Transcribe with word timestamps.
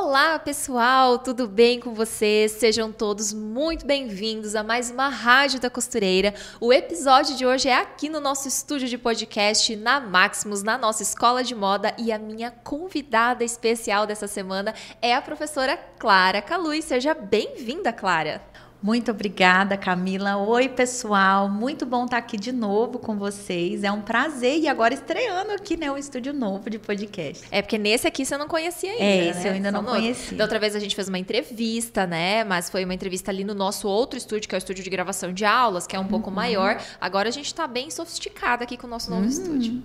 Olá, 0.00 0.38
pessoal, 0.38 1.18
tudo 1.18 1.48
bem 1.48 1.80
com 1.80 1.92
vocês? 1.92 2.52
Sejam 2.52 2.92
todos 2.92 3.32
muito 3.32 3.84
bem-vindos 3.84 4.54
a 4.54 4.62
mais 4.62 4.92
uma 4.92 5.08
Rádio 5.08 5.58
da 5.58 5.68
Costureira. 5.68 6.32
O 6.60 6.72
episódio 6.72 7.36
de 7.36 7.44
hoje 7.44 7.68
é 7.68 7.74
aqui 7.74 8.08
no 8.08 8.20
nosso 8.20 8.46
estúdio 8.46 8.86
de 8.86 8.96
podcast, 8.96 9.74
na 9.74 9.98
Maximus, 9.98 10.62
na 10.62 10.78
nossa 10.78 11.02
escola 11.02 11.42
de 11.42 11.52
moda. 11.52 11.92
E 11.98 12.12
a 12.12 12.18
minha 12.18 12.52
convidada 12.52 13.42
especial 13.42 14.06
dessa 14.06 14.28
semana 14.28 14.72
é 15.02 15.12
a 15.16 15.20
professora 15.20 15.76
Clara 15.98 16.40
Calui. 16.40 16.80
Seja 16.80 17.12
bem-vinda, 17.12 17.92
Clara. 17.92 18.40
Muito 18.80 19.10
obrigada, 19.10 19.76
Camila. 19.76 20.36
Oi, 20.36 20.68
pessoal. 20.68 21.48
Muito 21.48 21.84
bom 21.84 22.04
estar 22.04 22.16
aqui 22.18 22.36
de 22.36 22.52
novo 22.52 23.00
com 23.00 23.16
vocês. 23.18 23.82
É 23.82 23.90
um 23.90 24.00
prazer 24.00 24.60
e 24.60 24.68
agora 24.68 24.94
estreando 24.94 25.50
aqui, 25.50 25.76
né, 25.76 25.90
um 25.90 25.96
estúdio 25.98 26.32
novo 26.32 26.70
de 26.70 26.78
podcast. 26.78 27.44
É 27.50 27.60
porque 27.60 27.76
nesse 27.76 28.06
aqui 28.06 28.24
você 28.24 28.36
não 28.36 28.46
conhecia 28.46 28.88
ainda, 28.92 29.02
É, 29.02 29.28
esse 29.30 29.40
né? 29.40 29.48
eu 29.48 29.52
ainda 29.54 29.72
não 29.72 29.80
Só 29.82 29.86
no- 29.86 29.96
conhecia. 29.96 30.38
Da 30.38 30.44
outra 30.44 30.60
vez 30.60 30.76
a 30.76 30.78
gente 30.78 30.94
fez 30.94 31.08
uma 31.08 31.18
entrevista, 31.18 32.06
né? 32.06 32.44
Mas 32.44 32.70
foi 32.70 32.84
uma 32.84 32.94
entrevista 32.94 33.32
ali 33.32 33.42
no 33.42 33.52
nosso 33.52 33.88
outro 33.88 34.16
estúdio, 34.16 34.48
que 34.48 34.54
é 34.54 34.58
o 34.58 34.60
estúdio 34.60 34.84
de 34.84 34.90
gravação 34.90 35.32
de 35.32 35.44
aulas, 35.44 35.84
que 35.84 35.96
é 35.96 35.98
um 35.98 36.02
Uhum. 36.02 36.08
pouco 36.08 36.30
maior. 36.30 36.80
Agora 37.00 37.28
a 37.28 37.32
gente 37.32 37.52
tá 37.52 37.66
bem 37.66 37.90
sofisticada 37.90 38.62
aqui 38.62 38.76
com 38.76 38.86
o 38.86 38.90
nosso 38.90 39.10
novo 39.10 39.22
Uhum. 39.22 39.28
estúdio. 39.28 39.82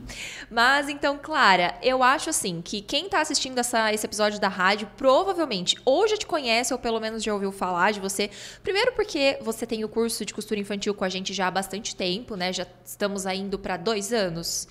Mas 0.51 0.87
então, 0.87 1.17
Clara, 1.19 1.73
eu 1.81 2.03
acho 2.03 2.29
assim 2.29 2.61
que 2.63 2.79
quem 2.79 3.09
tá 3.09 3.21
assistindo 3.21 3.57
essa, 3.57 3.91
esse 3.91 4.05
episódio 4.05 4.39
da 4.39 4.49
rádio 4.49 4.87
provavelmente 4.95 5.75
ou 5.83 6.07
já 6.07 6.15
te 6.15 6.27
conhece 6.27 6.71
ou 6.71 6.77
pelo 6.79 6.99
menos 6.99 7.23
já 7.23 7.33
ouviu 7.33 7.51
falar 7.51 7.89
de 7.91 7.99
você. 7.99 8.29
Primeiro 8.61 8.82
porque 8.91 9.37
você 9.41 9.65
tem 9.65 9.83
o 9.83 9.89
curso 9.89 10.25
de 10.25 10.33
costura 10.33 10.59
infantil 10.59 10.93
com 10.93 11.03
a 11.03 11.09
gente 11.09 11.33
já 11.33 11.47
há 11.47 11.51
bastante 11.51 11.95
tempo, 11.95 12.35
né? 12.35 12.51
Já 12.51 12.67
estamos 12.85 13.25
indo 13.25 13.57
para 13.57 13.77
dois 13.77 14.11
anos. 14.11 14.67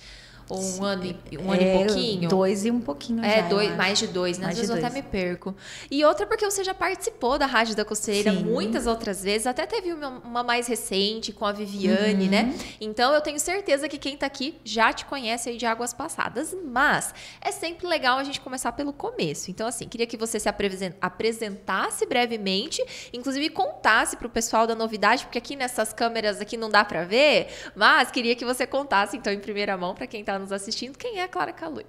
Ou 0.49 0.61
um 0.61 0.83
ano 0.83 1.15
e, 1.31 1.37
um 1.37 1.51
ano 1.51 1.61
É, 1.61 1.73
e 1.75 1.77
pouquinho. 1.85 2.29
Dois 2.29 2.65
e 2.65 2.71
um 2.71 2.79
pouquinho 2.81 3.23
É, 3.23 3.41
já, 3.41 3.47
dois, 3.47 3.75
mais 3.75 3.97
de 3.99 4.07
dois, 4.07 4.37
né? 4.37 4.45
Mais 4.47 4.59
Às 4.59 4.67
vezes 4.67 4.81
eu 4.81 4.85
até 4.87 4.93
me 4.93 5.01
perco. 5.01 5.55
E 5.89 6.03
outra 6.05 6.25
porque 6.27 6.45
você 6.45 6.63
já 6.63 6.73
participou 6.73 7.37
da 7.37 7.45
Rádio 7.45 7.75
da 7.75 7.85
Costeira 7.85 8.31
Sim. 8.31 8.43
muitas 8.43 8.85
outras 8.87 9.23
vezes, 9.23 9.47
até 9.47 9.65
teve 9.65 9.93
uma, 9.93 10.09
uma 10.09 10.43
mais 10.43 10.67
recente 10.67 11.31
com 11.31 11.45
a 11.45 11.51
Viviane, 11.51 12.25
Uhum. 12.25 12.29
né? 12.31 12.55
Então 12.81 13.13
eu 13.13 13.21
tenho 13.21 13.39
certeza 13.39 13.87
que 13.87 13.97
quem 13.97 14.17
tá 14.17 14.25
aqui 14.25 14.55
já 14.63 14.91
te 14.91 15.05
conhece 15.05 15.49
aí 15.49 15.57
de 15.57 15.65
águas 15.65 15.93
passadas, 15.93 16.55
mas 16.65 17.13
é 17.41 17.51
sempre 17.51 17.87
legal 17.87 18.17
a 18.17 18.23
gente 18.23 18.39
começar 18.41 18.71
pelo 18.73 18.91
começo. 18.93 19.49
Então, 19.49 19.67
assim, 19.67 19.87
queria 19.87 20.05
que 20.07 20.17
você 20.17 20.39
se 20.39 20.49
apresen- 20.49 20.93
apresentasse 21.01 22.05
brevemente, 22.05 22.83
inclusive 23.13 23.49
contasse 23.49 24.17
pro 24.17 24.29
pessoal 24.29 24.67
da 24.67 24.75
novidade, 24.75 25.23
porque 25.25 25.37
aqui 25.37 25.55
nessas 25.55 25.91
câmeras 25.93 26.39
aqui 26.41 26.57
não 26.57 26.69
dá 26.69 26.83
pra 26.85 27.03
ver, 27.03 27.47
mas 27.75 28.11
queria 28.11 28.35
que 28.35 28.45
você 28.45 28.65
contasse, 28.67 29.17
então, 29.17 29.31
em 29.31 29.39
primeira 29.39 29.75
mão, 29.77 29.93
pra 29.95 30.05
quem 30.07 30.23
tá 30.23 30.32
nos 30.39 30.51
assistindo, 30.51 30.97
quem 30.97 31.19
é 31.19 31.23
a 31.23 31.27
Clara 31.27 31.51
Calui. 31.51 31.85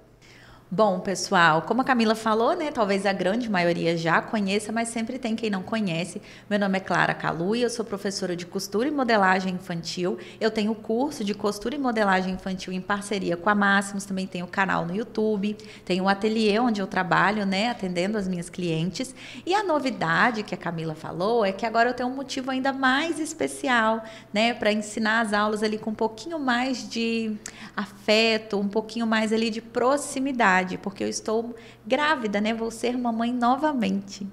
Bom, 0.75 0.99
pessoal, 0.99 1.61
como 1.61 1.79
a 1.79 1.85
Camila 1.85 2.15
falou, 2.15 2.53
né? 2.53 2.69
Talvez 2.69 3.05
a 3.05 3.13
grande 3.13 3.49
maioria 3.49 3.95
já 3.95 4.21
conheça, 4.21 4.73
mas 4.73 4.89
sempre 4.89 5.17
tem 5.17 5.33
quem 5.33 5.49
não 5.49 5.63
conhece. 5.63 6.21
Meu 6.49 6.59
nome 6.59 6.77
é 6.77 6.81
Clara 6.81 7.13
Calui, 7.13 7.63
eu 7.63 7.69
sou 7.69 7.85
professora 7.85 8.35
de 8.35 8.45
costura 8.45 8.85
e 8.85 8.91
modelagem 8.91 9.53
infantil. 9.53 10.17
Eu 10.37 10.51
tenho 10.51 10.75
curso 10.75 11.23
de 11.23 11.33
costura 11.33 11.75
e 11.75 11.77
modelagem 11.77 12.33
infantil 12.33 12.73
em 12.73 12.81
parceria 12.81 13.37
com 13.37 13.49
a 13.49 13.55
Máximos, 13.55 14.03
também 14.03 14.27
tenho 14.27 14.45
canal 14.47 14.85
no 14.85 14.93
YouTube, 14.93 15.55
tenho 15.85 16.03
um 16.03 16.09
ateliê 16.09 16.59
onde 16.59 16.81
eu 16.81 16.87
trabalho, 16.87 17.45
né, 17.45 17.69
atendendo 17.69 18.17
as 18.17 18.27
minhas 18.27 18.49
clientes. 18.49 19.15
E 19.45 19.53
a 19.53 19.63
novidade 19.63 20.43
que 20.43 20.53
a 20.53 20.57
Camila 20.57 20.93
falou 20.93 21.45
é 21.45 21.53
que 21.53 21.65
agora 21.65 21.91
eu 21.91 21.93
tenho 21.93 22.09
um 22.09 22.15
motivo 22.15 22.51
ainda 22.51 22.73
mais 22.73 23.17
especial, 23.17 24.03
né, 24.33 24.53
para 24.53 24.73
ensinar 24.73 25.21
as 25.21 25.31
aulas 25.31 25.63
ali 25.63 25.77
com 25.77 25.91
um 25.91 25.95
pouquinho 25.95 26.37
mais 26.37 26.89
de 26.89 27.33
afeto, 27.77 28.59
um 28.59 28.67
pouquinho 28.67 29.07
mais 29.07 29.31
ali 29.31 29.49
de 29.49 29.61
proximidade, 29.61 30.64
porque 30.77 31.03
eu 31.03 31.07
estou 31.07 31.55
grávida, 31.85 32.41
né? 32.41 32.53
Vou 32.53 32.71
ser 32.71 32.97
mamãe 32.97 33.31
novamente. 33.31 34.27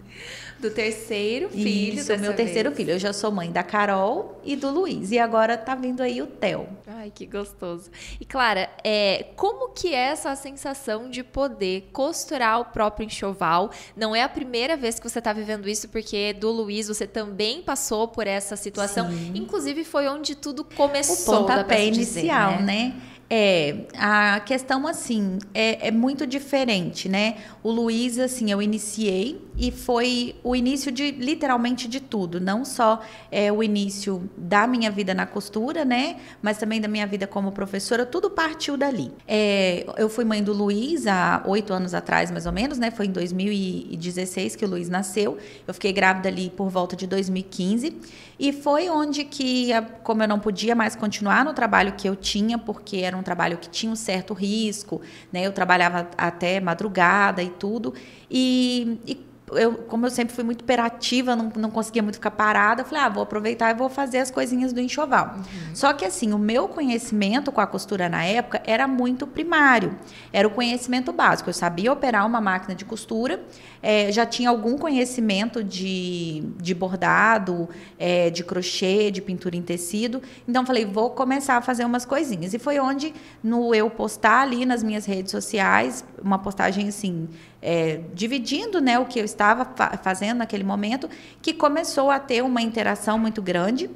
Do 0.59 0.71
terceiro 0.71 1.49
filho 1.49 1.99
Isso, 1.99 2.17
meu 2.19 2.35
terceiro 2.37 2.71
vez. 2.71 2.77
filho. 2.77 2.91
Eu 2.93 2.99
já 2.99 3.13
sou 3.13 3.33
mãe 3.33 3.51
da 3.51 3.65
Carol 3.65 4.41
e 4.45 4.55
do 4.55 4.71
Luiz. 4.71 5.11
E 5.11 5.19
agora 5.19 5.59
tá 5.59 5.75
vindo 5.75 6.01
aí 6.01 6.23
o 6.23 6.27
Theo. 6.29 6.69
Ai, 6.87 7.11
que 7.13 7.27
gostoso. 7.27 7.91
E 8.21 8.25
Clara, 8.25 8.71
é, 8.85 9.27
como 9.35 9.71
que 9.71 9.93
é 9.93 9.99
essa 10.11 10.37
sensação 10.37 11.11
de 11.11 11.25
poder 11.25 11.91
costurar 11.93 12.61
o 12.61 12.67
próprio 12.67 13.05
enxoval? 13.05 13.73
Não 13.97 14.15
é 14.15 14.23
a 14.23 14.29
primeira 14.29 14.77
vez 14.77 15.01
que 15.01 15.09
você 15.11 15.19
está 15.19 15.33
vivendo 15.33 15.69
isso, 15.69 15.89
porque 15.89 16.33
do 16.33 16.53
Luiz 16.53 16.87
você 16.87 17.09
também 17.09 17.61
passou 17.63 18.07
por 18.07 18.29
essa 18.29 18.55
situação. 18.55 19.11
Sim. 19.11 19.33
Inclusive 19.35 19.83
foi 19.83 20.07
onde 20.07 20.37
tudo 20.37 20.61
O 20.61 20.77
começou. 20.77 21.45
pra 21.45 21.57
pontapé 21.57 21.79
se 21.87 21.91
dizer, 21.91 22.21
inicial, 22.21 22.63
né? 22.63 22.95
É, 23.35 23.87
a 23.97 24.41
questão 24.41 24.87
assim 24.87 25.39
é, 25.55 25.89
é 25.89 25.91
muito 25.91 26.27
diferente, 26.27 27.09
né? 27.09 27.37
O 27.63 27.71
Luiz, 27.71 28.19
assim, 28.19 28.51
eu 28.51 28.61
iniciei 28.61 29.41
e 29.57 29.71
foi 29.71 30.35
o 30.45 30.55
início 30.55 30.93
de 30.93 31.13
literalmente 31.13 31.89
de 31.89 31.99
tudo, 31.99 32.39
não 32.39 32.63
só 32.63 33.01
é, 33.31 33.51
o 33.51 33.63
início 33.63 34.29
da 34.37 34.67
minha 34.67 34.91
vida 34.91 35.15
na 35.15 35.25
costura, 35.25 35.83
né? 35.83 36.17
Mas 36.43 36.59
também 36.59 36.79
da 36.79 36.89
minha 36.89 37.07
vida 37.07 37.27
como 37.27 37.53
professora, 37.53 38.05
tudo 38.05 38.29
partiu 38.29 38.77
dali. 38.77 39.11
É, 39.27 39.87
eu 39.97 40.11
fui 40.11 40.27
mãe 40.27 40.43
do 40.43 40.53
Luiz 40.53 41.07
há 41.07 41.43
oito 41.47 41.73
anos 41.73 41.95
atrás, 41.95 42.31
mais 42.31 42.45
ou 42.45 42.53
menos, 42.53 42.79
né? 42.79 42.91
Foi 42.91 43.07
em 43.07 43.13
2016 43.13 44.57
que 44.57 44.65
o 44.67 44.69
Luiz 44.69 44.91
nasceu. 44.91 45.39
Eu 45.67 45.73
fiquei 45.73 45.95
grávida 45.95 46.29
ali 46.29 46.51
por 46.51 46.69
volta 46.69 46.95
de 46.95 47.07
2015 47.07 47.97
e 48.39 48.53
foi 48.53 48.91
onde 48.91 49.25
que, 49.25 49.71
como 50.03 50.23
eu 50.23 50.29
não 50.29 50.41
podia 50.41 50.75
mais 50.75 50.97
continuar 50.97 51.45
no 51.45 51.55
trabalho 51.55 51.93
que 51.93 52.09
eu 52.09 52.17
tinha, 52.17 52.59
porque 52.59 52.97
era 52.99 53.17
um 53.17 53.22
trabalho 53.23 53.59
que 53.59 53.69
tinha 53.69 53.91
um 53.91 53.97
certo 53.97 54.35
risco, 54.35 55.01
né? 55.33 55.47
Eu 55.47 55.53
trabalhava 55.53 56.09
até 56.17 56.61
madrugada 56.61 57.43
e 57.43 57.51
tudo. 57.51 57.95
E, 58.31 58.99
e 59.07 59.32
eu, 59.57 59.75
como 59.75 60.07
eu 60.07 60.11
sempre 60.11 60.35
fui 60.35 60.45
muito 60.45 60.63
hiperativa, 60.63 61.35
não, 61.37 61.53
não 61.57 61.71
conseguia 61.71 62.03
muito 62.03 62.17
ficar 62.17 62.31
parada, 62.31 62.83
eu 62.83 62.87
falei, 62.87 63.05
ah, 63.05 63.09
vou 63.09 63.23
aproveitar 63.23 63.71
e 63.71 63.75
vou 63.75 63.89
fazer 63.89 64.19
as 64.19 64.31
coisinhas 64.31 64.73
do 64.73 64.81
enxoval. 64.81 65.37
Só 65.75 65.93
que 65.93 66.05
assim, 66.05 66.33
o 66.33 66.39
meu 66.39 66.69
conhecimento 66.69 67.51
com 67.51 67.61
a 67.61 67.67
costura 67.67 68.09
na 68.09 68.25
época 68.25 68.63
era 68.67 68.87
muito 68.87 69.27
primário. 69.27 69.97
Era 70.33 70.47
o 70.47 70.51
conhecimento 70.51 71.13
básico. 71.13 71.51
Eu 71.51 71.55
sabia 71.55 71.93
operar 71.93 72.27
uma 72.27 72.41
máquina 72.41 72.75
de 72.75 72.85
costura, 72.85 73.41
eh, 73.83 74.11
já 74.13 74.25
tinha 74.25 74.49
algum 74.49 74.77
conhecimento 74.77 75.63
de, 75.63 76.43
de 76.61 76.75
bordado, 76.75 77.69
eh, 77.99 78.31
de 78.31 78.45
crochê, 78.45 79.11
de 79.11 79.21
pintura 79.21 79.57
em 79.57 79.63
tecido. 79.63 80.23
Então, 80.47 80.65
falei, 80.65 80.85
vou 80.85 81.11
começar 81.11 81.57
a 81.57 81.63
fazer 81.63 81.85
umas 81.85 82.05
coisinhas. 82.05 82.55
E 82.55 82.59
foi 82.59 82.79
onde, 82.79 83.13
no 83.43 83.75
eu 83.75 83.91
postar 83.91 84.43
ali 84.43 84.65
nas 84.65 84.83
minhas 84.83 85.05
redes 85.05 85.31
sociais, 85.31 86.05
uma 86.23 86.39
postagem 86.39 86.89
assim, 86.89 87.29
é, 87.61 88.01
dividindo 88.15 88.81
né, 88.81 88.99
o 88.99 89.05
que 89.07 89.19
eu 89.19 89.25
estava 89.25 89.65
fa- 89.65 89.99
fazendo 90.03 90.39
naquele 90.39 90.65
momento, 90.65 91.09
que 91.41 91.53
começou 91.53 92.11
a 92.11 92.19
ter 92.19 92.43
uma 92.43 92.63
interação 92.63 93.19
muito 93.19 93.43
grande. 93.43 93.91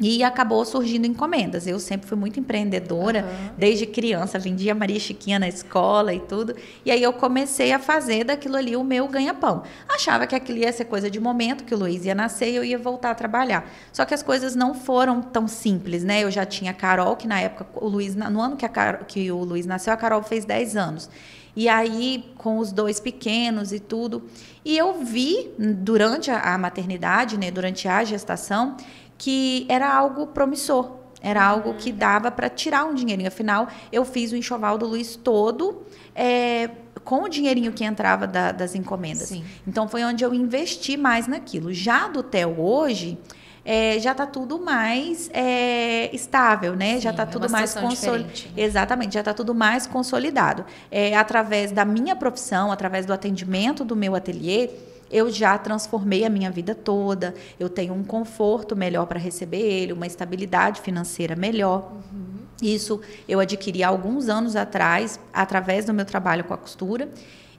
E 0.00 0.24
acabou 0.24 0.64
surgindo 0.64 1.06
encomendas. 1.06 1.64
Eu 1.64 1.78
sempre 1.78 2.08
fui 2.08 2.18
muito 2.18 2.40
empreendedora, 2.40 3.20
Aham. 3.20 3.52
desde 3.56 3.86
criança, 3.86 4.36
vendia 4.36 4.74
Maria 4.74 4.98
Chiquinha 4.98 5.38
na 5.38 5.46
escola 5.48 6.12
e 6.12 6.18
tudo. 6.18 6.56
E 6.84 6.90
aí 6.90 7.00
eu 7.00 7.12
comecei 7.12 7.72
a 7.72 7.78
fazer 7.78 8.24
daquilo 8.24 8.56
ali 8.56 8.74
o 8.74 8.82
meu 8.82 9.06
ganha-pão. 9.06 9.62
Achava 9.88 10.26
que 10.26 10.34
aquilo 10.34 10.58
ia 10.58 10.72
ser 10.72 10.86
coisa 10.86 11.08
de 11.08 11.20
momento, 11.20 11.62
que 11.62 11.72
o 11.74 11.78
Luiz 11.78 12.04
ia 12.04 12.16
nascer 12.16 12.50
e 12.50 12.56
eu 12.56 12.64
ia 12.64 12.78
voltar 12.78 13.12
a 13.12 13.14
trabalhar. 13.14 13.70
Só 13.92 14.04
que 14.04 14.12
as 14.14 14.24
coisas 14.24 14.56
não 14.56 14.74
foram 14.74 15.22
tão 15.22 15.46
simples, 15.46 16.02
né? 16.02 16.24
Eu 16.24 16.30
já 16.32 16.44
tinha 16.44 16.72
a 16.72 16.74
Carol, 16.74 17.14
que 17.14 17.28
na 17.28 17.38
época, 17.38 17.66
o 17.74 17.86
Luiz, 17.86 18.16
no 18.16 18.40
ano 18.40 18.56
que, 18.56 18.68
Carol- 18.68 19.04
que 19.06 19.30
o 19.30 19.44
Luiz 19.44 19.66
nasceu, 19.66 19.92
a 19.92 19.96
Carol 19.96 20.22
fez 20.24 20.44
10 20.44 20.74
anos. 20.76 21.08
E 21.54 21.68
aí, 21.68 22.32
com 22.38 22.56
os 22.56 22.72
dois 22.72 22.98
pequenos 22.98 23.72
e 23.74 23.78
tudo. 23.78 24.22
E 24.64 24.76
eu 24.78 25.04
vi, 25.04 25.50
durante 25.58 26.30
a, 26.30 26.54
a 26.54 26.56
maternidade, 26.56 27.36
né, 27.36 27.50
durante 27.50 27.86
a 27.86 28.02
gestação, 28.04 28.74
que 29.22 29.64
era 29.68 29.88
algo 29.94 30.26
promissor. 30.26 30.90
Era 31.20 31.44
algo 31.44 31.74
que 31.74 31.92
dava 31.92 32.28
para 32.32 32.48
tirar 32.48 32.84
um 32.84 32.94
dinheirinho. 32.94 33.28
Afinal, 33.28 33.68
eu 33.92 34.04
fiz 34.04 34.32
o 34.32 34.36
enxoval 34.36 34.76
do 34.76 34.86
Luiz 34.88 35.14
todo 35.14 35.82
é, 36.16 36.68
com 37.04 37.22
o 37.22 37.28
dinheirinho 37.28 37.72
que 37.72 37.84
entrava 37.84 38.26
da- 38.26 38.50
das 38.50 38.74
encomendas. 38.74 39.28
Sim. 39.28 39.44
Então, 39.64 39.86
foi 39.86 40.02
onde 40.02 40.24
eu 40.24 40.34
investi 40.34 40.96
mais 40.96 41.28
naquilo. 41.28 41.72
Já 41.72 42.08
do 42.08 42.24
Theo 42.24 42.60
hoje, 42.60 43.16
é, 43.64 44.00
já 44.00 44.10
está 44.10 44.26
tudo 44.26 44.58
mais 44.58 45.30
é, 45.32 46.10
estável, 46.12 46.74
né? 46.74 46.94
já 46.98 47.10
Sim, 47.10 47.14
está 47.14 47.22
é 47.22 47.26
tudo 47.26 47.44
uma 47.46 47.58
mais 47.58 47.74
consolidado. 47.74 48.24
né? 48.56 48.62
Exatamente, 48.64 49.14
já 49.14 49.20
está 49.20 49.32
tudo 49.32 49.54
mais 49.54 49.86
consolidado. 49.86 50.64
É, 50.90 51.16
através 51.16 51.70
da 51.70 51.84
minha 51.84 52.16
profissão, 52.16 52.72
através 52.72 53.06
do 53.06 53.12
atendimento 53.12 53.84
do 53.84 53.94
meu 53.94 54.16
ateliê, 54.16 54.68
eu 55.12 55.30
já 55.30 55.58
transformei 55.58 56.24
a 56.24 56.30
minha 56.30 56.50
vida 56.50 56.74
toda. 56.74 57.34
Eu 57.60 57.68
tenho 57.68 57.92
um 57.92 58.02
conforto 58.02 58.74
melhor 58.74 59.06
para 59.06 59.18
receber 59.18 59.60
ele, 59.60 59.92
uma 59.92 60.06
estabilidade 60.06 60.80
financeira 60.80 61.36
melhor. 61.36 61.92
Isso 62.62 63.00
eu 63.28 63.38
adquiri 63.38 63.82
há 63.82 63.88
alguns 63.88 64.28
anos 64.28 64.56
atrás, 64.56 65.20
através 65.32 65.84
do 65.84 65.92
meu 65.92 66.04
trabalho 66.04 66.44
com 66.44 66.54
a 66.54 66.56
costura. 66.56 67.08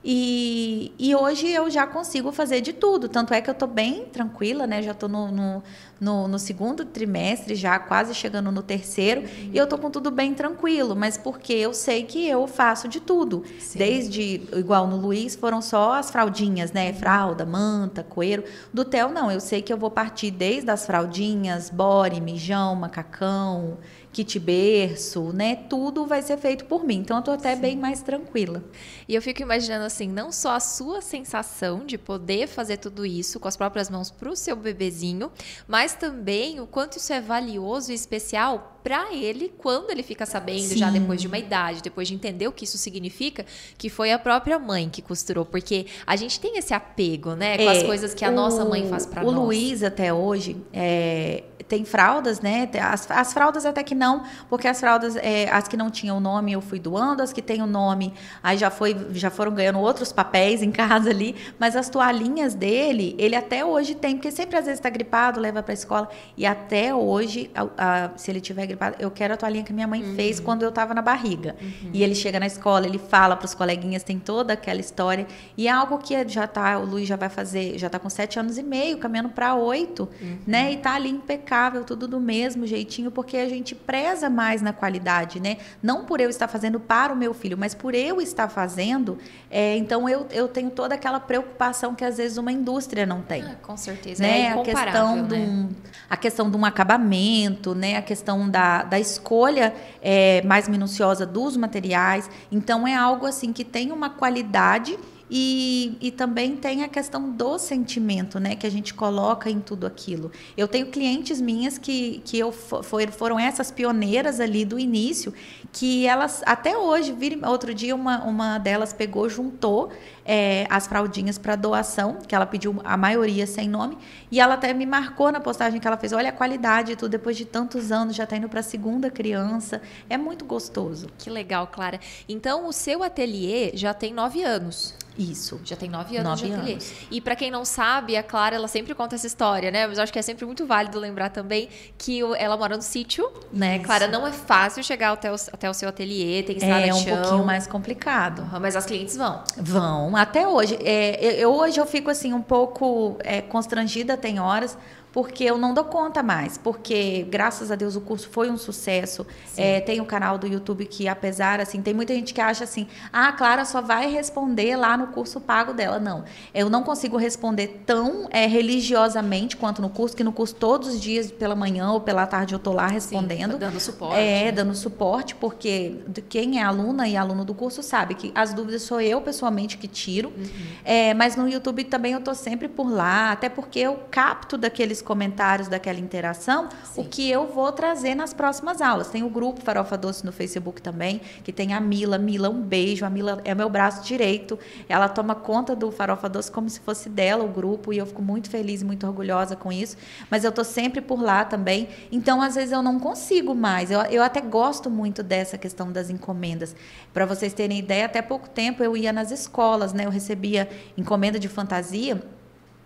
E, 0.06 0.92
e 0.98 1.14
hoje 1.14 1.50
eu 1.50 1.70
já 1.70 1.86
consigo 1.86 2.30
fazer 2.30 2.60
de 2.60 2.74
tudo. 2.74 3.08
Tanto 3.08 3.32
é 3.32 3.40
que 3.40 3.48
eu 3.48 3.52
estou 3.52 3.66
bem 3.66 4.04
tranquila, 4.04 4.66
né? 4.66 4.82
Já 4.82 4.90
estou 4.90 5.08
no, 5.08 5.32
no, 5.32 5.62
no, 5.98 6.28
no, 6.28 6.38
segundo 6.38 6.84
trimestre, 6.84 7.54
já 7.54 7.78
quase 7.78 8.14
chegando 8.14 8.52
no 8.52 8.62
terceiro, 8.62 9.22
uhum. 9.22 9.50
e 9.52 9.56
eu 9.56 9.64
estou 9.64 9.78
com 9.78 9.90
tudo 9.90 10.10
bem 10.10 10.34
tranquilo, 10.34 10.94
mas 10.94 11.16
porque 11.16 11.54
eu 11.54 11.72
sei 11.72 12.02
que 12.02 12.28
eu 12.28 12.46
faço 12.46 12.86
de 12.86 13.00
tudo. 13.00 13.44
Sim. 13.58 13.78
Desde, 13.78 14.42
igual 14.54 14.86
no 14.86 14.96
Luiz, 14.96 15.34
foram 15.34 15.62
só 15.62 15.94
as 15.94 16.10
fraldinhas, 16.10 16.70
né? 16.70 16.92
Fralda, 16.92 17.46
manta, 17.46 18.02
coeiro. 18.02 18.44
Do 18.74 18.84
Theo, 18.84 19.08
não. 19.08 19.30
Eu 19.30 19.40
sei 19.40 19.62
que 19.62 19.72
eu 19.72 19.78
vou 19.78 19.90
partir 19.90 20.30
desde 20.30 20.70
as 20.70 20.84
fraldinhas, 20.84 21.70
bore, 21.70 22.20
mijão, 22.20 22.74
macacão 22.74 23.78
kit 24.14 24.38
berço, 24.38 25.32
né? 25.32 25.56
Tudo 25.68 26.06
vai 26.06 26.22
ser 26.22 26.38
feito 26.38 26.64
por 26.66 26.84
mim. 26.84 26.98
Então 26.98 27.16
eu 27.16 27.22
tô 27.22 27.30
até 27.32 27.56
Sim. 27.56 27.60
bem 27.60 27.76
mais 27.76 28.00
tranquila. 28.00 28.62
E 29.08 29.14
eu 29.14 29.20
fico 29.20 29.42
imaginando 29.42 29.84
assim, 29.84 30.08
não 30.08 30.30
só 30.30 30.52
a 30.52 30.60
sua 30.60 31.02
sensação 31.02 31.84
de 31.84 31.98
poder 31.98 32.46
fazer 32.46 32.76
tudo 32.76 33.04
isso 33.04 33.40
com 33.40 33.48
as 33.48 33.56
próprias 33.56 33.90
mãos 33.90 34.10
para 34.10 34.30
o 34.30 34.36
seu 34.36 34.54
bebezinho, 34.54 35.32
mas 35.66 35.94
também 35.94 36.60
o 36.60 36.66
quanto 36.66 36.96
isso 36.96 37.12
é 37.12 37.20
valioso 37.20 37.90
e 37.90 37.94
especial 37.94 38.70
para 38.84 39.14
ele 39.14 39.50
quando 39.56 39.90
ele 39.90 40.02
fica 40.02 40.26
sabendo 40.26 40.68
Sim. 40.68 40.76
já 40.76 40.90
depois 40.90 41.20
de 41.20 41.26
uma 41.26 41.38
idade, 41.38 41.82
depois 41.82 42.06
de 42.06 42.14
entender 42.14 42.46
o 42.46 42.52
que 42.52 42.64
isso 42.64 42.76
significa, 42.76 43.44
que 43.78 43.88
foi 43.88 44.12
a 44.12 44.18
própria 44.18 44.58
mãe 44.58 44.90
que 44.90 45.00
costurou, 45.00 45.46
porque 45.46 45.86
a 46.06 46.14
gente 46.16 46.38
tem 46.38 46.58
esse 46.58 46.74
apego, 46.74 47.34
né, 47.34 47.56
com 47.56 47.64
é, 47.64 47.78
as 47.78 47.82
coisas 47.82 48.12
que 48.12 48.24
a 48.24 48.28
o, 48.28 48.32
nossa 48.32 48.62
mãe 48.64 48.86
faz 48.86 49.06
para 49.06 49.22
nós. 49.22 49.32
O 49.32 49.40
Luiz 49.40 49.82
até 49.82 50.12
hoje 50.12 50.58
é, 50.70 51.44
tem 51.66 51.84
fraldas, 51.84 52.40
né? 52.40 52.68
As, 52.80 53.10
as, 53.10 53.32
fraldas 53.32 53.64
até 53.64 53.82
que 53.82 53.94
não, 53.94 54.03
porque 54.48 54.68
as 54.68 54.80
fraldas, 54.80 55.16
é, 55.16 55.48
as 55.50 55.68
que 55.68 55.76
não 55.76 55.90
tinham 55.90 56.20
nome 56.20 56.52
eu 56.52 56.60
fui 56.60 56.78
doando, 56.78 57.22
as 57.22 57.32
que 57.32 57.42
têm 57.42 57.62
o 57.62 57.66
nome, 57.66 58.12
aí 58.42 58.56
já, 58.56 58.70
foi, 58.70 58.96
já 59.12 59.30
foram 59.30 59.52
ganhando 59.52 59.78
outros 59.78 60.12
papéis 60.12 60.62
em 60.62 60.70
casa 60.72 61.10
ali, 61.10 61.34
mas 61.58 61.76
as 61.76 61.88
toalhinhas 61.88 62.54
dele, 62.54 63.14
ele 63.18 63.36
até 63.36 63.64
hoje 63.64 63.94
tem, 63.94 64.16
porque 64.16 64.30
sempre 64.30 64.56
às 64.56 64.64
vezes 64.64 64.78
está 64.78 64.90
gripado, 64.90 65.40
leva 65.40 65.62
para 65.62 65.72
a 65.72 65.74
escola, 65.74 66.08
e 66.36 66.46
até 66.46 66.94
hoje, 66.94 67.50
a, 67.54 67.66
a, 67.76 68.10
se 68.16 68.30
ele 68.30 68.40
tiver 68.40 68.66
gripado, 68.66 68.96
eu 68.98 69.10
quero 69.10 69.34
a 69.34 69.36
toalhinha 69.36 69.64
que 69.64 69.72
minha 69.72 69.86
mãe 69.86 70.02
uhum. 70.02 70.14
fez 70.14 70.40
quando 70.40 70.62
eu 70.62 70.68
estava 70.68 70.94
na 70.94 71.02
barriga. 71.02 71.56
Uhum. 71.60 71.90
E 71.92 72.02
ele 72.02 72.14
chega 72.14 72.40
na 72.40 72.46
escola, 72.46 72.86
ele 72.86 72.98
fala 72.98 73.36
para 73.36 73.46
os 73.46 73.54
coleguinhas, 73.54 74.02
tem 74.02 74.18
toda 74.18 74.52
aquela 74.52 74.80
história, 74.80 75.26
e 75.56 75.68
é 75.68 75.70
algo 75.70 75.98
que 75.98 76.28
já 76.28 76.46
tá, 76.46 76.78
o 76.78 76.84
Luiz 76.84 77.08
já 77.08 77.16
vai 77.16 77.28
fazer, 77.28 77.78
já 77.78 77.86
está 77.86 77.98
com 77.98 78.08
sete 78.08 78.38
anos 78.38 78.58
e 78.58 78.62
meio, 78.62 78.98
caminhando 78.98 79.30
para 79.30 79.54
oito, 79.54 80.08
uhum. 80.20 80.38
né? 80.46 80.72
E 80.72 80.76
tá 80.76 80.94
ali 80.94 81.10
impecável, 81.10 81.84
tudo 81.84 82.06
do 82.06 82.20
mesmo 82.20 82.66
jeitinho, 82.66 83.10
porque 83.10 83.36
a 83.36 83.48
gente 83.48 83.74
preza 83.94 84.28
mais 84.28 84.60
na 84.60 84.72
qualidade, 84.72 85.38
né? 85.38 85.58
Não 85.80 86.04
por 86.04 86.20
eu 86.20 86.28
estar 86.28 86.48
fazendo 86.48 86.80
para 86.80 87.12
o 87.12 87.16
meu 87.16 87.32
filho, 87.32 87.56
mas 87.56 87.76
por 87.76 87.94
eu 87.94 88.20
estar 88.20 88.48
fazendo. 88.48 89.16
É, 89.48 89.76
então 89.76 90.08
eu, 90.08 90.26
eu 90.32 90.48
tenho 90.48 90.68
toda 90.68 90.96
aquela 90.96 91.20
preocupação 91.20 91.94
que 91.94 92.04
às 92.04 92.16
vezes 92.16 92.36
uma 92.36 92.50
indústria 92.50 93.06
não 93.06 93.22
tem. 93.22 93.42
Ah, 93.42 93.54
com 93.62 93.76
certeza. 93.76 94.20
Né? 94.20 94.40
É 94.40 94.50
a 94.50 94.62
questão 94.62 95.22
né? 95.22 95.38
um, 95.38 95.68
a 96.10 96.16
questão 96.16 96.50
de 96.50 96.56
um 96.56 96.64
acabamento, 96.64 97.72
né? 97.72 97.96
A 97.96 98.02
questão 98.02 98.50
da, 98.50 98.82
da 98.82 98.98
escolha 98.98 99.72
é, 100.02 100.42
mais 100.42 100.66
minuciosa 100.66 101.24
dos 101.24 101.56
materiais. 101.56 102.28
Então 102.50 102.88
é 102.88 102.96
algo 102.96 103.26
assim 103.26 103.52
que 103.52 103.62
tem 103.62 103.92
uma 103.92 104.10
qualidade 104.10 104.98
e, 105.30 105.96
e 106.00 106.10
também 106.10 106.56
tem 106.56 106.84
a 106.84 106.88
questão 106.88 107.30
do 107.30 107.58
sentimento, 107.58 108.38
né? 108.38 108.54
Que 108.54 108.66
a 108.66 108.70
gente 108.70 108.92
coloca 108.92 109.50
em 109.50 109.60
tudo 109.60 109.86
aquilo. 109.86 110.30
Eu 110.56 110.68
tenho 110.68 110.86
clientes 110.86 111.40
minhas 111.40 111.78
que, 111.78 112.20
que 112.24 112.38
eu 112.38 112.52
for, 112.52 113.10
foram 113.10 113.38
essas 113.38 113.70
pioneiras 113.70 114.40
ali 114.40 114.64
do 114.64 114.78
início, 114.78 115.32
que 115.72 116.06
elas 116.06 116.42
até 116.44 116.76
hoje, 116.76 117.14
outro 117.46 117.74
dia 117.74 117.94
uma, 117.94 118.22
uma 118.24 118.58
delas 118.58 118.92
pegou, 118.92 119.28
juntou 119.28 119.90
é, 120.24 120.66
as 120.70 120.86
fraldinhas 120.86 121.38
para 121.38 121.56
doação, 121.56 122.18
que 122.26 122.34
ela 122.34 122.46
pediu 122.46 122.80
a 122.84 122.96
maioria 122.96 123.46
sem 123.46 123.68
nome, 123.68 123.98
e 124.30 124.40
ela 124.40 124.54
até 124.54 124.72
me 124.72 124.86
marcou 124.86 125.30
na 125.30 125.40
postagem 125.40 125.80
que 125.80 125.86
ela 125.86 125.96
fez. 125.96 126.12
Olha 126.12 126.30
a 126.30 126.32
qualidade, 126.32 126.96
tudo 126.96 127.10
depois 127.10 127.36
de 127.36 127.44
tantos 127.44 127.92
anos, 127.92 128.16
já 128.16 128.24
está 128.24 128.36
indo 128.36 128.48
para 128.48 128.60
a 128.60 128.62
segunda 128.62 129.10
criança. 129.10 129.82
É 130.08 130.16
muito 130.16 130.44
gostoso. 130.44 131.08
Que 131.18 131.30
legal, 131.30 131.66
Clara. 131.66 132.00
Então, 132.28 132.66
o 132.66 132.72
seu 132.72 133.02
ateliê 133.02 133.72
já 133.74 133.92
tem 133.92 134.12
nove 134.12 134.42
anos. 134.42 134.94
Isso. 135.18 135.60
Já 135.64 135.76
tem 135.76 135.88
nove 135.88 136.16
anos 136.16 136.40
nove 136.40 136.46
de 136.46 136.52
ateliê. 136.52 136.72
Anos. 136.72 136.92
E 137.10 137.20
para 137.20 137.36
quem 137.36 137.50
não 137.50 137.64
sabe, 137.64 138.16
a 138.16 138.22
Clara, 138.22 138.56
ela 138.56 138.66
sempre 138.66 138.94
conta 138.94 139.14
essa 139.14 139.26
história, 139.26 139.70
né? 139.70 139.86
Mas 139.86 139.98
eu 139.98 140.02
acho 140.02 140.12
que 140.12 140.18
é 140.18 140.22
sempre 140.22 140.44
muito 140.44 140.66
válido 140.66 140.98
lembrar 140.98 141.30
também 141.30 141.68
que 141.96 142.20
ela 142.36 142.56
mora 142.56 142.76
no 142.76 142.82
sítio, 142.82 143.30
né? 143.52 143.76
Isso. 143.76 143.84
Clara, 143.84 144.08
não 144.08 144.26
é 144.26 144.32
fácil 144.32 144.82
chegar 144.82 145.12
até 145.12 145.30
o, 145.30 145.36
até 145.52 145.70
o 145.70 145.74
seu 145.74 145.88
ateliê, 145.88 146.42
tem 146.42 146.56
estrada 146.56 146.86
é 146.86 146.90
de 146.90 146.98
chão. 146.98 147.12
É 147.12 147.14
um 147.14 147.22
pouquinho 147.22 147.44
mais 147.44 147.66
complicado. 147.66 148.44
Mas 148.60 148.74
as 148.74 148.84
clientes 148.84 149.16
vão. 149.16 149.44
Vão, 149.56 150.10
até 150.16 150.46
hoje. 150.46 150.78
É, 150.82 151.36
eu, 151.36 151.52
hoje 151.52 151.80
eu 151.80 151.86
fico 151.86 152.10
assim 152.10 152.32
um 152.32 152.42
pouco 152.42 153.16
é, 153.20 153.40
constrangida, 153.40 154.16
tem 154.16 154.40
horas, 154.40 154.76
porque 155.14 155.44
eu 155.44 155.56
não 155.56 155.72
dou 155.72 155.84
conta 155.84 156.24
mais, 156.24 156.58
porque 156.58 157.24
graças 157.30 157.70
a 157.70 157.76
Deus 157.76 157.94
o 157.94 158.00
curso 158.00 158.28
foi 158.28 158.50
um 158.50 158.56
sucesso. 158.56 159.24
É, 159.56 159.80
tem 159.80 160.00
o 160.00 160.04
canal 160.04 160.36
do 160.36 160.44
YouTube 160.44 160.84
que, 160.86 161.06
apesar 161.06 161.60
assim, 161.60 161.80
tem 161.80 161.94
muita 161.94 162.12
gente 162.12 162.34
que 162.34 162.40
acha 162.40 162.64
assim, 162.64 162.88
ah, 163.12 163.28
a 163.28 163.32
Clara 163.32 163.64
só 163.64 163.80
vai 163.80 164.10
responder 164.10 164.74
lá 164.74 164.96
no 164.96 165.06
curso 165.06 165.40
pago 165.40 165.72
dela. 165.72 166.00
Não, 166.00 166.24
eu 166.52 166.68
não 166.68 166.82
consigo 166.82 167.16
responder 167.16 167.84
tão 167.86 168.26
é, 168.28 168.48
religiosamente 168.48 169.56
quanto 169.56 169.80
no 169.80 169.88
curso, 169.88 170.16
que 170.16 170.24
no 170.24 170.32
curso 170.32 170.56
todos 170.56 170.88
os 170.88 171.00
dias 171.00 171.30
pela 171.30 171.54
manhã 171.54 171.92
ou 171.92 172.00
pela 172.00 172.26
tarde 172.26 172.52
eu 172.52 172.58
tô 172.58 172.72
lá 172.72 172.88
respondendo. 172.88 173.52
Sim, 173.52 173.58
dando 173.58 173.78
suporte. 173.78 174.18
É, 174.18 174.50
dando 174.50 174.74
suporte, 174.74 175.36
porque 175.36 175.94
quem 176.28 176.58
é 176.58 176.64
aluna 176.64 177.06
e 177.06 177.16
aluno 177.16 177.44
do 177.44 177.54
curso 177.54 177.84
sabe 177.84 178.16
que 178.16 178.32
as 178.34 178.52
dúvidas 178.52 178.82
sou 178.82 179.00
eu 179.00 179.20
pessoalmente 179.20 179.78
que 179.78 179.86
tiro. 179.86 180.32
Uhum. 180.36 180.66
É, 180.84 181.14
mas 181.14 181.36
no 181.36 181.48
YouTube 181.48 181.84
também 181.84 182.14
eu 182.14 182.20
tô 182.20 182.34
sempre 182.34 182.66
por 182.66 182.90
lá, 182.90 183.30
até 183.30 183.48
porque 183.48 183.78
eu 183.78 184.00
capto 184.10 184.58
daqueles 184.58 185.03
comentários 185.04 185.68
daquela 185.68 186.00
interação, 186.00 186.68
Sim. 186.84 187.02
o 187.02 187.04
que 187.04 187.30
eu 187.30 187.46
vou 187.46 187.70
trazer 187.70 188.14
nas 188.14 188.34
próximas 188.34 188.80
aulas. 188.80 189.08
Tem 189.08 189.22
o 189.22 189.28
grupo 189.28 189.60
Farofa 189.60 189.96
Doce 189.96 190.24
no 190.24 190.32
Facebook 190.32 190.82
também, 190.82 191.20
que 191.44 191.52
tem 191.52 191.72
a 191.72 191.80
Mila. 191.80 192.18
Mila, 192.18 192.48
um 192.50 192.60
beijo. 192.60 193.04
A 193.04 193.10
Mila 193.10 193.40
é 193.44 193.54
meu 193.54 193.68
braço 193.68 194.02
direito. 194.02 194.58
Ela 194.88 195.08
toma 195.08 195.34
conta 195.34 195.76
do 195.76 195.92
Farofa 195.92 196.28
Doce 196.28 196.50
como 196.50 196.68
se 196.68 196.80
fosse 196.80 197.08
dela 197.08 197.44
o 197.44 197.48
grupo, 197.48 197.92
e 197.92 197.98
eu 197.98 198.06
fico 198.06 198.22
muito 198.22 198.50
feliz 198.50 198.82
e 198.82 198.84
muito 198.84 199.06
orgulhosa 199.06 199.54
com 199.54 199.70
isso. 199.70 199.96
Mas 200.30 200.42
eu 200.42 200.50
tô 200.50 200.64
sempre 200.64 201.00
por 201.00 201.22
lá 201.22 201.44
também. 201.44 201.88
Então, 202.10 202.42
às 202.42 202.54
vezes, 202.54 202.72
eu 202.72 202.82
não 202.82 202.98
consigo 202.98 203.54
mais. 203.54 203.90
Eu, 203.90 204.00
eu 204.02 204.22
até 204.22 204.40
gosto 204.40 204.90
muito 204.90 205.22
dessa 205.22 205.58
questão 205.58 205.92
das 205.92 206.10
encomendas. 206.10 206.74
Para 207.12 207.26
vocês 207.26 207.52
terem 207.52 207.78
ideia, 207.78 208.06
até 208.06 208.22
pouco 208.22 208.48
tempo 208.48 208.82
eu 208.82 208.96
ia 208.96 209.12
nas 209.12 209.30
escolas, 209.30 209.92
né? 209.92 210.06
Eu 210.06 210.10
recebia 210.10 210.68
encomenda 210.96 211.38
de 211.38 211.48
fantasia 211.48 212.22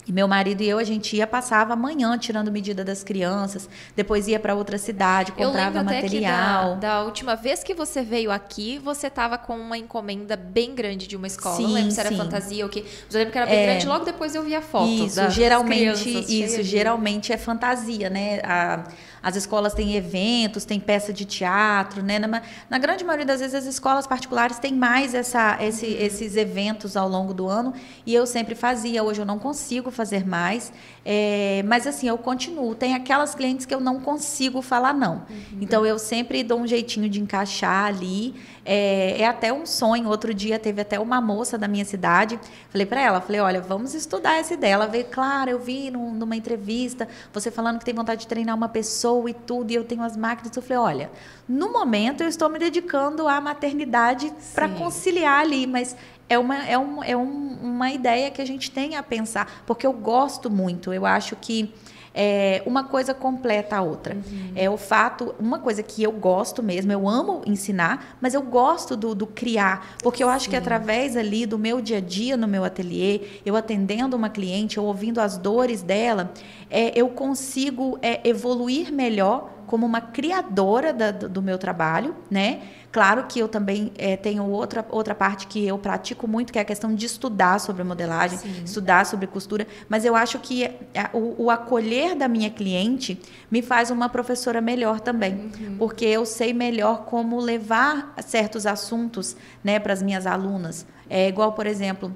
e 0.09 0.13
meu 0.13 0.27
marido 0.27 0.63
e 0.63 0.69
eu, 0.69 0.79
a 0.79 0.85
gente 0.85 1.15
ia, 1.15 1.27
passava 1.27 1.75
a 1.75 1.77
manhã 1.77 2.17
tirando 2.17 2.51
medida 2.51 2.83
das 2.83 3.05
crianças, 3.05 3.69
depois 3.95 4.27
ia 4.27 4.41
para 4.41 4.55
outra 4.55 4.79
cidade, 4.79 5.33
comprava 5.33 5.83
material. 5.83 6.77
Da, 6.77 7.01
da, 7.01 7.05
última 7.05 7.37
vez 7.37 7.63
que 7.63 7.75
você 7.75 8.01
veio 8.01 8.31
aqui, 8.31 8.79
você 8.79 9.09
estava 9.09 9.37
com 9.37 9.55
uma 9.55 9.77
encomenda 9.77 10.35
bem 10.35 10.75
grande 10.75 11.07
de 11.07 11.15
uma 11.15 11.27
escola. 11.27 11.57
Sim, 11.57 11.65
não 11.65 11.73
lembro 11.73 11.91
se 11.91 12.01
era 12.01 12.11
fantasia 12.11 12.65
ou 12.65 12.71
o 12.71 12.73
quê. 12.73 12.87
Mas 13.05 13.15
eu 13.15 13.19
lembro 13.19 13.33
que 13.33 13.39
era 13.39 13.47
bem 13.47 13.59
é, 13.59 13.67
grande, 13.67 13.87
logo 13.87 14.07
depois 14.07 14.35
eu 14.35 14.43
vi 14.43 14.55
a 14.55 14.63
foto. 14.63 14.89
Isso, 14.89 15.31
geralmente, 15.31 16.09
isso, 16.09 16.63
geralmente 16.63 17.31
é 17.31 17.37
fantasia, 17.37 18.09
né? 18.09 18.41
A, 18.43 18.85
as 19.23 19.37
escolas 19.37 19.75
têm 19.75 19.97
eventos, 19.97 20.65
tem 20.65 20.79
peça 20.79 21.13
de 21.13 21.25
teatro, 21.25 22.03
né? 22.03 22.19
Na, 22.19 22.43
na, 22.71 22.79
grande 22.79 23.05
maioria 23.05 23.27
das 23.27 23.41
vezes 23.41 23.55
as 23.55 23.67
escolas 23.67 24.07
particulares 24.07 24.59
têm 24.59 24.73
mais 24.73 25.15
essa, 25.15 25.59
esse, 25.61 25.87
esses 25.87 26.37
eventos 26.37 26.97
ao 26.97 27.09
longo 27.09 27.35
do 27.35 27.47
ano 27.49 27.75
e 28.07 28.15
eu 28.15 28.27
sempre 28.27 28.55
fazia. 28.55 29.03
Hoje 29.03 29.21
eu 29.21 29.27
não 29.27 29.39
consigo 29.39 29.91
fazer 29.99 30.25
mais, 30.25 30.73
é, 31.05 31.65
mas 31.67 31.85
assim 31.89 32.07
eu 32.07 32.17
continuo. 32.17 32.73
Tem 32.77 32.95
aquelas 32.95 33.35
clientes 33.35 33.67
que 33.67 33.75
eu 33.75 33.81
não 33.81 33.99
consigo 33.99 34.63
falar 34.63 34.95
não. 34.95 35.17
Uhum. 35.29 35.59
Então 35.61 35.85
eu 35.85 35.99
sempre 35.99 36.45
dou 36.45 36.61
um 36.61 36.67
jeitinho 36.67 37.09
de 37.09 37.21
encaixar 37.21 37.87
ali. 37.87 38.37
É, 38.65 39.23
é, 39.23 39.27
até 39.27 39.53
um 39.53 39.67
sonho. 39.67 40.09
Outro 40.09 40.33
dia 40.33 40.59
teve 40.59 40.81
até 40.83 41.01
uma 41.01 41.21
moça 41.21 41.59
da 41.59 41.67
minha 41.67 41.85
cidade. 41.85 42.39
Falei 42.69 42.87
para 42.87 43.01
ela, 43.01 43.21
falei, 43.21 43.41
olha, 43.41 43.61
vamos 43.61 43.95
estudar 43.95 44.39
essa 44.39 44.55
ideia. 44.55 44.75
Ela 44.75 44.87
veio, 44.87 45.07
claro, 45.07 45.51
eu 45.51 45.59
vi 45.59 45.91
num, 45.91 46.13
numa 46.13 46.37
entrevista 46.37 47.09
você 47.33 47.51
falando 47.51 47.79
que 47.79 47.85
tem 47.85 47.95
vontade 47.95 48.21
de 48.21 48.29
treinar 48.29 48.55
uma 48.55 48.69
pessoa 48.69 49.29
e 49.29 49.35
tudo, 49.35 49.71
e 49.73 49.75
eu 49.75 49.85
tenho 49.85 50.03
as 50.03 50.17
máquinas. 50.17 50.55
Eu 50.55 50.63
falei, 50.63 50.79
olha, 50.79 51.11
no 51.49 51.73
momento 51.73 52.23
eu 52.23 52.29
estou 52.29 52.49
me 52.49 52.59
dedicando 52.59 53.27
à 53.27 53.41
maternidade 53.41 54.33
para 54.55 54.69
conciliar 54.69 55.41
ali, 55.41 55.67
mas 55.67 55.97
é 56.29 56.39
uma, 56.39 56.67
é, 56.67 56.79
um, 56.79 57.03
é 57.03 57.17
um, 57.17 57.59
uma 57.63 57.91
ideia 57.91 58.31
que 58.31 58.43
a 58.43 58.47
gente 58.47 58.71
tem 58.71 58.97
a 58.97 59.03
pensar, 59.03 59.63
porque 59.67 59.87
eu 59.87 59.93
gosto 59.93 60.51
muito. 60.51 60.93
Eu 60.93 61.07
acho 61.07 61.35
que 61.37 61.73
é, 62.15 62.63
uma 62.67 62.85
coisa 62.85 63.15
completa 63.15 63.77
a 63.77 63.83
outra. 63.83 64.15
Uhum. 64.15 64.53
É 64.57 64.69
o 64.69 64.77
fato, 64.77 65.35
uma 65.39 65.59
coisa 65.59 65.83
que 65.83 66.03
eu 66.03 66.13
gosto 66.13 66.63
mesmo, 66.63 66.91
eu 66.91 67.09
amo 67.09 67.43
ensinar, 67.47 68.17
mas 68.21 68.35
eu 68.35 68.43
gosto 68.43 68.97
do, 68.97 69.15
do 69.15 69.27
criar, 69.27 69.97
porque 70.03 70.23
eu 70.23 70.29
acho 70.29 70.47
Sim. 70.47 70.51
que 70.51 70.57
através 70.57 71.17
ali 71.17 71.47
do 71.47 71.59
meu 71.59 71.81
dia 71.81 71.99
a 71.99 72.01
dia 72.01 72.37
no 72.37 72.49
meu 72.49 72.65
ateliê, 72.65 73.21
eu 73.47 73.55
atendendo 73.55 74.17
uma 74.17 74.29
cliente, 74.29 74.79
eu 74.79 74.85
ouvindo 74.85 75.21
as 75.21 75.39
dores 75.39 75.81
dela, 75.81 76.33
é, 76.69 76.93
eu 76.99 77.09
consigo 77.09 77.99
é, 78.03 78.29
evoluir 78.29 78.93
melhor 78.93 79.58
como 79.69 79.85
uma 79.85 80.01
criadora 80.01 80.93
da, 80.93 81.11
do, 81.13 81.43
meu 81.43 81.59
trabalho, 81.59 82.17
né? 82.31 82.63
Claro 82.91 83.27
que 83.29 83.39
eu 83.39 83.47
também 83.47 83.93
é, 83.99 84.17
tenho 84.17 84.43
outra, 84.45 84.85
outra 84.89 85.15
parte 85.15 85.47
que 85.47 85.65
eu 85.65 85.79
pratico 85.79 86.27
muito, 86.27 86.51
que 86.51 86.59
é 86.59 86.63
a 86.63 86.65
questão 86.65 86.95
de 86.95 87.05
estudar 87.05 87.61
sobre 87.61 87.85
modelagem, 87.85 88.39
Sim. 88.39 88.63
estudar 88.65 89.05
sobre 89.05 89.27
costura, 89.27 89.67
mas 89.87 90.07
eu 90.07 90.17
acho 90.17 90.39
que 90.39 90.65
é, 90.65 90.75
o, 91.13 91.45
o, 91.45 91.51
acolher 91.51 92.17
da 92.17 92.27
minha 92.27 92.49
cliente 92.49 93.21
me 93.51 93.61
faz 93.61 93.91
uma 93.91 94.09
professora 94.09 94.61
melhor 94.61 95.01
também, 95.01 95.35
uhum. 95.35 95.77
porque 95.79 96.07
eu 96.07 96.25
sei 96.25 96.55
melhor 96.55 97.05
como 97.05 97.39
levar 97.39 98.15
certos 98.25 98.67
assuntos 98.67 99.37
né, 99.63 99.79
para 99.79 99.93
as 99.93 100.03
minhas 100.03 100.27
alunas. 100.27 100.87
É 101.11 101.29
igual, 101.29 101.53
por 101.53 101.67
exemplo, 101.67 102.11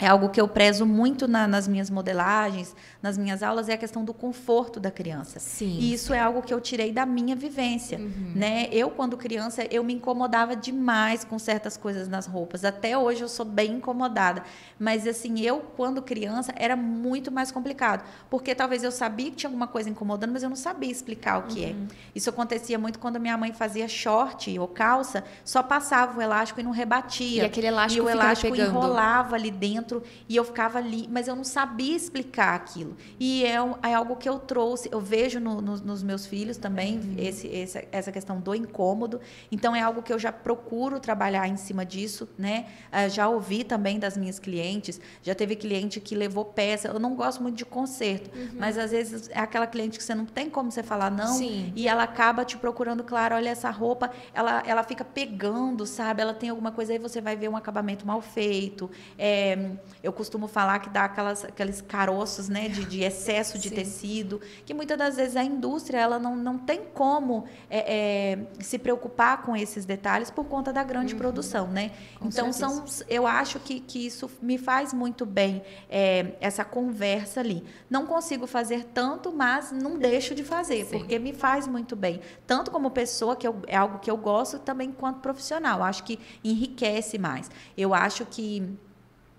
é 0.00 0.06
algo 0.06 0.30
que 0.30 0.40
eu 0.40 0.48
prezo 0.48 0.86
muito 0.86 1.28
na, 1.28 1.46
nas 1.46 1.68
minhas 1.68 1.90
modelagens, 1.90 2.74
nas 3.02 3.18
minhas 3.18 3.42
aulas, 3.42 3.68
é 3.68 3.74
a 3.74 3.78
questão 3.78 4.04
do 4.04 4.12
conforto 4.12 4.78
da 4.78 4.90
criança. 4.90 5.40
Sim. 5.40 5.78
E 5.78 5.92
isso 5.92 6.12
é 6.12 6.20
algo 6.20 6.42
que 6.42 6.52
eu 6.52 6.60
tirei 6.60 6.92
da 6.92 7.04
minha 7.04 7.34
vivência. 7.34 7.98
Uhum. 7.98 8.32
Né? 8.34 8.68
Eu, 8.70 8.90
quando 8.90 9.16
criança, 9.16 9.66
eu 9.70 9.82
me 9.82 9.94
incomodava 9.94 10.54
demais 10.54 11.24
com 11.24 11.38
certas 11.38 11.76
coisas 11.76 12.08
nas 12.08 12.26
roupas. 12.26 12.64
Até 12.64 12.96
hoje 12.96 13.22
eu 13.22 13.28
sou 13.28 13.44
bem 13.44 13.74
incomodada. 13.74 14.42
Mas, 14.78 15.06
assim, 15.06 15.40
eu, 15.40 15.60
quando 15.76 16.02
criança, 16.02 16.52
era 16.56 16.76
muito 16.76 17.32
mais 17.32 17.50
complicado. 17.50 18.04
Porque 18.28 18.54
talvez 18.54 18.84
eu 18.84 18.92
sabia 18.92 19.30
que 19.30 19.36
tinha 19.36 19.48
alguma 19.48 19.66
coisa 19.66 19.88
incomodando, 19.88 20.32
mas 20.32 20.42
eu 20.42 20.48
não 20.48 20.56
sabia 20.56 20.90
explicar 20.90 21.38
o 21.38 21.42
que 21.44 21.64
é. 21.64 21.68
uhum. 21.68 21.86
é. 21.90 21.94
Isso 22.14 22.30
acontecia 22.30 22.78
muito 22.78 22.98
quando 22.98 23.18
minha 23.18 23.36
mãe 23.36 23.52
fazia 23.52 23.88
short 23.88 24.56
ou 24.58 24.68
calça, 24.68 25.24
só 25.44 25.62
passava 25.62 26.18
o 26.18 26.22
elástico 26.22 26.60
e 26.60 26.62
não 26.62 26.70
rebatia. 26.70 27.42
E 27.42 27.46
aquele 27.46 27.66
elástico, 27.66 28.04
e 28.04 28.06
o 28.06 28.10
elástico 28.10 28.54
enrolava 28.54 29.36
ali 29.36 29.50
dentro 29.50 29.70
dentro 29.80 30.02
e 30.28 30.36
eu 30.36 30.44
ficava 30.44 30.78
ali, 30.78 31.08
mas 31.10 31.28
eu 31.28 31.36
não 31.36 31.44
sabia 31.44 31.96
explicar 31.96 32.54
aquilo. 32.54 32.89
E 33.18 33.44
é, 33.44 33.56
é 33.82 33.94
algo 33.94 34.16
que 34.16 34.28
eu 34.28 34.38
trouxe, 34.38 34.88
eu 34.92 35.00
vejo 35.00 35.40
no, 35.40 35.60
no, 35.60 35.76
nos 35.76 36.02
meus 36.02 36.26
filhos 36.26 36.56
também 36.56 36.98
uhum. 36.98 37.14
esse, 37.18 37.46
esse, 37.48 37.88
essa 37.90 38.12
questão 38.12 38.40
do 38.40 38.54
incômodo. 38.54 39.20
Então 39.50 39.74
é 39.74 39.80
algo 39.80 40.02
que 40.02 40.12
eu 40.12 40.18
já 40.18 40.32
procuro 40.32 41.00
trabalhar 41.00 41.48
em 41.48 41.56
cima 41.56 41.84
disso, 41.84 42.28
né? 42.38 42.66
Uh, 42.92 43.08
já 43.08 43.28
ouvi 43.28 43.64
também 43.64 43.98
das 43.98 44.16
minhas 44.16 44.38
clientes, 44.38 45.00
já 45.22 45.34
teve 45.34 45.56
cliente 45.56 46.00
que 46.00 46.14
levou 46.14 46.44
peça. 46.44 46.88
Eu 46.88 46.98
não 46.98 47.14
gosto 47.14 47.42
muito 47.42 47.56
de 47.56 47.64
conserto, 47.64 48.30
uhum. 48.36 48.50
mas 48.58 48.78
às 48.78 48.90
vezes 48.90 49.28
é 49.30 49.38
aquela 49.38 49.66
cliente 49.66 49.98
que 49.98 50.04
você 50.04 50.14
não 50.14 50.26
tem 50.26 50.48
como 50.48 50.70
você 50.70 50.82
falar 50.82 51.10
não 51.10 51.34
Sim. 51.34 51.72
e 51.74 51.88
ela 51.88 52.02
acaba 52.02 52.44
te 52.44 52.56
procurando, 52.56 53.02
claro, 53.04 53.34
olha 53.34 53.50
essa 53.50 53.70
roupa, 53.70 54.10
ela, 54.32 54.62
ela 54.66 54.82
fica 54.82 55.04
pegando, 55.04 55.86
sabe? 55.86 56.22
Ela 56.22 56.34
tem 56.34 56.48
alguma 56.50 56.72
coisa 56.72 56.92
aí 56.92 56.98
você 56.98 57.20
vai 57.20 57.36
ver 57.36 57.48
um 57.48 57.56
acabamento 57.56 58.06
mal 58.06 58.20
feito. 58.20 58.90
É, 59.18 59.70
eu 60.02 60.12
costumo 60.12 60.46
falar 60.46 60.78
que 60.78 60.90
dá 60.90 61.04
aquelas, 61.04 61.44
aqueles 61.44 61.80
caroços 61.80 62.48
né, 62.48 62.68
de, 62.68 62.79
de 62.84 63.02
excesso 63.02 63.58
de 63.58 63.68
Sim. 63.68 63.74
tecido, 63.74 64.40
que 64.64 64.74
muitas 64.74 64.96
das 64.98 65.16
vezes 65.16 65.36
a 65.36 65.44
indústria 65.44 65.98
ela 65.98 66.18
não, 66.18 66.36
não 66.36 66.58
tem 66.58 66.82
como 66.94 67.44
é, 67.68 68.32
é, 68.32 68.38
se 68.60 68.78
preocupar 68.78 69.42
com 69.42 69.56
esses 69.56 69.84
detalhes 69.84 70.30
por 70.30 70.44
conta 70.44 70.72
da 70.72 70.82
grande 70.82 71.14
uhum. 71.14 71.20
produção. 71.20 71.68
Né? 71.68 71.92
então, 72.22 72.52
são, 72.52 72.84
eu 73.08 73.26
acho 73.26 73.58
que, 73.60 73.80
que 73.80 74.06
isso 74.06 74.30
me 74.40 74.58
faz 74.58 74.92
muito 74.92 75.24
bem, 75.24 75.62
é, 75.88 76.32
essa 76.40 76.64
conversa 76.64 77.40
ali. 77.40 77.64
Não 77.88 78.06
consigo 78.06 78.46
fazer 78.46 78.84
tanto, 78.84 79.32
mas 79.32 79.72
não 79.72 79.98
deixo 79.98 80.34
de 80.34 80.44
fazer, 80.44 80.84
Sim. 80.84 80.98
porque 80.98 81.18
me 81.18 81.32
faz 81.32 81.66
muito 81.66 81.94
bem. 81.94 82.20
Tanto 82.46 82.70
como 82.70 82.90
pessoa, 82.90 83.36
que 83.36 83.46
eu, 83.46 83.62
é 83.66 83.76
algo 83.76 83.98
que 83.98 84.10
eu 84.10 84.16
gosto, 84.16 84.58
também 84.58 84.92
quanto 84.92 85.20
profissional. 85.20 85.82
Acho 85.82 86.04
que 86.04 86.18
enriquece 86.42 87.18
mais. 87.18 87.50
Eu 87.76 87.94
acho 87.94 88.24
que 88.26 88.78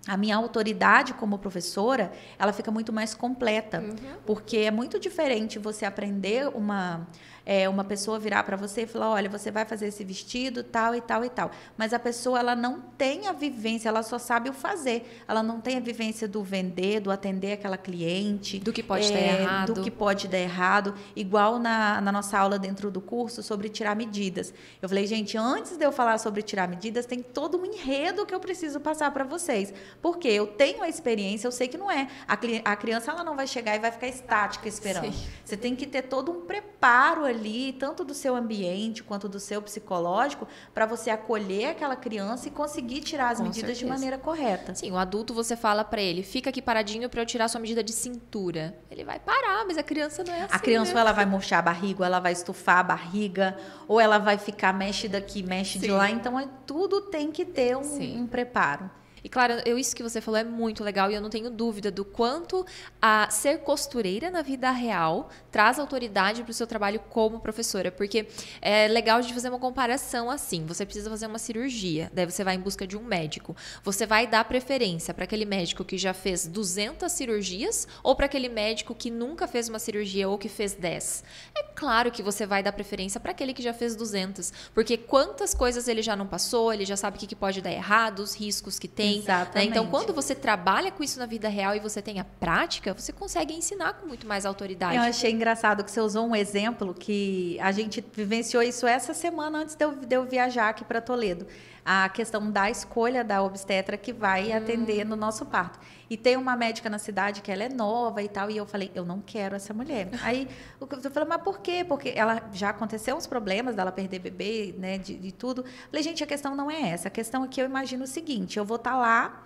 a 0.08 0.18
minha 0.18 0.36
autoridade 0.36 1.14
como 1.14 1.38
professora, 1.38 2.12
ela 2.40 2.52
fica 2.52 2.72
muito 2.72 2.92
mais 2.92 3.14
completa, 3.14 3.80
uhum. 3.80 3.96
porque 4.26 4.58
é 4.58 4.72
muito 4.72 5.00
diferente 5.00 5.60
você 5.60 5.86
aprender 5.86 6.48
uma 6.56 7.08
é, 7.46 7.68
uma 7.68 7.84
pessoa 7.84 8.20
virar 8.20 8.44
para 8.44 8.56
você 8.56 8.84
e 8.84 8.86
falar, 8.86 9.10
olha, 9.10 9.30
você 9.30 9.52
vai 9.52 9.66
fazer 9.66 9.88
esse 9.88 10.04
vestido, 10.04 10.64
tal 10.64 10.96
e 10.96 11.02
tal 11.02 11.26
e 11.26 11.30
tal. 11.30 11.52
Mas 11.78 11.94
a 11.94 12.00
pessoa 12.00 12.40
ela 12.40 12.56
não 12.56 12.82
tem 12.98 13.28
a 13.28 13.32
vivência, 13.32 13.90
ela 13.90 14.04
só 14.04 14.20
sabe 14.20 14.50
o 14.50 14.54
fazer. 14.54 15.24
Ela 15.28 15.42
não 15.42 15.60
tem 15.60 15.78
a 15.78 15.80
vivência 15.80 16.28
do 16.28 16.44
vender, 16.44 17.00
do 17.00 17.12
atender 17.12 17.54
aquela 17.54 17.78
cliente. 17.78 18.60
Do 18.60 18.72
que 18.72 18.84
pode 18.84 19.12
é, 19.12 19.12
dar 19.12 19.42
errado. 19.42 19.74
Do 19.74 19.82
que 19.82 19.92
pode 19.92 20.28
dar 20.28 20.38
errado. 20.38 20.94
Igual 21.16 21.60
na, 21.60 22.00
na 22.02 22.12
nossa 22.12 22.38
aula 22.38 22.60
dentro 22.60 22.92
do 22.92 23.02
curso 23.02 23.42
sobre 23.42 23.70
tirar 23.70 23.96
medidas. 23.96 24.54
Eu 24.82 24.90
falei, 24.90 25.08
gente, 25.08 25.38
antes 25.38 25.78
de 25.78 25.86
eu 25.86 25.92
falar 25.92 26.18
sobre 26.18 26.42
tirar 26.42 26.68
medidas, 26.68 27.06
tem 27.06 27.22
todo 27.22 27.60
um 27.60 27.66
enredo 27.66 28.26
que 28.26 28.34
eu 28.34 28.40
preciso 28.40 28.80
passar 28.80 29.12
para 29.12 29.24
vocês. 29.24 29.74
Porque 30.02 30.28
eu 30.28 30.48
tenho 30.48 30.84
a 30.84 30.90
experiência, 30.90 31.48
eu 31.48 31.52
sei 31.52 31.68
que 31.68 31.78
não 31.78 31.90
é. 31.90 32.08
A, 32.28 32.38
a 32.72 32.76
criança 32.76 33.12
ela 33.12 33.24
não 33.24 33.36
vai 33.36 33.48
chegar 33.48 33.76
e 33.76 33.80
vai 33.80 33.92
ficar 33.92 34.08
estática 34.08 34.68
esperando. 34.68 35.12
Sim. 35.12 35.28
Você 35.44 35.58
tem 35.58 35.76
que 35.76 35.88
ter 35.88 36.04
todo 36.04 36.32
um 36.32 36.42
preparo 36.42 37.26
ali, 37.32 37.74
tanto 37.74 38.04
do 38.04 38.14
seu 38.14 38.36
ambiente 38.36 39.04
quanto 39.04 39.28
do 39.28 39.40
seu 39.40 39.62
psicológico, 39.62 40.48
para 40.74 40.86
você 40.86 41.10
acolher 41.10 41.72
aquela 41.72 41.96
criança 41.96 42.48
e 42.48 42.52
conseguir 42.52 43.02
tirar 43.02 43.30
as 43.30 43.38
Com 43.38 43.44
medidas 43.46 43.78
certeza. 43.78 43.80
de 43.80 43.86
maneira 43.86 44.18
correta. 44.18 44.76
Sim, 44.76 44.92
o 44.92 44.98
adulto 44.98 45.34
você 45.34 45.56
fala 45.56 45.84
para 45.84 46.02
ele, 46.02 46.24
fica 46.24 46.50
aqui 46.50 46.62
paradinho 46.62 47.10
para 47.10 47.22
eu 47.22 47.26
tirar 47.26 47.48
sua 47.48 47.60
medida 47.60 47.84
de 47.84 47.92
cintura. 47.92 48.78
Ele 48.90 49.04
vai 49.04 49.20
parar, 49.20 49.66
mas 49.66 49.78
a 49.78 49.84
criança 49.84 50.24
não 50.24 50.34
é 50.34 50.44
assim. 50.44 50.56
A 50.56 50.60
criança 50.60 50.94
né? 50.94 50.96
ou 50.96 51.02
ela 51.02 51.12
vai 51.12 51.26
murchar 51.26 51.60
a 51.60 51.64
barriga, 51.64 52.02
ou 52.02 52.06
ela 52.06 52.20
vai 52.20 52.32
estufar 52.32 52.78
a 52.78 52.84
barriga, 52.84 53.58
ou 53.88 54.00
ela 54.00 54.18
vai 54.18 54.38
ficar 54.38 54.74
mexe 54.74 55.08
daqui, 55.08 55.42
mexe 55.42 55.80
Sim. 55.80 55.86
de 55.86 55.92
lá. 55.92 56.10
Então, 56.10 56.40
é, 56.40 56.48
tudo 56.66 57.02
tem 57.02 57.32
que 57.32 57.46
ter 57.46 57.76
um, 57.76 58.22
um 58.22 58.28
preparo. 58.28 58.90
E 59.24 59.30
claro, 59.30 59.62
eu, 59.66 59.78
isso 59.78 59.96
que 59.96 60.04
você 60.04 60.20
falou 60.20 60.40
é 60.40 60.44
muito 60.44 60.84
legal 60.84 61.12
e 61.12 61.16
eu 61.16 61.22
não 61.22 61.30
tenho 61.30 61.50
dúvida 61.50 61.92
do 61.92 62.04
quanto 62.04 62.66
a 63.02 63.30
ser 63.30 63.60
costureira 63.60 64.30
na 64.30 64.42
vida 64.42 64.70
real 64.72 65.30
traz 65.52 65.78
autoridade 65.80 66.44
para 66.44 66.52
o 66.52 66.54
seu 66.54 66.66
trabalho 66.66 67.00
como 67.10 67.40
professora. 67.40 67.92
Porque 67.92 68.28
é 68.62 68.88
legal 68.88 69.22
de 69.22 69.34
fazer 69.34 69.50
uma 69.50 69.60
comparação 69.60 70.30
assim. 70.30 70.66
Você 70.66 70.86
precisa 70.86 71.10
fazer 71.10 71.28
uma 71.28 71.40
cirurgia, 71.40 72.10
daí 72.14 72.26
você 72.26 72.44
vai 72.44 72.56
em 72.56 72.60
busca 72.60 72.88
de 72.88 72.98
um 72.98 73.04
médico. 73.04 73.56
Você 73.84 74.06
vai 74.06 74.26
dar 74.26 74.46
preferência 74.46 75.14
para 75.14 75.26
aquele 75.26 75.46
médico 75.46 75.84
que 75.84 75.98
já 75.98 76.14
fez 76.14 76.48
200 76.48 77.12
cirurgias 77.12 77.88
ou 78.04 78.16
para 78.16 78.26
aquele 78.26 78.50
médico 78.50 78.96
que 78.96 79.12
nunca 79.12 79.48
fez 79.48 79.70
uma 79.70 79.80
cirurgia 79.80 80.28
ou 80.30 80.38
que 80.38 80.50
fez 80.50 80.74
10? 80.74 81.24
É 81.56 81.64
claro 81.76 82.12
que 82.12 82.24
você 82.24 82.46
vai 82.46 82.64
dar 82.64 82.72
preferência 82.72 83.20
para 83.20 83.32
aquele 83.32 83.54
que 83.54 83.62
já 83.62 83.74
fez 83.74 83.96
200, 83.96 84.54
porque 84.74 84.98
quantas 84.98 85.54
coisas 85.54 85.88
ele 85.88 86.02
já 86.02 86.16
não 86.16 86.28
passou, 86.28 86.72
ele 86.74 86.86
já 86.86 86.96
sabe 86.96 87.18
o 87.18 87.20
que 87.20 87.36
pode 87.36 87.62
dar 87.62 87.72
errado, 87.72 88.20
os 88.20 88.36
riscos 88.36 88.80
que 88.80 88.88
tem. 88.88 89.11
Exatamente. 89.18 89.56
Né? 89.56 89.64
Então, 89.66 89.88
quando 89.88 90.14
você 90.14 90.34
trabalha 90.34 90.92
com 90.92 91.04
isso 91.04 91.20
na 91.20 91.26
vida 91.26 91.48
real 91.50 91.76
e 91.76 91.80
você 91.80 92.02
tem 92.02 92.20
a 92.20 92.24
prática, 92.24 92.94
você 92.94 93.12
consegue 93.12 93.54
ensinar 93.54 93.94
com 93.94 94.08
muito 94.08 94.28
mais 94.28 94.46
autoridade. 94.46 94.96
Eu 94.96 95.02
achei 95.02 95.32
engraçado 95.32 95.84
que 95.84 95.92
você 95.92 96.02
usou 96.02 96.28
um 96.28 96.36
exemplo 96.36 96.94
que 96.94 97.60
a 97.60 97.72
gente 97.72 98.04
vivenciou 98.14 98.64
isso 98.64 98.88
essa 98.88 99.14
semana 99.14 99.60
antes 99.60 99.76
de 99.76 99.84
eu, 99.84 99.92
de 99.94 100.16
eu 100.16 100.24
viajar 100.26 100.70
aqui 100.70 100.84
para 100.84 101.02
Toledo. 101.02 101.48
A 101.86 102.08
questão 102.10 102.52
da 102.52 102.70
escolha 102.70 103.24
da 103.24 103.42
obstetra 103.42 103.98
que 103.98 104.14
vai 104.14 104.52
hum. 104.52 104.58
atender 104.58 105.06
no 105.06 105.16
nosso 105.16 105.46
parto. 105.46 105.80
E 106.10 106.18
tem 106.18 106.36
uma 106.36 106.56
médica 106.56 106.90
na 106.90 107.00
cidade 107.00 107.42
que 107.42 107.52
ela 107.52 107.64
é 107.64 107.70
nova 107.70 108.22
e 108.22 108.28
tal, 108.28 108.52
e 108.52 108.58
eu 108.58 108.66
falei, 108.66 108.92
eu 108.94 109.06
não 109.06 109.22
quero 109.22 109.56
essa 109.56 109.74
mulher. 109.74 110.10
Aí 110.22 110.48
eu 110.80 110.88
falei, 111.12 111.30
mas 111.30 111.42
por 111.42 111.60
quê? 111.60 111.86
Porque 111.88 112.14
ela 112.16 112.42
já 112.52 112.70
aconteceu 112.70 113.16
uns 113.16 113.26
problemas 113.26 113.76
dela 113.76 113.92
perder 113.92 114.20
bebê, 114.20 114.76
né, 114.78 114.98
de, 114.98 115.16
de 115.16 115.32
tudo. 115.32 115.64
Falei, 115.90 116.04
gente, 116.04 116.24
a 116.24 116.28
questão 116.28 116.56
não 116.56 116.70
é 116.70 116.90
essa. 116.90 117.08
A 117.08 117.12
questão 117.12 117.46
é 117.46 117.48
que 117.48 117.62
eu 117.62 117.66
imagino 117.66 118.04
o 118.04 118.08
seguinte: 118.08 118.58
eu 118.58 118.66
vou 118.66 118.76
estar 118.76 118.92
tá 118.92 118.98
lá 118.98 119.44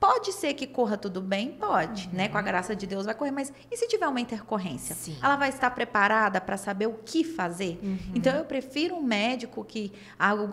Pode 0.00 0.32
ser 0.32 0.54
que 0.54 0.66
corra 0.66 0.96
tudo 0.96 1.20
bem? 1.20 1.50
Pode, 1.52 2.06
uhum. 2.06 2.14
né? 2.14 2.28
Com 2.28 2.38
a 2.38 2.42
graça 2.42 2.74
de 2.74 2.86
Deus 2.86 3.04
vai 3.04 3.14
correr, 3.14 3.32
mas 3.32 3.52
e 3.70 3.76
se 3.76 3.88
tiver 3.88 4.06
uma 4.06 4.20
intercorrência? 4.20 4.94
Sim. 4.94 5.16
Ela 5.20 5.36
vai 5.36 5.48
estar 5.48 5.70
preparada 5.72 6.40
para 6.40 6.56
saber 6.56 6.86
o 6.86 6.94
que 7.04 7.24
fazer? 7.24 7.80
Uhum. 7.82 7.98
Então 8.14 8.34
eu 8.36 8.44
prefiro 8.44 8.94
um 8.94 9.02
médico 9.02 9.64
que 9.64 9.92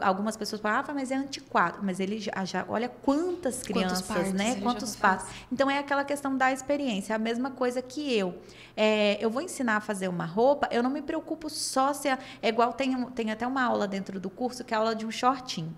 algumas 0.02 0.36
pessoas 0.36 0.62
falam, 0.62 0.84
ah, 0.88 0.94
mas 0.94 1.12
é 1.12 1.16
antiquado, 1.16 1.80
mas 1.84 2.00
ele 2.00 2.20
já, 2.20 2.44
já 2.44 2.66
olha 2.68 2.90
quantas 2.90 3.62
crianças, 3.62 4.02
Quantos 4.02 4.34
né? 4.34 4.56
Quantos 4.62 4.96
passos. 4.96 5.30
Então 5.52 5.70
é 5.70 5.78
aquela 5.78 6.04
questão 6.04 6.36
da 6.36 6.52
experiência, 6.52 7.14
é 7.14 7.16
a 7.16 7.20
mesma 7.20 7.52
coisa 7.52 7.82
que 7.82 8.18
eu. 8.18 8.36
É, 8.76 9.18
eu 9.24 9.30
vou 9.30 9.42
ensinar 9.42 9.78
a 9.78 9.82
fazer 9.82 10.08
uma 10.08 10.26
roupa, 10.26 10.68
eu 10.72 10.82
não 10.82 10.90
me 10.90 11.02
preocupo 11.02 11.50
só 11.50 11.94
se 11.94 12.10
é, 12.10 12.18
é 12.42 12.50
igual 12.50 12.74
tem, 12.74 13.06
tem 13.12 13.32
até 13.32 13.46
uma 13.46 13.64
aula 13.64 13.88
dentro 13.88 14.20
do 14.20 14.30
curso 14.30 14.64
que 14.64 14.74
é 14.74 14.78
a 14.78 14.80
aula 14.80 14.96
de 14.96 15.06
um 15.06 15.12
shortinho. 15.12 15.74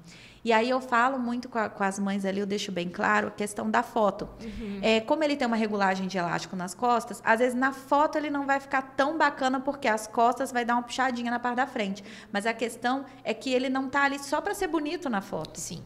E 0.48 0.54
aí 0.54 0.70
eu 0.70 0.80
falo 0.80 1.20
muito 1.20 1.50
com, 1.50 1.60
a, 1.60 1.68
com, 1.68 1.84
as 1.84 2.00
mães 2.00 2.24
ali, 2.24 2.40
eu 2.40 2.46
deixo 2.46 2.72
bem 2.72 2.88
claro 2.88 3.28
a 3.28 3.32
questão 3.32 3.70
da 3.70 3.84
foto. 3.84 4.30
Uhum. 4.42 4.80
É, 4.82 5.02
como 5.02 5.22
ele 5.22 5.36
tem 5.36 5.46
uma 5.46 5.58
regulagem 5.58 6.08
de 6.08 6.18
elástico 6.18 6.56
nas 6.56 6.74
costas, 6.74 7.22
às 7.26 7.40
vezes 7.40 7.54
na 7.54 7.74
foto 7.74 8.18
ele 8.18 8.30
não 8.30 8.46
vai 8.46 8.58
ficar 8.62 8.82
tão 8.96 9.18
bacana 9.18 9.60
porque 9.60 9.90
as 9.90 10.08
costas 10.08 10.50
vai 10.50 10.64
dar 10.64 10.76
uma 10.76 10.84
puxadinha 10.84 11.30
na 11.30 11.38
parte 11.38 11.58
da 11.58 11.68
frente. 11.68 12.02
Mas 12.32 12.46
a 12.46 12.54
questão 12.54 13.04
é 13.26 13.34
que 13.34 13.52
ele 13.52 13.68
não 13.68 13.90
tá 13.90 14.04
ali 14.04 14.20
só 14.20 14.40
para 14.40 14.54
ser 14.54 14.68
bonito 14.68 15.10
na 15.10 15.20
foto. 15.20 15.60
Sim. 15.60 15.84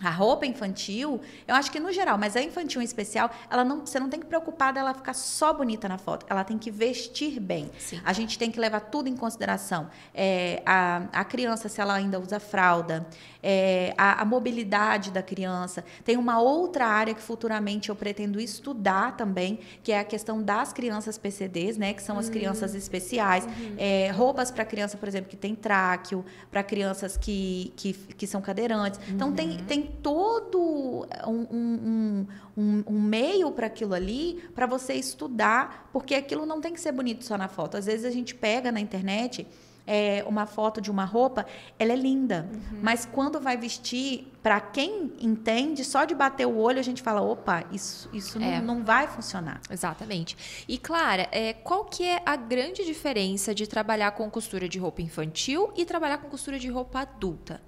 A 0.00 0.10
roupa 0.10 0.46
infantil, 0.46 1.20
eu 1.46 1.56
acho 1.56 1.72
que 1.72 1.80
no 1.80 1.92
geral, 1.92 2.16
mas 2.16 2.36
a 2.36 2.40
infantil 2.40 2.80
em 2.80 2.84
especial, 2.84 3.30
ela 3.50 3.64
não, 3.64 3.80
você 3.84 3.98
não 3.98 4.08
tem 4.08 4.20
que 4.20 4.26
preocupar 4.26 4.72
dela 4.72 4.94
ficar 4.94 5.12
só 5.12 5.52
bonita 5.52 5.88
na 5.88 5.98
foto. 5.98 6.24
Ela 6.28 6.44
tem 6.44 6.56
que 6.56 6.70
vestir 6.70 7.40
bem. 7.40 7.68
Sim. 7.78 8.00
A 8.04 8.12
gente 8.12 8.38
tem 8.38 8.48
que 8.48 8.60
levar 8.60 8.78
tudo 8.80 9.08
em 9.08 9.16
consideração. 9.16 9.88
É, 10.14 10.62
a, 10.64 11.08
a 11.12 11.24
criança, 11.24 11.68
se 11.68 11.80
ela 11.80 11.94
ainda 11.94 12.20
usa 12.20 12.38
fralda, 12.38 13.08
é, 13.42 13.92
a, 13.98 14.22
a, 14.22 14.24
mobilidade 14.24 15.10
da 15.10 15.22
criança. 15.22 15.84
Tem 16.04 16.16
uma 16.16 16.40
outra 16.40 16.86
área 16.86 17.12
que 17.12 17.22
futuramente 17.22 17.88
eu 17.88 17.96
pretendo 17.96 18.40
estudar 18.40 19.16
também, 19.16 19.58
que 19.82 19.90
é 19.90 19.98
a 19.98 20.04
questão 20.04 20.40
das 20.40 20.72
crianças 20.72 21.18
PCDs, 21.18 21.76
né? 21.76 21.92
Que 21.92 22.02
são 22.02 22.20
as 22.20 22.28
crianças 22.28 22.72
hum. 22.72 22.78
especiais. 22.78 23.44
Uhum. 23.46 23.74
É, 23.76 24.10
roupas 24.12 24.52
para 24.52 24.64
criança, 24.64 24.96
por 24.96 25.08
exemplo, 25.08 25.28
que 25.28 25.36
tem 25.36 25.56
tráqueo, 25.56 26.24
para 26.52 26.62
crianças 26.62 27.16
que, 27.16 27.72
que, 27.74 27.92
que 27.92 28.26
são 28.28 28.40
cadeirantes. 28.40 29.00
Então, 29.08 29.32
tem, 29.32 29.50
uhum. 29.50 29.64
tem 29.64 29.87
todo 29.88 31.06
um, 31.26 31.46
um, 31.50 32.26
um, 32.56 32.84
um 32.86 33.00
meio 33.00 33.50
para 33.50 33.66
aquilo 33.66 33.94
ali 33.94 34.42
para 34.54 34.66
você 34.66 34.94
estudar, 34.94 35.88
porque 35.92 36.14
aquilo 36.14 36.46
não 36.46 36.60
tem 36.60 36.72
que 36.72 36.80
ser 36.80 36.92
bonito 36.92 37.24
só 37.24 37.36
na 37.36 37.48
foto. 37.48 37.76
Às 37.76 37.86
vezes 37.86 38.04
a 38.04 38.10
gente 38.10 38.34
pega 38.34 38.70
na 38.70 38.80
internet 38.80 39.46
é, 39.88 40.22
uma 40.26 40.44
foto 40.44 40.82
de 40.82 40.90
uma 40.90 41.06
roupa, 41.06 41.46
ela 41.78 41.94
é 41.94 41.96
linda. 41.96 42.46
Uhum. 42.52 42.80
Mas 42.82 43.06
quando 43.06 43.40
vai 43.40 43.56
vestir, 43.56 44.30
para 44.42 44.60
quem 44.60 45.14
entende, 45.18 45.82
só 45.82 46.04
de 46.04 46.14
bater 46.14 46.46
o 46.46 46.58
olho 46.58 46.78
a 46.78 46.82
gente 46.82 47.00
fala, 47.00 47.22
opa, 47.22 47.64
isso, 47.72 48.10
isso 48.12 48.38
é. 48.38 48.60
não, 48.60 48.76
não, 48.76 48.84
vai 48.84 49.08
funcionar. 49.08 49.62
Exatamente. 49.70 50.64
E 50.68 50.76
Clara, 50.76 51.26
é, 51.32 51.54
qual 51.54 51.86
que 51.86 52.04
é 52.04 52.20
a 52.26 52.36
grande 52.36 52.84
diferença 52.84 53.54
de 53.54 53.66
trabalhar 53.66 54.10
com 54.10 54.30
costura 54.30 54.68
de 54.68 54.78
roupa 54.78 55.00
infantil 55.00 55.72
e 55.74 55.86
trabalhar 55.86 56.18
com 56.18 56.28
costura 56.28 56.58
de 56.58 56.68
roupa 56.68 57.00
adulta? 57.00 57.62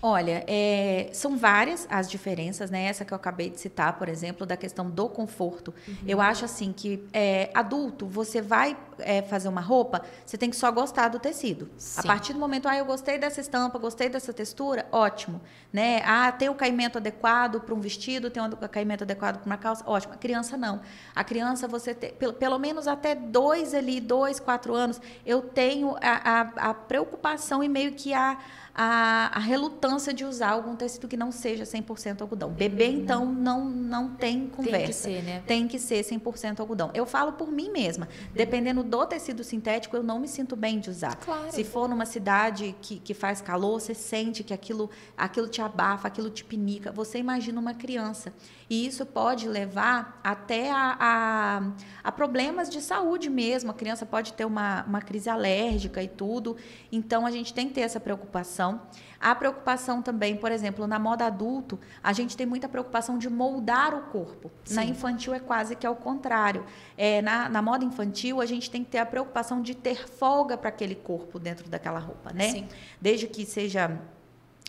Olha, 0.00 0.44
é, 0.46 1.10
são 1.12 1.36
várias 1.36 1.84
as 1.90 2.08
diferenças, 2.08 2.70
né? 2.70 2.84
Essa 2.84 3.04
que 3.04 3.12
eu 3.12 3.16
acabei 3.16 3.50
de 3.50 3.58
citar, 3.58 3.98
por 3.98 4.08
exemplo, 4.08 4.46
da 4.46 4.56
questão 4.56 4.88
do 4.88 5.08
conforto. 5.08 5.74
Uhum. 5.88 5.94
Eu 6.06 6.20
acho 6.20 6.44
assim 6.44 6.72
que 6.72 7.04
é, 7.12 7.50
adulto, 7.52 8.06
você 8.06 8.40
vai 8.40 8.76
é, 9.00 9.22
fazer 9.22 9.48
uma 9.48 9.60
roupa, 9.60 10.02
você 10.24 10.38
tem 10.38 10.50
que 10.50 10.56
só 10.56 10.70
gostar 10.70 11.08
do 11.08 11.18
tecido. 11.18 11.68
Sim. 11.76 11.98
A 11.98 12.02
partir 12.04 12.32
do 12.32 12.38
momento, 12.38 12.68
ah, 12.68 12.76
eu 12.76 12.84
gostei 12.84 13.18
dessa 13.18 13.40
estampa, 13.40 13.76
gostei 13.76 14.08
dessa 14.08 14.32
textura, 14.32 14.86
ótimo, 14.92 15.40
né? 15.72 16.00
Ah, 16.04 16.30
tem 16.30 16.48
o 16.48 16.54
caimento 16.54 16.98
adequado 16.98 17.60
para 17.60 17.74
um 17.74 17.80
vestido, 17.80 18.30
tem 18.30 18.40
o 18.40 18.68
caimento 18.68 19.02
adequado 19.02 19.38
para 19.38 19.46
uma 19.46 19.56
calça, 19.56 19.82
ótimo. 19.84 20.14
A 20.14 20.16
criança 20.16 20.56
não. 20.56 20.80
A 21.12 21.24
criança 21.24 21.66
você 21.66 21.92
tem, 21.92 22.12
pelo, 22.12 22.34
pelo 22.34 22.58
menos 22.58 22.86
até 22.86 23.16
dois 23.16 23.74
ali, 23.74 24.00
dois, 24.00 24.38
quatro 24.38 24.74
anos, 24.74 25.00
eu 25.26 25.42
tenho 25.42 25.96
a, 26.00 26.40
a, 26.40 26.70
a 26.70 26.74
preocupação 26.74 27.64
e 27.64 27.68
meio 27.68 27.92
que 27.92 28.14
a 28.14 28.38
a, 28.80 29.32
a 29.34 29.40
relutância 29.40 30.14
de 30.14 30.24
usar 30.24 30.50
algum 30.50 30.76
tecido 30.76 31.08
que 31.08 31.16
não 31.16 31.32
seja 31.32 31.64
100% 31.64 32.20
algodão. 32.20 32.50
Bebê, 32.50 32.86
uhum. 32.86 32.92
então, 32.92 33.26
não, 33.26 33.64
não 33.64 34.10
tem 34.10 34.46
conversa. 34.46 34.78
Tem 34.78 34.86
que 34.86 34.92
ser, 34.92 35.22
né? 35.24 35.42
Tem 35.44 35.66
que 35.66 35.80
ser 35.80 36.04
100% 36.04 36.60
algodão. 36.60 36.88
Eu 36.94 37.04
falo 37.04 37.32
por 37.32 37.50
mim 37.50 37.72
mesma. 37.72 38.08
Dependendo 38.32 38.84
do 38.84 39.04
tecido 39.04 39.42
sintético, 39.42 39.96
eu 39.96 40.02
não 40.04 40.20
me 40.20 40.28
sinto 40.28 40.54
bem 40.54 40.78
de 40.78 40.90
usar. 40.90 41.16
Claro. 41.16 41.50
Se 41.50 41.64
for 41.64 41.88
numa 41.88 42.06
cidade 42.06 42.76
que, 42.80 43.00
que 43.00 43.14
faz 43.14 43.40
calor, 43.40 43.80
você 43.80 43.94
sente 43.94 44.44
que 44.44 44.54
aquilo, 44.54 44.88
aquilo 45.16 45.48
te 45.48 45.60
abafa, 45.60 46.06
aquilo 46.06 46.30
te 46.30 46.44
pinica. 46.44 46.92
Você 46.92 47.18
imagina 47.18 47.60
uma 47.60 47.74
criança. 47.74 48.32
E 48.70 48.86
isso 48.86 49.06
pode 49.06 49.48
levar 49.48 50.20
até 50.22 50.70
a, 50.70 50.96
a, 51.00 51.62
a 52.04 52.12
problemas 52.12 52.68
de 52.68 52.80
saúde 52.82 53.30
mesmo. 53.30 53.70
A 53.70 53.74
criança 53.74 54.04
pode 54.04 54.34
ter 54.34 54.44
uma, 54.44 54.84
uma 54.84 55.00
crise 55.00 55.30
alérgica 55.30 56.02
e 56.02 56.08
tudo. 56.08 56.56
Então, 56.92 57.24
a 57.24 57.30
gente 57.30 57.54
tem 57.54 57.68
que 57.68 57.74
ter 57.74 57.80
essa 57.80 57.98
preocupação. 57.98 58.82
A 59.20 59.34
preocupação 59.34 60.02
também, 60.02 60.36
por 60.36 60.52
exemplo, 60.52 60.86
na 60.86 60.98
moda 60.98 61.26
adulto, 61.26 61.78
a 62.02 62.12
gente 62.12 62.36
tem 62.36 62.46
muita 62.46 62.68
preocupação 62.68 63.18
de 63.18 63.28
moldar 63.28 63.94
o 63.94 64.02
corpo. 64.02 64.50
Sim. 64.64 64.74
Na 64.74 64.84
infantil 64.84 65.34
é 65.34 65.40
quase 65.40 65.74
que 65.74 65.86
ao 65.86 65.96
contrário. 65.96 66.64
É, 66.96 67.22
na, 67.22 67.48
na 67.48 67.62
moda 67.62 67.84
infantil, 67.84 68.40
a 68.40 68.46
gente 68.46 68.70
tem 68.70 68.84
que 68.84 68.90
ter 68.90 68.98
a 68.98 69.06
preocupação 69.06 69.62
de 69.62 69.74
ter 69.74 70.06
folga 70.06 70.56
para 70.56 70.68
aquele 70.68 70.94
corpo 70.94 71.38
dentro 71.38 71.68
daquela 71.68 71.98
roupa, 71.98 72.32
né? 72.32 72.50
Sim. 72.50 72.68
Desde 73.00 73.26
que 73.26 73.46
seja 73.46 73.98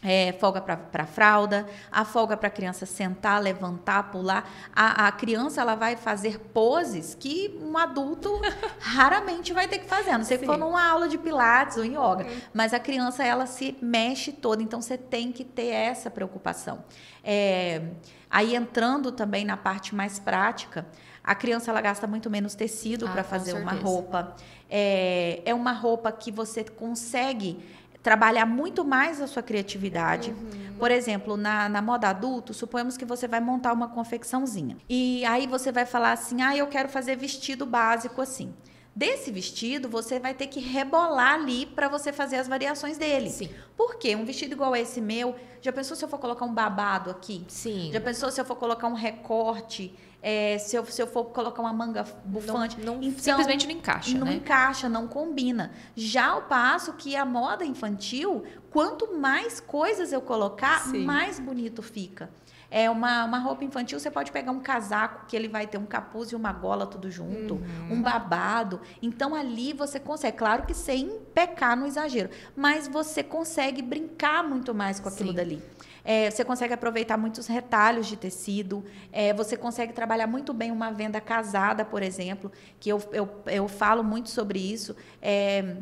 é, 0.01 0.34
folga 0.39 0.62
para 0.62 1.06
fralda, 1.06 1.68
a 1.91 2.06
folga 2.06 2.38
para 2.38 2.48
a 2.48 2.51
criança 2.51 2.86
sentar, 2.86 3.41
levantar, 3.41 4.12
pular. 4.12 4.50
A, 4.74 5.08
a, 5.08 5.12
criança 5.12 5.62
ela 5.62 5.75
vai 5.75 5.96
fazer 5.96 6.39
poses 6.53 7.15
que 7.15 7.60
um 7.62 7.77
adulto 7.77 8.29
raramente 8.79 9.51
vai 9.51 9.68
ter 9.68 9.79
que 9.79 9.86
fazer, 9.86 10.12
a 10.12 10.18
não 10.18 10.25
sei 10.25 10.38
se 10.38 10.46
for 10.46 10.58
numa 10.58 10.88
aula 10.88 11.10
de 11.10 11.18
pilates 11.18 11.77
ou 11.77 11.84
yoga. 11.84 12.25
Uhum. 12.25 12.41
Mas 12.53 12.74
a 12.74 12.79
criança 12.79 13.24
ela 13.24 13.46
se 13.46 13.77
mexe 13.82 14.32
toda, 14.32 14.63
então 14.63 14.82
você 14.82 14.98
tem 14.98 15.32
que 15.32 15.44
ter 15.44 15.68
essa 15.68 16.10
preocupação. 16.10 16.84
É, 17.24 17.82
aí 18.29 18.56
entrando 18.56 19.12
também 19.12 19.44
na 19.44 19.58
parte 19.58 19.94
mais 19.94 20.18
prática, 20.18 20.86
a 21.22 21.36
criança 21.36 21.70
ela 21.70 21.82
gasta 21.82 22.08
muito 22.08 22.29
menos 22.29 22.56
tecido 22.56 23.06
ah, 23.06 23.12
para 23.12 23.24
fazer 23.24 23.53
uma 23.53 23.74
roupa. 23.74 24.36
É, 24.70 25.41
é 25.46 25.53
uma 25.53 25.74
roupa 25.74 26.12
que 26.12 26.32
você 26.32 26.63
consegue 26.63 27.60
trabalhar 28.01 28.46
muito 28.46 28.86
mais 28.86 29.22
a 29.22 29.27
sua 29.27 29.44
criatividade. 29.44 30.32
Uhum. 30.32 30.75
Por 30.77 30.91
exemplo, 30.91 31.36
na, 31.36 31.68
na 31.68 31.82
moda 31.82 32.10
adulto, 32.10 32.53
suponhamos 32.53 32.98
que 32.98 33.06
você 33.06 33.27
vai 33.27 33.39
montar 33.39 33.74
uma 33.74 33.89
confecçãozinha. 33.89 34.77
E 34.88 35.25
aí 35.25 35.46
você 35.46 35.72
vai 35.72 35.86
falar 35.86 36.13
assim: 36.13 36.41
ah, 36.41 36.56
eu 36.56 36.68
quero 36.68 36.88
fazer 36.89 37.18
vestido 37.18 37.65
básico 37.65 38.22
assim. 38.22 38.53
Desse 38.96 39.32
vestido, 39.32 39.88
você 39.88 40.19
vai 40.19 40.34
ter 40.34 40.47
que 40.47 40.60
rebolar 40.60 41.36
ali 41.36 41.65
para 41.65 41.88
você 41.88 42.12
fazer 42.12 42.38
as 42.38 42.47
variações 42.47 42.97
dele. 42.97 43.30
Sim. 43.30 43.50
Por 43.78 43.95
quê? 43.95 44.15
Um 44.15 44.26
vestido 44.26 44.54
igual 44.54 44.73
a 44.73 44.80
esse 44.80 45.00
meu, 45.00 45.36
já 45.62 45.71
pensou 45.71 45.95
se 45.95 46.04
eu 46.04 46.10
for 46.10 46.17
colocar 46.17 46.43
um 46.43 46.54
babado 46.54 47.10
aqui? 47.10 47.45
Sim. 47.47 47.91
Já 47.93 48.02
pensou 48.02 48.32
se 48.32 48.41
eu 48.41 48.45
for 48.45 48.56
colocar 48.56 48.88
um 48.88 48.93
recorte? 48.93 49.95
É, 50.21 50.58
se, 50.58 50.75
eu, 50.75 50.86
se 50.86 51.01
eu 51.01 51.08
for 51.08 51.25
colocar 51.25 51.62
uma 51.62 51.71
manga 51.71 52.03
bufante. 52.25 52.77
Não, 52.82 52.95
não 52.95 53.03
então, 53.03 53.19
simplesmente 53.23 53.65
não 53.65 53.73
encaixa. 53.73 54.17
Não 54.17 54.27
né? 54.27 54.34
encaixa, 54.34 54.89
não 54.89 55.08
combina. 55.08 55.71
Já 55.95 56.27
ao 56.27 56.41
passo 56.43 56.93
que 56.93 57.15
a 57.15 57.25
moda 57.25 57.65
infantil, 57.65 58.43
quanto 58.69 59.17
mais 59.17 59.60
coisas 59.60 60.12
eu 60.12 60.21
colocar, 60.21 60.82
Sim. 60.82 61.05
mais 61.05 61.39
bonito 61.39 61.82
fica. 61.82 62.29
É 62.71 62.89
uma, 62.89 63.25
uma 63.25 63.39
roupa 63.39 63.63
infantil, 63.63 63.99
você 63.99 64.12
pode 64.12 64.32
pegar 64.32 64.51
um 64.51 64.60
casaco 64.60 65.25
que 65.25 65.36
ele 65.36 65.47
vai 65.47 65.65
ter 65.65 65.79
um 65.79 65.86
capuz 65.86 66.32
e 66.32 66.36
uma 66.36 66.53
gola 66.53 66.86
tudo 66.86 67.10
junto, 67.10 67.55
uhum. 67.55 67.93
um 67.93 68.01
babado. 68.01 68.79
Então 69.01 69.34
ali 69.34 69.73
você 69.73 69.99
consegue, 69.99 70.38
claro 70.38 70.65
que 70.67 70.73
sem 70.75 71.19
pecar 71.34 71.75
no 71.75 71.88
exagero, 71.88 72.29
mas 72.55 72.88
você 72.88 73.23
consegue 73.23 73.82
brincar 73.82 74.43
muito 74.43 74.75
mais 74.75 74.99
com 74.99 75.10
aquilo 75.10 75.29
Sim. 75.29 75.36
dali. 75.36 75.63
É, 76.03 76.29
você 76.29 76.43
consegue 76.45 76.73
aproveitar 76.73 77.17
muitos 77.17 77.47
retalhos 77.47 78.07
de 78.07 78.17
tecido. 78.17 78.83
É, 79.12 79.33
você 79.33 79.57
consegue 79.57 79.93
trabalhar 79.93 80.27
muito 80.27 80.53
bem 80.53 80.71
uma 80.71 80.91
venda 80.91 81.19
casada, 81.19 81.83
por 81.85 82.01
exemplo, 82.01 82.51
que 82.79 82.89
eu, 82.89 83.01
eu, 83.12 83.29
eu 83.45 83.67
falo 83.67 84.03
muito 84.03 84.29
sobre 84.29 84.59
isso. 84.59 84.95
É, 85.21 85.77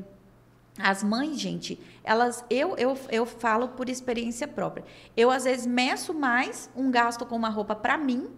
as 0.80 1.04
mães, 1.04 1.40
gente, 1.40 1.80
elas, 2.04 2.46
eu, 2.50 2.76
eu, 2.78 2.98
eu 3.10 3.26
falo 3.26 3.70
por 3.70 3.90
experiência 3.90 4.48
própria. 4.48 4.86
Eu, 5.16 5.32
às 5.32 5.44
vezes, 5.44 5.66
meço 5.66 6.14
mais 6.14 6.70
um 6.76 6.92
gasto 6.92 7.26
com 7.26 7.36
uma 7.36 7.50
roupa 7.50 7.76
para 7.76 7.98
mim 7.98 8.30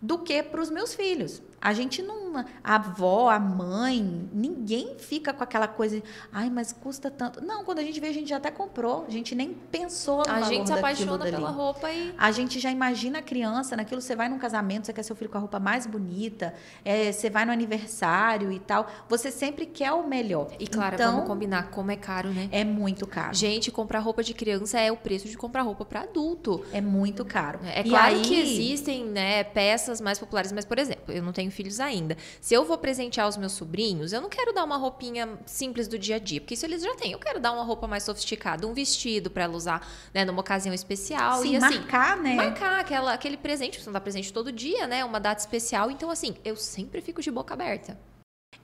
do 0.00 0.18
que 0.18 0.42
para 0.42 0.60
os 0.60 0.70
meus 0.70 0.94
filhos. 0.94 1.42
A 1.62 1.72
gente 1.72 2.02
não. 2.02 2.22
A 2.64 2.74
avó, 2.74 3.28
a 3.28 3.38
mãe, 3.38 4.28
ninguém 4.32 4.96
fica 4.98 5.32
com 5.32 5.44
aquela 5.44 5.68
coisa. 5.68 6.02
Ai, 6.32 6.50
mas 6.50 6.72
custa 6.72 7.10
tanto. 7.10 7.40
Não, 7.44 7.62
quando 7.62 7.78
a 7.78 7.82
gente 7.82 8.00
vê, 8.00 8.08
a 8.08 8.12
gente 8.12 8.30
já 8.30 8.38
até 8.38 8.50
comprou. 8.50 9.04
A 9.06 9.10
gente 9.10 9.34
nem 9.34 9.54
pensou 9.70 10.18
no 10.26 10.30
A 10.30 10.40
valor 10.40 10.48
gente 10.48 10.66
se 10.66 10.72
apaixona 10.72 11.24
pela 11.24 11.50
roupa 11.50 11.90
e. 11.92 12.12
A 12.18 12.32
gente 12.32 12.58
já 12.58 12.70
imagina 12.70 13.20
a 13.20 13.22
criança 13.22 13.76
naquilo. 13.76 14.00
Você 14.00 14.16
vai 14.16 14.28
num 14.28 14.38
casamento, 14.38 14.86
você 14.86 14.92
quer 14.92 15.04
seu 15.04 15.14
filho 15.14 15.30
com 15.30 15.38
a 15.38 15.40
roupa 15.40 15.60
mais 15.60 15.86
bonita. 15.86 16.52
É, 16.84 17.12
você 17.12 17.30
vai 17.30 17.44
no 17.44 17.52
aniversário 17.52 18.50
e 18.50 18.58
tal. 18.58 18.88
Você 19.08 19.30
sempre 19.30 19.64
quer 19.66 19.92
o 19.92 20.04
melhor. 20.04 20.48
E 20.58 20.66
claro, 20.66 20.96
então, 20.96 21.12
vamos 21.12 21.28
combinar 21.28 21.70
como 21.70 21.92
é 21.92 21.96
caro, 21.96 22.30
né? 22.30 22.48
É 22.50 22.64
muito 22.64 23.06
caro. 23.06 23.34
Gente, 23.34 23.70
comprar 23.70 24.00
roupa 24.00 24.24
de 24.24 24.34
criança 24.34 24.80
é 24.80 24.90
o 24.90 24.96
preço 24.96 25.28
de 25.28 25.36
comprar 25.36 25.62
roupa 25.62 25.84
para 25.84 26.00
adulto. 26.00 26.64
É 26.72 26.80
muito 26.80 27.24
caro. 27.24 27.60
É, 27.64 27.84
claro 27.84 28.16
aí... 28.16 28.22
que 28.22 28.34
existem 28.34 29.04
né, 29.04 29.44
peças 29.44 30.00
mais 30.00 30.18
populares, 30.18 30.50
mas, 30.50 30.64
por 30.64 30.78
exemplo, 30.78 31.12
eu 31.12 31.22
não 31.22 31.32
tenho 31.32 31.51
filhos 31.52 31.78
ainda. 31.78 32.16
Se 32.40 32.54
eu 32.54 32.64
vou 32.64 32.76
presentear 32.78 33.28
os 33.28 33.36
meus 33.36 33.52
sobrinhos, 33.52 34.12
eu 34.12 34.20
não 34.20 34.28
quero 34.28 34.52
dar 34.52 34.64
uma 34.64 34.76
roupinha 34.76 35.38
simples 35.46 35.86
do 35.86 35.98
dia 35.98 36.16
a 36.16 36.18
dia, 36.18 36.40
porque 36.40 36.54
isso 36.54 36.66
eles 36.66 36.82
já 36.82 36.94
têm. 36.96 37.12
Eu 37.12 37.18
quero 37.18 37.38
dar 37.38 37.52
uma 37.52 37.62
roupa 37.62 37.86
mais 37.86 38.02
sofisticada, 38.02 38.66
um 38.66 38.72
vestido 38.72 39.30
para 39.30 39.44
ela 39.44 39.56
usar, 39.56 39.86
né, 40.12 40.24
numa 40.24 40.40
ocasião 40.40 40.74
especial 40.74 41.42
Sim, 41.42 41.52
e 41.52 41.56
assim, 41.56 41.78
marcar, 41.78 42.16
né? 42.16 42.34
Marcar 42.34 42.80
aquela, 42.80 43.12
aquele 43.12 43.36
presente, 43.36 43.80
você 43.80 43.86
não 43.86 43.92
dá 43.92 44.00
presente 44.00 44.32
todo 44.32 44.50
dia, 44.50 44.86
né? 44.86 45.04
Uma 45.04 45.20
data 45.20 45.40
especial. 45.40 45.90
Então 45.90 46.10
assim, 46.10 46.34
eu 46.44 46.56
sempre 46.56 47.00
fico 47.00 47.22
de 47.22 47.30
boca 47.30 47.54
aberta. 47.54 47.96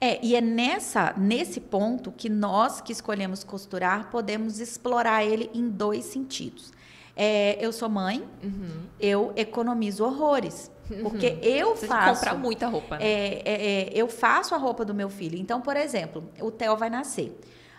É, 0.01 0.24
e 0.24 0.37
é 0.37 0.40
nessa, 0.40 1.12
nesse 1.16 1.61
ponto 1.61 2.12
que 2.12 2.29
nós 2.29 2.81
que 2.81 2.92
escolhemos 2.92 3.42
costurar 3.42 4.11
podemos 4.11 4.61
explorar 4.61 5.24
ele 5.24 5.51
em 5.53 5.68
dois 5.68 6.05
sentidos. 6.05 6.72
É, 7.16 7.59
eu 7.61 7.72
sou 7.72 7.88
mãe, 7.88 8.22
uhum. 8.42 8.83
eu 9.01 9.33
economizo 9.35 10.05
horrores. 10.05 10.70
Porque 11.03 11.29
uhum. 11.29 11.38
eu 11.42 11.77
Você 11.77 11.87
faço. 11.87 12.20
comprar 12.20 12.35
muita 12.35 12.66
roupa. 12.66 12.98
Né? 12.98 13.05
É, 13.05 13.42
é, 13.44 13.53
é, 13.53 13.90
eu 13.94 14.09
faço 14.09 14.55
a 14.55 14.59
roupa 14.59 14.85
do 14.85 14.94
meu 14.94 15.09
filho. 15.11 15.38
Então, 15.38 15.61
por 15.61 15.77
exemplo, 15.77 16.31
o 16.40 16.51
Theo 16.51 16.77
vai 16.77 16.90
nascer. 16.90 17.38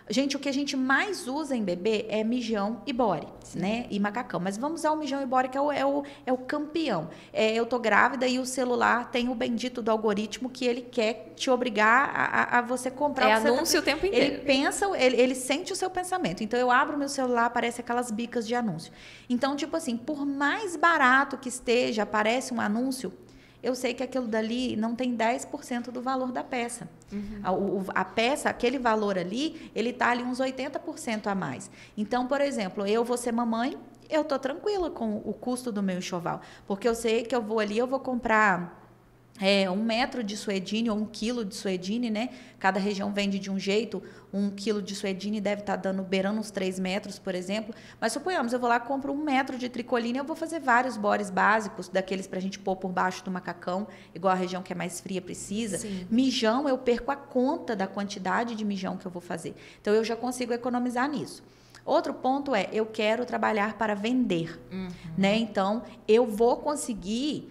Gente, 0.10 0.36
o 0.36 0.39
que 0.39 0.50
a 0.50 0.52
gente 0.52 0.76
mais 0.76 1.28
usa 1.28 1.56
em 1.56 1.63
bebê 1.63 2.08
é 2.10 2.24
mijão 2.24 2.82
e 2.88 2.91
bore, 2.91 3.28
né? 3.54 3.86
E 3.91 4.00
macacão. 4.00 4.39
Mas 4.39 4.58
vamos 4.58 4.82
usar 4.82 4.91
o 4.91 4.95
mijão 4.95 5.22
e 5.22 5.26
bore, 5.26 5.50
que 5.50 5.58
é 5.58 5.62
o, 5.62 5.72
é 5.72 5.86
o, 5.86 6.04
é 6.26 6.34
o 6.34 6.38
campeão. 6.38 7.10
É, 7.32 7.54
eu 7.54 7.63
tô 7.63 7.78
grávida 7.78 8.28
e 8.28 8.39
o 8.39 8.45
celular 8.45 9.12
tem 9.12 9.30
o 9.30 9.36
bendito 9.36 9.84
do 9.84 9.91
algoritmo 9.91 10.50
que 10.50 10.65
ele 10.65 10.82
quer 10.82 11.34
te 11.36 11.52
obrigar 11.52 12.12
a, 12.15 12.58
a 12.58 12.62
você 12.62 12.89
comprar. 12.89 13.30
É 13.30 13.36
o 13.36 13.54
anúncio 13.54 13.76
tá... 13.76 13.82
o 13.82 13.86
tempo 13.86 14.06
inteiro. 14.08 14.34
Ele 14.34 14.43
pensa, 14.43 14.86
ele, 14.98 15.15
ele 15.15 15.36
sente 15.36 15.72
o 15.72 15.76
seu 15.76 15.91
pensamento. 15.91 16.43
Então, 16.43 16.60
eu 16.60 16.72
abro 16.72 16.98
meu 16.98 17.10
celular, 17.10 17.45
aparece 17.45 17.80
aquelas 17.80 18.10
bicas 18.10 18.48
de 18.48 18.56
anúncio. 18.56 18.91
Então, 19.30 19.56
tipo 19.56 19.78
assim, 19.78 19.95
por 19.95 20.26
mais 20.26 20.76
barato 20.76 21.38
que 21.38 21.50
esteja, 21.50 22.02
aparece 22.02 22.52
um 22.52 22.60
anúncio, 22.60 23.13
eu 23.62 23.76
sei 23.76 23.93
que 23.93 24.02
aquilo 24.02 24.28
dali 24.28 24.76
não 24.76 24.95
tem 24.95 25.15
10% 25.15 25.91
do 25.91 26.02
valor 26.02 26.32
da 26.32 26.43
peça. 26.43 26.89
Uhum. 27.12 27.39
A, 27.43 27.52
o, 27.52 27.86
a, 27.89 28.06
peça, 28.06 28.50
aquele 28.50 28.80
valor 28.80 29.17
ali, 29.17 29.72
ele 29.76 29.89
está 29.89 30.12
ali 30.12 30.24
uns 30.24 30.39
80% 30.39 31.28
a 31.28 31.36
mais. 31.36 31.69
Então, 31.98 32.26
por 32.28 32.39
exemplo, 32.39 32.86
eu 32.86 33.04
vou 33.04 33.17
ser 33.17 33.32
mamãe, 33.32 33.78
eu 34.10 34.22
estou 34.22 34.39
tranquila 34.39 34.89
com 34.89 35.17
o 35.17 35.34
custo 35.34 35.72
do 35.72 35.84
meu 35.84 35.98
enxoval. 35.98 36.41
Porque 36.65 36.88
eu 36.88 36.95
sei 36.95 37.24
que 37.24 37.36
eu 37.36 37.41
vou 37.41 37.60
ali, 37.60 37.78
eu 37.78 37.86
vou 37.86 38.00
comprar 38.00 38.78
é, 39.39 39.69
um 39.69 39.82
metro 39.82 40.23
de 40.23 40.36
suedine 40.36 40.89
ou 40.89 40.97
um 40.97 41.06
quilo 41.06 41.45
de 41.45 41.56
suedine, 41.56 42.10
né? 42.10 42.30
Cada 42.60 42.80
região 42.80 43.12
vende 43.13 43.39
de 43.39 43.49
um 43.49 43.58
jeito. 43.58 44.04
Um 44.34 44.49
quilo 44.49 44.82
de 44.82 44.93
suedine 44.95 45.39
deve 45.39 45.62
estar 45.62 45.78
tá 45.78 45.82
dando, 45.84 46.04
beirando 46.04 46.39
uns 46.39 46.52
3 46.52 46.78
metros, 46.80 47.17
por 47.17 47.34
exemplo. 47.34 47.73
Mas 48.02 48.12
suponhamos, 48.12 48.52
eu 48.52 48.60
vou 48.60 48.69
lá 48.69 48.80
compro 48.80 49.13
um 49.13 49.23
metro 49.23 49.58
de 49.58 49.69
tricoline, 49.69 50.17
eu 50.17 50.25
vou 50.25 50.36
fazer 50.36 50.60
vários 50.60 50.97
bores 50.97 51.30
básicos, 51.30 51.88
daqueles 51.88 52.28
para 52.28 52.38
a 52.38 52.41
gente 52.41 52.60
pôr 52.60 52.75
por 52.75 52.91
baixo 52.91 53.23
do 53.23 53.32
macacão, 53.32 53.88
igual 54.13 54.34
a 54.34 54.36
região 54.36 54.62
que 54.62 54.73
é 54.73 54.75
mais 54.75 54.99
fria 54.99 55.21
precisa. 55.21 55.78
Sim. 55.78 56.06
Mijão, 56.12 56.67
eu 56.67 56.78
perco 56.78 57.12
a 57.12 57.15
conta 57.15 57.75
da 57.75 57.88
quantidade 57.88 58.56
de 58.56 58.65
mijão 58.65 58.97
que 58.97 59.06
eu 59.06 59.12
vou 59.12 59.21
fazer. 59.21 59.56
Então, 59.82 59.93
eu 59.93 60.04
já 60.04 60.15
consigo 60.15 60.54
economizar 60.54 61.10
nisso. 61.10 61.43
Outro 61.86 62.13
ponto 62.13 62.54
é, 62.54 62.69
eu 62.71 62.86
quero 62.86 63.25
trabalhar 63.25 63.75
para 63.78 63.95
vender, 63.95 64.60
uhum. 64.71 64.89
né? 65.17 65.38
Então, 65.38 65.82
eu 66.08 66.28
vou 66.28 66.58
conseguir 66.58 67.49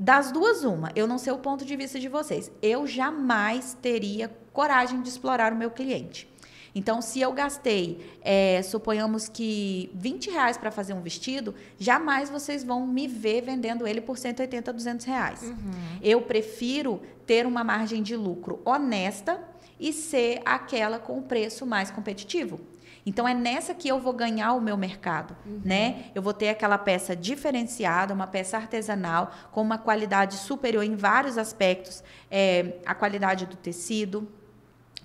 das 0.00 0.32
duas, 0.32 0.64
uma. 0.64 0.90
Eu 0.96 1.06
não 1.06 1.18
sei 1.18 1.30
o 1.30 1.36
ponto 1.36 1.62
de 1.62 1.76
vista 1.76 2.00
de 2.00 2.08
vocês. 2.08 2.50
Eu 2.62 2.86
jamais 2.86 3.76
teria 3.82 4.34
coragem 4.50 5.02
de 5.02 5.10
explorar 5.10 5.52
o 5.52 5.56
meu 5.56 5.70
cliente. 5.70 6.26
Então, 6.74 7.02
se 7.02 7.20
eu 7.20 7.30
gastei, 7.32 8.16
é, 8.22 8.62
suponhamos 8.62 9.28
que 9.28 9.90
20 9.94 10.30
reais 10.30 10.56
para 10.56 10.70
fazer 10.70 10.94
um 10.94 11.02
vestido, 11.02 11.54
jamais 11.78 12.30
vocês 12.30 12.64
vão 12.64 12.86
me 12.86 13.06
ver 13.06 13.42
vendendo 13.42 13.86
ele 13.86 14.00
por 14.00 14.16
180, 14.16 14.72
200 14.72 15.04
reais. 15.04 15.42
Uhum. 15.42 15.98
Eu 16.00 16.22
prefiro 16.22 17.02
ter 17.26 17.46
uma 17.46 17.62
margem 17.62 18.02
de 18.02 18.16
lucro 18.16 18.62
honesta 18.64 19.38
e 19.78 19.92
ser 19.92 20.40
aquela 20.46 20.98
com 20.98 21.18
o 21.18 21.22
preço 21.22 21.66
mais 21.66 21.90
competitivo. 21.90 22.58
Então 23.04 23.26
é 23.26 23.34
nessa 23.34 23.74
que 23.74 23.88
eu 23.88 23.98
vou 23.98 24.12
ganhar 24.12 24.52
o 24.52 24.60
meu 24.60 24.76
mercado, 24.76 25.36
uhum. 25.46 25.60
né? 25.64 26.04
Eu 26.14 26.22
vou 26.22 26.34
ter 26.34 26.48
aquela 26.48 26.78
peça 26.78 27.16
diferenciada, 27.16 28.12
uma 28.12 28.26
peça 28.26 28.56
artesanal 28.56 29.32
com 29.50 29.62
uma 29.62 29.78
qualidade 29.78 30.36
superior 30.36 30.84
em 30.84 30.94
vários 30.94 31.38
aspectos, 31.38 32.02
é, 32.30 32.78
a 32.84 32.94
qualidade 32.94 33.46
do 33.46 33.56
tecido, 33.56 34.28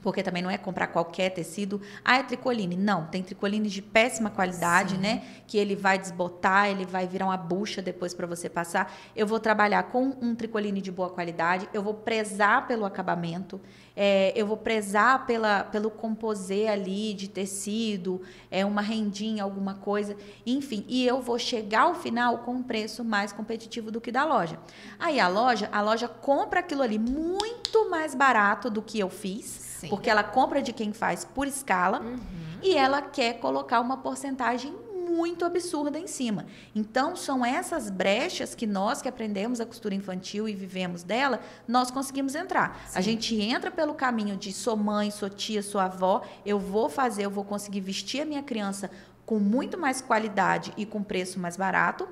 porque 0.06 0.22
também 0.22 0.44
não 0.44 0.52
é 0.52 0.58
comprar 0.60 0.86
qualquer 0.86 1.32
tecido. 1.32 1.82
Ah, 2.04 2.18
é 2.18 2.22
tricoline. 2.22 2.78
Não, 2.78 3.08
tem 3.08 3.24
tricoline 3.24 3.68
de 3.68 3.82
péssima 3.82 4.30
qualidade, 4.30 4.94
Sim. 4.94 5.02
né? 5.02 5.24
Que 5.48 5.58
ele 5.58 5.76
vai 5.76 5.98
desbotar, 5.98 6.70
ele 6.70 6.86
vai 6.86 7.08
virar 7.08 7.26
uma 7.26 7.36
bucha 7.36 7.82
depois 7.82 8.14
para 8.14 8.28
você 8.28 8.48
passar. 8.48 8.94
Eu 9.16 9.26
vou 9.26 9.40
trabalhar 9.40 9.82
com 9.82 10.16
um 10.22 10.36
tricoline 10.36 10.80
de 10.80 10.92
boa 10.92 11.10
qualidade, 11.10 11.68
eu 11.74 11.82
vou 11.82 11.96
prezar 11.96 12.68
pelo 12.68 12.86
acabamento, 12.86 13.60
é, 13.96 14.32
eu 14.36 14.46
vou 14.46 14.58
prezar 14.58 15.26
pela, 15.26 15.64
pelo 15.64 15.90
composê 15.90 16.68
ali 16.68 17.12
de 17.16 17.28
tecido, 17.28 18.22
é 18.52 18.64
uma 18.64 18.82
rendinha, 18.82 19.42
alguma 19.44 19.74
coisa, 19.74 20.16
enfim. 20.46 20.86
E 20.88 21.04
eu 21.08 21.20
vou 21.20 21.40
chegar 21.40 21.82
ao 21.82 21.96
final 21.96 22.40
com 22.40 22.52
um 22.52 22.62
preço 22.62 23.04
mais 23.04 23.32
competitivo 23.32 23.90
do 23.90 24.00
que 24.00 24.12
da 24.12 24.24
loja. 24.24 24.60
Aí 25.00 25.20
a 25.20 25.28
loja, 25.28 25.68
a 25.72 25.82
loja 25.82 26.08
compra 26.08 26.60
aquilo 26.60 26.84
ali 26.84 27.00
muito 27.00 27.90
mais 27.90 28.14
barato 28.14 28.70
do 28.70 28.84
que 28.84 29.00
eu 29.00 29.10
fiz 29.10 29.65
Sim. 29.86 29.90
Porque 29.90 30.10
ela 30.10 30.24
compra 30.24 30.62
de 30.62 30.74
quem 30.74 30.94
faz 30.94 31.24
por 31.24 31.48
escala 31.48 32.02
uhum. 32.02 32.18
e 32.62 32.76
ela 32.76 33.02
quer 33.02 33.40
colocar 33.40 33.80
uma 33.80 33.98
porcentagem 33.98 34.74
muito 35.16 35.46
absurda 35.46 35.98
em 35.98 36.08
cima. 36.08 36.46
Então, 36.74 37.16
são 37.16 37.46
essas 37.46 37.90
brechas 37.90 38.54
que 38.54 38.68
nós 38.68 39.02
que 39.02 39.08
aprendemos 39.08 39.62
a 39.62 39.66
costura 39.66 39.96
infantil 39.96 40.50
e 40.50 40.54
vivemos 40.54 41.04
dela, 41.04 41.40
nós 41.68 41.90
conseguimos 41.90 42.36
entrar. 42.36 42.86
Sim. 42.88 43.00
A 43.00 43.02
gente 43.02 43.40
entra 43.40 43.72
pelo 43.72 43.94
caminho 43.94 44.36
de 44.36 44.52
sou 44.52 44.76
mãe, 44.76 45.10
sou 45.12 45.30
tia, 45.30 45.64
sou 45.64 45.80
avó, 45.80 46.22
eu 46.46 46.60
vou 46.60 46.90
fazer, 46.90 47.26
eu 47.26 47.30
vou 47.30 47.46
conseguir 47.46 47.80
vestir 47.80 48.22
a 48.22 48.26
minha 48.26 48.44
criança 48.44 48.92
com 49.26 49.40
muito 49.40 49.78
mais 49.78 50.02
qualidade 50.02 50.74
e 50.76 50.86
com 50.86 51.02
preço 51.02 51.40
mais 51.40 51.56
barato. 51.56 52.08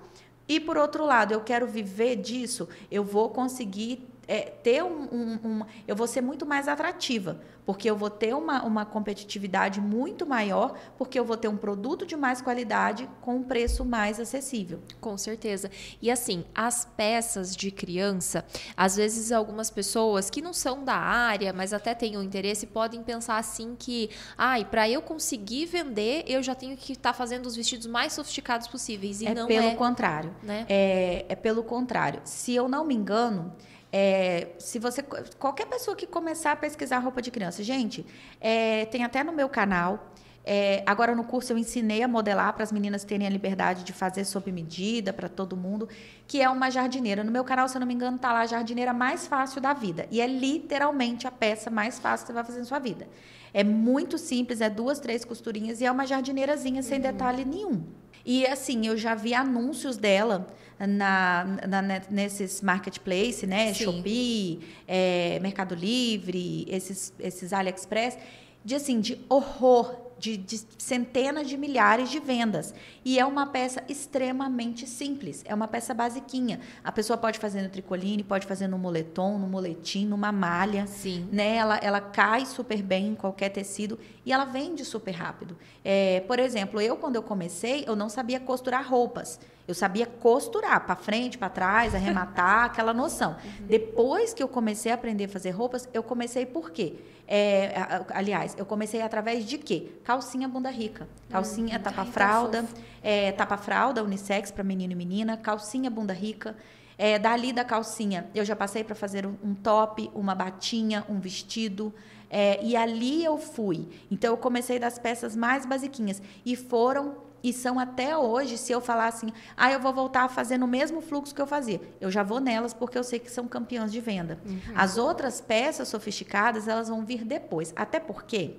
E 0.47 0.59
por 0.59 0.77
outro 0.77 1.05
lado, 1.05 1.33
eu 1.33 1.41
quero 1.41 1.67
viver 1.67 2.17
disso, 2.17 2.67
eu 2.91 3.03
vou 3.03 3.29
conseguir 3.29 4.07
é, 4.27 4.41
ter 4.41 4.83
um, 4.83 5.03
um, 5.11 5.39
um, 5.43 5.65
Eu 5.87 5.95
vou 5.95 6.07
ser 6.07 6.21
muito 6.21 6.45
mais 6.45 6.67
atrativa, 6.67 7.39
porque 7.65 7.89
eu 7.89 7.95
vou 7.95 8.09
ter 8.09 8.33
uma, 8.33 8.63
uma 8.63 8.85
competitividade 8.85 9.79
muito 9.81 10.25
maior, 10.25 10.77
porque 10.97 11.19
eu 11.19 11.25
vou 11.25 11.37
ter 11.37 11.47
um 11.47 11.57
produto 11.57 12.05
de 12.05 12.15
mais 12.15 12.41
qualidade 12.41 13.09
com 13.21 13.37
um 13.37 13.43
preço 13.43 13.85
mais 13.85 14.19
acessível. 14.19 14.79
Com 14.99 15.17
certeza. 15.17 15.69
E 16.01 16.09
assim, 16.09 16.45
as 16.53 16.85
peças 16.97 17.55
de 17.55 17.71
criança, 17.71 18.45
às 18.75 18.95
vezes 18.95 19.31
algumas 19.31 19.69
pessoas 19.69 20.29
que 20.29 20.41
não 20.41 20.53
são 20.53 20.83
da 20.83 20.95
área, 20.95 21.53
mas 21.53 21.73
até 21.73 21.93
têm 21.93 22.17
um 22.17 22.23
interesse, 22.23 22.67
podem 22.67 23.03
pensar 23.03 23.37
assim 23.37 23.75
que, 23.77 24.09
ai, 24.37 24.61
ah, 24.61 24.65
para 24.65 24.89
eu 24.89 25.01
conseguir 25.01 25.65
vender, 25.65 26.23
eu 26.27 26.41
já 26.41 26.55
tenho 26.55 26.75
que 26.77 26.93
estar 26.93 27.11
tá 27.11 27.13
fazendo 27.13 27.45
os 27.45 27.55
vestidos 27.55 27.87
mais 27.87 28.13
sofisticados 28.13 28.67
possíveis. 28.67 29.21
E 29.21 29.27
é 29.27 29.33
não 29.33 29.47
pelo 29.47 29.67
é. 29.67 29.75
contrário. 29.75 30.35
Né? 30.41 30.65
É, 30.69 31.25
é 31.29 31.35
pelo 31.35 31.63
contrário. 31.63 32.21
Se 32.23 32.53
eu 32.53 32.67
não 32.67 32.85
me 32.85 32.95
engano. 32.95 33.53
É, 33.95 34.47
se 34.57 34.79
você 34.79 35.03
qualquer 35.37 35.67
pessoa 35.67 35.95
que 35.95 36.07
começar 36.07 36.53
a 36.53 36.55
pesquisar 36.55 36.97
roupa 36.97 37.21
de 37.21 37.29
criança, 37.29 37.61
gente, 37.63 38.03
é, 38.41 38.85
tem 38.87 39.03
até 39.03 39.23
no 39.23 39.31
meu 39.31 39.47
canal. 39.47 40.09
É, 40.45 40.83
agora 40.85 41.15
no 41.15 41.23
curso 41.23 41.53
eu 41.53 41.57
ensinei 41.59 42.01
a 42.01 42.07
modelar 42.07 42.51
para 42.53 42.63
as 42.63 42.71
meninas 42.71 43.05
terem 43.05 43.27
a 43.27 43.29
liberdade 43.29 43.83
de 43.83 43.93
fazer 43.93 44.25
sob 44.25 44.51
medida 44.51 45.13
para 45.13 45.29
todo 45.29 45.55
mundo, 45.55 45.87
que 46.27 46.41
é 46.41 46.49
uma 46.49 46.71
jardineira. 46.71 47.23
No 47.23 47.31
meu 47.31 47.43
canal, 47.43 47.69
se 47.69 47.77
eu 47.77 47.79
não 47.79 47.87
me 47.87 47.93
engano, 47.93 48.17
tá 48.17 48.33
lá 48.33 48.41
a 48.41 48.45
jardineira 48.47 48.91
mais 48.93 49.27
fácil 49.27 49.61
da 49.61 49.73
vida 49.73 50.07
e 50.09 50.19
é 50.19 50.25
literalmente 50.25 51.27
a 51.27 51.31
peça 51.31 51.69
mais 51.69 51.99
fácil 51.99 52.25
que 52.25 52.31
você 52.31 52.33
vai 52.33 52.43
fazer 52.43 52.59
na 52.59 52.65
sua 52.65 52.79
vida. 52.79 53.07
É 53.53 53.63
muito 53.63 54.17
simples, 54.17 54.59
é 54.59 54.71
duas, 54.71 54.99
três 54.99 55.23
costurinhas 55.23 55.79
e 55.81 55.85
é 55.85 55.91
uma 55.91 56.07
jardineirazinha 56.07 56.81
sem 56.81 56.97
uhum. 56.97 57.03
detalhe 57.03 57.45
nenhum. 57.45 57.83
E 58.25 58.45
assim, 58.47 58.87
eu 58.87 58.97
já 58.97 59.15
vi 59.15 59.33
anúncios 59.33 59.97
dela 59.97 60.47
na, 60.79 61.45
na 61.67 61.81
nesses 62.09 62.61
marketplace, 62.61 63.45
né? 63.45 63.73
Sim. 63.73 63.85
Shopee, 63.85 64.59
é, 64.87 65.39
Mercado 65.41 65.75
Livre, 65.75 66.65
esses, 66.69 67.13
esses 67.19 67.53
AliExpress, 67.53 68.17
de 68.63 68.75
assim, 68.75 68.99
de 68.99 69.19
horror 69.29 70.02
de, 70.23 70.37
de, 70.37 70.61
centenas 70.77 71.49
de 71.49 71.57
milhares 71.57 72.09
de 72.09 72.17
vendas. 72.17 72.73
E 73.03 73.19
é 73.19 73.25
uma 73.25 73.45
peça 73.47 73.83
extremamente 73.89 74.87
simples, 74.87 75.43
é 75.45 75.53
uma 75.53 75.67
peça 75.67 75.93
basiquinha. 75.93 76.61
A 76.81 76.93
pessoa 76.93 77.17
pode 77.17 77.37
fazer 77.37 77.61
no 77.61 77.67
tricoline, 77.67 78.23
pode 78.23 78.47
fazer 78.47 78.67
no 78.67 78.77
moletom, 78.77 79.37
no 79.37 79.47
moletim, 79.47 80.05
numa 80.05 80.31
malha. 80.31 80.87
Sim. 80.87 81.27
Né? 81.29 81.57
Ela, 81.57 81.77
ela 81.77 81.99
cai 81.99 82.45
super 82.45 82.81
bem 82.81 83.07
em 83.07 83.15
qualquer 83.15 83.49
tecido 83.49 83.99
e 84.25 84.31
ela 84.31 84.45
vende 84.45 84.85
super 84.85 85.11
rápido. 85.11 85.57
É, 85.83 86.21
por 86.21 86.39
exemplo, 86.39 86.79
eu 86.79 86.95
quando 86.95 87.17
eu 87.17 87.23
comecei, 87.23 87.83
eu 87.85 87.95
não 87.95 88.07
sabia 88.07 88.39
costurar 88.39 88.87
roupas. 88.87 89.41
Eu 89.67 89.73
sabia 89.73 90.05
costurar 90.05 90.85
para 90.85 90.95
frente, 90.95 91.37
para 91.37 91.49
trás, 91.49 91.95
arrematar, 91.95 92.65
aquela 92.71 92.93
noção. 92.93 93.31
Uhum. 93.31 93.67
Depois 93.67 94.33
que 94.33 94.43
eu 94.43 94.47
comecei 94.47 94.91
a 94.91 94.95
aprender 94.95 95.25
a 95.25 95.29
fazer 95.29 95.51
roupas, 95.51 95.87
eu 95.93 96.03
comecei 96.03 96.45
por 96.45 96.71
quê? 96.71 96.95
É, 97.25 98.03
aliás, 98.09 98.53
eu 98.57 98.65
comecei 98.65 99.01
através 99.01 99.45
de 99.45 99.57
quê? 99.57 99.93
Calcinha 100.03 100.47
bunda 100.47 100.69
rica. 100.69 101.07
Calcinha, 101.29 101.77
uhum. 101.77 101.83
tapa-fralda, 101.83 102.65
é, 103.01 103.31
tapa-fralda, 103.31 104.03
unissex 104.03 104.51
para 104.51 104.63
menino 104.63 104.91
e 104.91 104.95
menina, 104.95 105.37
calcinha 105.37 105.89
bunda 105.89 106.13
rica. 106.13 106.55
É, 106.97 107.17
dali 107.17 107.51
da 107.51 107.63
calcinha, 107.63 108.29
eu 108.35 108.45
já 108.45 108.55
passei 108.55 108.83
para 108.83 108.93
fazer 108.93 109.25
um 109.25 109.55
top, 109.55 110.11
uma 110.13 110.35
batinha, 110.35 111.05
um 111.09 111.19
vestido. 111.19 111.93
É, 112.29 112.63
e 112.63 112.75
ali 112.75 113.23
eu 113.23 113.37
fui. 113.37 113.87
Então, 114.11 114.31
eu 114.31 114.37
comecei 114.37 114.77
das 114.77 114.99
peças 114.99 115.35
mais 115.35 115.65
basiquinhas. 115.65 116.21
E 116.45 116.55
foram 116.55 117.15
e 117.43 117.51
são 117.51 117.77
até 117.77 118.17
hoje, 118.17 118.57
se 118.57 118.71
eu 118.71 118.79
falar 118.79 119.07
assim, 119.07 119.33
ah, 119.57 119.69
eu 119.71 119.79
vou 119.79 119.93
voltar 119.93 120.23
a 120.23 120.29
fazer 120.29 120.57
no 120.57 120.65
mesmo 120.65 121.01
fluxo 121.01 121.35
que 121.35 121.41
eu 121.41 121.45
fazia, 121.45 121.81
eu 121.99 122.09
já 122.09 122.23
vou 122.23 122.39
nelas 122.39 122.73
porque 122.73 122.97
eu 122.97 123.03
sei 123.03 123.19
que 123.19 123.29
são 123.29 123.47
campeãs 123.47 123.91
de 123.91 123.99
venda. 123.99 124.39
Uhum. 124.45 124.59
As 124.73 124.97
outras 124.97 125.41
peças 125.41 125.89
sofisticadas, 125.89 126.67
elas 126.67 126.87
vão 126.87 127.03
vir 127.03 127.25
depois. 127.25 127.73
Até 127.75 127.99
porque, 127.99 128.55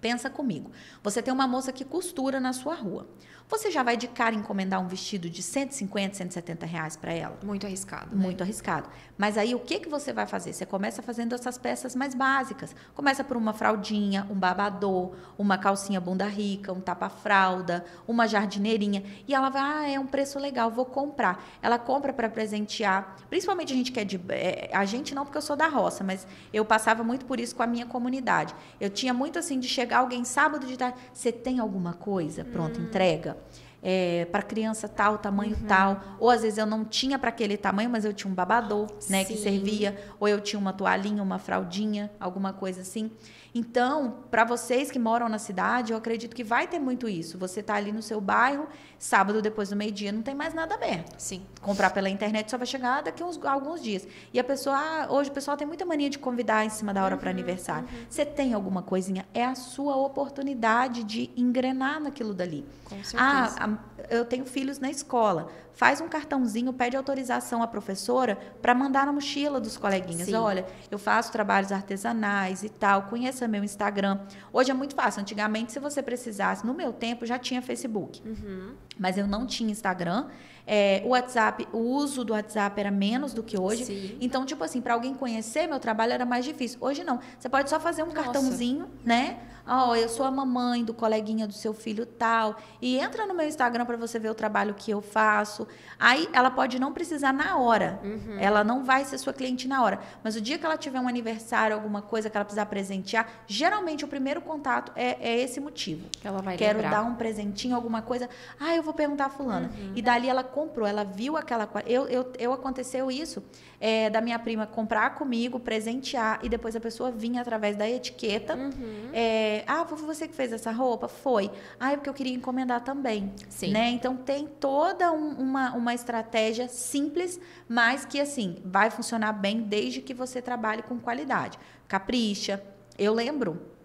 pensa 0.00 0.28
comigo, 0.28 0.72
você 1.02 1.22
tem 1.22 1.32
uma 1.32 1.46
moça 1.46 1.72
que 1.72 1.84
costura 1.84 2.40
na 2.40 2.52
sua 2.52 2.74
rua. 2.74 3.06
Você 3.48 3.70
já 3.70 3.82
vai 3.82 3.96
de 3.96 4.06
cara 4.06 4.34
encomendar 4.34 4.78
um 4.78 4.86
vestido 4.86 5.30
de 5.30 5.42
150, 5.42 6.16
170 6.16 6.66
reais 6.66 6.96
para 6.96 7.14
ela? 7.14 7.38
Muito 7.42 7.66
arriscado. 7.66 8.14
Né? 8.14 8.22
Muito 8.22 8.42
arriscado. 8.42 8.90
Mas 9.16 9.38
aí 9.38 9.54
o 9.54 9.58
que, 9.58 9.80
que 9.80 9.88
você 9.88 10.12
vai 10.12 10.26
fazer? 10.26 10.52
Você 10.52 10.66
começa 10.66 11.00
fazendo 11.00 11.34
essas 11.34 11.56
peças 11.56 11.96
mais 11.96 12.14
básicas. 12.14 12.76
Começa 12.94 13.24
por 13.24 13.38
uma 13.38 13.54
fraldinha, 13.54 14.26
um 14.30 14.34
babador, 14.34 15.14
uma 15.38 15.56
calcinha 15.56 15.98
bunda 15.98 16.26
rica, 16.26 16.74
um 16.74 16.80
tapa-fralda, 16.80 17.86
uma 18.06 18.28
jardineirinha. 18.28 19.02
E 19.26 19.34
ela 19.34 19.48
vai, 19.48 19.62
ah, 19.62 19.88
é 19.94 19.98
um 19.98 20.06
preço 20.06 20.38
legal, 20.38 20.70
vou 20.70 20.84
comprar. 20.84 21.42
Ela 21.62 21.78
compra 21.78 22.12
para 22.12 22.28
presentear. 22.28 23.16
Principalmente 23.30 23.72
a 23.72 23.76
gente 23.76 23.90
que 23.90 23.98
é 23.98 24.04
de. 24.04 24.20
É, 24.28 24.68
a 24.74 24.84
gente 24.84 25.14
não, 25.14 25.24
porque 25.24 25.38
eu 25.38 25.42
sou 25.42 25.56
da 25.56 25.68
roça, 25.68 26.04
mas 26.04 26.26
eu 26.52 26.66
passava 26.66 27.02
muito 27.02 27.24
por 27.24 27.40
isso 27.40 27.56
com 27.56 27.62
a 27.62 27.66
minha 27.66 27.86
comunidade. 27.86 28.54
Eu 28.78 28.90
tinha 28.90 29.14
muito 29.14 29.38
assim 29.38 29.58
de 29.58 29.68
chegar 29.68 30.00
alguém 30.00 30.22
sábado 30.22 30.66
de 30.66 30.76
tarde. 30.76 30.98
Você 31.14 31.32
tem 31.32 31.60
alguma 31.60 31.94
coisa? 31.94 32.44
Pronto, 32.44 32.78
hum. 32.78 32.84
entrega 32.84 33.37
é, 33.82 34.26
para 34.26 34.42
criança 34.42 34.88
tal, 34.88 35.18
tamanho 35.18 35.56
uhum. 35.56 35.66
tal. 35.66 36.00
Ou 36.18 36.30
às 36.30 36.42
vezes 36.42 36.58
eu 36.58 36.66
não 36.66 36.84
tinha 36.84 37.18
para 37.18 37.30
aquele 37.30 37.56
tamanho, 37.56 37.90
mas 37.90 38.04
eu 38.04 38.12
tinha 38.12 38.30
um 38.30 38.34
babador, 38.34 38.86
né, 39.08 39.24
Sim. 39.24 39.34
que 39.34 39.40
servia. 39.40 39.96
Ou 40.18 40.28
eu 40.28 40.40
tinha 40.40 40.58
uma 40.58 40.72
toalhinha, 40.72 41.22
uma 41.22 41.38
fraldinha, 41.38 42.10
alguma 42.18 42.52
coisa 42.52 42.82
assim. 42.82 43.10
Então, 43.58 44.14
para 44.30 44.44
vocês 44.44 44.88
que 44.88 45.00
moram 45.00 45.28
na 45.28 45.38
cidade, 45.38 45.90
eu 45.90 45.98
acredito 45.98 46.36
que 46.36 46.44
vai 46.44 46.68
ter 46.68 46.78
muito 46.78 47.08
isso. 47.08 47.36
Você 47.38 47.58
está 47.58 47.74
ali 47.74 47.90
no 47.90 48.00
seu 48.00 48.20
bairro, 48.20 48.68
sábado 48.96 49.42
depois 49.42 49.70
do 49.70 49.74
meio-dia, 49.74 50.12
não 50.12 50.22
tem 50.22 50.32
mais 50.32 50.54
nada 50.54 50.76
aberto. 50.76 51.16
Sim. 51.18 51.42
Comprar 51.60 51.90
pela 51.90 52.08
internet 52.08 52.48
só 52.48 52.56
vai 52.56 52.68
chegar 52.68 53.02
daqui 53.02 53.20
uns 53.24 53.44
alguns 53.44 53.82
dias. 53.82 54.06
E 54.32 54.38
a 54.38 54.44
pessoa, 54.44 54.76
ah, 54.76 55.06
hoje 55.10 55.28
o 55.30 55.32
pessoal 55.32 55.56
tem 55.56 55.66
muita 55.66 55.84
mania 55.84 56.08
de 56.08 56.20
convidar 56.20 56.64
em 56.64 56.70
cima 56.70 56.94
da 56.94 57.02
hora 57.04 57.16
uhum, 57.16 57.20
para 57.20 57.30
aniversário. 57.30 57.88
Uhum. 57.90 58.06
Você 58.08 58.24
tem 58.24 58.54
alguma 58.54 58.80
coisinha? 58.80 59.26
É 59.34 59.44
a 59.44 59.56
sua 59.56 59.96
oportunidade 59.96 61.02
de 61.02 61.28
engrenar 61.36 62.00
naquilo 62.00 62.32
dali. 62.32 62.64
Com 62.84 63.02
certeza. 63.02 63.56
Ah, 63.58 63.78
eu 64.10 64.24
tenho 64.24 64.44
filhos 64.44 64.78
na 64.78 64.90
escola 64.90 65.48
faz 65.78 66.00
um 66.00 66.08
cartãozinho, 66.08 66.72
pede 66.72 66.96
autorização 66.96 67.62
à 67.62 67.66
professora 67.68 68.36
para 68.60 68.74
mandar 68.74 69.06
na 69.06 69.12
mochila 69.12 69.60
dos 69.60 69.76
coleguinhas. 69.76 70.26
Sim. 70.26 70.34
Olha, 70.34 70.66
eu 70.90 70.98
faço 70.98 71.30
trabalhos 71.30 71.70
artesanais 71.70 72.64
e 72.64 72.68
tal, 72.68 73.02
conheça 73.02 73.46
meu 73.46 73.62
Instagram. 73.62 74.18
Hoje 74.52 74.72
é 74.72 74.74
muito 74.74 74.96
fácil. 74.96 75.20
Antigamente, 75.20 75.70
se 75.70 75.78
você 75.78 76.02
precisasse, 76.02 76.66
no 76.66 76.74
meu 76.74 76.92
tempo 76.92 77.24
já 77.24 77.38
tinha 77.38 77.62
Facebook, 77.62 78.20
uhum. 78.26 78.72
mas 78.98 79.16
eu 79.16 79.28
não 79.28 79.46
tinha 79.46 79.70
Instagram. 79.70 80.26
É, 80.70 81.00
o 81.02 81.08
WhatsApp, 81.08 81.66
o 81.72 81.78
uso 81.78 82.22
do 82.22 82.34
WhatsApp 82.34 82.78
era 82.78 82.90
menos 82.90 83.32
do 83.32 83.42
que 83.42 83.58
hoje. 83.58 83.86
Sim. 83.86 84.18
Então, 84.20 84.44
tipo 84.44 84.62
assim, 84.62 84.82
para 84.82 84.92
alguém 84.92 85.14
conhecer 85.14 85.66
meu 85.66 85.80
trabalho 85.80 86.12
era 86.12 86.26
mais 86.26 86.44
difícil. 86.44 86.76
Hoje 86.82 87.02
não. 87.02 87.18
Você 87.38 87.48
pode 87.48 87.70
só 87.70 87.80
fazer 87.80 88.02
um 88.02 88.06
Nossa. 88.08 88.22
cartãozinho, 88.22 88.86
né? 89.02 89.38
Ó, 89.68 89.90
oh, 89.90 89.94
eu 89.94 90.08
sou 90.08 90.24
a 90.24 90.30
mamãe 90.30 90.82
do 90.82 90.94
coleguinha 90.94 91.46
do 91.46 91.52
seu 91.52 91.74
filho 91.74 92.06
tal. 92.06 92.56
E 92.80 92.98
entra 92.98 93.26
no 93.26 93.34
meu 93.34 93.46
Instagram 93.46 93.84
para 93.84 93.98
você 93.98 94.18
ver 94.18 94.30
o 94.30 94.34
trabalho 94.34 94.72
que 94.72 94.90
eu 94.90 95.02
faço. 95.02 95.68
Aí 95.98 96.26
ela 96.32 96.50
pode 96.50 96.78
não 96.78 96.90
precisar 96.90 97.34
na 97.34 97.58
hora. 97.58 98.00
Uhum. 98.02 98.38
Ela 98.38 98.64
não 98.64 98.82
vai 98.82 99.04
ser 99.04 99.18
sua 99.18 99.34
cliente 99.34 99.68
na 99.68 99.82
hora. 99.82 100.00
Mas 100.24 100.36
o 100.36 100.40
dia 100.40 100.56
que 100.58 100.64
ela 100.64 100.78
tiver 100.78 100.98
um 100.98 101.06
aniversário, 101.06 101.76
alguma 101.76 102.00
coisa 102.00 102.30
que 102.30 102.36
ela 102.36 102.46
precisar 102.46 102.64
presentear, 102.64 103.28
geralmente 103.46 104.06
o 104.06 104.08
primeiro 104.08 104.40
contato 104.40 104.90
é, 104.96 105.18
é 105.20 105.38
esse 105.38 105.60
motivo. 105.60 106.08
Ela 106.24 106.40
vai 106.40 106.56
Quero 106.56 106.78
lembrar. 106.78 107.02
dar 107.02 107.02
um 107.02 107.14
presentinho, 107.14 107.76
alguma 107.76 108.00
coisa. 108.00 108.26
Ah, 108.58 108.74
eu 108.74 108.82
vou 108.82 108.94
perguntar 108.94 109.26
a 109.26 109.30
fulana. 109.30 109.70
Uhum. 109.78 109.92
E 109.94 110.00
dali 110.00 110.30
ela 110.30 110.42
comprou, 110.58 110.86
ela 110.86 111.04
viu 111.04 111.36
aquela. 111.36 111.68
Eu, 111.86 112.08
eu, 112.08 112.32
eu 112.36 112.52
aconteceu 112.52 113.10
isso 113.10 113.42
é, 113.80 114.10
da 114.10 114.20
minha 114.20 114.38
prima 114.40 114.66
comprar 114.66 115.14
comigo, 115.14 115.60
presentear 115.60 116.40
e 116.42 116.48
depois 116.48 116.74
a 116.74 116.80
pessoa 116.80 117.12
vinha 117.12 117.40
através 117.40 117.76
da 117.76 117.88
etiqueta. 117.88 118.56
Uhum. 118.56 119.10
É, 119.12 119.62
ah, 119.68 119.84
foi 119.84 119.98
você 119.98 120.26
que 120.26 120.34
fez 120.34 120.52
essa 120.52 120.72
roupa? 120.72 121.06
Foi. 121.06 121.48
Ah, 121.78 121.92
é 121.92 121.96
porque 121.96 122.10
eu 122.10 122.14
queria 122.14 122.34
encomendar 122.34 122.82
também. 122.82 123.32
Sim. 123.48 123.70
Né? 123.70 123.90
Então 123.90 124.16
tem 124.16 124.48
toda 124.48 125.12
um, 125.12 125.30
uma, 125.34 125.74
uma 125.74 125.94
estratégia 125.94 126.66
simples, 126.66 127.40
mas 127.68 128.04
que 128.04 128.20
assim 128.20 128.56
vai 128.64 128.90
funcionar 128.90 129.32
bem 129.32 129.60
desde 129.60 130.02
que 130.02 130.12
você 130.12 130.42
trabalhe 130.42 130.82
com 130.82 130.98
qualidade. 130.98 131.56
Capricha. 131.86 132.60
Eu 132.98 133.14
lembro 133.14 133.77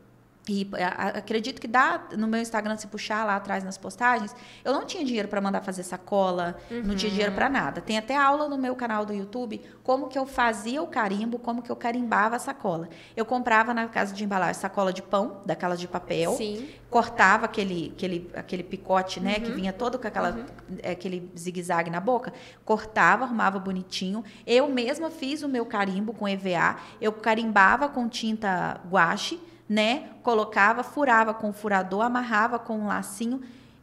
e 0.47 0.67
acredito 1.15 1.61
que 1.61 1.67
dá 1.67 2.01
no 2.17 2.27
meu 2.27 2.41
Instagram, 2.41 2.75
se 2.75 2.87
puxar 2.87 3.25
lá 3.25 3.37
atrás 3.37 3.63
nas 3.63 3.77
postagens, 3.77 4.35
eu 4.63 4.73
não 4.73 4.85
tinha 4.85 5.03
dinheiro 5.05 5.29
para 5.29 5.39
mandar 5.39 5.61
fazer 5.61 5.83
sacola, 5.83 6.57
uhum. 6.69 6.83
não 6.83 6.95
tinha 6.95 7.09
dinheiro 7.09 7.31
para 7.31 7.47
nada. 7.47 7.79
Tem 7.79 7.97
até 7.97 8.15
aula 8.17 8.49
no 8.49 8.57
meu 8.57 8.75
canal 8.75 9.05
do 9.05 9.13
YouTube 9.13 9.61
como 9.83 10.07
que 10.07 10.17
eu 10.17 10.25
fazia 10.25 10.81
o 10.81 10.87
carimbo, 10.87 11.39
como 11.39 11.61
que 11.61 11.69
eu 11.69 11.75
carimbava 11.75 12.35
a 12.35 12.39
sacola. 12.39 12.89
Eu 13.15 13.25
comprava 13.25 13.73
na 13.73 13.87
casa 13.87 14.13
de 14.13 14.23
embalagem 14.23 14.59
sacola 14.59 14.91
de 14.91 15.01
pão, 15.01 15.41
daquelas 15.45 15.79
de 15.79 15.87
papel, 15.87 16.33
Sim. 16.33 16.67
cortava 16.89 17.45
aquele, 17.45 17.93
aquele, 17.95 18.29
aquele 18.33 18.63
picote, 18.63 19.21
né, 19.21 19.35
uhum. 19.37 19.43
que 19.43 19.51
vinha 19.51 19.71
todo 19.71 19.97
com 19.97 20.07
aquela, 20.07 20.31
uhum. 20.31 20.45
aquele 20.91 21.31
zigue-zague 21.37 21.89
na 21.89 22.01
boca, 22.01 22.33
cortava, 22.65 23.23
arrumava 23.23 23.59
bonitinho. 23.59 24.25
Eu 24.45 24.67
mesma 24.67 25.09
fiz 25.09 25.41
o 25.41 25.47
meu 25.47 25.65
carimbo 25.65 26.13
com 26.13 26.27
EVA, 26.27 26.75
eu 26.99 27.13
carimbava 27.13 27.87
com 27.87 28.09
tinta 28.09 28.81
guache 28.89 29.39
né? 29.73 30.11
Colocava, 30.21 30.83
furava 30.83 31.33
com 31.33 31.49
o 31.49 31.53
furador, 31.53 32.01
amarrava 32.01 32.59
com 32.59 32.77
um 32.77 32.85
lacinho 32.85 33.41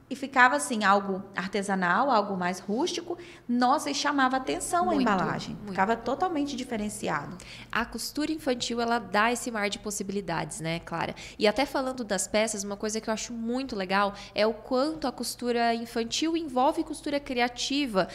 e 0.09 0.15
ficava 0.15 0.57
assim, 0.57 0.85
algo 0.85 1.23
artesanal, 1.37 2.11
algo 2.11 2.37
mais 2.37 2.61
rústico. 2.61 3.19
Nossa, 3.49 3.91
e 3.91 3.95
chamava 3.95 4.37
atenção 4.37 4.87
muito, 4.87 4.99
a 4.99 5.03
embalagem. 5.03 5.55
Muito. 5.57 5.71
Ficava 5.71 5.97
totalmente 5.97 6.55
diferenciado. 6.55 7.37
A 7.73 7.85
costura 7.85 8.31
infantil, 8.31 8.81
ela 8.81 8.99
dá 8.99 9.33
esse 9.33 9.51
mar 9.51 9.69
de 9.69 9.81
possibilidades, 9.81 10.61
né, 10.61 10.79
Clara? 10.81 11.15
E 11.37 11.47
até 11.47 11.67
falando 11.67 12.05
das 12.05 12.29
peças, 12.29 12.63
uma 12.63 12.77
coisa 12.77 13.01
que 13.01 13.11
eu 13.11 13.15
acho 13.15 13.33
muito 13.33 13.75
legal 13.75 14.15
é 14.33 14.47
o 14.47 14.55
quanto 14.55 15.09
a 15.09 15.13
costura 15.13 15.75
infantil 15.75 16.37
envolve 16.37 16.85
costura 16.85 17.19
criativa 17.19 18.09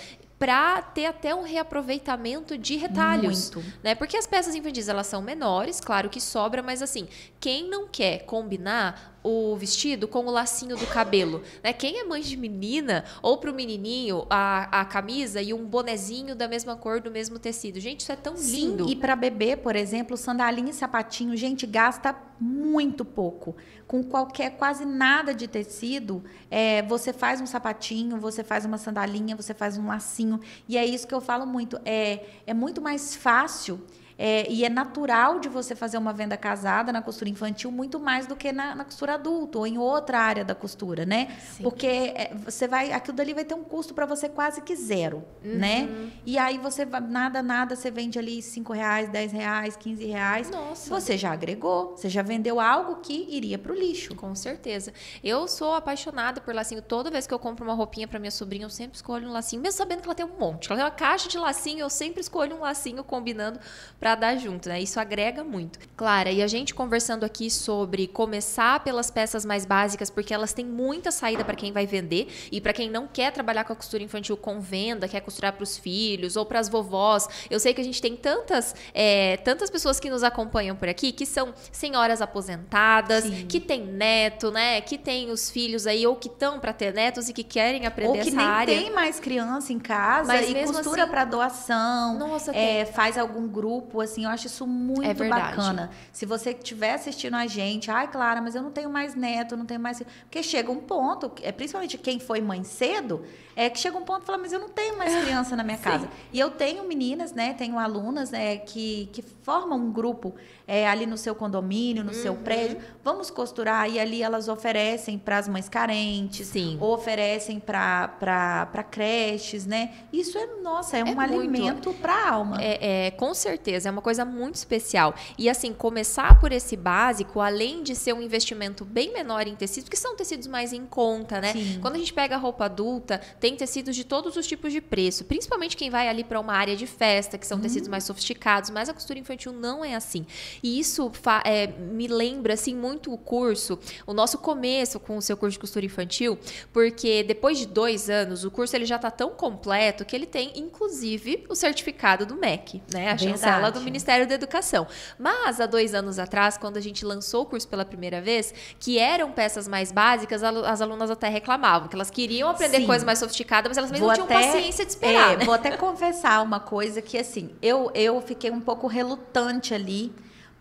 para 0.45 0.79
ter 0.79 1.07
até 1.07 1.33
um 1.33 1.41
reaproveitamento 1.41 2.55
de 2.55 2.75
retalhos, 2.75 3.49
Muito. 3.49 3.73
né? 3.83 3.95
Porque 3.95 4.15
as 4.15 4.27
peças 4.27 4.53
infantis 4.53 4.87
elas 4.87 5.07
são 5.07 5.19
menores, 5.19 5.81
claro 5.81 6.07
que 6.07 6.21
sobra, 6.21 6.61
mas 6.61 6.83
assim, 6.83 7.07
quem 7.39 7.67
não 7.67 7.87
quer 7.87 8.25
combinar 8.25 9.14
o 9.25 9.55
vestido 9.55 10.07
com 10.07 10.25
o 10.27 10.29
lacinho 10.29 10.77
do 10.77 10.85
cabelo, 10.85 11.41
né? 11.63 11.73
Quem 11.73 11.99
é 11.99 12.03
mãe 12.03 12.21
de 12.21 12.37
menina 12.37 13.03
ou 13.23 13.39
pro 13.39 13.51
menininho 13.51 14.27
a, 14.29 14.81
a 14.81 14.85
camisa 14.85 15.41
e 15.41 15.51
um 15.51 15.65
bonezinho 15.65 16.35
da 16.35 16.47
mesma 16.47 16.75
cor 16.75 17.01
do 17.01 17.09
mesmo 17.09 17.39
tecido, 17.39 17.79
gente, 17.79 18.01
isso 18.01 18.11
é 18.11 18.15
tão 18.15 18.37
Sim, 18.37 18.67
lindo. 18.67 18.87
E 18.87 18.95
para 18.95 19.15
bebê, 19.15 19.57
por 19.57 19.75
exemplo, 19.75 20.15
sandalinha 20.15 20.69
e 20.69 20.73
sapatinho, 20.73 21.35
gente 21.35 21.65
gasta 21.65 22.15
muito 22.39 23.03
pouco. 23.03 23.55
Com 23.87 24.03
qualquer 24.03 24.51
quase 24.57 24.85
nada 24.85 25.33
de 25.33 25.47
tecido, 25.47 26.23
é, 26.51 26.83
você 26.83 27.11
faz 27.11 27.41
um 27.41 27.47
sapatinho, 27.47 28.19
você 28.19 28.43
faz 28.43 28.63
uma 28.63 28.77
sandalinha, 28.77 29.35
você 29.35 29.55
faz 29.55 29.75
um 29.75 29.87
lacinho 29.87 30.39
e 30.69 30.77
é 30.77 30.85
isso 30.85 31.07
que 31.07 31.15
eu 31.15 31.21
falo 31.21 31.47
muito. 31.47 31.79
É, 31.83 32.25
é 32.45 32.53
muito 32.53 32.79
mais 32.79 33.15
fácil 33.15 33.81
é, 34.17 34.49
e 34.49 34.63
é 34.63 34.69
natural 34.69 35.39
de 35.39 35.49
você 35.49 35.75
fazer 35.75 35.97
uma 35.97 36.13
venda 36.13 36.37
casada 36.37 36.91
na 36.91 37.01
costura 37.01 37.29
infantil 37.29 37.71
muito 37.71 37.99
mais 37.99 38.25
do 38.27 38.35
que 38.35 38.51
na, 38.51 38.75
na 38.75 38.85
costura 38.85 39.15
adulta 39.15 39.59
ou 39.59 39.67
em 39.67 39.77
outra 39.77 40.19
área 40.19 40.45
da 40.45 40.55
costura, 40.55 41.05
né? 41.05 41.35
Sim. 41.39 41.63
Porque 41.63 41.87
é, 41.87 42.31
você 42.45 42.67
vai, 42.67 42.91
aquilo 42.91 43.15
dali 43.17 43.33
vai 43.33 43.43
ter 43.43 43.55
um 43.55 43.63
custo 43.63 43.93
para 43.93 44.05
você 44.05 44.29
quase 44.29 44.61
que 44.61 44.75
zero, 44.75 45.23
uhum. 45.43 45.55
né? 45.57 45.89
E 46.25 46.37
aí 46.37 46.57
você 46.57 46.85
nada, 46.85 47.43
nada, 47.43 47.75
você 47.75 47.91
vende 47.91 48.17
ali 48.17 48.41
cinco 48.41 48.71
reais, 48.71 49.09
dez 49.09 49.31
reais, 49.31 49.75
quinze 49.75 50.05
reais. 50.05 50.49
Nossa. 50.49 50.89
Você 50.89 51.17
já 51.17 51.31
agregou, 51.31 51.97
você 51.97 52.09
já 52.09 52.21
vendeu 52.21 52.59
algo 52.59 52.97
que 52.97 53.27
iria 53.29 53.57
para 53.57 53.71
o 53.71 53.75
lixo. 53.75 54.15
Com 54.15 54.33
certeza. 54.33 54.93
Eu 55.23 55.47
sou 55.47 55.73
apaixonada 55.73 56.39
por 56.39 56.53
lacinho. 56.53 56.81
Toda 56.81 57.11
vez 57.11 57.27
que 57.27 57.33
eu 57.33 57.39
compro 57.39 57.65
uma 57.65 57.73
roupinha 57.73 58.07
para 58.07 58.19
minha 58.19 58.31
sobrinha, 58.31 58.65
eu 58.65 58.69
sempre 58.69 58.95
escolho 58.95 59.27
um 59.27 59.31
lacinho, 59.31 59.61
mesmo 59.61 59.77
sabendo 59.77 60.01
que 60.01 60.07
ela 60.07 60.15
tem 60.15 60.25
um 60.25 60.37
monte. 60.39 60.67
Ela 60.67 60.77
tem 60.77 60.85
uma 60.85 60.91
caixa 60.91 61.27
de 61.27 61.37
lacinho, 61.37 61.79
eu 61.79 61.89
sempre 61.89 62.21
escolho 62.21 62.55
um 62.55 62.61
lacinho 62.61 63.03
combinando 63.03 63.59
para 64.05 64.13
dar 64.13 64.35
junto, 64.37 64.69
né? 64.69 64.79
Isso 64.79 64.99
agrega 64.99 65.43
muito. 65.43 65.79
Clara, 65.97 66.29
e 66.29 66.43
a 66.43 66.45
gente 66.45 66.75
conversando 66.75 67.23
aqui 67.23 67.49
sobre 67.49 68.05
começar 68.05 68.83
pelas 68.83 69.09
peças 69.09 69.43
mais 69.43 69.65
básicas, 69.65 70.11
porque 70.11 70.31
elas 70.31 70.53
têm 70.53 70.63
muita 70.63 71.09
saída 71.09 71.43
para 71.43 71.55
quem 71.55 71.71
vai 71.71 71.87
vender 71.87 72.27
e 72.51 72.61
para 72.61 72.71
quem 72.71 72.87
não 72.87 73.07
quer 73.07 73.31
trabalhar 73.31 73.63
com 73.63 73.73
a 73.73 73.75
costura 73.75 74.03
infantil 74.03 74.37
com 74.37 74.61
venda, 74.61 75.07
quer 75.07 75.21
costurar 75.21 75.53
para 75.53 75.63
os 75.63 75.75
filhos 75.75 76.35
ou 76.35 76.45
para 76.45 76.59
as 76.59 76.69
vovós. 76.69 77.27
Eu 77.49 77.59
sei 77.59 77.73
que 77.73 77.81
a 77.81 77.83
gente 77.83 77.99
tem 77.99 78.15
tantas, 78.15 78.75
é, 78.93 79.37
tantas 79.37 79.71
pessoas 79.71 79.99
que 79.99 80.07
nos 80.07 80.21
acompanham 80.21 80.75
por 80.75 80.87
aqui 80.87 81.11
que 81.11 81.25
são 81.25 81.51
senhoras 81.71 82.21
aposentadas, 82.21 83.23
Sim. 83.23 83.47
que 83.47 83.59
têm 83.59 83.87
neto, 83.87 84.51
né? 84.51 84.81
Que 84.81 84.99
têm 84.99 85.31
os 85.31 85.49
filhos 85.49 85.87
aí 85.87 86.05
ou 86.05 86.15
que 86.15 86.27
estão 86.27 86.59
para 86.59 86.73
ter 86.73 86.93
netos 86.93 87.27
e 87.27 87.33
que 87.33 87.43
querem 87.43 87.87
aprender 87.87 88.09
ou 88.09 88.13
que 88.23 88.27
essa 88.27 88.37
nem 88.37 88.45
área. 88.45 88.79
tem 88.81 88.93
mais 88.93 89.19
criança 89.19 89.73
em 89.73 89.79
casa 89.79 90.31
Mas 90.31 90.47
e 90.47 90.53
costura 90.53 91.01
assim, 91.01 91.11
para 91.11 91.25
doação. 91.25 92.19
Nossa, 92.19 92.55
é, 92.55 92.85
faz 92.85 93.17
algum 93.17 93.47
grupo 93.47 93.94
tempo, 93.95 94.01
assim, 94.01 94.25
eu 94.25 94.29
acho 94.29 94.47
isso 94.47 94.67
muito 94.67 95.23
É 95.23 95.29
bacana. 95.29 95.89
Se 96.11 96.25
você 96.25 96.51
estiver 96.51 96.93
assistindo 96.93 97.35
a 97.35 97.47
gente, 97.47 97.89
ai, 97.89 98.07
Clara, 98.07 98.41
mas 98.41 98.55
eu 98.55 98.61
não 98.61 98.71
tenho 98.71 98.89
mais 98.89 99.15
neto, 99.15 99.55
não 99.55 99.65
tenho 99.65 99.79
mais. 99.79 100.01
Porque 100.23 100.43
chega 100.43 100.71
um 100.71 100.79
ponto, 100.79 101.31
é 101.41 101.51
principalmente 101.51 101.97
quem 101.97 102.19
foi 102.19 102.41
mãe 102.41 102.63
cedo, 102.63 103.23
é 103.55 103.69
que 103.69 103.79
chega 103.79 103.97
um 103.97 104.03
ponto 104.03 104.23
e 104.23 104.25
fala, 104.25 104.37
mas 104.37 104.51
eu 104.51 104.59
não 104.59 104.69
tenho 104.69 104.97
mais 104.97 105.15
criança 105.23 105.55
na 105.55 105.63
minha 105.63 105.77
Sim. 105.79 105.83
casa. 105.83 106.09
E 106.33 106.39
eu 106.39 106.51
tenho 106.51 106.85
meninas, 106.87 107.31
né? 107.31 107.53
Tenho 107.53 107.79
alunas 107.79 108.31
né, 108.31 108.57
que, 108.57 109.09
que 109.13 109.21
formam 109.21 109.79
um 109.79 109.91
grupo 109.91 110.35
é, 110.67 110.87
ali 110.87 111.05
no 111.05 111.17
seu 111.17 111.35
condomínio, 111.35 112.03
no 112.03 112.13
seu 112.13 112.33
Uhum. 112.33 112.43
prédio. 112.43 112.77
Vamos 113.03 113.29
costurar 113.29 113.89
e 113.89 113.99
ali 113.99 114.21
elas 114.21 114.47
oferecem 114.47 115.17
para 115.17 115.37
as 115.37 115.47
mães 115.47 115.69
carentes, 115.69 116.47
Sim. 116.47 116.77
ou 116.81 116.93
oferecem 116.93 117.59
para 117.59 118.83
creches, 118.89 119.65
né? 119.65 119.91
Isso 120.11 120.37
é, 120.37 120.47
nossa, 120.61 120.97
é, 120.97 121.01
É 121.01 121.03
um 121.03 121.07
muito. 121.07 121.19
alimento 121.21 121.93
para 121.93 122.13
a 122.13 122.29
alma. 122.31 122.57
É, 122.61 123.07
é, 123.07 123.11
com 123.11 123.33
certeza, 123.33 123.89
é 123.89 123.91
uma 123.91 124.01
coisa 124.01 124.25
muito 124.25 124.55
especial. 124.55 125.13
E 125.37 125.49
assim, 125.49 125.73
começar 125.73 126.39
por 126.39 126.51
esse 126.51 126.75
básico, 126.75 127.39
além 127.39 127.83
de 127.83 127.95
ser 127.95 128.13
um 128.13 128.21
investimento 128.21 128.83
bem 128.83 129.11
menor 129.13 129.47
em 129.47 129.55
tecidos, 129.55 129.89
que 129.89 129.97
são 129.97 130.15
tecidos 130.15 130.47
mais 130.47 130.73
em 130.73 130.85
conta, 130.85 131.39
né? 131.39 131.53
Sim. 131.53 131.79
Quando 131.81 131.95
a 131.95 131.99
gente 131.99 132.13
pega 132.13 132.37
roupa 132.37 132.65
adulta, 132.65 133.19
tem 133.39 133.55
tecidos 133.55 133.95
de 133.95 134.03
todos 134.03 134.35
os 134.35 134.47
tipos 134.47 134.71
de 134.73 134.81
preço, 134.81 135.25
principalmente 135.25 135.77
quem 135.77 135.89
vai 135.89 136.07
ali 136.07 136.23
para 136.23 136.39
uma 136.39 136.53
área 136.53 136.75
de 136.75 136.87
festa, 136.87 137.37
que 137.37 137.45
são 137.45 137.59
tecidos 137.59 137.87
mais 137.87 138.03
sofisticados, 138.03 138.69
mas 138.69 138.89
a 138.89 138.93
costura 138.93 139.19
infantil 139.19 139.51
não 139.51 139.83
é 139.83 139.95
assim. 139.95 140.25
E 140.61 140.79
isso 140.79 141.11
é, 141.43 141.67
me 141.67 142.07
lembra 142.07 142.53
assim 142.53 142.75
muito 142.75 143.13
o 143.13 143.17
curso, 143.17 143.79
o 144.05 144.13
nosso 144.13 144.37
começo 144.37 144.99
com 144.99 145.17
o 145.17 145.21
seu 145.21 145.35
curso 145.37 145.53
de 145.53 145.59
costura 145.59 145.85
infantil, 145.85 146.37
porque 146.73 147.23
depois 147.23 147.57
de 147.57 147.65
dois 147.65 148.09
anos 148.09 148.43
o 148.43 148.51
curso 148.51 148.75
ele 148.75 148.85
já 148.85 148.95
está 148.97 149.09
tão 149.11 149.31
completo 149.31 150.05
que 150.05 150.15
ele 150.15 150.25
tem 150.25 150.51
inclusive 150.55 151.45
o 151.49 151.55
certificado 151.55 152.25
do 152.25 152.35
MEC, 152.35 152.81
né? 152.93 153.11
A 153.11 153.17
chancela 153.17 153.71
do 153.71 153.81
Ministério 153.81 154.27
da 154.27 154.35
Educação. 154.35 154.87
Mas 155.17 155.59
há 155.59 155.65
dois 155.65 155.93
anos 155.93 156.19
atrás, 156.19 156.57
quando 156.57 156.77
a 156.77 156.81
gente 156.81 157.05
lançou 157.05 157.43
o 157.43 157.45
curso 157.45 157.67
pela 157.67 157.85
primeira 157.85 158.21
vez, 158.21 158.53
que 158.79 158.97
eram 158.99 159.31
peças 159.31 159.67
mais 159.67 159.91
básicas, 159.91 160.43
as 160.43 160.81
alunas 160.81 161.09
até 161.11 161.27
reclamavam 161.29 161.87
que 161.87 161.95
elas 161.95 162.09
queriam 162.09 162.49
aprender 162.49 162.77
Sim. 162.79 162.85
coisas 162.85 163.03
mais 163.05 163.19
sofisticadas, 163.19 163.69
mas 163.69 163.77
elas 163.77 163.91
mesmo 163.91 164.05
Vou 164.07 164.15
não 164.15 164.23
até- 164.25 164.37
tinham 164.39 164.53
paciência 164.53 164.85
de 164.85 164.91
esperar. 164.91 165.33
É, 165.33 165.37
né? 165.37 165.45
Vou 165.45 165.53
até 165.53 165.75
confessar 165.77 166.41
uma 166.43 166.59
coisa 166.59 167.01
que, 167.01 167.17
assim, 167.17 167.51
eu, 167.61 167.91
eu 167.93 168.21
fiquei 168.21 168.51
um 168.51 168.61
pouco 168.61 168.87
relutante 168.87 169.73
ali, 169.73 170.13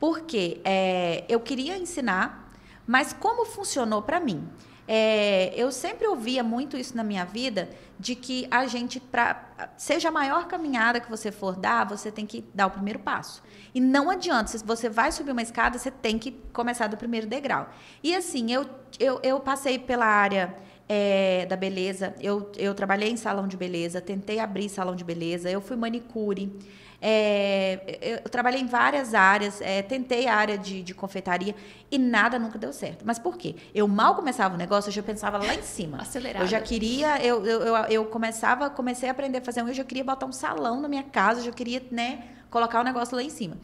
porque 0.04 0.60
é, 0.64 1.24
eu 1.30 1.40
queria 1.40 1.78
ensinar, 1.78 2.52
mas 2.86 3.14
como 3.14 3.46
funcionou 3.46 4.02
para 4.02 4.20
mim? 4.20 4.46
É, 4.86 5.50
eu 5.56 5.72
sempre 5.72 6.06
ouvia 6.06 6.44
muito 6.44 6.76
isso 6.76 6.94
na 6.94 7.02
minha 7.02 7.24
vida, 7.24 7.70
de 7.98 8.14
que 8.14 8.46
a 8.50 8.66
gente, 8.66 9.00
pra, 9.00 9.72
seja 9.78 10.10
a 10.10 10.12
maior 10.12 10.46
caminhada 10.46 11.00
que 11.00 11.08
você 11.08 11.32
for 11.32 11.56
dar, 11.56 11.88
você 11.88 12.12
tem 12.12 12.26
que 12.26 12.44
dar 12.52 12.66
o 12.66 12.70
primeiro 12.72 12.98
passo. 12.98 13.42
E 13.74 13.80
não 13.80 14.10
adianta, 14.10 14.50
se 14.50 14.62
você 14.62 14.90
vai 14.90 15.10
subir 15.10 15.30
uma 15.30 15.40
escada, 15.40 15.78
você 15.78 15.90
tem 15.90 16.18
que 16.18 16.32
começar 16.52 16.86
do 16.86 16.98
primeiro 16.98 17.26
degrau. 17.26 17.70
E 18.02 18.14
assim, 18.14 18.52
eu, 18.52 18.68
eu, 19.00 19.18
eu 19.22 19.40
passei 19.40 19.78
pela 19.78 20.04
área 20.04 20.54
é, 20.86 21.46
da 21.46 21.56
beleza. 21.56 22.14
Eu, 22.20 22.52
eu 22.58 22.74
trabalhei 22.74 23.10
em 23.10 23.16
salão 23.16 23.48
de 23.48 23.56
beleza, 23.56 24.02
tentei 24.02 24.38
abrir 24.38 24.68
salão 24.68 24.94
de 24.94 25.02
beleza, 25.02 25.50
eu 25.50 25.62
fui 25.62 25.78
manicure. 25.78 26.52
É, 27.06 27.98
eu, 28.00 28.20
eu 28.24 28.30
trabalhei 28.30 28.62
em 28.62 28.66
várias 28.66 29.12
áreas, 29.12 29.60
é, 29.60 29.82
tentei 29.82 30.26
a 30.26 30.34
área 30.34 30.56
de, 30.56 30.82
de 30.82 30.94
confeitaria 30.94 31.54
e 31.90 31.98
nada 31.98 32.38
nunca 32.38 32.58
deu 32.58 32.72
certo. 32.72 33.04
Mas 33.04 33.18
por 33.18 33.36
quê? 33.36 33.56
Eu 33.74 33.86
mal 33.86 34.14
começava 34.14 34.54
o 34.54 34.56
negócio, 34.56 34.88
eu 34.88 34.92
já 34.94 35.02
pensava 35.02 35.36
lá 35.36 35.54
em 35.54 35.60
cima. 35.62 36.00
Acelerada. 36.00 36.42
Eu 36.42 36.48
já 36.48 36.62
queria, 36.62 37.22
eu, 37.22 37.44
eu, 37.44 37.60
eu, 37.60 37.76
eu 37.76 38.04
começava, 38.06 38.70
comecei 38.70 39.06
a 39.06 39.12
aprender 39.12 39.36
a 39.36 39.40
fazer 39.42 39.62
um, 39.62 39.68
eu 39.68 39.74
já 39.74 39.84
queria 39.84 40.02
botar 40.02 40.24
um 40.24 40.32
salão 40.32 40.80
na 40.80 40.88
minha 40.88 41.02
casa, 41.02 41.40
eu 41.40 41.44
já 41.44 41.52
queria, 41.52 41.82
né, 41.90 42.24
colocar 42.48 42.80
o 42.80 42.82
negócio 42.82 43.14
lá 43.14 43.22
em 43.22 43.28
cima. 43.28 43.58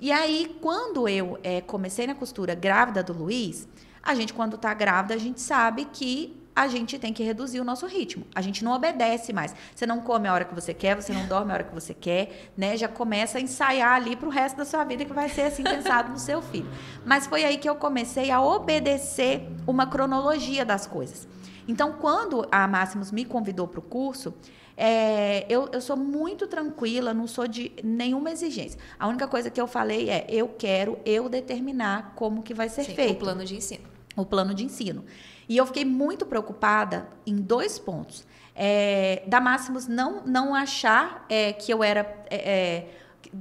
E 0.00 0.12
aí, 0.12 0.56
quando 0.62 1.08
eu 1.08 1.40
é, 1.42 1.60
comecei 1.62 2.06
na 2.06 2.14
costura 2.14 2.54
grávida 2.54 3.02
do 3.02 3.12
Luiz, 3.12 3.66
a 4.00 4.14
gente, 4.14 4.32
quando 4.32 4.56
tá 4.56 4.72
grávida, 4.72 5.12
a 5.14 5.18
gente 5.18 5.40
sabe 5.40 5.86
que 5.86 6.40
a 6.56 6.68
gente 6.68 6.98
tem 6.98 7.12
que 7.12 7.22
reduzir 7.22 7.60
o 7.60 7.64
nosso 7.64 7.86
ritmo. 7.86 8.26
A 8.34 8.40
gente 8.40 8.64
não 8.64 8.72
obedece 8.72 9.30
mais. 9.30 9.54
Você 9.74 9.84
não 9.84 10.00
come 10.00 10.26
a 10.26 10.32
hora 10.32 10.46
que 10.46 10.54
você 10.54 10.72
quer, 10.72 10.96
você 10.96 11.12
não 11.12 11.26
dorme 11.26 11.50
a 11.52 11.54
hora 11.54 11.64
que 11.64 11.74
você 11.74 11.92
quer, 11.92 12.50
né? 12.56 12.78
Já 12.78 12.88
começa 12.88 13.36
a 13.36 13.40
ensaiar 13.42 13.92
ali 13.92 14.16
pro 14.16 14.30
resto 14.30 14.56
da 14.56 14.64
sua 14.64 14.82
vida 14.82 15.04
que 15.04 15.12
vai 15.12 15.28
ser 15.28 15.42
assim 15.42 15.62
pensado 15.62 16.10
no 16.10 16.18
seu 16.18 16.40
filho. 16.40 16.66
Mas 17.04 17.26
foi 17.26 17.44
aí 17.44 17.58
que 17.58 17.68
eu 17.68 17.76
comecei 17.76 18.30
a 18.30 18.40
obedecer 18.40 19.46
uma 19.66 19.86
cronologia 19.86 20.64
das 20.64 20.86
coisas. 20.86 21.28
Então, 21.68 21.92
quando 21.92 22.46
a 22.50 22.66
Máximos 22.66 23.12
me 23.12 23.26
convidou 23.26 23.68
para 23.68 23.80
o 23.80 23.82
curso, 23.82 24.32
é, 24.78 25.44
eu, 25.50 25.68
eu 25.72 25.80
sou 25.82 25.96
muito 25.96 26.46
tranquila, 26.46 27.12
não 27.12 27.26
sou 27.26 27.46
de 27.46 27.72
nenhuma 27.84 28.30
exigência. 28.30 28.80
A 28.98 29.06
única 29.08 29.28
coisa 29.28 29.50
que 29.50 29.60
eu 29.60 29.66
falei 29.66 30.08
é, 30.08 30.24
eu 30.30 30.48
quero 30.48 30.98
eu 31.04 31.28
determinar 31.28 32.14
como 32.14 32.42
que 32.42 32.54
vai 32.54 32.70
ser 32.70 32.84
Sim, 32.84 32.94
feito 32.94 33.16
o 33.16 33.16
plano 33.16 33.44
de 33.44 33.56
ensino. 33.56 33.84
o 34.16 34.24
plano 34.24 34.54
de 34.54 34.64
ensino. 34.64 35.04
E 35.48 35.56
eu 35.56 35.66
fiquei 35.66 35.84
muito 35.84 36.26
preocupada 36.26 37.08
em 37.26 37.36
dois 37.36 37.78
pontos. 37.78 38.26
É, 38.54 39.22
da 39.26 39.40
Máximos 39.40 39.86
não, 39.86 40.22
não 40.24 40.54
achar 40.54 41.24
é, 41.28 41.52
que 41.52 41.72
eu 41.72 41.84
era 41.84 42.00
é, 42.30 42.36
é, 42.36 42.90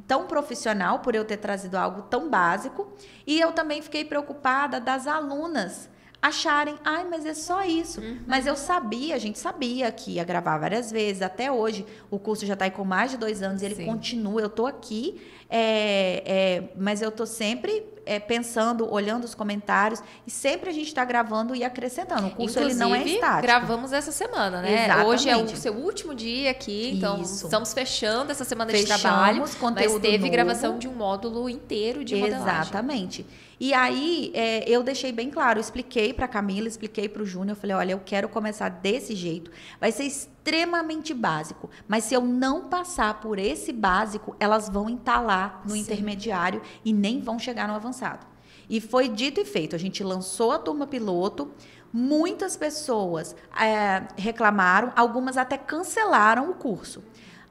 tão 0.07 0.27
profissional 0.27 0.99
por 0.99 1.15
eu 1.15 1.23
ter 1.23 1.37
trazido 1.37 1.77
algo 1.77 2.03
tão 2.03 2.29
básico. 2.29 2.91
E 3.25 3.39
eu 3.39 3.51
também 3.51 3.81
fiquei 3.81 4.03
preocupada 4.03 4.79
das 4.79 5.07
alunas 5.07 5.89
acharem, 6.27 6.75
ai, 6.83 7.05
mas 7.09 7.25
é 7.25 7.33
só 7.33 7.63
isso. 7.63 8.01
Mas 8.25 8.47
eu 8.47 8.55
sabia, 8.55 9.15
a 9.15 9.19
gente 9.19 9.37
sabia 9.37 9.91
que 9.91 10.11
ia 10.11 10.23
gravar 10.23 10.57
várias 10.57 10.91
vezes, 10.91 11.21
até 11.21 11.51
hoje. 11.51 11.85
O 12.09 12.17
curso 12.17 12.45
já 12.45 12.53
está 12.53 12.65
aí 12.65 12.71
com 12.71 12.83
mais 12.83 13.11
de 13.11 13.17
dois 13.17 13.41
anos, 13.41 13.61
ele 13.61 13.75
Sim. 13.75 13.85
continua, 13.85 14.41
eu 14.41 14.47
estou 14.47 14.65
aqui, 14.65 15.21
é, 15.49 16.23
é, 16.25 16.63
mas 16.75 17.01
eu 17.01 17.09
estou 17.09 17.25
sempre 17.25 17.85
é, 18.05 18.19
pensando, 18.19 18.91
olhando 18.91 19.23
os 19.23 19.35
comentários, 19.35 20.01
e 20.25 20.31
sempre 20.31 20.69
a 20.69 20.73
gente 20.73 20.87
está 20.87 21.03
gravando 21.05 21.55
e 21.55 21.63
acrescentando. 21.63 22.27
O 22.27 22.31
curso 22.31 22.59
ele 22.59 22.73
não 22.73 22.93
é 22.93 22.99
Inclusive, 22.99 23.15
estático. 23.15 23.41
gravamos 23.41 23.93
essa 23.93 24.11
semana, 24.11 24.61
né? 24.61 24.85
Exatamente. 24.85 25.07
Hoje 25.07 25.29
é 25.29 25.37
o 25.37 25.47
seu 25.55 25.73
último 25.73 26.15
dia 26.15 26.51
aqui, 26.51 26.91
então 26.95 27.21
Isso. 27.21 27.45
estamos 27.45 27.73
fechando 27.73 28.31
essa 28.31 28.43
semana 28.43 28.71
de 28.71 28.79
Fechamos 28.79 29.01
trabalho. 29.01 29.39
Mas 29.41 29.55
conteúdo 29.55 30.01
teve 30.01 30.17
novo. 30.19 30.31
gravação 30.31 30.77
de 30.77 30.87
um 30.87 30.93
módulo 30.93 31.49
inteiro 31.49 32.03
de 32.03 32.15
modelagem. 32.15 32.61
Exatamente. 32.61 33.25
E 33.59 33.73
aí, 33.73 34.31
é, 34.33 34.69
eu 34.69 34.83
deixei 34.83 35.11
bem 35.11 35.29
claro, 35.29 35.59
expliquei 35.59 36.13
para 36.13 36.27
Camila, 36.27 36.67
expliquei 36.67 37.07
para 37.07 37.21
o 37.21 37.25
Júnior, 37.25 37.55
eu 37.55 37.61
falei, 37.61 37.75
olha, 37.75 37.91
eu 37.93 38.01
quero 38.03 38.27
começar 38.27 38.69
desse 38.69 39.15
jeito. 39.15 39.51
Vai 39.79 39.91
ser 39.91 40.03
extremamente 40.03 41.13
básico, 41.13 41.69
mas 41.87 42.03
se 42.03 42.13
eu 42.13 42.21
não 42.21 42.67
passar 42.67 43.21
por 43.21 43.39
esse 43.39 43.71
básico, 43.71 44.35
elas 44.39 44.69
vão 44.69 44.89
entalar 44.89 45.61
no 45.63 45.71
Sim. 45.71 45.79
intermediário 45.79 46.61
e 46.83 46.91
nem 46.91 47.21
vão 47.21 47.39
chegar 47.39 47.67
no 47.67 47.75
avançado. 47.75 48.25
E 48.69 48.81
foi 48.81 49.07
dito 49.07 49.39
e 49.39 49.45
feito. 49.45 49.75
A 49.75 49.79
gente 49.79 50.03
lançou 50.03 50.51
a 50.51 50.59
turma 50.59 50.87
piloto. 50.87 51.51
Muitas 51.93 52.57
pessoas 52.57 53.35
é, 53.57 54.03
reclamaram, 54.17 54.91
algumas 54.95 55.37
até 55.37 55.57
cancelaram 55.57 56.49
o 56.49 56.55
curso. 56.55 57.01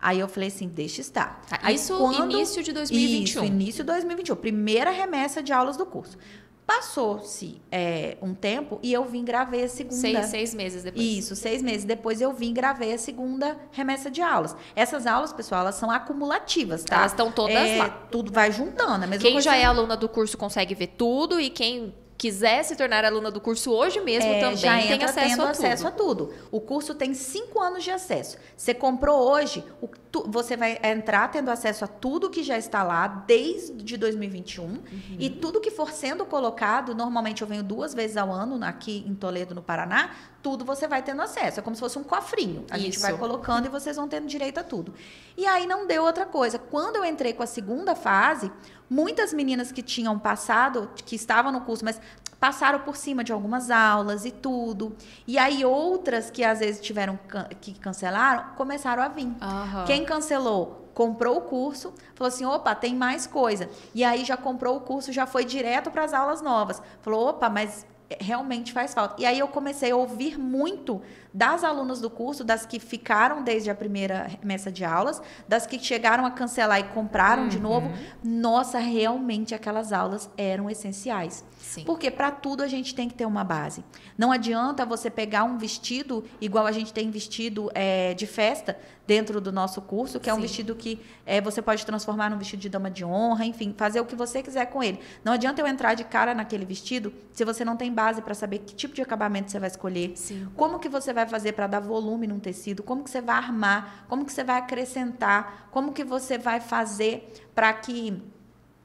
Aí 0.06 0.20
eu 0.20 0.28
falei 0.28 0.48
assim, 0.50 0.68
deixa 0.68 1.00
estar. 1.00 1.40
Tá, 1.48 1.72
isso 1.72 1.96
quando- 1.96 2.30
início 2.30 2.62
de 2.62 2.72
2021. 2.74 3.24
Isso, 3.24 3.44
início 3.44 3.82
de 3.82 3.90
2021. 3.90 4.36
Primeira 4.36 4.90
remessa 4.90 5.42
de 5.42 5.50
aulas 5.50 5.78
do 5.78 5.86
curso. 5.86 6.18
Passou-se 6.66 7.60
é, 7.70 8.16
um 8.22 8.34
tempo 8.34 8.78
e 8.82 8.92
eu 8.92 9.04
vim 9.04 9.24
gravei 9.24 9.64
a 9.64 9.68
segunda. 9.68 9.96
Seis, 9.96 10.26
seis 10.26 10.54
meses 10.54 10.82
depois. 10.82 11.04
Isso, 11.06 11.36
seis 11.36 11.62
meses 11.62 11.84
depois 11.84 12.20
eu 12.20 12.32
vim 12.32 12.52
gravei 12.52 12.92
a 12.92 12.98
segunda 12.98 13.56
remessa 13.70 14.10
de 14.10 14.20
aulas. 14.20 14.54
Essas 14.76 15.06
aulas, 15.06 15.32
pessoal, 15.32 15.60
elas 15.62 15.74
são 15.76 15.90
acumulativas, 15.90 16.82
tá? 16.84 16.96
Elas 16.96 17.12
estão 17.12 17.30
todas 17.30 17.54
É, 17.56 17.76
lá. 17.78 17.88
Tudo 18.10 18.32
vai 18.32 18.50
juntando. 18.50 19.04
A 19.04 19.06
mesma 19.06 19.18
Quem 19.28 19.40
já 19.40 19.56
é 19.56 19.64
aluna 19.64 19.96
do 19.96 20.08
curso 20.08 20.36
consegue 20.36 20.74
ver 20.74 20.88
tudo 20.98 21.38
e 21.40 21.48
quem 21.50 21.94
quiser 22.24 22.62
se 22.64 22.74
tornar 22.74 23.04
aluna 23.04 23.30
do 23.30 23.38
curso 23.38 23.70
hoje 23.70 24.00
mesmo 24.00 24.30
É, 24.32 24.40
também 24.40 24.56
já 24.56 24.78
tem 24.80 25.04
acesso 25.04 25.28
tendo 25.28 25.42
a 25.42 25.50
acesso 25.50 25.82
tudo. 25.82 25.88
a 25.88 25.90
tudo. 25.92 26.34
O 26.50 26.58
curso 26.58 26.94
tem 26.94 27.12
cinco 27.12 27.60
anos 27.60 27.84
de 27.84 27.90
acesso. 27.90 28.38
Você 28.56 28.72
comprou 28.72 29.30
hoje, 29.30 29.62
o 29.82 29.87
tu- 30.14 30.24
você 30.29 30.57
vai 30.57 30.79
entrar 30.85 31.27
tendo 31.29 31.50
acesso 31.50 31.85
a 31.85 31.88
tudo 31.88 32.31
que 32.31 32.44
já 32.44 32.57
está 32.57 32.85
lá 32.85 33.09
desde 33.09 33.96
2021 33.96 34.62
Uhum. 34.64 34.81
e 35.18 35.29
tudo 35.29 35.61
que 35.61 35.72
for 35.72 35.90
sendo 35.90 36.24
colocado. 36.24 36.94
Normalmente 36.94 37.42
eu 37.42 37.48
venho 37.48 37.64
duas 37.64 37.92
vezes 37.92 38.16
ao 38.16 38.31
ano 38.31 38.64
aqui 38.64 39.05
em 39.09 39.12
Toledo, 39.16 39.57
no 39.57 39.62
Paraná. 39.62 40.11
Tudo 40.40 40.64
você 40.64 40.87
vai 40.87 41.03
tendo 41.03 41.20
acesso. 41.20 41.59
É 41.59 41.62
como 41.64 41.74
se 41.74 41.81
fosse 41.81 41.98
um 41.98 42.05
cofrinho. 42.05 42.64
A 42.70 42.79
gente 42.79 42.92
Isso. 42.92 43.03
vai 43.03 43.16
colocando 43.18 43.66
e 43.66 43.68
vocês 43.68 43.96
vão 43.96 44.07
tendo 44.07 44.29
direito 44.29 44.59
a 44.59 44.62
tudo. 44.62 44.94
E 45.37 45.46
aí 45.46 45.66
não 45.66 45.85
deu 45.85 46.05
outra 46.05 46.24
coisa. 46.27 46.59
Quando 46.61 46.94
eu 46.96 47.05
entrei 47.05 47.33
com 47.33 47.42
a 47.42 47.46
segunda 47.46 47.96
fase, 47.96 48.53
muitas 48.88 49.33
meninas 49.33 49.72
que 49.72 49.83
tinham 49.83 50.16
passado, 50.16 50.90
que 50.94 51.16
estavam 51.16 51.50
no 51.50 51.62
curso, 51.62 51.85
mas 51.85 52.00
passaram 52.44 52.80
por 52.80 52.94
cima 52.94 53.24
de 53.24 53.33
algumas 53.33 53.70
aulas 53.70 54.26
e 54.26 54.30
tudo. 54.30 54.94
E 55.26 55.38
aí 55.38 55.64
outras 55.64 56.30
que 56.30 56.44
às 56.44 56.59
vezes 56.59 56.78
tiveram 56.78 57.18
que 57.59 57.72
cancelaram, 57.72 58.50
começaram 58.54 59.02
a 59.02 59.09
vir. 59.09 59.33
Aham. 59.40 59.87
Quem 59.87 60.04
cancelou 60.04 60.90
comprou 60.92 61.38
o 61.38 61.40
curso, 61.40 61.94
falou 62.14 62.28
assim: 62.28 62.44
opa, 62.44 62.74
tem 62.74 62.94
mais 62.94 63.26
coisa. 63.26 63.70
E 63.94 64.04
aí 64.04 64.26
já 64.26 64.37
comprou 64.37 64.76
o 64.76 64.80
curso, 64.80 65.11
já 65.11 65.24
foi 65.24 65.46
direto 65.46 65.90
para 65.90 66.04
as 66.04 66.12
aulas 66.12 66.42
novas. 66.42 66.83
Falou: 67.00 67.28
opa, 67.28 67.48
mas 67.48 67.87
realmente 68.20 68.72
faz 68.72 68.94
falta. 68.94 69.20
E 69.20 69.26
aí 69.26 69.38
eu 69.38 69.48
comecei 69.48 69.90
a 69.90 69.96
ouvir 69.96 70.38
muito 70.38 71.00
das 71.32 71.64
alunas 71.64 72.00
do 72.00 72.08
curso, 72.08 72.44
das 72.44 72.64
que 72.64 72.78
ficaram 72.78 73.42
desde 73.42 73.70
a 73.70 73.74
primeira 73.74 74.24
remessa 74.24 74.70
de 74.70 74.84
aulas, 74.84 75.20
das 75.48 75.66
que 75.66 75.78
chegaram 75.78 76.24
a 76.24 76.30
cancelar 76.30 76.78
e 76.78 76.84
compraram 76.84 77.44
uhum. 77.44 77.48
de 77.48 77.58
novo. 77.58 77.90
Nossa, 78.22 78.78
realmente 78.78 79.54
aquelas 79.54 79.92
aulas 79.92 80.30
eram 80.36 80.70
essenciais. 80.70 81.44
Sim. 81.58 81.84
Porque 81.84 82.10
para 82.10 82.30
tudo 82.30 82.62
a 82.62 82.68
gente 82.68 82.94
tem 82.94 83.08
que 83.08 83.14
ter 83.14 83.26
uma 83.26 83.42
base. 83.42 83.84
Não 84.16 84.30
adianta 84.30 84.84
você 84.84 85.10
pegar 85.10 85.44
um 85.44 85.58
vestido, 85.58 86.24
igual 86.40 86.66
a 86.66 86.72
gente 86.72 86.92
tem 86.92 87.10
vestido 87.10 87.70
é, 87.74 88.14
de 88.14 88.26
festa 88.26 88.76
dentro 89.06 89.40
do 89.40 89.52
nosso 89.52 89.82
curso, 89.82 90.18
que 90.18 90.30
é 90.30 90.34
um 90.34 90.40
vestido 90.40 90.74
que 90.74 91.00
é, 91.26 91.40
você 91.40 91.60
pode 91.60 91.84
transformar 91.84 92.30
num 92.30 92.38
vestido 92.38 92.60
de 92.60 92.68
dama 92.68 92.90
de 92.90 93.04
honra, 93.04 93.44
enfim, 93.44 93.74
fazer 93.76 94.00
o 94.00 94.06
que 94.06 94.16
você 94.16 94.42
quiser 94.42 94.66
com 94.66 94.82
ele. 94.82 94.98
Não 95.22 95.32
adianta 95.32 95.60
eu 95.60 95.66
entrar 95.66 95.94
de 95.94 96.04
cara 96.04 96.34
naquele 96.34 96.64
vestido 96.64 97.12
se 97.32 97.44
você 97.44 97.64
não 97.64 97.76
tem 97.76 97.92
base 97.92 98.22
para 98.22 98.34
saber 98.34 98.60
que 98.60 98.74
tipo 98.74 98.94
de 98.94 99.02
acabamento 99.02 99.50
você 99.50 99.58
vai 99.58 99.68
escolher, 99.68 100.12
Sim. 100.16 100.48
como 100.56 100.78
que 100.78 100.88
você 100.88 101.12
vai 101.12 101.26
fazer 101.26 101.52
para 101.52 101.66
dar 101.66 101.80
volume 101.80 102.26
num 102.26 102.38
tecido, 102.38 102.82
como 102.82 103.04
que 103.04 103.10
você 103.10 103.20
vai 103.20 103.36
armar, 103.36 104.06
como 104.08 104.24
que 104.24 104.32
você 104.32 104.42
vai 104.42 104.58
acrescentar, 104.58 105.68
como 105.70 105.92
que 105.92 106.04
você 106.04 106.38
vai 106.38 106.60
fazer 106.60 107.32
para 107.54 107.72
que 107.72 108.22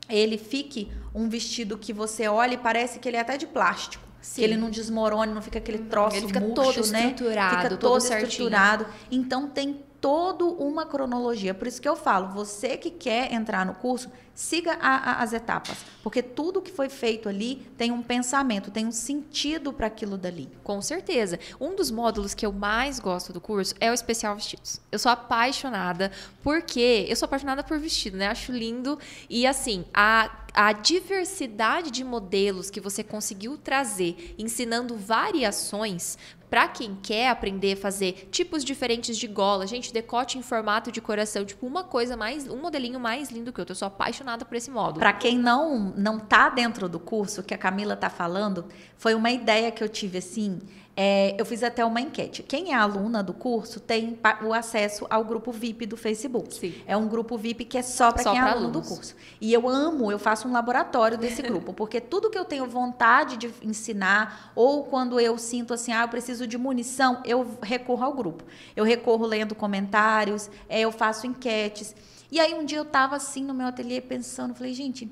ele 0.09 0.37
fique 0.37 0.91
um 1.13 1.29
vestido 1.29 1.77
que 1.77 1.93
você 1.93 2.27
olha 2.27 2.55
e 2.55 2.57
parece 2.57 2.99
que 2.99 3.07
ele 3.07 3.17
é 3.17 3.21
até 3.21 3.37
de 3.37 3.47
plástico. 3.47 4.09
Sim. 4.21 4.41
Que 4.41 4.47
ele 4.47 4.57
não 4.57 4.69
desmorone, 4.69 5.33
não 5.33 5.41
fica 5.41 5.59
aquele 5.59 5.77
troço 5.79 6.17
ele 6.17 6.27
fica 6.27 6.41
murcho, 6.41 6.55
todo 6.55 6.91
né? 6.91 7.07
estruturado, 7.07 7.55
fica 7.55 7.69
todo, 7.69 7.79
todo 7.79 8.03
estruturado. 8.03 8.85
Então 9.09 9.47
tem 9.47 9.81
toda 10.01 10.45
uma 10.45 10.85
cronologia. 10.85 11.53
Por 11.53 11.67
isso 11.67 11.81
que 11.81 11.89
eu 11.89 11.95
falo, 11.95 12.33
você 12.33 12.77
que 12.77 12.89
quer 12.89 13.33
entrar 13.33 13.65
no 13.65 13.73
curso, 13.75 14.09
siga 14.33 14.77
a, 14.79 14.95
a, 14.95 15.23
as 15.23 15.33
etapas, 15.33 15.77
porque 16.01 16.23
tudo 16.23 16.61
que 16.61 16.71
foi 16.71 16.87
feito 16.87 17.27
ali 17.27 17.67
tem 17.77 17.91
um 17.91 18.01
pensamento, 18.01 18.71
tem 18.71 18.87
um 18.87 18.91
sentido 18.91 19.73
para 19.73 19.87
aquilo 19.87 20.17
dali. 20.17 20.49
Com 20.63 20.81
certeza. 20.81 21.37
Um 21.59 21.75
dos 21.75 21.91
módulos 21.91 22.33
que 22.33 22.45
eu 22.45 22.53
mais 22.53 22.99
gosto 22.99 23.33
do 23.33 23.41
curso 23.41 23.75
é 23.81 23.91
o 23.91 23.93
especial 23.93 24.35
vestidos. 24.35 24.79
Eu 24.91 24.97
sou 24.97 25.11
apaixonada 25.11 26.11
porque 26.41 27.05
eu 27.09 27.15
sou 27.17 27.25
apaixonada 27.25 27.63
por 27.63 27.77
vestido, 27.79 28.15
né? 28.15 28.27
Acho 28.27 28.53
lindo 28.53 28.97
e 29.29 29.45
assim, 29.45 29.83
a 29.93 30.29
a 30.53 30.71
diversidade 30.71 31.91
de 31.91 32.03
modelos 32.03 32.69
que 32.69 32.81
você 32.81 33.03
conseguiu 33.03 33.57
trazer, 33.57 34.35
ensinando 34.37 34.97
variações, 34.97 36.17
para 36.49 36.67
quem 36.67 36.95
quer 36.95 37.29
aprender 37.29 37.73
a 37.73 37.77
fazer 37.77 38.27
tipos 38.31 38.63
diferentes 38.63 39.17
de 39.17 39.27
gola, 39.27 39.67
gente, 39.67 39.93
decote 39.93 40.37
em 40.37 40.41
formato 40.41 40.91
de 40.91 40.99
coração, 40.99 41.45
tipo 41.45 41.65
uma 41.67 41.83
coisa 41.83 42.17
mais, 42.17 42.47
um 42.47 42.57
modelinho 42.57 42.99
mais 42.99 43.29
lindo 43.29 43.53
que 43.53 43.59
outro. 43.59 43.73
Eu 43.73 43.75
sou 43.75 43.87
apaixonada 43.87 44.43
por 44.43 44.55
esse 44.55 44.71
módulo. 44.71 44.99
Para 44.99 45.13
quem 45.13 45.37
não 45.37 45.93
não 45.95 46.19
tá 46.19 46.49
dentro 46.49 46.89
do 46.89 46.99
curso 46.99 47.43
que 47.43 47.53
a 47.53 47.57
Camila 47.57 47.95
tá 47.95 48.09
falando, 48.09 48.65
foi 48.97 49.13
uma 49.13 49.29
ideia 49.29 49.71
que 49.71 49.83
eu 49.83 49.89
tive 49.89 50.17
assim, 50.17 50.59
é, 51.01 51.33
eu 51.37 51.45
fiz 51.45 51.63
até 51.63 51.85
uma 51.85 52.01
enquete. 52.01 52.43
Quem 52.43 52.73
é 52.73 52.75
aluna 52.75 53.23
do 53.23 53.33
curso 53.33 53.79
tem 53.79 54.19
o 54.43 54.53
acesso 54.53 55.07
ao 55.09 55.23
grupo 55.23 55.49
VIP 55.49 55.85
do 55.85 55.95
Facebook. 55.95 56.53
Sim. 56.53 56.73
É 56.85 56.97
um 56.97 57.07
grupo 57.07 57.37
VIP 57.37 57.63
que 57.63 57.77
é 57.77 57.81
só 57.81 58.11
para 58.11 58.21
quem 58.21 58.35
é 58.35 58.41
aluno 58.41 58.65
alunos. 58.65 58.89
do 58.89 58.95
curso. 58.95 59.15
E 59.39 59.53
eu 59.53 59.69
amo, 59.69 60.11
eu 60.11 60.19
faço 60.19 60.45
um 60.45 60.51
laboratório 60.51 61.17
desse 61.17 61.39
grupo, 61.47 61.71
porque 61.71 62.01
tudo 62.01 62.29
que 62.29 62.37
eu 62.37 62.43
tenho 62.43 62.65
vontade 62.65 63.37
de 63.37 63.49
ensinar, 63.61 64.51
ou 64.53 64.83
quando 64.83 65.21
eu 65.21 65.37
sinto 65.37 65.73
assim, 65.73 65.93
ah, 65.93 66.01
eu 66.01 66.09
preciso 66.09 66.45
de 66.45 66.57
munição, 66.57 67.23
eu 67.23 67.47
recorro 67.61 68.03
ao 68.03 68.13
grupo. 68.13 68.43
Eu 68.75 68.83
recorro 68.83 69.25
lendo 69.25 69.55
comentários, 69.55 70.51
é, 70.67 70.81
eu 70.81 70.91
faço 70.91 71.25
enquetes. 71.25 71.95
E 72.29 72.41
aí 72.41 72.53
um 72.53 72.65
dia 72.65 72.77
eu 72.77 72.83
estava 72.83 73.15
assim 73.15 73.45
no 73.45 73.53
meu 73.53 73.67
ateliê 73.67 74.01
pensando, 74.01 74.53
falei, 74.53 74.73
gente, 74.73 75.09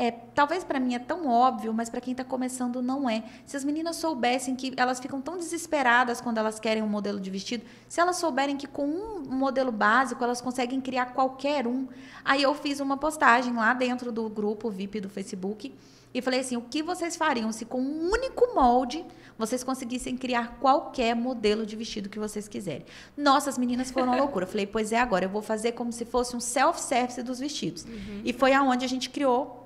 é, 0.00 0.10
talvez 0.10 0.64
para 0.64 0.80
mim 0.80 0.94
é 0.94 0.98
tão 0.98 1.28
óbvio, 1.28 1.74
mas 1.74 1.90
para 1.90 2.00
quem 2.00 2.12
está 2.12 2.24
começando 2.24 2.80
não 2.80 3.08
é. 3.08 3.22
Se 3.44 3.54
as 3.54 3.62
meninas 3.62 3.96
soubessem 3.96 4.56
que 4.56 4.72
elas 4.74 4.98
ficam 4.98 5.20
tão 5.20 5.36
desesperadas 5.36 6.22
quando 6.22 6.38
elas 6.38 6.58
querem 6.58 6.82
um 6.82 6.88
modelo 6.88 7.20
de 7.20 7.28
vestido, 7.28 7.66
se 7.86 8.00
elas 8.00 8.16
souberem 8.16 8.56
que 8.56 8.66
com 8.66 8.86
um 8.86 9.20
modelo 9.30 9.70
básico 9.70 10.24
elas 10.24 10.40
conseguem 10.40 10.80
criar 10.80 11.12
qualquer 11.12 11.66
um. 11.66 11.86
Aí 12.24 12.42
eu 12.42 12.54
fiz 12.54 12.80
uma 12.80 12.96
postagem 12.96 13.52
lá 13.52 13.74
dentro 13.74 14.10
do 14.10 14.26
grupo 14.30 14.70
VIP 14.70 15.00
do 15.00 15.10
Facebook 15.10 15.74
e 16.14 16.22
falei 16.22 16.40
assim: 16.40 16.56
o 16.56 16.62
que 16.62 16.82
vocês 16.82 17.14
fariam 17.14 17.52
se 17.52 17.66
com 17.66 17.82
um 17.82 18.10
único 18.10 18.54
molde 18.54 19.04
vocês 19.36 19.62
conseguissem 19.62 20.16
criar 20.16 20.58
qualquer 20.60 21.14
modelo 21.14 21.66
de 21.66 21.76
vestido 21.76 22.08
que 22.08 22.18
vocês 22.18 22.48
quiserem? 22.48 22.86
Nossa, 23.14 23.50
as 23.50 23.58
meninas 23.58 23.90
foram 23.90 24.06
uma 24.06 24.16
loucura. 24.24 24.46
Eu 24.46 24.48
falei: 24.48 24.66
pois 24.66 24.92
é, 24.92 24.98
agora 24.98 25.26
eu 25.26 25.28
vou 25.28 25.42
fazer 25.42 25.72
como 25.72 25.92
se 25.92 26.06
fosse 26.06 26.34
um 26.34 26.40
self-service 26.40 27.22
dos 27.22 27.38
vestidos. 27.38 27.84
Uhum. 27.84 28.22
E 28.24 28.32
foi 28.32 28.54
aonde 28.54 28.86
a 28.86 28.88
gente 28.88 29.10
criou 29.10 29.59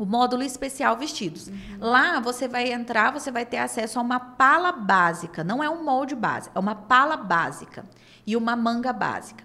o 0.00 0.06
módulo 0.06 0.42
especial 0.42 0.96
vestidos. 0.96 1.48
Uhum. 1.48 1.76
Lá 1.78 2.18
você 2.20 2.48
vai 2.48 2.72
entrar, 2.72 3.12
você 3.12 3.30
vai 3.30 3.44
ter 3.44 3.58
acesso 3.58 3.98
a 3.98 4.02
uma 4.02 4.18
pala 4.18 4.72
básica, 4.72 5.44
não 5.44 5.62
é 5.62 5.68
um 5.68 5.84
molde 5.84 6.14
básico, 6.14 6.56
é 6.56 6.58
uma 6.58 6.74
pala 6.74 7.18
básica 7.18 7.84
e 8.26 8.34
uma 8.34 8.56
manga 8.56 8.94
básica. 8.94 9.44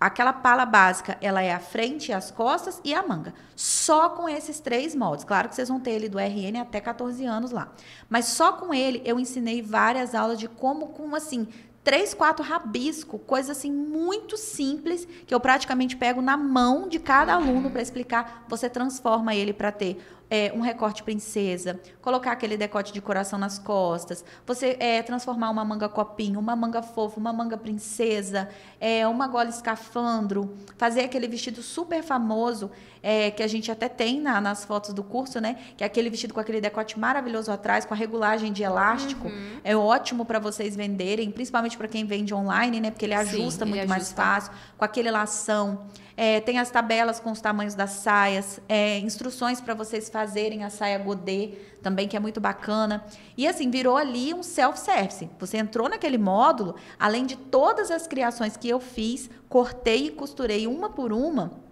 Aquela 0.00 0.32
pala 0.32 0.64
básica, 0.64 1.18
ela 1.20 1.42
é 1.42 1.52
a 1.52 1.60
frente, 1.60 2.10
as 2.10 2.30
costas 2.30 2.80
e 2.82 2.94
a 2.94 3.06
manga. 3.06 3.34
Só 3.54 4.08
com 4.08 4.26
esses 4.26 4.60
três 4.60 4.94
moldes. 4.94 5.26
Claro 5.26 5.50
que 5.50 5.54
vocês 5.54 5.68
vão 5.68 5.78
ter 5.78 5.90
ele 5.90 6.08
do 6.08 6.18
RN 6.18 6.58
até 6.60 6.80
14 6.80 7.24
anos 7.26 7.50
lá. 7.50 7.70
Mas 8.08 8.24
só 8.24 8.52
com 8.52 8.72
ele 8.72 9.02
eu 9.04 9.20
ensinei 9.20 9.60
várias 9.60 10.14
aulas 10.14 10.38
de 10.38 10.48
como, 10.48 10.88
com 10.88 11.14
assim, 11.14 11.46
três, 11.84 12.14
quatro 12.14 12.44
rabisco, 12.44 13.18
coisa 13.18 13.52
assim 13.52 13.72
muito 13.72 14.36
simples 14.36 15.06
que 15.26 15.34
eu 15.34 15.40
praticamente 15.40 15.96
pego 15.96 16.22
na 16.22 16.36
mão 16.36 16.88
de 16.88 16.98
cada 16.98 17.34
aluno 17.34 17.70
para 17.70 17.82
explicar. 17.82 18.44
Você 18.48 18.68
transforma 18.68 19.34
ele 19.34 19.52
para 19.52 19.72
ter 19.72 20.00
é, 20.32 20.50
um 20.54 20.60
recorte 20.60 21.02
princesa, 21.02 21.78
colocar 22.00 22.32
aquele 22.32 22.56
decote 22.56 22.90
de 22.90 23.02
coração 23.02 23.38
nas 23.38 23.58
costas, 23.58 24.24
você 24.46 24.78
é, 24.80 25.02
transformar 25.02 25.50
uma 25.50 25.62
manga 25.62 25.90
copinho, 25.90 26.40
uma 26.40 26.56
manga 26.56 26.80
fofa, 26.80 27.20
uma 27.20 27.34
manga 27.34 27.58
princesa, 27.58 28.48
é, 28.80 29.06
uma 29.06 29.28
gola 29.28 29.50
escafandro, 29.50 30.56
fazer 30.78 31.02
aquele 31.02 31.28
vestido 31.28 31.62
super 31.62 32.02
famoso 32.02 32.70
é, 33.02 33.30
que 33.30 33.42
a 33.42 33.46
gente 33.46 33.70
até 33.70 33.90
tem 33.90 34.22
na, 34.22 34.40
nas 34.40 34.64
fotos 34.64 34.94
do 34.94 35.02
curso, 35.04 35.38
né? 35.38 35.58
Que 35.76 35.84
é 35.84 35.86
aquele 35.86 36.08
vestido 36.08 36.32
com 36.32 36.40
aquele 36.40 36.62
decote 36.62 36.98
maravilhoso 36.98 37.52
atrás, 37.52 37.84
com 37.84 37.92
a 37.92 37.96
regulagem 37.96 38.54
de 38.54 38.62
elástico. 38.62 39.28
Uhum. 39.28 39.60
É 39.62 39.76
ótimo 39.76 40.24
para 40.24 40.38
vocês 40.38 40.74
venderem, 40.74 41.30
principalmente 41.30 41.76
para 41.76 41.88
quem 41.88 42.06
vende 42.06 42.32
online, 42.32 42.80
né? 42.80 42.90
Porque 42.90 43.04
ele 43.04 43.14
ajusta 43.14 43.66
Sim, 43.66 43.70
muito 43.70 43.82
ele 43.82 43.88
mais 43.88 44.04
ajusta. 44.04 44.22
fácil, 44.22 44.52
com 44.78 44.84
aquele 44.84 45.10
lação. 45.10 45.86
É, 46.16 46.40
tem 46.40 46.58
as 46.58 46.70
tabelas 46.70 47.18
com 47.18 47.30
os 47.30 47.40
tamanhos 47.40 47.74
das 47.74 47.90
saias, 47.90 48.60
é, 48.68 48.98
instruções 48.98 49.60
para 49.60 49.74
vocês 49.74 50.08
fazerem 50.08 50.64
a 50.64 50.70
saia 50.70 50.98
godê, 50.98 51.58
também 51.82 52.06
que 52.06 52.16
é 52.16 52.20
muito 52.20 52.40
bacana. 52.40 53.04
E 53.36 53.46
assim, 53.46 53.70
virou 53.70 53.96
ali 53.96 54.34
um 54.34 54.42
self-service. 54.42 55.30
Você 55.38 55.56
entrou 55.56 55.88
naquele 55.88 56.18
módulo, 56.18 56.76
além 56.98 57.26
de 57.26 57.36
todas 57.36 57.90
as 57.90 58.06
criações 58.06 58.56
que 58.56 58.68
eu 58.68 58.80
fiz, 58.80 59.30
cortei 59.48 60.06
e 60.06 60.10
costurei 60.10 60.66
uma 60.66 60.90
por 60.90 61.12
uma 61.12 61.62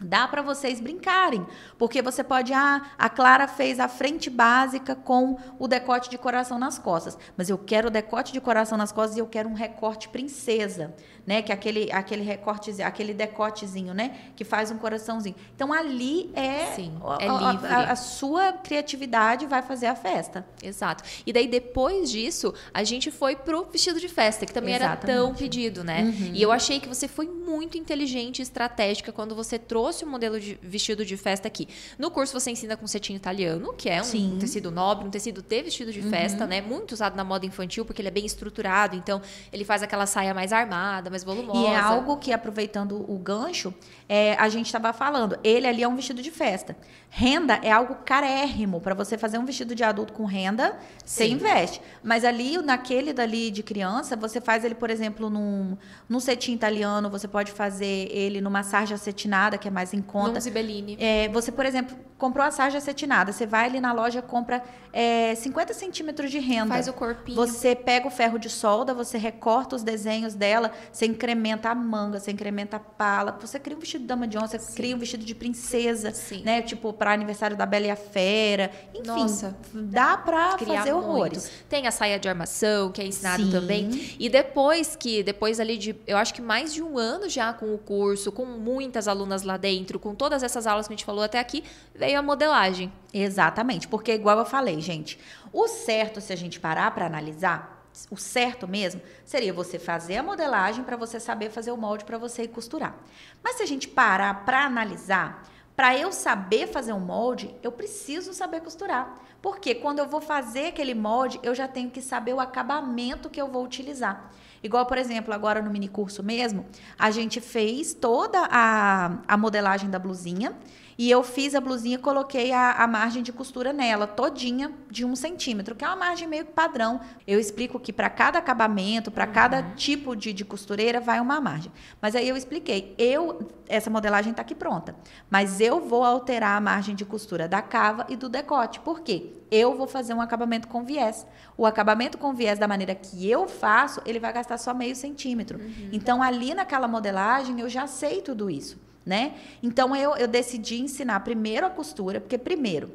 Dá 0.00 0.26
para 0.26 0.42
vocês 0.42 0.80
brincarem, 0.80 1.46
porque 1.78 2.02
você 2.02 2.24
pode, 2.24 2.52
ah, 2.52 2.82
a 2.98 3.08
Clara 3.08 3.46
fez 3.46 3.78
a 3.78 3.86
frente 3.86 4.28
básica 4.28 4.96
com 4.96 5.38
o 5.56 5.68
decote 5.68 6.10
de 6.10 6.18
coração 6.18 6.58
nas 6.58 6.80
costas, 6.80 7.16
mas 7.36 7.48
eu 7.48 7.56
quero 7.56 7.86
o 7.86 7.90
decote 7.90 8.32
de 8.32 8.40
coração 8.40 8.76
nas 8.76 8.90
costas 8.90 9.16
e 9.16 9.20
eu 9.20 9.26
quero 9.26 9.48
um 9.48 9.54
recorte 9.54 10.08
princesa, 10.08 10.94
né? 11.26 11.42
Que 11.42 11.52
é 11.52 11.54
aquele 11.54 11.90
aquele 11.92 12.22
recorte, 12.22 12.82
aquele 12.82 13.14
decotezinho, 13.14 13.94
né? 13.94 14.16
Que 14.36 14.44
faz 14.44 14.70
um 14.70 14.78
coraçãozinho. 14.78 15.36
Então 15.54 15.72
ali 15.72 16.30
é, 16.34 16.66
Sim, 16.74 16.92
é 17.20 17.26
livre. 17.26 17.66
A, 17.68 17.76
a, 17.76 17.92
a, 17.92 17.96
sua 17.96 18.52
criatividade 18.52 19.46
vai 19.46 19.62
fazer 19.62 19.86
a 19.86 19.94
festa. 19.94 20.44
Exato. 20.62 21.04
E 21.26 21.32
daí 21.32 21.46
depois 21.46 22.10
disso, 22.10 22.52
a 22.72 22.84
gente 22.84 23.10
foi 23.10 23.36
pro 23.36 23.64
vestido 23.64 24.00
de 24.00 24.08
festa, 24.08 24.44
que 24.44 24.52
também 24.52 24.74
Exatamente. 24.74 25.10
era 25.10 25.20
tão 25.20 25.34
pedido, 25.34 25.84
né? 25.84 26.02
Uhum. 26.02 26.30
E 26.34 26.42
eu 26.42 26.50
achei 26.52 26.80
que 26.80 26.88
você 26.88 27.06
foi 27.08 27.26
muito 27.26 27.78
inteligente 27.78 28.40
e 28.40 28.42
estratégica 28.42 29.12
quando 29.12 29.34
você 29.34 29.58
trouxe 29.58 29.84
trouxe 29.94 30.04
o 30.04 30.08
um 30.08 30.10
modelo 30.10 30.40
de 30.40 30.58
vestido 30.62 31.04
de 31.04 31.16
festa 31.16 31.46
aqui. 31.46 31.68
No 31.98 32.10
curso 32.10 32.32
você 32.32 32.50
ensina 32.50 32.76
com 32.76 32.86
cetim 32.86 33.14
italiano, 33.14 33.74
que 33.74 33.88
é 33.88 34.00
um 34.00 34.04
Sim. 34.04 34.36
tecido 34.40 34.70
nobre, 34.70 35.06
um 35.06 35.10
tecido 35.10 35.42
de 35.42 35.62
vestido 35.62 35.92
de 35.92 36.00
uhum. 36.00 36.10
festa, 36.10 36.46
né? 36.46 36.60
Muito 36.60 36.92
usado 36.92 37.16
na 37.16 37.24
moda 37.24 37.44
infantil, 37.44 37.84
porque 37.84 38.00
ele 38.00 38.08
é 38.08 38.10
bem 38.10 38.24
estruturado, 38.24 38.96
então 38.96 39.20
ele 39.52 39.64
faz 39.64 39.82
aquela 39.82 40.06
saia 40.06 40.32
mais 40.32 40.52
armada, 40.52 41.10
mais 41.14 41.22
volumosa. 41.22 41.60
E 41.60 41.66
é 41.66 41.76
algo 41.76 42.16
que, 42.16 42.32
aproveitando 42.32 43.04
o 43.08 43.16
gancho, 43.18 43.72
é, 44.08 44.34
a 44.34 44.48
gente 44.48 44.66
estava 44.66 44.92
falando, 44.92 45.38
ele 45.44 45.66
ali 45.66 45.82
é 45.82 45.88
um 45.88 45.94
vestido 45.94 46.20
de 46.20 46.30
festa. 46.30 46.76
Renda 47.08 47.60
é 47.62 47.70
algo 47.70 47.98
carérrimo. 48.04 48.80
Para 48.80 48.94
você 48.94 49.16
fazer 49.16 49.38
um 49.38 49.44
vestido 49.44 49.74
de 49.74 49.84
adulto 49.84 50.12
com 50.12 50.24
renda, 50.24 50.72
Sim. 50.72 50.76
você 51.04 51.28
investe. 51.28 51.80
Mas 52.02 52.24
ali, 52.24 52.58
naquele 52.58 53.12
dali 53.12 53.50
de 53.52 53.62
criança, 53.62 54.16
você 54.16 54.40
faz 54.40 54.64
ele, 54.64 54.74
por 54.74 54.90
exemplo, 54.90 55.30
num, 55.30 55.76
num 56.08 56.18
cetim 56.18 56.52
italiano, 56.52 57.08
você 57.08 57.28
pode 57.28 57.52
fazer 57.52 58.08
ele 58.10 58.40
numa 58.40 58.64
sarja 58.64 58.96
acetinada, 58.96 59.56
que 59.56 59.68
é 59.68 59.70
mais 59.70 59.94
em 59.94 60.02
conta. 60.02 60.32
Num 60.32 60.40
Zibeline. 60.40 60.96
É, 60.98 61.28
você, 61.28 61.52
por 61.52 61.64
exemplo, 61.64 61.96
comprou 62.24 62.46
a 62.46 62.50
sarja 62.50 62.78
acetinada, 62.78 63.32
você 63.32 63.44
vai 63.44 63.66
ali 63.66 63.80
na 63.80 63.92
loja 63.92 64.22
compra 64.22 64.64
é, 64.94 65.34
50 65.34 65.74
centímetros 65.74 66.30
de 66.30 66.38
renda. 66.38 66.68
Faz 66.68 66.88
o 66.88 66.92
corpinho. 66.94 67.36
Você 67.36 67.74
pega 67.74 68.06
o 68.06 68.10
ferro 68.10 68.38
de 68.38 68.48
solda, 68.48 68.94
você 68.94 69.18
recorta 69.18 69.76
os 69.76 69.82
desenhos 69.82 70.34
dela, 70.34 70.70
você 70.90 71.04
incrementa 71.04 71.68
a 71.68 71.74
manga, 71.74 72.18
você 72.18 72.30
incrementa 72.30 72.78
a 72.78 72.80
pala, 72.80 73.36
você 73.38 73.58
cria 73.58 73.76
um 73.76 73.80
vestido 73.80 74.02
de 74.02 74.06
dama 74.06 74.26
de 74.26 74.38
onça, 74.38 74.58
você 74.58 74.74
cria 74.74 74.96
um 74.96 74.98
vestido 74.98 75.22
de 75.22 75.34
princesa, 75.34 76.12
Sim. 76.12 76.42
né? 76.44 76.62
Tipo, 76.62 76.94
para 76.94 77.12
aniversário 77.12 77.58
da 77.58 77.66
Bela 77.66 77.88
e 77.88 77.90
a 77.90 77.96
Fera. 77.96 78.70
Enfim, 78.94 79.06
Nossa. 79.06 79.54
dá 79.74 80.16
pra 80.16 80.54
criar 80.56 80.78
fazer 80.78 80.94
muito. 80.94 81.06
horrores. 81.06 81.50
Tem 81.68 81.86
a 81.86 81.90
saia 81.90 82.18
de 82.18 82.26
armação, 82.26 82.90
que 82.90 83.02
é 83.02 83.06
ensinado 83.06 83.44
Sim. 83.44 83.50
também. 83.50 84.16
E 84.18 84.30
depois 84.30 84.96
que, 84.96 85.22
depois 85.22 85.60
ali 85.60 85.76
de, 85.76 85.94
eu 86.06 86.16
acho 86.16 86.32
que 86.32 86.40
mais 86.40 86.72
de 86.72 86.82
um 86.82 86.96
ano 86.96 87.28
já 87.28 87.52
com 87.52 87.74
o 87.74 87.78
curso, 87.78 88.32
com 88.32 88.46
muitas 88.46 89.08
alunas 89.08 89.42
lá 89.42 89.58
dentro, 89.58 89.98
com 89.98 90.14
todas 90.14 90.42
essas 90.42 90.66
aulas 90.66 90.86
que 90.86 90.94
a 90.94 90.96
gente 90.96 91.04
falou 91.04 91.22
até 91.22 91.38
aqui, 91.38 91.62
veio 91.94 92.13
a 92.14 92.22
modelagem. 92.22 92.92
Exatamente, 93.12 93.88
porque 93.88 94.12
igual 94.12 94.38
eu 94.38 94.44
falei, 94.44 94.80
gente, 94.80 95.18
o 95.52 95.68
certo 95.68 96.20
se 96.20 96.32
a 96.32 96.36
gente 96.36 96.58
parar 96.58 96.90
para 96.92 97.06
analisar, 97.06 97.84
o 98.10 98.16
certo 98.16 98.66
mesmo 98.66 99.00
seria 99.24 99.52
você 99.52 99.78
fazer 99.78 100.16
a 100.16 100.22
modelagem 100.22 100.82
para 100.82 100.96
você 100.96 101.20
saber 101.20 101.50
fazer 101.50 101.70
o 101.70 101.76
molde 101.76 102.04
para 102.04 102.18
você 102.18 102.48
costurar. 102.48 102.96
Mas 103.42 103.56
se 103.56 103.62
a 103.62 103.66
gente 103.66 103.86
parar 103.86 104.44
para 104.44 104.64
analisar, 104.64 105.44
para 105.76 105.96
eu 105.96 106.12
saber 106.12 106.68
fazer 106.68 106.92
um 106.92 107.00
molde, 107.00 107.54
eu 107.62 107.72
preciso 107.72 108.32
saber 108.32 108.60
costurar. 108.60 109.14
Porque 109.42 109.74
quando 109.74 109.98
eu 109.98 110.06
vou 110.06 110.20
fazer 110.20 110.68
aquele 110.68 110.94
molde, 110.94 111.38
eu 111.42 111.54
já 111.54 111.68
tenho 111.68 111.90
que 111.90 112.00
saber 112.00 112.32
o 112.32 112.40
acabamento 112.40 113.28
que 113.28 113.40
eu 113.40 113.48
vou 113.48 113.64
utilizar. 113.64 114.30
Igual, 114.62 114.86
por 114.86 114.96
exemplo, 114.96 115.34
agora 115.34 115.60
no 115.60 115.70
mini 115.70 115.88
curso 115.88 116.22
mesmo, 116.22 116.64
a 116.98 117.10
gente 117.10 117.40
fez 117.40 117.92
toda 117.92 118.48
a, 118.50 119.18
a 119.28 119.36
modelagem 119.36 119.90
da 119.90 119.98
blusinha 119.98 120.56
e 120.96 121.10
eu 121.10 121.22
fiz 121.22 121.54
a 121.54 121.60
blusinha 121.60 121.96
e 121.96 121.98
coloquei 121.98 122.52
a, 122.52 122.72
a 122.72 122.86
margem 122.86 123.22
de 123.22 123.32
costura 123.32 123.72
nela, 123.72 124.06
todinha 124.06 124.72
de 124.90 125.04
um 125.04 125.16
centímetro, 125.16 125.74
que 125.74 125.84
é 125.84 125.88
uma 125.88 125.96
margem 125.96 126.28
meio 126.28 126.44
padrão. 126.44 127.00
Eu 127.26 127.38
explico 127.40 127.80
que 127.80 127.92
para 127.92 128.08
cada 128.08 128.38
acabamento, 128.38 129.10
para 129.10 129.26
cada 129.26 129.62
tipo 129.74 130.14
de, 130.14 130.32
de 130.32 130.44
costureira, 130.44 131.00
vai 131.00 131.20
uma 131.20 131.40
margem. 131.40 131.72
Mas 132.00 132.14
aí 132.14 132.28
eu 132.28 132.36
expliquei, 132.36 132.94
eu 132.98 133.50
essa 133.66 133.88
modelagem 133.88 134.30
está 134.30 134.42
aqui 134.42 134.54
pronta, 134.54 134.94
mas 135.30 135.58
eu 135.58 135.80
vou 135.80 136.04
alterar 136.04 136.56
a 136.56 136.60
margem 136.60 136.94
de 136.94 137.04
costura 137.04 137.48
da 137.48 137.62
cava 137.62 138.06
e 138.08 138.16
do 138.16 138.28
decote. 138.28 138.78
Por 138.80 139.00
quê? 139.00 139.32
Eu 139.50 139.76
vou 139.76 139.86
fazer 139.86 140.12
um 140.12 140.20
acabamento 140.20 140.68
com 140.68 140.84
viés. 140.84 141.26
O 141.56 141.64
acabamento 141.64 142.18
com 142.18 142.34
viés 142.34 142.58
da 142.58 142.68
maneira 142.68 142.94
que 142.94 143.28
eu 143.28 143.48
faço, 143.48 144.02
ele 144.04 144.18
vai 144.18 144.32
gastar 144.32 144.58
só 144.58 144.74
meio 144.74 144.94
centímetro. 144.94 145.58
Então 145.92 146.22
ali 146.22 146.52
naquela 146.54 146.86
modelagem 146.86 147.60
eu 147.60 147.68
já 147.68 147.86
sei 147.86 148.20
tudo 148.20 148.50
isso 148.50 148.78
né? 149.04 149.34
Então 149.62 149.94
eu, 149.94 150.16
eu 150.16 150.26
decidi 150.26 150.80
ensinar 150.80 151.20
primeiro 151.20 151.66
a 151.66 151.70
costura, 151.70 152.20
porque 152.20 152.38
primeiro 152.38 152.90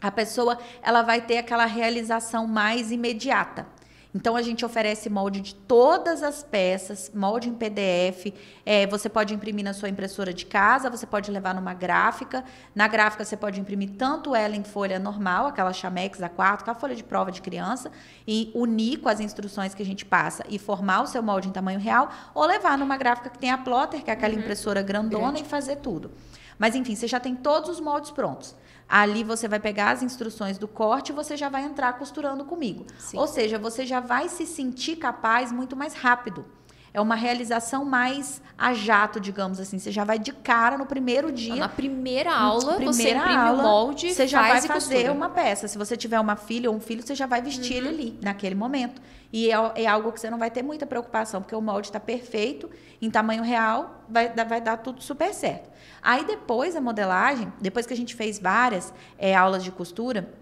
a 0.00 0.10
pessoa 0.10 0.58
ela 0.82 1.02
vai 1.02 1.20
ter 1.20 1.38
aquela 1.38 1.66
realização 1.66 2.46
mais 2.46 2.90
imediata. 2.92 3.66
Então 4.14 4.34
a 4.34 4.42
gente 4.42 4.64
oferece 4.64 5.10
molde 5.10 5.40
de 5.40 5.54
todas 5.54 6.22
as 6.22 6.42
peças, 6.42 7.10
molde 7.14 7.48
em 7.48 7.54
PDF. 7.54 8.32
É, 8.64 8.86
você 8.86 9.08
pode 9.08 9.34
imprimir 9.34 9.64
na 9.64 9.74
sua 9.74 9.88
impressora 9.88 10.32
de 10.32 10.46
casa, 10.46 10.88
você 10.88 11.06
pode 11.06 11.30
levar 11.30 11.54
numa 11.54 11.74
gráfica. 11.74 12.42
Na 12.74 12.88
gráfica 12.88 13.24
você 13.24 13.36
pode 13.36 13.60
imprimir 13.60 13.90
tanto 13.98 14.34
ela 14.34 14.56
em 14.56 14.64
folha 14.64 14.98
normal, 14.98 15.46
aquela 15.46 15.72
Chamex 15.74 16.18
A4, 16.20 16.60
aquela 16.60 16.74
folha 16.74 16.96
de 16.96 17.04
prova 17.04 17.30
de 17.30 17.42
criança, 17.42 17.92
e 18.26 18.50
unir 18.54 18.98
com 18.98 19.10
as 19.10 19.20
instruções 19.20 19.74
que 19.74 19.82
a 19.82 19.86
gente 19.86 20.06
passa 20.06 20.42
e 20.48 20.58
formar 20.58 21.02
o 21.02 21.06
seu 21.06 21.22
molde 21.22 21.48
em 21.48 21.52
tamanho 21.52 21.78
real, 21.78 22.10
ou 22.34 22.46
levar 22.46 22.78
numa 22.78 22.96
gráfica 22.96 23.28
que 23.28 23.38
tem 23.38 23.50
a 23.50 23.58
plotter, 23.58 24.02
que 24.02 24.10
é 24.10 24.14
aquela 24.14 24.34
impressora 24.34 24.82
grandona, 24.82 25.32
Grande. 25.32 25.42
e 25.42 25.44
fazer 25.44 25.76
tudo. 25.76 26.10
Mas 26.58 26.74
enfim, 26.74 26.96
você 26.96 27.06
já 27.06 27.20
tem 27.20 27.36
todos 27.36 27.68
os 27.68 27.78
moldes 27.78 28.10
prontos. 28.10 28.54
Ali 28.88 29.22
você 29.22 29.46
vai 29.46 29.60
pegar 29.60 29.90
as 29.90 30.02
instruções 30.02 30.56
do 30.56 30.66
corte 30.66 31.10
e 31.10 31.14
você 31.14 31.36
já 31.36 31.48
vai 31.48 31.62
entrar 31.64 31.92
costurando 31.98 32.44
comigo. 32.44 32.86
Sim. 32.98 33.18
Ou 33.18 33.26
seja, 33.26 33.58
você 33.58 33.84
já 33.84 34.00
vai 34.00 34.28
se 34.28 34.46
sentir 34.46 34.96
capaz 34.96 35.52
muito 35.52 35.76
mais 35.76 35.92
rápido. 35.92 36.46
É 36.92 37.00
uma 37.00 37.14
realização 37.14 37.84
mais 37.84 38.40
a 38.56 38.72
jato, 38.72 39.20
digamos 39.20 39.60
assim. 39.60 39.78
Você 39.78 39.92
já 39.92 40.04
vai 40.04 40.18
de 40.18 40.32
cara 40.32 40.76
no 40.78 40.86
primeiro 40.86 41.30
dia. 41.30 41.56
Na 41.56 41.68
primeira 41.68 42.34
aula, 42.34 42.72
você 42.72 42.76
primeira 42.76 43.18
imprime 43.20 43.36
aula, 43.38 43.58
o 43.58 43.62
molde, 43.62 44.14
você 44.14 44.26
já 44.26 44.40
vai 44.42 44.60
fazer 44.62 44.94
costura. 44.94 45.12
uma 45.12 45.28
peça. 45.30 45.68
Se 45.68 45.76
você 45.78 45.96
tiver 45.96 46.18
uma 46.18 46.36
filha 46.36 46.70
ou 46.70 46.76
um 46.76 46.80
filho, 46.80 47.02
você 47.02 47.14
já 47.14 47.26
vai 47.26 47.42
vestir 47.42 47.74
ele 47.76 47.88
ali, 47.88 48.18
naquele 48.22 48.54
momento. 48.54 49.00
E 49.32 49.50
é, 49.52 49.72
é 49.76 49.86
algo 49.86 50.10
que 50.12 50.18
você 50.20 50.30
não 50.30 50.38
vai 50.38 50.50
ter 50.50 50.62
muita 50.62 50.86
preocupação, 50.86 51.42
porque 51.42 51.54
o 51.54 51.60
molde 51.60 51.88
está 51.88 52.00
perfeito, 52.00 52.70
em 53.00 53.10
tamanho 53.10 53.42
real, 53.42 54.02
vai, 54.08 54.28
dar- 54.30 54.44
vai 54.44 54.60
dar 54.60 54.78
tudo 54.78 55.02
super 55.02 55.32
certo. 55.34 55.68
Aí 56.02 56.24
depois 56.24 56.74
a 56.74 56.80
modelagem, 56.80 57.52
depois 57.60 57.86
que 57.86 57.92
a 57.92 57.96
gente 57.96 58.14
fez 58.14 58.38
várias 58.38 58.92
é, 59.18 59.34
aulas 59.36 59.62
de 59.62 59.70
costura, 59.70 60.32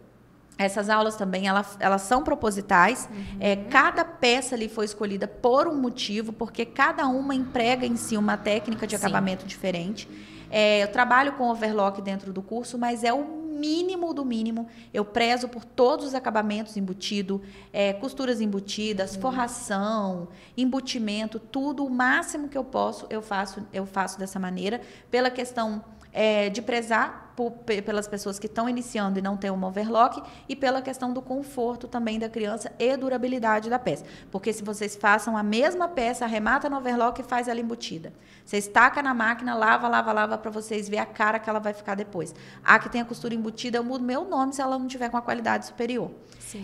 essas 0.59 0.89
aulas 0.89 1.17
também, 1.17 1.47
elas, 1.47 1.77
elas 1.79 2.03
são 2.03 2.23
propositais. 2.23 3.09
É, 3.39 3.57
cada 3.57 4.05
peça 4.05 4.55
ali 4.55 4.69
foi 4.69 4.87
escolhida 4.87 5.29
por 5.29 5.69
um 5.69 5.75
motivo, 5.75 6.33
porque 6.33 6.65
cada 6.65 7.07
uma 7.07 7.35
emprega 7.35 7.87
em 7.87 7.97
si 7.97 8.17
uma 8.17 8.37
técnica 8.37 8.87
de 8.87 8.97
Sim. 8.97 9.05
acabamento 9.05 9.47
diferente. 9.47 10.09
É, 10.51 10.83
eu 10.83 10.89
trabalho 10.89 11.33
com 11.33 11.51
overlock 11.51 12.01
dentro 12.01 12.33
do 12.33 12.41
curso, 12.41 12.79
mas 12.79 13.05
é 13.05 13.13
o 13.13 13.47
mínimo 13.57 14.13
do 14.13 14.25
mínimo. 14.25 14.69
Eu 14.93 15.05
prezo 15.05 15.49
por 15.49 15.65
todos 15.65 16.07
os 16.07 16.15
acabamentos 16.15 16.77
embutido, 16.77 17.43
é, 17.73 17.93
costuras 17.93 18.41
embutidas, 18.41 19.17
forração, 19.17 20.29
embutimento, 20.57 21.39
tudo 21.39 21.85
o 21.85 21.91
máximo 21.91 22.49
que 22.49 22.57
eu 22.57 22.65
posso 22.65 23.07
eu 23.09 23.23
faço 23.23 23.67
eu 23.73 23.87
faço 23.87 24.19
dessa 24.19 24.39
maneira 24.39 24.81
pela 25.11 25.31
questão 25.31 25.83
é, 26.19 26.49
de 26.49 26.63
prezar 26.63 27.33
por- 27.37 27.51
pe- 27.53 27.83
pelas 27.83 28.09
pessoas 28.09 28.39
que 28.39 28.47
estão 28.47 28.67
iniciando 28.67 29.19
e 29.19 29.23
não 29.23 29.37
tem 29.37 29.51
uma 29.51 29.69
overlock 29.69 30.23
e 30.49 30.57
pela 30.57 30.81
questão 30.81 31.13
do 31.13 31.21
conforto 31.21 31.87
também 31.87 32.19
da 32.19 32.31
criança 32.31 32.73
e 32.79 32.97
durabilidade 32.97 33.69
da 33.69 33.79
peça. 33.79 34.03
Porque 34.31 34.51
se 34.51 34.65
vocês 34.65 34.97
façam 34.97 35.37
a 35.37 35.43
mesma 35.43 35.87
peça, 35.89 36.25
arremata 36.25 36.71
no 36.71 36.79
overlock 36.79 37.21
e 37.21 37.25
faz 37.25 37.47
ela 37.49 37.61
embutida. 37.61 38.15
Você 38.43 38.57
estaca 38.57 39.03
na 39.03 39.13
máquina, 39.13 39.55
lava, 39.55 39.87
lava, 39.89 40.11
lava 40.15 40.39
para 40.39 40.51
vocês 40.51 40.89
ver 40.89 40.97
a 40.99 41.05
cara 41.05 41.39
que 41.39 41.51
ela 41.51 41.59
vai 41.59 41.75
ficar 41.75 41.95
depois. 41.95 42.35
A 42.65 42.79
que 42.79 42.89
tem 42.89 43.03
a 43.03 43.05
costura 43.05 43.35
embutida, 43.35 43.77
eu 43.77 43.85
mudo 43.85 44.03
meu 44.03 44.25
nome 44.25 44.55
se 44.55 44.63
ela 44.63 44.79
não 44.79 44.87
tiver 44.87 45.11
com 45.11 45.19
a 45.19 45.23
qualidade 45.23 45.67
superior. 45.67 46.11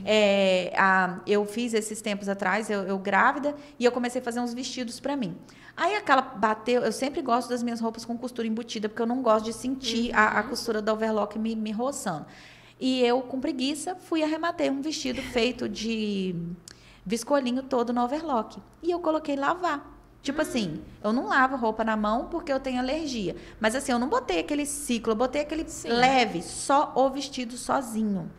É, 0.06 0.72
a- 0.78 1.20
eu 1.26 1.44
fiz 1.44 1.74
esses 1.74 2.00
tempos 2.00 2.28
atrás, 2.30 2.70
eu, 2.70 2.82
eu 2.84 2.98
grávida, 2.98 3.54
e 3.78 3.84
eu 3.84 3.92
comecei 3.92 4.22
a 4.22 4.24
fazer 4.24 4.40
uns 4.40 4.54
vestidos 4.54 4.98
para 4.98 5.14
mim. 5.16 5.36
Aí 5.76 5.96
aquela 5.96 6.22
bateu, 6.22 6.82
eu 6.82 6.92
sempre 6.92 7.22
gosto 7.22 7.48
das 7.48 7.62
minhas 7.62 7.80
roupas 7.80 8.04
com 8.04 8.16
costura 8.16 8.46
embutida, 8.46 8.88
porque 8.88 9.00
eu 9.00 9.06
não 9.06 9.22
gosto 9.22 9.46
de 9.46 9.52
sentir 9.52 10.14
a, 10.14 10.38
a 10.38 10.42
costura 10.42 10.82
da 10.82 10.92
overlock 10.92 11.38
me, 11.38 11.56
me 11.56 11.72
roçando. 11.72 12.26
E 12.78 13.00
eu, 13.00 13.22
com 13.22 13.40
preguiça, 13.40 13.94
fui 13.94 14.22
arrematei 14.22 14.68
um 14.68 14.82
vestido 14.82 15.22
feito 15.22 15.68
de 15.68 16.34
viscolinho 17.06 17.62
todo 17.62 17.92
no 17.92 18.02
overlock. 18.02 18.60
E 18.82 18.90
eu 18.90 19.00
coloquei 19.00 19.36
lavar. 19.36 19.90
Tipo 20.22 20.42
assim, 20.42 20.80
eu 21.02 21.12
não 21.12 21.26
lavo 21.26 21.56
roupa 21.56 21.82
na 21.82 21.96
mão 21.96 22.26
porque 22.26 22.52
eu 22.52 22.60
tenho 22.60 22.78
alergia. 22.78 23.34
Mas 23.60 23.74
assim, 23.74 23.90
eu 23.90 23.98
não 23.98 24.08
botei 24.08 24.38
aquele 24.38 24.64
ciclo, 24.64 25.12
eu 25.12 25.16
botei 25.16 25.42
aquele 25.42 25.68
Sim. 25.68 25.88
leve, 25.88 26.42
só 26.42 26.92
o 26.94 27.10
vestido 27.10 27.56
sozinho. 27.56 28.30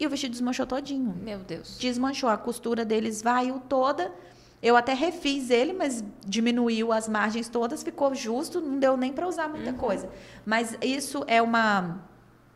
E 0.00 0.06
o 0.06 0.10
vestido 0.10 0.32
desmanchou 0.32 0.66
todinho. 0.66 1.14
Meu 1.22 1.40
Deus. 1.40 1.76
Desmanchou, 1.78 2.30
a 2.30 2.36
costura 2.38 2.84
deles 2.84 3.16
esvaiu 3.16 3.60
toda. 3.68 4.12
Eu 4.62 4.76
até 4.76 4.92
refiz 4.92 5.50
ele, 5.50 5.72
mas 5.72 6.04
diminuiu 6.26 6.92
as 6.92 7.08
margens 7.08 7.48
todas, 7.48 7.82
ficou 7.82 8.14
justo, 8.14 8.60
não 8.60 8.78
deu 8.78 8.96
nem 8.96 9.12
para 9.12 9.26
usar 9.26 9.48
muita 9.48 9.72
coisa. 9.72 10.08
Mas 10.44 10.76
isso 10.82 11.24
é 11.26 11.40
uma 11.40 12.07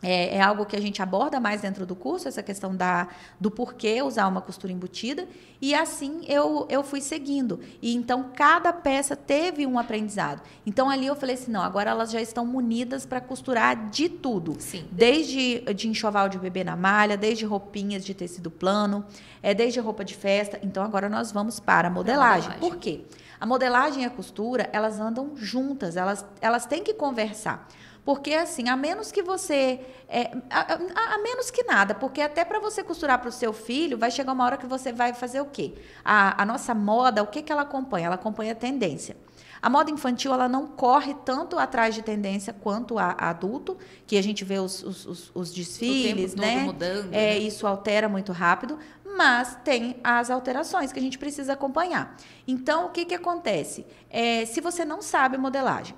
é, 0.02 0.36
é 0.36 0.40
algo 0.40 0.66
que 0.66 0.74
a 0.74 0.80
gente 0.80 1.00
aborda 1.00 1.38
mais 1.38 1.60
dentro 1.60 1.86
do 1.86 1.94
curso, 1.94 2.26
essa 2.26 2.42
questão 2.42 2.74
da, 2.74 3.08
do 3.38 3.50
porquê 3.50 4.02
usar 4.02 4.26
uma 4.26 4.40
costura 4.40 4.72
embutida. 4.72 5.28
E 5.60 5.74
assim 5.74 6.24
eu, 6.26 6.66
eu 6.68 6.82
fui 6.82 7.00
seguindo. 7.00 7.60
E 7.80 7.94
então 7.94 8.30
cada 8.34 8.72
peça 8.72 9.14
teve 9.14 9.64
um 9.64 9.78
aprendizado. 9.78 10.42
Então 10.66 10.90
ali 10.90 11.06
eu 11.06 11.14
falei 11.14 11.36
assim: 11.36 11.52
não, 11.52 11.62
agora 11.62 11.90
elas 11.90 12.10
já 12.10 12.20
estão 12.20 12.44
munidas 12.44 13.06
para 13.06 13.20
costurar 13.20 13.90
de 13.90 14.08
tudo. 14.08 14.56
Sim. 14.58 14.84
Desde 14.90 15.60
de 15.72 15.88
enxoval 15.88 16.28
de 16.28 16.38
bebê 16.38 16.64
na 16.64 16.74
malha, 16.74 17.16
desde 17.16 17.44
roupinhas 17.44 18.04
de 18.04 18.12
tecido 18.12 18.50
plano, 18.50 19.04
é, 19.40 19.54
desde 19.54 19.78
roupa 19.78 20.04
de 20.04 20.16
festa. 20.16 20.58
Então 20.62 20.82
agora 20.82 21.08
nós 21.08 21.30
vamos 21.30 21.60
para 21.60 21.86
a 21.86 21.90
modelagem. 21.90 22.50
modelagem. 22.50 22.58
Por 22.58 22.76
quê? 22.78 23.02
A 23.42 23.46
modelagem 23.46 24.04
e 24.04 24.06
a 24.06 24.10
costura, 24.10 24.70
elas 24.72 25.00
andam 25.00 25.32
juntas, 25.36 25.96
elas, 25.96 26.24
elas 26.40 26.64
têm 26.64 26.82
que 26.82 26.94
conversar. 26.94 27.68
Porque, 28.04 28.34
assim, 28.34 28.68
a 28.68 28.76
menos 28.76 29.12
que 29.12 29.22
você. 29.22 29.80
é, 30.08 30.32
a, 30.50 30.74
a- 30.74 31.14
a 31.14 31.18
menos 31.18 31.50
que 31.50 31.62
nada, 31.64 31.94
porque 31.94 32.20
até 32.20 32.44
para 32.44 32.58
você 32.58 32.82
costurar 32.82 33.18
para 33.20 33.28
o 33.28 33.32
seu 33.32 33.52
filho, 33.52 33.96
vai 33.96 34.10
chegar 34.10 34.32
uma 34.32 34.44
hora 34.44 34.56
que 34.56 34.66
você 34.66 34.92
vai 34.92 35.14
fazer 35.14 35.40
o 35.40 35.46
quê? 35.46 35.74
A, 36.04 36.42
a 36.42 36.44
nossa 36.44 36.74
moda, 36.74 37.22
o 37.22 37.26
que, 37.28 37.42
que 37.42 37.52
ela 37.52 37.62
acompanha? 37.62 38.06
Ela 38.06 38.16
acompanha 38.16 38.52
a 38.52 38.56
tendência. 38.56 39.16
A 39.60 39.70
moda 39.70 39.92
infantil, 39.92 40.32
ela 40.34 40.48
não 40.48 40.66
corre 40.66 41.14
tanto 41.24 41.56
atrás 41.56 41.94
de 41.94 42.02
tendência 42.02 42.52
quanto 42.52 42.98
a, 42.98 43.14
a 43.16 43.30
adulto, 43.30 43.78
que 44.08 44.18
a 44.18 44.22
gente 44.22 44.44
vê 44.44 44.58
os, 44.58 44.82
os, 44.82 45.06
os- 45.06 45.30
os 45.32 45.52
desfiles, 45.54 46.34
né? 46.34 46.64
mudando, 46.64 47.12
É, 47.12 47.34
né? 47.34 47.38
isso 47.38 47.64
altera 47.64 48.08
muito 48.08 48.32
rápido, 48.32 48.76
mas 49.16 49.56
tem 49.62 49.96
as 50.02 50.30
alterações 50.30 50.92
que 50.92 50.98
a 50.98 51.02
gente 51.02 51.16
precisa 51.16 51.52
acompanhar. 51.52 52.16
Então, 52.48 52.86
o 52.86 52.90
que, 52.90 53.04
que 53.04 53.14
acontece? 53.14 53.86
É, 54.10 54.44
se 54.46 54.60
você 54.60 54.84
não 54.84 55.00
sabe 55.00 55.38
modelagem, 55.38 55.94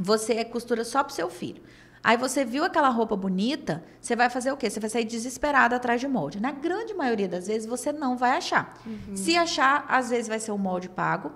você 0.00 0.42
costura 0.44 0.84
só 0.84 1.04
para 1.04 1.12
o 1.12 1.14
seu 1.14 1.28
filho. 1.28 1.62
Aí 2.02 2.16
você 2.16 2.46
viu 2.46 2.64
aquela 2.64 2.88
roupa 2.88 3.14
bonita, 3.14 3.84
você 4.00 4.16
vai 4.16 4.30
fazer 4.30 4.50
o 4.50 4.56
quê? 4.56 4.70
Você 4.70 4.80
vai 4.80 4.88
sair 4.88 5.04
desesperada 5.04 5.76
atrás 5.76 6.00
de 6.00 6.08
molde. 6.08 6.40
Na 6.40 6.50
grande 6.50 6.94
maioria 6.94 7.28
das 7.28 7.46
vezes 7.46 7.68
você 7.68 7.92
não 7.92 8.16
vai 8.16 8.30
achar. 8.30 8.80
Uhum. 8.86 9.14
Se 9.14 9.36
achar, 9.36 9.84
às 9.86 10.08
vezes 10.08 10.26
vai 10.26 10.40
ser 10.40 10.52
um 10.52 10.58
molde 10.58 10.88
pago. 10.88 11.30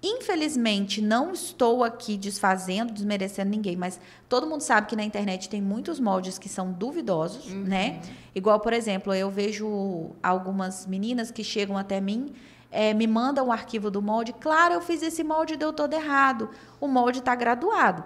Infelizmente, 0.00 1.02
não 1.02 1.32
estou 1.32 1.82
aqui 1.82 2.16
desfazendo, 2.16 2.92
desmerecendo 2.92 3.50
ninguém, 3.50 3.76
mas 3.76 3.98
todo 4.28 4.46
mundo 4.46 4.60
sabe 4.60 4.86
que 4.86 4.94
na 4.94 5.02
internet 5.02 5.48
tem 5.48 5.60
muitos 5.60 5.98
moldes 5.98 6.38
que 6.38 6.48
são 6.48 6.70
duvidosos, 6.70 7.50
uhum. 7.50 7.64
né? 7.64 8.00
Igual, 8.32 8.60
por 8.60 8.72
exemplo, 8.72 9.12
eu 9.12 9.28
vejo 9.28 10.10
algumas 10.22 10.86
meninas 10.86 11.32
que 11.32 11.42
chegam 11.42 11.76
até 11.76 12.00
mim, 12.00 12.32
é, 12.76 12.92
me 12.92 13.06
mandam 13.06 13.46
o 13.46 13.52
arquivo 13.52 13.90
do 13.90 14.02
molde. 14.02 14.34
Claro, 14.34 14.74
eu 14.74 14.82
fiz 14.82 15.02
esse 15.02 15.24
molde 15.24 15.54
e 15.54 15.56
deu 15.56 15.72
todo 15.72 15.94
errado. 15.94 16.50
O 16.78 16.86
molde 16.86 17.20
está 17.20 17.34
graduado. 17.34 18.04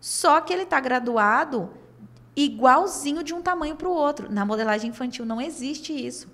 Só 0.00 0.40
que 0.40 0.52
ele 0.52 0.62
está 0.62 0.78
graduado 0.78 1.70
igualzinho 2.36 3.24
de 3.24 3.34
um 3.34 3.42
tamanho 3.42 3.74
para 3.74 3.88
o 3.88 3.92
outro. 3.92 4.30
Na 4.30 4.46
modelagem 4.46 4.90
infantil 4.90 5.26
não 5.26 5.40
existe 5.40 5.92
isso. 5.92 6.30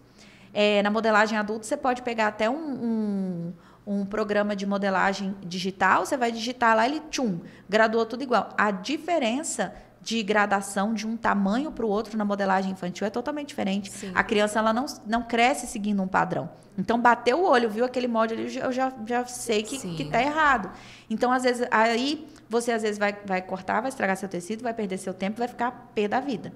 É, 0.53 0.83
na 0.83 0.91
modelagem 0.91 1.39
adulta, 1.39 1.65
você 1.65 1.77
pode 1.77 2.03
pegar 2.03 2.29
até 2.29 2.49
um, 2.49 2.57
um 2.57 3.53
um 3.91 4.05
programa 4.05 4.55
de 4.55 4.67
modelagem 4.67 5.35
digital, 5.43 6.05
você 6.05 6.15
vai 6.15 6.31
digitar 6.31 6.77
lá, 6.77 6.85
ele 6.85 7.01
tchum, 7.09 7.41
graduou 7.67 8.05
tudo 8.05 8.23
igual. 8.23 8.51
A 8.59 8.71
diferença 8.71 9.75
de 10.01 10.23
gradação 10.23 10.95
de 10.95 11.07
um 11.07 11.17
tamanho 11.17 11.71
para 11.73 11.85
o 11.85 11.89
outro 11.89 12.17
na 12.17 12.25
modelagem 12.25 12.73
infantil 12.73 13.07
é 13.07 13.11
totalmente 13.11 13.49
diferente. 13.49 13.93
Sim. 13.93 14.13
A 14.15 14.23
criança 14.23 14.59
ela 14.59 14.73
não, 14.73 14.87
não 15.07 15.23
cresce 15.23 15.67
seguindo 15.67 16.03
um 16.03 16.09
padrão. 16.09 16.49
Então, 16.79 16.99
bateu 17.01 17.41
o 17.41 17.45
olho, 17.45 17.69
viu 17.69 17.85
aquele 17.85 18.07
molde 18.07 18.35
ali, 18.35 18.57
eu 18.57 18.71
já, 18.71 18.93
já 19.05 19.27
sei 19.27 19.65
que, 19.65 19.79
que 19.97 20.05
tá 20.05 20.23
errado. 20.23 20.71
Então, 21.11 21.33
às 21.33 21.43
vezes, 21.43 21.67
aí 21.73 22.29
você 22.49 22.71
às 22.71 22.83
vezes 22.83 22.99
vai, 22.99 23.17
vai 23.27 23.43
cortar, 23.43 23.81
vai 23.81 23.89
estragar 23.89 24.17
seu 24.17 24.29
tecido, 24.29 24.63
vai 24.63 24.73
perder 24.73 24.97
seu 24.97 25.13
tempo, 25.13 25.39
vai 25.39 25.49
ficar 25.49 25.91
pé 25.93 26.07
da 26.07 26.21
vida. 26.21 26.53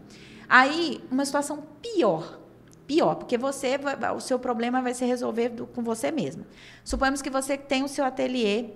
Aí, 0.48 1.02
uma 1.10 1.24
situação 1.24 1.64
pior 1.82 2.38
pior, 2.86 3.14
porque 3.14 3.38
você 3.38 3.78
o 4.14 4.20
seu 4.20 4.38
problema 4.38 4.82
vai 4.82 4.92
ser 4.92 5.06
resolvido 5.06 5.66
com 5.66 5.82
você 5.82 6.10
mesmo. 6.10 6.44
Suponhamos 6.84 7.22
que 7.22 7.30
você 7.30 7.56
tem 7.56 7.82
o 7.82 7.88
seu 7.88 8.04
ateliê 8.04 8.70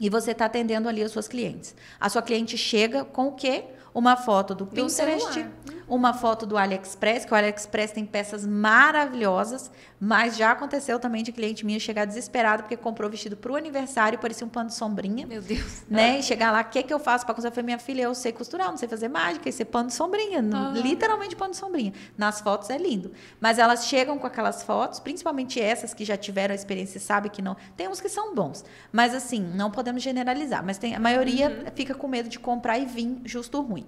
e 0.00 0.10
você 0.10 0.32
está 0.32 0.46
atendendo 0.46 0.88
ali 0.88 1.02
as 1.02 1.12
suas 1.12 1.28
clientes. 1.28 1.74
A 2.00 2.08
sua 2.08 2.22
cliente 2.22 2.58
chega 2.58 3.04
com 3.04 3.28
o 3.28 3.32
quê? 3.32 3.64
Uma 3.96 4.14
foto 4.14 4.54
do 4.54 4.66
Pinterest, 4.66 5.46
uma 5.88 6.12
foto 6.12 6.44
do 6.44 6.56
AliExpress, 6.56 7.24
que 7.24 7.32
o 7.32 7.36
AliExpress 7.36 7.92
tem 7.92 8.04
peças 8.04 8.44
maravilhosas, 8.44 9.70
mas 10.00 10.36
já 10.36 10.50
aconteceu 10.50 10.98
também 10.98 11.22
de 11.22 11.32
cliente 11.32 11.64
minha 11.64 11.78
chegar 11.78 12.04
desesperado 12.04 12.64
porque 12.64 12.76
comprou 12.76 13.08
vestido 13.08 13.36
para 13.36 13.52
o 13.52 13.56
aniversário, 13.56 14.18
parecia 14.18 14.46
um 14.46 14.50
pano 14.50 14.68
de 14.68 14.74
sombrinha. 14.74 15.26
Meu 15.26 15.40
Deus. 15.40 15.84
Né? 15.88 16.18
E 16.18 16.22
chegar 16.22 16.50
lá, 16.50 16.60
o 16.60 16.64
que, 16.64 16.82
que 16.82 16.92
eu 16.92 16.98
faço 16.98 17.24
para 17.24 17.34
costurar? 17.34 17.52
Eu 17.52 17.54
falei, 17.54 17.66
minha 17.66 17.78
filha, 17.78 18.02
eu 18.02 18.14
sei 18.14 18.32
costurar, 18.32 18.68
não 18.68 18.76
sei 18.76 18.88
fazer 18.88 19.08
mágica, 19.08 19.48
isso 19.48 19.62
é 19.62 19.64
pano 19.64 19.88
de 19.88 19.94
sombrinha, 19.94 20.40
uhum. 20.40 20.72
literalmente 20.74 21.36
pano 21.36 21.52
de 21.52 21.56
sombrinha. 21.56 21.92
Nas 22.18 22.40
fotos 22.40 22.68
é 22.68 22.76
lindo. 22.76 23.12
Mas 23.40 23.58
elas 23.58 23.86
chegam 23.86 24.18
com 24.18 24.26
aquelas 24.26 24.62
fotos, 24.62 24.98
principalmente 24.98 25.60
essas 25.60 25.94
que 25.94 26.04
já 26.04 26.16
tiveram 26.16 26.52
a 26.52 26.56
experiência 26.56 26.98
e 26.98 27.00
sabem 27.00 27.30
que 27.30 27.40
não. 27.40 27.56
Tem 27.76 27.88
uns 27.88 28.00
que 28.00 28.08
são 28.08 28.34
bons, 28.34 28.64
mas 28.92 29.14
assim, 29.14 29.40
não 29.40 29.70
podemos 29.70 30.02
generalizar, 30.02 30.64
mas 30.64 30.78
tem, 30.78 30.94
a 30.94 31.00
maioria 31.00 31.48
uhum. 31.48 31.72
fica 31.74 31.94
com 31.94 32.08
medo 32.08 32.28
de 32.28 32.38
comprar 32.38 32.78
e 32.78 32.84
vir 32.84 33.20
justo 33.24 33.60
ruim. 33.60 33.86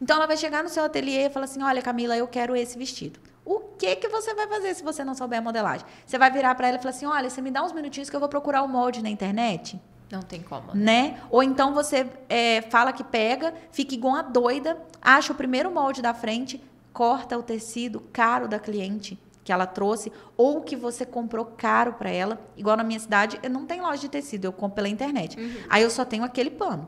Então 0.00 0.16
ela 0.16 0.26
vai 0.26 0.36
chegar 0.36 0.62
no 0.62 0.68
seu 0.68 0.84
ateliê 0.84 1.26
e 1.26 1.30
falar 1.30 1.44
assim: 1.44 1.62
"Olha, 1.62 1.82
Camila, 1.82 2.16
eu 2.16 2.26
quero 2.26 2.56
esse 2.56 2.78
vestido". 2.78 3.20
O 3.44 3.60
que 3.78 3.96
que 3.96 4.08
você 4.08 4.34
vai 4.34 4.46
fazer 4.46 4.74
se 4.74 4.82
você 4.82 5.02
não 5.02 5.14
souber 5.14 5.38
a 5.38 5.42
modelagem? 5.42 5.86
Você 6.04 6.18
vai 6.18 6.30
virar 6.30 6.54
para 6.54 6.68
ela 6.68 6.76
e 6.76 6.80
falar 6.80 6.90
assim: 6.90 7.06
"Olha, 7.06 7.30
você 7.30 7.40
me 7.40 7.50
dá 7.50 7.62
uns 7.62 7.72
minutinhos 7.72 8.10
que 8.10 8.16
eu 8.16 8.20
vou 8.20 8.28
procurar 8.28 8.62
o 8.62 8.68
molde 8.68 9.02
na 9.02 9.08
internet?" 9.08 9.80
Não 10.10 10.22
tem 10.22 10.40
como. 10.40 10.74
Né? 10.74 10.74
né? 10.74 11.20
Ou 11.30 11.42
então 11.42 11.74
você 11.74 12.08
é, 12.28 12.62
fala 12.62 12.92
que 12.92 13.04
pega, 13.04 13.52
fica 13.70 13.94
igual 13.94 14.14
a 14.16 14.22
doida, 14.22 14.78
acha 15.02 15.32
o 15.32 15.36
primeiro 15.36 15.70
molde 15.70 16.00
da 16.00 16.14
frente, 16.14 16.62
corta 16.92 17.36
o 17.36 17.42
tecido 17.42 18.00
caro 18.12 18.48
da 18.48 18.58
cliente 18.58 19.18
que 19.44 19.52
ela 19.52 19.66
trouxe, 19.66 20.12
ou 20.36 20.60
que 20.60 20.76
você 20.76 21.06
comprou 21.06 21.46
caro 21.46 21.94
para 21.94 22.10
ela. 22.10 22.38
Igual 22.54 22.76
na 22.76 22.84
minha 22.84 23.00
cidade, 23.00 23.40
eu 23.42 23.48
não 23.48 23.64
tem 23.64 23.80
loja 23.80 24.02
de 24.02 24.08
tecido, 24.10 24.44
eu 24.44 24.52
compro 24.52 24.76
pela 24.76 24.90
internet. 24.90 25.40
Uhum. 25.40 25.62
Aí 25.70 25.82
eu 25.82 25.88
só 25.88 26.04
tenho 26.04 26.22
aquele 26.22 26.50
pano. 26.50 26.86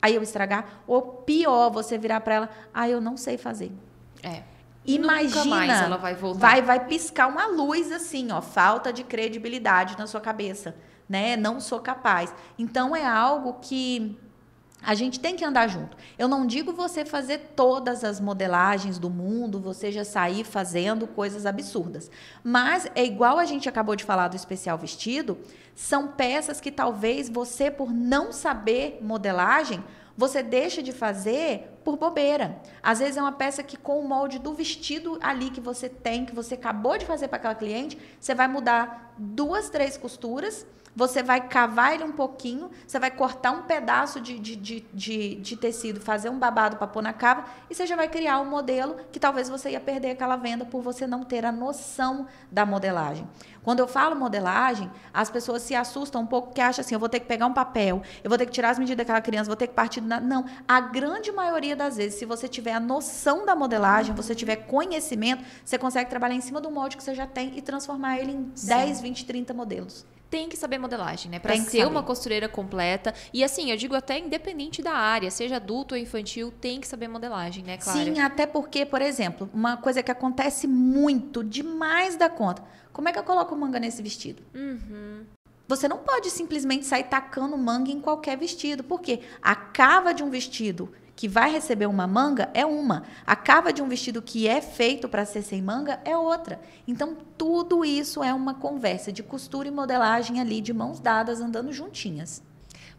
Aí 0.00 0.14
eu 0.14 0.22
estragar. 0.22 0.82
Ou 0.86 1.02
pior, 1.02 1.70
você 1.70 1.98
virar 1.98 2.20
para 2.20 2.34
ela, 2.34 2.50
ah, 2.72 2.88
eu 2.88 3.00
não 3.00 3.16
sei 3.16 3.36
fazer. 3.36 3.72
É. 4.22 4.42
Imagina, 4.86 5.44
Nunca 5.44 5.44
mais 5.44 5.82
ela 5.82 5.96
vai 5.96 6.14
voltar. 6.14 6.40
Vai, 6.40 6.62
vai 6.62 6.86
piscar 6.86 7.26
uma 7.26 7.46
luz 7.46 7.92
assim, 7.92 8.32
ó, 8.32 8.40
falta 8.40 8.92
de 8.92 9.04
credibilidade 9.04 9.98
na 9.98 10.06
sua 10.06 10.20
cabeça, 10.20 10.74
né? 11.06 11.36
Não 11.36 11.60
sou 11.60 11.80
capaz. 11.80 12.34
Então 12.58 12.96
é 12.96 13.04
algo 13.04 13.58
que 13.60 14.18
a 14.82 14.94
gente 14.94 15.18
tem 15.18 15.36
que 15.36 15.44
andar 15.44 15.68
junto. 15.68 15.96
Eu 16.18 16.28
não 16.28 16.46
digo 16.46 16.72
você 16.72 17.04
fazer 17.04 17.52
todas 17.56 18.04
as 18.04 18.20
modelagens 18.20 18.98
do 18.98 19.10
mundo, 19.10 19.60
você 19.60 19.90
já 19.90 20.04
sair 20.04 20.44
fazendo 20.44 21.06
coisas 21.06 21.44
absurdas. 21.44 22.10
Mas 22.42 22.90
é 22.94 23.04
igual 23.04 23.38
a 23.38 23.44
gente 23.44 23.68
acabou 23.68 23.96
de 23.96 24.04
falar 24.04 24.28
do 24.28 24.36
especial 24.36 24.78
vestido, 24.78 25.36
são 25.78 26.08
peças 26.08 26.60
que 26.60 26.72
talvez 26.72 27.28
você, 27.28 27.70
por 27.70 27.92
não 27.94 28.32
saber 28.32 28.98
modelagem, 29.00 29.84
você 30.16 30.42
deixa 30.42 30.82
de 30.82 30.90
fazer 30.90 31.77
por 31.84 31.96
bobeira. 31.96 32.60
Às 32.82 32.98
vezes 32.98 33.16
é 33.16 33.22
uma 33.22 33.32
peça 33.32 33.62
que 33.62 33.76
com 33.76 34.00
o 34.00 34.08
molde 34.08 34.38
do 34.38 34.52
vestido 34.54 35.18
ali 35.22 35.50
que 35.50 35.60
você 35.60 35.88
tem, 35.88 36.24
que 36.24 36.34
você 36.34 36.54
acabou 36.54 36.98
de 36.98 37.06
fazer 37.06 37.28
para 37.28 37.36
aquela 37.36 37.54
cliente, 37.54 37.98
você 38.20 38.34
vai 38.34 38.48
mudar 38.48 39.14
duas, 39.18 39.70
três 39.70 39.96
costuras 39.96 40.66
você 40.98 41.22
vai 41.22 41.46
cavar 41.46 41.94
ele 41.94 42.02
um 42.02 42.10
pouquinho, 42.10 42.72
você 42.84 42.98
vai 42.98 43.08
cortar 43.08 43.52
um 43.52 43.62
pedaço 43.62 44.20
de, 44.20 44.36
de, 44.36 44.56
de, 44.56 44.80
de, 44.92 45.34
de 45.36 45.56
tecido, 45.56 46.00
fazer 46.00 46.28
um 46.28 46.36
babado 46.36 46.76
para 46.76 46.88
pôr 46.88 47.00
na 47.00 47.12
cava, 47.12 47.44
e 47.70 47.74
você 47.74 47.86
já 47.86 47.94
vai 47.94 48.08
criar 48.08 48.40
um 48.40 48.44
modelo 48.44 48.96
que 49.12 49.20
talvez 49.20 49.48
você 49.48 49.70
ia 49.70 49.80
perder 49.80 50.10
aquela 50.10 50.34
venda 50.34 50.64
por 50.64 50.82
você 50.82 51.06
não 51.06 51.22
ter 51.22 51.44
a 51.44 51.52
noção 51.52 52.26
da 52.50 52.66
modelagem. 52.66 53.28
Quando 53.62 53.78
eu 53.78 53.86
falo 53.86 54.16
modelagem, 54.16 54.90
as 55.12 55.30
pessoas 55.30 55.62
se 55.62 55.74
assustam 55.74 56.22
um 56.22 56.26
pouco 56.26 56.48
porque 56.48 56.60
acham 56.60 56.80
assim: 56.80 56.94
eu 56.94 56.98
vou 56.98 57.08
ter 57.08 57.20
que 57.20 57.26
pegar 57.26 57.46
um 57.46 57.52
papel, 57.52 58.02
eu 58.24 58.28
vou 58.28 58.38
ter 58.38 58.46
que 58.46 58.52
tirar 58.52 58.70
as 58.70 58.78
medidas 58.78 58.96
daquela 58.96 59.20
criança, 59.20 59.46
vou 59.46 59.56
ter 59.56 59.66
que 59.66 59.74
partir. 59.74 60.00
Na... 60.00 60.18
Não. 60.18 60.46
A 60.66 60.80
grande 60.80 61.30
maioria 61.30 61.76
das 61.78 61.96
vezes, 61.96 62.18
se 62.18 62.26
você 62.26 62.46
tiver 62.46 62.72
a 62.72 62.80
noção 62.80 63.46
da 63.46 63.56
modelagem, 63.56 64.14
você 64.14 64.34
tiver 64.34 64.56
conhecimento, 64.56 65.42
você 65.64 65.78
consegue 65.78 66.10
trabalhar 66.10 66.34
em 66.34 66.40
cima 66.40 66.60
do 66.60 66.70
molde 66.70 66.96
que 66.96 67.02
você 67.02 67.14
já 67.14 67.26
tem 67.26 67.56
e 67.56 67.62
transformar 67.62 68.18
ele 68.18 68.32
em 68.32 68.52
Sim. 68.54 68.68
10, 68.68 69.00
20, 69.00 69.24
30 69.24 69.54
modelos 69.54 70.04
tem 70.30 70.48
que 70.48 70.56
saber 70.56 70.78
modelagem, 70.78 71.30
né? 71.30 71.38
Para 71.38 71.56
ser 71.56 71.86
uma 71.86 72.02
costureira 72.02 72.48
completa. 72.48 73.14
E 73.32 73.42
assim, 73.42 73.70
eu 73.70 73.76
digo 73.76 73.94
até 73.94 74.18
independente 74.18 74.82
da 74.82 74.92
área, 74.92 75.30
seja 75.30 75.56
adulto 75.56 75.94
ou 75.94 76.00
infantil, 76.00 76.52
tem 76.60 76.80
que 76.80 76.86
saber 76.86 77.08
modelagem, 77.08 77.64
né, 77.64 77.78
Clara? 77.78 78.04
Sim, 78.04 78.20
até 78.20 78.46
porque, 78.46 78.84
por 78.84 79.00
exemplo, 79.00 79.48
uma 79.54 79.76
coisa 79.76 80.02
que 80.02 80.10
acontece 80.10 80.66
muito, 80.66 81.42
demais 81.42 82.16
da 82.16 82.28
conta. 82.28 82.62
Como 82.92 83.08
é 83.08 83.12
que 83.12 83.18
eu 83.18 83.24
coloco 83.24 83.56
manga 83.56 83.80
nesse 83.80 84.02
vestido? 84.02 84.42
Uhum. 84.54 85.24
Você 85.68 85.86
não 85.86 85.98
pode 85.98 86.30
simplesmente 86.30 86.86
sair 86.86 87.04
tacando 87.04 87.56
manga 87.56 87.90
em 87.90 88.00
qualquer 88.00 88.36
vestido, 88.38 88.82
porque 88.82 89.20
a 89.42 89.54
cava 89.54 90.14
de 90.14 90.22
um 90.22 90.30
vestido 90.30 90.90
que 91.18 91.26
vai 91.26 91.50
receber 91.50 91.86
uma 91.86 92.06
manga 92.06 92.48
é 92.54 92.64
uma. 92.64 93.02
A 93.26 93.34
cava 93.34 93.72
de 93.72 93.82
um 93.82 93.88
vestido 93.88 94.22
que 94.22 94.46
é 94.46 94.60
feito 94.60 95.08
para 95.08 95.24
ser 95.24 95.42
sem 95.42 95.60
manga 95.60 95.98
é 96.04 96.16
outra. 96.16 96.60
Então, 96.86 97.16
tudo 97.36 97.84
isso 97.84 98.22
é 98.22 98.32
uma 98.32 98.54
conversa 98.54 99.10
de 99.10 99.20
costura 99.20 99.66
e 99.66 99.72
modelagem 99.72 100.40
ali, 100.40 100.60
de 100.60 100.72
mãos 100.72 101.00
dadas, 101.00 101.40
andando 101.40 101.72
juntinhas 101.72 102.40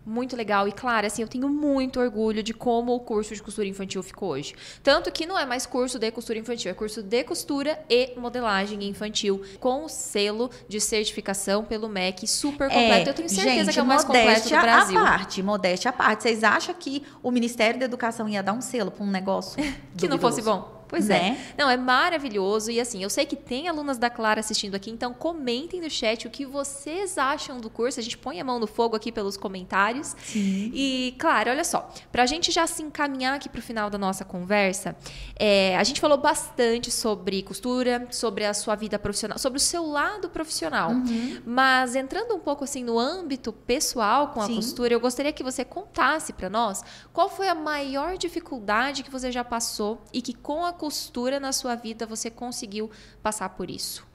muito 0.09 0.35
legal. 0.35 0.67
E, 0.67 0.71
claro, 0.71 1.05
assim, 1.05 1.21
eu 1.21 1.27
tenho 1.27 1.47
muito 1.47 1.99
orgulho 1.99 2.41
de 2.41 2.53
como 2.53 2.93
o 2.93 2.99
curso 2.99 3.33
de 3.33 3.41
costura 3.41 3.67
infantil 3.67 4.01
ficou 4.01 4.29
hoje. 4.29 4.55
Tanto 4.81 5.11
que 5.11 5.25
não 5.25 5.37
é 5.37 5.45
mais 5.45 5.65
curso 5.65 5.99
de 5.99 6.11
costura 6.11 6.39
infantil, 6.39 6.71
é 6.71 6.73
curso 6.73 7.03
de 7.03 7.23
costura 7.23 7.79
e 7.89 8.13
modelagem 8.17 8.83
infantil, 8.83 9.41
com 9.59 9.85
o 9.85 9.89
selo 9.89 10.49
de 10.67 10.81
certificação 10.81 11.63
pelo 11.63 11.87
MEC 11.87 12.27
super 12.27 12.67
completo. 12.69 13.09
É, 13.09 13.11
eu 13.11 13.13
tenho 13.13 13.29
certeza 13.29 13.65
gente, 13.65 13.73
que 13.73 13.79
é 13.79 13.83
o 13.83 13.85
mais 13.85 14.03
completo 14.03 14.49
do 14.49 14.49
Brasil. 14.49 14.99
A 14.99 15.03
parte, 15.03 15.43
modéstia 15.43 15.89
à 15.89 15.93
parte. 15.93 16.23
Vocês 16.23 16.43
acham 16.43 16.73
que 16.73 17.03
o 17.21 17.29
Ministério 17.29 17.79
da 17.79 17.85
Educação 17.85 18.27
ia 18.27 18.41
dar 18.41 18.53
um 18.53 18.61
selo 18.61 18.89
para 18.89 19.03
um 19.03 19.11
negócio 19.11 19.61
que 19.95 20.07
não 20.07 20.17
fosse 20.17 20.41
bom? 20.41 20.78
Pois 20.89 21.09
é. 21.09 21.19
né? 21.19 21.37
é. 21.51 21.61
Não, 21.61 21.69
é 21.69 21.77
maravilhoso. 21.77 22.71
E 22.71 22.81
assim, 22.81 23.01
eu 23.01 23.09
sei 23.09 23.25
que 23.25 23.35
tem 23.35 23.69
alunas 23.69 23.97
da 23.97 24.09
Clara 24.09 24.39
assistindo 24.39 24.75
aqui, 24.75 24.89
então 24.89 25.13
comentem 25.13 25.79
no 25.79 25.89
chat 25.89 26.27
o 26.27 26.29
que 26.29 26.45
vocês 26.45 27.17
acham 27.17 27.61
do 27.61 27.69
curso. 27.69 27.99
A 27.99 28.03
gente 28.03 28.17
põe 28.17 28.41
a 28.41 28.43
mão 28.43 28.59
no 28.59 28.67
fogo 28.67 28.95
aqui 28.95 29.11
pelos 29.11 29.37
comentários. 29.37 30.15
Sim. 30.23 30.71
E, 30.73 31.15
Clara, 31.19 31.51
olha 31.51 31.63
só, 31.63 31.89
para 32.11 32.23
a 32.23 32.25
gente 32.25 32.51
já 32.51 32.65
se 32.65 32.81
encaminhar 32.81 33.35
aqui 33.35 33.47
para 33.47 33.59
o 33.59 33.61
final 33.61 33.89
da 33.89 33.97
nossa 33.97 34.25
conversa, 34.25 34.95
é, 35.37 35.77
a 35.77 35.83
gente 35.83 36.01
falou 36.01 36.17
bastante 36.17 36.89
sobre 36.89 37.43
costura, 37.43 38.07
sobre 38.09 38.45
a 38.45 38.53
sua 38.53 38.75
vida 38.75 38.97
profissional, 38.97 39.37
sobre 39.37 39.57
o 39.57 39.61
seu 39.61 39.85
lado 39.85 40.29
profissional. 40.29 40.91
Uhum. 40.91 41.41
Mas 41.45 41.95
entrando 41.95 42.35
um 42.35 42.39
pouco 42.39 42.63
assim 42.63 42.83
no 42.83 42.97
âmbito 42.97 43.53
pessoal 43.53 44.29
com 44.29 44.41
a 44.41 44.47
Sim. 44.47 44.55
costura, 44.55 44.93
eu 44.93 44.99
gostaria 44.99 45.31
que 45.31 45.43
você 45.43 45.63
contasse 45.63 46.33
para 46.33 46.49
nós 46.49 46.83
qual 47.13 47.29
foi 47.29 47.47
a 47.47 47.55
maior 47.55 48.17
dificuldade 48.17 49.03
que 49.03 49.11
você 49.11 49.31
já 49.31 49.43
passou 49.43 50.01
e 50.11 50.21
que 50.21 50.33
com 50.33 50.65
a 50.65 50.73
costura 50.79 51.41
na 51.41 51.51
sua 51.51 51.75
vida 51.75 52.05
você 52.05 52.31
conseguiu 52.31 52.89
passar 53.21 53.49
por 53.49 53.69
isso? 53.69 54.07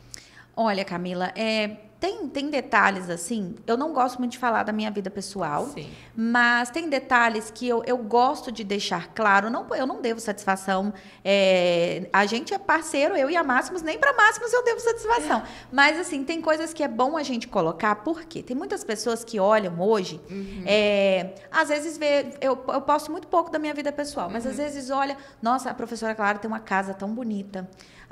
Olha, 0.57 0.85
Camila, 0.85 1.31
é, 1.37 1.77
tem, 2.05 2.29
tem 2.29 2.51
detalhes 2.51 3.09
assim, 3.09 3.55
eu 3.67 3.79
não 3.79 3.95
gosto 3.95 4.19
muito 4.19 4.33
de 4.33 4.39
falar 4.39 4.63
da 4.63 4.73
minha 4.75 4.91
vida 4.91 5.09
pessoal, 5.09 5.69
Sim. 5.69 5.91
mas 6.15 6.69
tem 6.69 6.87
detalhes 6.87 7.51
que 7.51 7.67
eu, 7.67 7.83
eu 7.87 7.97
gosto 7.97 8.53
de 8.53 8.63
deixar 8.63 9.09
claro. 9.15 9.49
Não, 9.49 9.75
eu 9.75 9.87
não 9.87 10.03
devo 10.03 10.21
satisfação. 10.21 10.93
é, 11.25 12.07
a 12.13 12.27
gente 12.27 12.53
é 12.53 12.59
parceiro, 12.59 13.17
eu 13.17 13.31
e 13.31 13.37
a 13.39 13.43
Máximos, 13.43 13.81
nem 13.81 13.99
para 13.99 14.13
Máximos 14.13 14.53
eu 14.53 14.63
devo 14.63 14.81
satisfação. 14.81 15.45
Mas 15.73 15.99
assim, 15.99 16.23
tem 16.25 16.43
coisas 16.43 16.75
que 16.75 16.83
é 16.83 16.89
bom 16.89 17.17
a 17.17 17.23
gente 17.23 17.49
colocar, 17.49 17.95
porque 17.97 18.43
tem 18.43 18.55
muitas 18.55 18.85
pessoas 18.85 19.25
que 19.25 19.41
olham 19.41 19.81
hoje, 19.81 20.21
é, 20.67 21.37
às 21.51 21.71
vezes 21.71 21.97
vê, 21.97 22.35
eu, 22.39 22.63
eu 22.69 22.83
posto 22.83 23.11
muito 23.11 23.29
pouco 23.29 23.51
da 23.51 23.59
minha 23.59 23.73
vida 23.73 23.91
pessoal, 23.91 24.29
mas 24.29 24.47
às 24.47 24.59
vezes 24.59 24.91
olha, 24.91 25.17
nossa, 25.41 25.71
a 25.71 25.75
professora 25.75 26.15
Clara 26.15 26.37
tem 26.37 26.51
uma 26.51 26.61
casa 26.61 26.93
tão 26.93 27.15
bonita. 27.15 27.67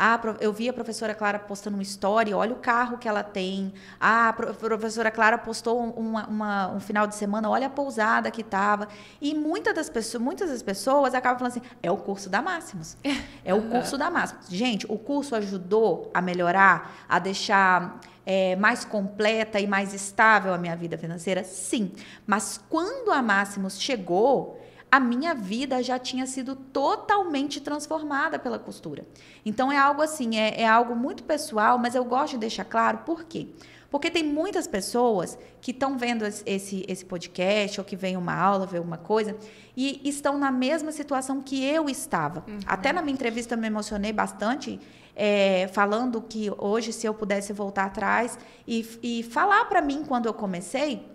Ah, 0.05 0.20
eu 0.40 0.53
vi 0.53 0.68
a 0.68 0.72
professora 0.72 1.14
Clara 1.14 1.38
postando 1.38 1.76
uma 1.76 1.82
story, 1.84 2.34
olha 2.34 2.53
o 2.53 2.57
carro 2.57 2.98
que 2.98 3.07
ela 3.09 3.22
tem. 3.22 3.72
Ah, 4.00 4.30
a 4.30 4.32
pro- 4.32 4.53
professora 4.53 5.12
Clara 5.12 5.38
postou 5.38 5.80
um, 5.80 5.90
uma- 5.90 6.26
uma- 6.26 6.68
um 6.72 6.80
final 6.80 7.07
de 7.07 7.14
semana, 7.14 7.48
olha 7.48 7.68
a 7.68 7.70
pousada 7.70 8.28
que 8.28 8.40
estava. 8.40 8.88
E 9.20 9.32
muitas 9.32 9.72
das 9.72 9.88
pessoas, 9.88 10.20
muitas 10.20 10.50
das 10.50 10.61
pessoas 10.61 11.14
acabam 11.14 11.38
falando 11.38 11.53
assim: 11.57 11.62
é 11.80 11.88
o 11.88 11.96
curso 11.96 12.28
da 12.28 12.42
Máximos. 12.42 12.96
É 13.44 13.53
o 13.55 13.62
curso 13.62 13.96
da 13.98 14.09
Máximos. 14.11 14.48
Gente, 14.48 14.86
o 14.88 14.96
curso 14.98 15.34
ajudou 15.36 16.11
a 16.14 16.20
melhorar, 16.22 16.92
a 17.09 17.18
deixar 17.18 18.00
é, 18.24 18.55
mais 18.57 18.84
completa 18.84 19.59
e 19.61 19.66
mais 19.66 19.92
estável 19.94 20.55
a 20.55 20.59
minha 20.59 20.76
vida 20.76 20.96
financeira? 20.98 21.42
Sim. 21.44 21.92
Mas 22.26 22.61
quando 22.68 23.11
a 23.12 23.20
Máximos 23.20 23.80
chegou, 23.80 24.61
a 24.93 25.01
minha 25.01 25.34
vida 25.34 25.82
já 25.82 25.99
tinha 25.99 26.26
sido 26.26 26.55
totalmente 26.55 27.62
transformada 27.62 28.38
pela 28.38 28.59
costura. 28.59 29.07
Então 29.43 29.72
é 29.72 29.78
algo 29.78 30.03
assim, 30.03 30.36
é, 30.36 30.61
é 30.61 30.68
algo 30.68 30.95
muito 30.95 31.22
pessoal, 31.22 31.78
mas 31.78 31.95
eu 31.95 32.05
gosto 32.05 32.34
de 32.34 32.40
deixar 32.40 32.66
claro 32.66 32.99
por 32.99 33.24
quê? 33.24 33.49
Porque 33.90 34.11
tem 34.11 34.22
muitas 34.22 34.66
pessoas 34.66 35.38
que 35.62 35.70
estão 35.70 35.97
vendo 35.97 36.26
esse- 36.26 36.84
esse, 36.86 37.05
podcast 37.07 37.80
ou 37.80 37.86
que 37.86 37.97
vem 37.97 38.18
uma 38.18 38.34
aula, 38.34 38.66
vê 38.66 38.78
uma 38.78 38.99
coisa, 38.99 39.34
e 39.74 39.99
estão 40.05 40.36
na 40.36 40.51
mesma 40.51 40.93
situação 40.93 41.40
que 41.40 41.64
eu 41.64 41.88
estava. 41.88 42.45
Até 42.66 42.93
na 42.93 43.01
minha 43.01 43.14
entrevista 43.14 43.55
eu 43.55 43.59
me 43.59 43.68
emocionei 43.68 44.12
bastante, 44.12 44.78
é, 45.16 45.68
falando 45.72 46.20
que 46.20 46.51
hoje, 46.59 46.93
se 46.93 47.07
eu 47.07 47.14
pudesse 47.14 47.51
voltar 47.55 47.84
atrás 47.84 48.38
e, 48.68 48.86
e 49.03 49.22
falar 49.22 49.64
para 49.66 49.80
mim 49.80 50.05
quando 50.07 50.26
eu 50.26 50.34
comecei, 50.34 51.11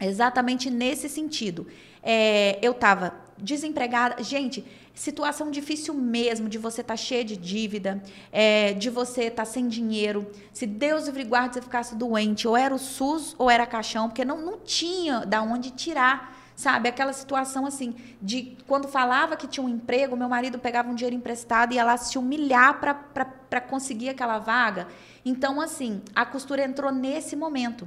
Exatamente 0.00 0.70
nesse 0.70 1.08
sentido. 1.08 1.66
É, 2.08 2.56
eu 2.62 2.70
estava 2.70 3.14
desempregada. 3.36 4.22
Gente, 4.22 4.64
situação 4.94 5.50
difícil 5.50 5.92
mesmo 5.92 6.48
de 6.48 6.56
você 6.56 6.80
estar 6.80 6.94
tá 6.94 6.96
cheia 6.96 7.24
de 7.24 7.36
dívida, 7.36 8.00
é, 8.30 8.72
de 8.74 8.88
você 8.88 9.24
estar 9.24 9.44
tá 9.44 9.44
sem 9.44 9.66
dinheiro. 9.66 10.24
Se 10.52 10.68
Deus 10.68 11.06
livre 11.06 11.24
guarde 11.24 11.54
você 11.54 11.62
ficasse 11.62 11.96
doente, 11.96 12.46
ou 12.46 12.56
era 12.56 12.72
o 12.72 12.78
SUS 12.78 13.34
ou 13.36 13.50
era 13.50 13.66
caixão, 13.66 14.08
porque 14.08 14.24
não, 14.24 14.40
não 14.40 14.60
tinha 14.60 15.26
da 15.26 15.42
onde 15.42 15.72
tirar. 15.72 16.36
Sabe, 16.54 16.88
aquela 16.88 17.12
situação 17.12 17.66
assim, 17.66 17.94
de 18.22 18.56
quando 18.66 18.88
falava 18.88 19.36
que 19.36 19.46
tinha 19.46 19.62
um 19.62 19.68
emprego, 19.68 20.16
meu 20.16 20.26
marido 20.26 20.58
pegava 20.58 20.88
um 20.88 20.94
dinheiro 20.94 21.14
emprestado 21.14 21.72
e 21.72 21.76
ia 21.76 21.84
lá 21.84 21.98
se 21.98 22.16
humilhar 22.16 22.80
para 22.80 23.60
conseguir 23.60 24.08
aquela 24.08 24.38
vaga. 24.38 24.88
Então, 25.22 25.60
assim, 25.60 26.00
a 26.14 26.24
costura 26.24 26.64
entrou 26.64 26.90
nesse 26.90 27.36
momento. 27.36 27.86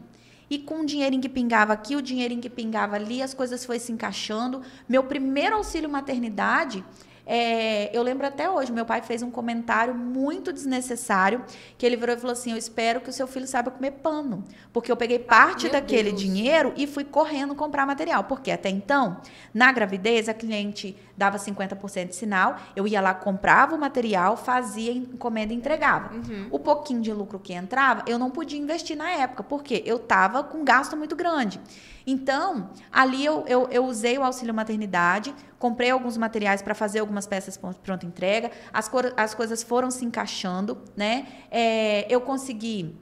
E 0.49 0.57
com 0.57 0.81
o 0.81 0.85
dinheirinho 0.85 1.21
que 1.21 1.29
pingava 1.29 1.73
aqui, 1.73 1.95
o 1.95 2.01
dinheirinho 2.01 2.41
que 2.41 2.49
pingava 2.49 2.95
ali, 2.95 3.21
as 3.21 3.33
coisas 3.33 3.63
foram 3.63 3.79
se 3.79 3.91
encaixando. 3.91 4.61
Meu 4.87 5.03
primeiro 5.03 5.55
auxílio 5.55 5.89
maternidade, 5.89 6.83
é, 7.31 7.95
eu 7.95 8.01
lembro 8.01 8.25
até 8.25 8.49
hoje, 8.49 8.71
meu 8.71 8.85
pai 8.85 9.03
fez 9.03 9.21
um 9.21 9.29
comentário 9.29 9.93
muito 9.93 10.51
desnecessário, 10.51 11.45
que 11.77 11.85
ele 11.85 11.95
virou 11.95 12.15
e 12.15 12.19
falou 12.19 12.33
assim, 12.33 12.51
eu 12.51 12.57
espero 12.57 12.99
que 13.01 13.09
o 13.11 13.13
seu 13.13 13.27
filho 13.27 13.45
saiba 13.45 13.69
comer 13.69 13.91
pano. 13.91 14.43
Porque 14.73 14.91
eu 14.91 14.97
peguei 14.97 15.19
parte 15.19 15.65
Meu 15.65 15.73
daquele 15.73 16.09
Deus. 16.09 16.19
dinheiro 16.19 16.73
e 16.75 16.87
fui 16.87 17.03
correndo 17.03 17.53
comprar 17.53 17.85
material. 17.85 18.23
Porque 18.23 18.49
até 18.49 18.69
então, 18.69 19.17
na 19.53 19.71
gravidez, 19.71 20.27
a 20.27 20.33
cliente 20.33 20.97
dava 21.15 21.37
50% 21.37 22.07
de 22.07 22.15
sinal, 22.15 22.57
eu 22.75 22.87
ia 22.87 22.99
lá, 22.99 23.13
comprava 23.13 23.75
o 23.75 23.79
material, 23.79 24.35
fazia 24.35 24.91
encomenda 24.91 25.53
e 25.53 25.55
entregava. 25.55 26.11
O 26.49 26.57
pouquinho 26.57 27.01
de 27.01 27.13
lucro 27.13 27.37
que 27.37 27.53
entrava, 27.53 28.03
eu 28.07 28.17
não 28.17 28.31
podia 28.31 28.57
investir 28.57 28.97
na 28.97 29.11
época, 29.11 29.43
porque 29.43 29.83
eu 29.85 29.97
estava 29.97 30.43
com 30.43 30.59
um 30.59 30.65
gasto 30.65 30.97
muito 30.97 31.15
grande. 31.15 31.59
Então, 32.09 32.69
ali 32.91 33.23
eu, 33.23 33.45
eu, 33.47 33.67
eu 33.69 33.85
usei 33.85 34.17
o 34.17 34.23
auxílio 34.23 34.53
maternidade, 34.53 35.33
comprei 35.59 35.91
alguns 35.91 36.17
materiais 36.17 36.61
para 36.61 36.73
fazer 36.73 36.99
algumas 36.99 37.27
peças 37.27 37.55
pron- 37.55 37.73
pronta 37.73 38.05
entrega, 38.05 38.49
as, 38.73 38.89
as 39.15 39.33
coisas 39.35 39.61
foram 39.61 39.91
se 39.91 40.03
encaixando, 40.05 40.77
né? 40.97 41.27
É, 41.51 42.05
eu 42.13 42.19
consegui 42.21 42.95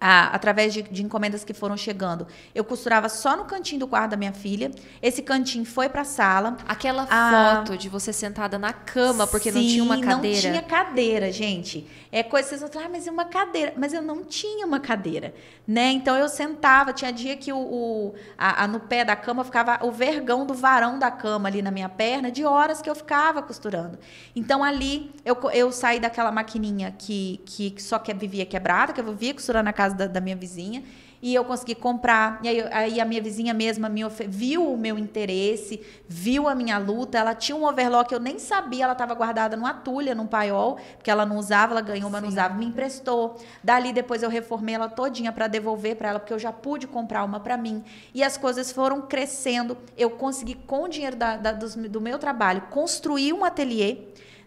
através 0.00 0.72
de, 0.72 0.82
de 0.82 1.02
encomendas 1.02 1.42
que 1.44 1.52
foram 1.52 1.76
chegando. 1.76 2.26
Eu 2.54 2.62
costurava 2.64 3.08
só 3.08 3.36
no 3.36 3.44
cantinho 3.44 3.80
do 3.80 3.88
quarto 3.88 4.10
da 4.12 4.16
minha 4.16 4.32
filha. 4.32 4.70
Esse 5.02 5.22
cantinho 5.22 5.64
foi 5.64 5.88
para 5.88 6.02
a 6.02 6.04
sala. 6.04 6.56
Aquela 6.68 7.06
Ah. 7.10 7.62
foto 7.64 7.76
de 7.76 7.88
você 7.88 8.12
sentada 8.12 8.58
na 8.58 8.72
cama 8.72 9.26
porque 9.26 9.50
não 9.50 9.60
Sim, 9.60 9.68
tinha 9.68 9.82
uma 9.84 10.00
cadeira. 10.00 10.48
Não 10.50 10.58
tinha 10.58 10.62
cadeira, 10.62 11.32
gente. 11.32 11.86
É 12.12 12.22
coisa 12.22 12.44
que 12.44 12.50
vocês 12.50 12.60
vão 12.62 12.70
falar, 12.70 12.86
ah, 12.86 12.90
mas 12.90 13.06
e 13.06 13.10
uma 13.10 13.24
cadeira? 13.24 13.74
Mas 13.76 13.92
eu 13.92 14.00
não 14.00 14.24
tinha 14.24 14.64
uma 14.66 14.80
cadeira, 14.80 15.34
né? 15.66 15.90
Então 15.92 16.16
eu 16.16 16.28
sentava, 16.28 16.92
tinha 16.92 17.12
dia 17.12 17.36
que 17.36 17.52
o, 17.52 17.58
o- 17.58 18.14
a- 18.38 18.64
a- 18.64 18.68
no 18.68 18.80
pé 18.80 19.04
da 19.04 19.14
cama 19.16 19.44
ficava 19.44 19.78
o 19.84 19.90
vergão 19.92 20.46
do 20.46 20.54
varão 20.54 20.98
da 20.98 21.10
cama 21.10 21.48
ali 21.48 21.60
na 21.60 21.70
minha 21.70 21.88
perna, 21.88 22.30
de 22.30 22.44
horas 22.44 22.80
que 22.80 22.88
eu 22.88 22.94
ficava 22.94 23.42
costurando. 23.42 23.98
Então 24.34 24.64
ali 24.64 25.10
eu, 25.24 25.36
eu 25.52 25.70
saí 25.70 26.00
daquela 26.00 26.30
maquininha 26.32 26.94
que, 26.96 27.40
que 27.44 27.74
só 27.82 27.98
que 27.98 28.14
vivia 28.14 28.46
quebrada, 28.46 28.92
que 28.92 29.00
eu 29.00 29.04
vivia 29.04 29.34
costurando 29.34 29.64
na 29.66 29.72
casa 29.72 29.87
da, 29.94 30.06
da 30.06 30.20
minha 30.20 30.36
vizinha. 30.36 30.82
E 31.20 31.34
eu 31.34 31.44
consegui 31.44 31.74
comprar. 31.74 32.38
E 32.44 32.48
aí, 32.48 32.60
aí 32.70 33.00
a 33.00 33.04
minha 33.04 33.20
vizinha 33.20 33.52
mesma 33.52 33.88
me 33.88 34.02
viu 34.28 34.72
o 34.72 34.78
meu 34.78 34.96
interesse, 34.96 35.80
viu 36.08 36.48
a 36.48 36.54
minha 36.54 36.78
luta. 36.78 37.18
Ela 37.18 37.34
tinha 37.34 37.56
um 37.56 37.64
overlock, 37.66 38.12
eu 38.12 38.20
nem 38.20 38.38
sabia, 38.38 38.84
ela 38.84 38.92
estava 38.92 39.14
guardada 39.14 39.56
numa 39.56 39.74
tulha, 39.74 40.14
num 40.14 40.26
paiol, 40.26 40.78
porque 40.96 41.10
ela 41.10 41.26
não 41.26 41.36
usava, 41.36 41.72
ela 41.72 41.80
ganhou, 41.80 42.08
mas 42.08 42.22
não 42.22 42.28
Sim. 42.28 42.34
usava, 42.34 42.54
me 42.54 42.66
emprestou. 42.66 43.36
Dali 43.64 43.92
depois 43.92 44.22
eu 44.22 44.30
reformei 44.30 44.76
ela 44.76 44.88
todinha 44.88 45.32
para 45.32 45.48
devolver 45.48 45.96
para 45.96 46.10
ela, 46.10 46.20
porque 46.20 46.32
eu 46.32 46.38
já 46.38 46.52
pude 46.52 46.86
comprar 46.86 47.24
uma 47.24 47.40
para 47.40 47.56
mim. 47.56 47.82
E 48.14 48.22
as 48.22 48.36
coisas 48.36 48.70
foram 48.70 49.00
crescendo. 49.02 49.76
Eu 49.96 50.10
consegui, 50.10 50.54
com 50.54 50.84
o 50.84 50.88
dinheiro 50.88 51.16
da- 51.16 51.36
da- 51.36 51.52
do 51.52 52.00
meu 52.00 52.18
trabalho, 52.20 52.62
construir 52.70 53.32
um 53.32 53.44
ateliê 53.44 53.98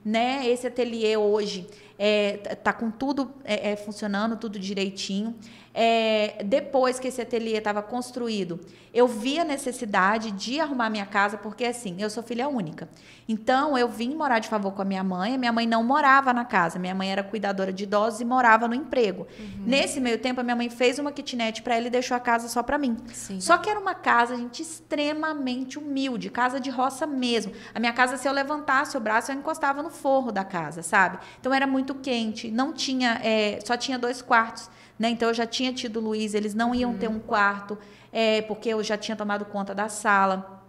né? 0.04 0.48
Esse 0.48 0.68
ateliê 0.68 1.16
hoje 1.18 1.68
é, 1.98 2.38
tá 2.38 2.74
com 2.74 2.90
tudo 2.90 3.32
é, 3.44 3.72
é, 3.72 3.76
funcionando, 3.76 4.36
tudo 4.36 4.58
direitinho. 4.58 5.36
É, 5.74 6.44
depois 6.44 7.00
que 7.00 7.08
esse 7.08 7.22
ateliê 7.22 7.58
estava 7.58 7.82
construído, 7.82 8.60
eu 8.94 9.08
vi 9.08 9.40
a 9.40 9.46
necessidade 9.46 10.32
de 10.32 10.60
arrumar 10.60 10.90
minha 10.90 11.06
casa, 11.06 11.38
porque 11.38 11.64
assim, 11.64 11.96
eu 12.00 12.10
sou 12.10 12.22
filha 12.22 12.50
única. 12.50 12.90
Então, 13.28 13.78
eu 13.78 13.88
vim 13.88 14.14
morar 14.14 14.40
de 14.40 14.50
favor 14.50 14.74
com 14.74 14.82
a 14.82 14.86
minha 14.86 15.04
mãe. 15.04 15.36
A 15.36 15.38
minha 15.38 15.52
mãe 15.54 15.66
não 15.66 15.84
morava 15.84 16.34
na 16.34 16.44
casa. 16.44 16.78
Minha 16.78 16.94
mãe 16.94 17.10
era 17.10 17.24
cuidadora 17.24 17.72
de 17.72 17.86
idosos 17.86 18.20
e 18.20 18.26
morava 18.26 18.68
no 18.68 18.76
emprego. 18.76 19.26
Nesse 19.66 20.02
meio 20.02 20.18
tempo, 20.18 20.42
a 20.42 20.44
minha 20.44 20.56
mãe 20.56 20.70
fez 20.70 21.00
uma 21.00 21.12
kitnet 21.12 21.62
para 21.62 21.76
ela 21.76 21.88
e 21.88 21.90
deixou 21.90 22.18
a 22.18 22.20
casa 22.20 22.50
só 22.50 22.62
para 22.62 22.78
mim. 22.78 22.98
Sim. 23.14 23.40
Só 23.40 23.58
que 23.58 23.70
era 23.70 23.80
uma 23.80 23.96
casa, 23.96 24.36
gente, 24.36 24.62
extremamente 24.62 25.80
humilde, 25.80 26.30
casa 26.30 26.60
de 26.60 26.70
roça 26.70 27.08
mesmo. 27.08 27.54
A 27.74 27.80
minha 27.80 27.94
casa, 27.94 28.18
se 28.18 28.28
eu 28.28 28.34
levantasse 28.34 28.98
o 28.98 29.00
braço, 29.00 29.32
eu 29.32 29.36
encostava 29.36 29.82
no 29.82 29.90
forro 29.90 30.32
da 30.32 30.44
casa, 30.44 30.84
sabe? 30.84 31.18
Então 31.40 31.54
era 31.54 31.66
muito 31.66 31.96
quente, 31.96 32.52
não 32.52 32.74
tinha, 32.74 33.22
é, 33.24 33.60
só 33.66 33.78
tinha 33.78 33.98
dois 33.98 34.22
quartos, 34.22 34.70
né? 35.02 35.10
Então 35.10 35.28
eu 35.30 35.34
já 35.34 35.46
tinha 35.48 35.74
tido 35.74 35.98
o 35.98 36.04
Luiz, 36.04 36.34
eles 36.36 36.54
não 36.54 36.74
iam 36.76 36.94
ter 36.94 37.10
um 37.10 37.20
quarto, 37.20 37.78
é, 38.14 38.42
porque 38.44 38.70
eu 38.70 38.84
já 38.84 38.96
tinha 38.98 39.16
tomado 39.18 39.44
conta 39.46 39.74
da 39.74 39.90
sala. 39.90 40.62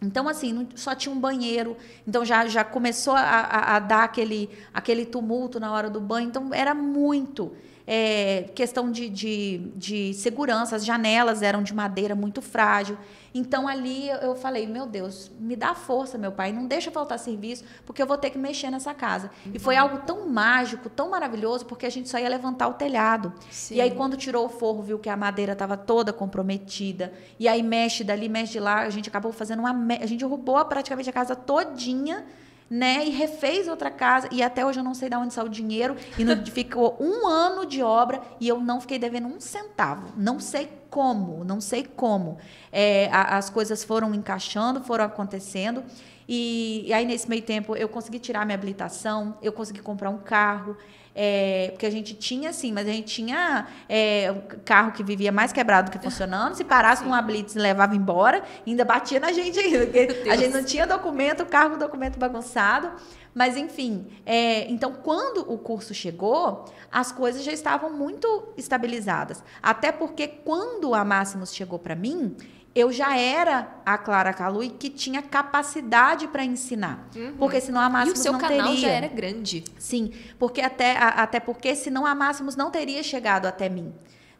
Então, 0.00 0.28
assim, 0.28 0.66
só 0.74 0.94
tinha 0.94 1.14
um 1.14 1.18
banheiro. 1.18 1.76
Então, 2.06 2.24
já, 2.24 2.46
já 2.46 2.62
começou 2.64 3.14
a, 3.14 3.20
a- 3.22 3.76
a 3.76 3.78
dar 3.78 4.04
aquele, 4.04 4.50
aquele 4.72 5.06
tumulto 5.06 5.58
na 5.60 5.72
hora 5.72 5.88
do 5.88 6.00
banho. 6.00 6.28
Então, 6.28 6.50
era 6.52 6.74
muito. 6.74 7.52
É, 7.86 8.44
questão 8.54 8.90
de, 8.90 9.08
de, 9.08 9.58
de 9.76 10.14
segurança. 10.14 10.76
As 10.76 10.84
janelas 10.84 11.42
eram 11.42 11.62
de 11.62 11.74
madeira 11.74 12.14
muito 12.14 12.40
frágil. 12.40 12.96
Então, 13.36 13.66
ali 13.66 14.08
eu, 14.22 14.36
falei: 14.36 14.66
meu 14.66 14.86
Deus, 14.86 15.30
me 15.40 15.56
dá 15.56 15.74
força, 15.74 16.16
meu 16.16 16.30
pai. 16.30 16.52
Não 16.52 16.66
deixa 16.66 16.90
faltar 16.90 17.18
serviço, 17.18 17.64
porque 17.84 18.00
eu 18.00 18.06
vou 18.06 18.16
ter 18.16 18.30
que 18.30 18.38
mexer 18.38 18.70
nessa 18.70 18.94
casa. 18.94 19.30
E 19.52 19.58
foi 19.58 19.76
algo 19.76 19.98
tão 20.06 20.28
mágico, 20.28 20.88
tão 20.88 21.10
maravilhoso, 21.10 21.66
porque 21.66 21.84
a 21.84 21.90
gente 21.90 22.08
só 22.08 22.18
ia 22.18 22.28
levantar 22.28 22.68
o 22.68 22.74
telhado. 22.74 23.32
Sim. 23.50 23.74
E 23.74 23.80
aí, 23.80 23.90
quando 23.90 24.16
tirou 24.16 24.46
o 24.46 24.48
forro, 24.48 24.82
viu 24.82 24.98
que 24.98 25.08
a 25.08 25.16
madeira 25.16 25.52
estava 25.52 25.76
toda 25.76 26.12
comprometida. 26.12 27.12
E 27.38 27.48
aí, 27.48 27.62
mexe 27.62 28.04
dali, 28.04 28.28
mexe 28.28 28.52
de 28.52 28.60
lá. 28.60 28.80
A 28.82 28.90
gente 28.90 29.08
acabou 29.08 29.32
fazendo 29.32 29.58
uma. 29.60 29.72
me- 29.74 29.98
A 30.00 30.06
gente 30.06 30.20
derrubou 30.20 30.64
praticamente 30.64 31.10
a 31.10 31.12
casa 31.12 31.34
todinha, 31.34 32.24
né? 32.70 33.04
E 33.06 33.10
refez 33.10 33.68
outra 33.68 33.90
casa. 33.90 34.28
E 34.32 34.42
até 34.42 34.64
hoje 34.64 34.80
eu 34.80 34.84
não 34.84 34.94
sei 34.94 35.08
de 35.08 35.16
onde 35.16 35.32
saiu 35.34 35.46
o 35.46 35.50
dinheiro. 35.50 35.96
E 36.18 36.24
não, 36.24 36.44
ficou 36.46 36.96
um 37.00 37.26
ano 37.26 37.66
de 37.66 37.82
obra 37.82 38.20
e 38.40 38.48
eu 38.48 38.60
não 38.60 38.80
fiquei 38.80 38.98
devendo 38.98 39.26
um 39.28 39.40
centavo. 39.40 40.08
Não 40.16 40.40
sei 40.40 40.68
como, 40.90 41.44
não 41.44 41.60
sei 41.60 41.84
como. 41.84 42.38
É, 42.72 43.08
a- 43.12 43.36
as 43.36 43.50
coisas 43.50 43.84
foram 43.84 44.14
encaixando, 44.14 44.82
foram 44.82 45.04
acontecendo. 45.04 45.82
E, 46.28 46.84
e, 46.86 46.92
aí, 46.92 47.04
nesse 47.04 47.28
meio 47.28 47.42
tempo, 47.42 47.76
eu 47.76 47.88
consegui 47.88 48.18
tirar 48.18 48.46
minha 48.46 48.54
habilitação, 48.56 49.36
eu 49.42 49.52
consegui 49.52 49.80
comprar 49.80 50.08
um 50.10 50.18
carro. 50.18 50.76
É, 51.14 51.68
porque 51.70 51.86
a 51.86 51.90
gente 51.90 52.14
tinha, 52.14 52.52
sim, 52.52 52.72
mas 52.72 52.88
a 52.88 52.90
gente 52.90 53.06
tinha 53.06 53.68
é, 53.88 54.34
carro 54.64 54.90
que 54.92 55.04
vivia 55.04 55.30
mais 55.30 55.52
quebrado 55.52 55.90
que 55.90 55.98
funcionando. 55.98 56.54
Se 56.54 56.64
parasse 56.64 57.02
com 57.02 57.10
uma 57.10 57.22
blitz, 57.22 57.54
levava 57.54 57.94
embora, 57.94 58.42
ainda 58.66 58.84
batia 58.84 59.20
na 59.20 59.32
gente 59.32 59.58
ainda. 59.58 59.86
A 60.32 60.36
gente 60.36 60.52
não 60.52 60.64
tinha 60.64 60.86
documento, 60.86 61.44
o 61.44 61.46
carro 61.46 61.70
com 61.70 61.78
documento 61.78 62.18
bagunçado. 62.18 62.90
Mas, 63.32 63.56
enfim, 63.56 64.06
é, 64.24 64.70
então, 64.70 64.92
quando 64.92 65.52
o 65.52 65.58
curso 65.58 65.92
chegou, 65.92 66.64
as 66.90 67.10
coisas 67.10 67.42
já 67.42 67.52
estavam 67.52 67.90
muito 67.90 68.48
estabilizadas. 68.56 69.42
Até 69.60 69.90
porque, 69.90 70.28
quando 70.28 70.94
a 70.94 71.04
Máximos 71.04 71.52
chegou 71.52 71.78
para 71.78 71.96
mim, 71.96 72.36
eu 72.74 72.92
já 72.92 73.16
era 73.16 73.68
a 73.86 73.96
Clara 73.96 74.32
Calui 74.32 74.68
que 74.68 74.90
tinha 74.90 75.22
capacidade 75.22 76.26
para 76.28 76.44
ensinar. 76.44 77.08
Uhum. 77.14 77.34
Porque 77.38 77.60
senão 77.60 77.80
a 77.80 77.88
Máximos 77.88 78.24
não 78.24 78.38
teria. 78.38 78.56
E 78.56 78.58
o 78.58 78.58
seu 78.58 78.66
canal 78.66 78.76
já 78.76 78.88
era 78.88 79.08
grande. 79.08 79.64
Sim, 79.78 80.12
porque 80.38 80.60
até, 80.60 80.96
a, 80.96 81.08
até 81.08 81.38
porque 81.38 81.74
senão 81.76 82.04
a 82.04 82.14
Máximos 82.14 82.56
não 82.56 82.70
teria 82.70 83.02
chegado 83.02 83.46
até 83.46 83.68
mim 83.68 83.92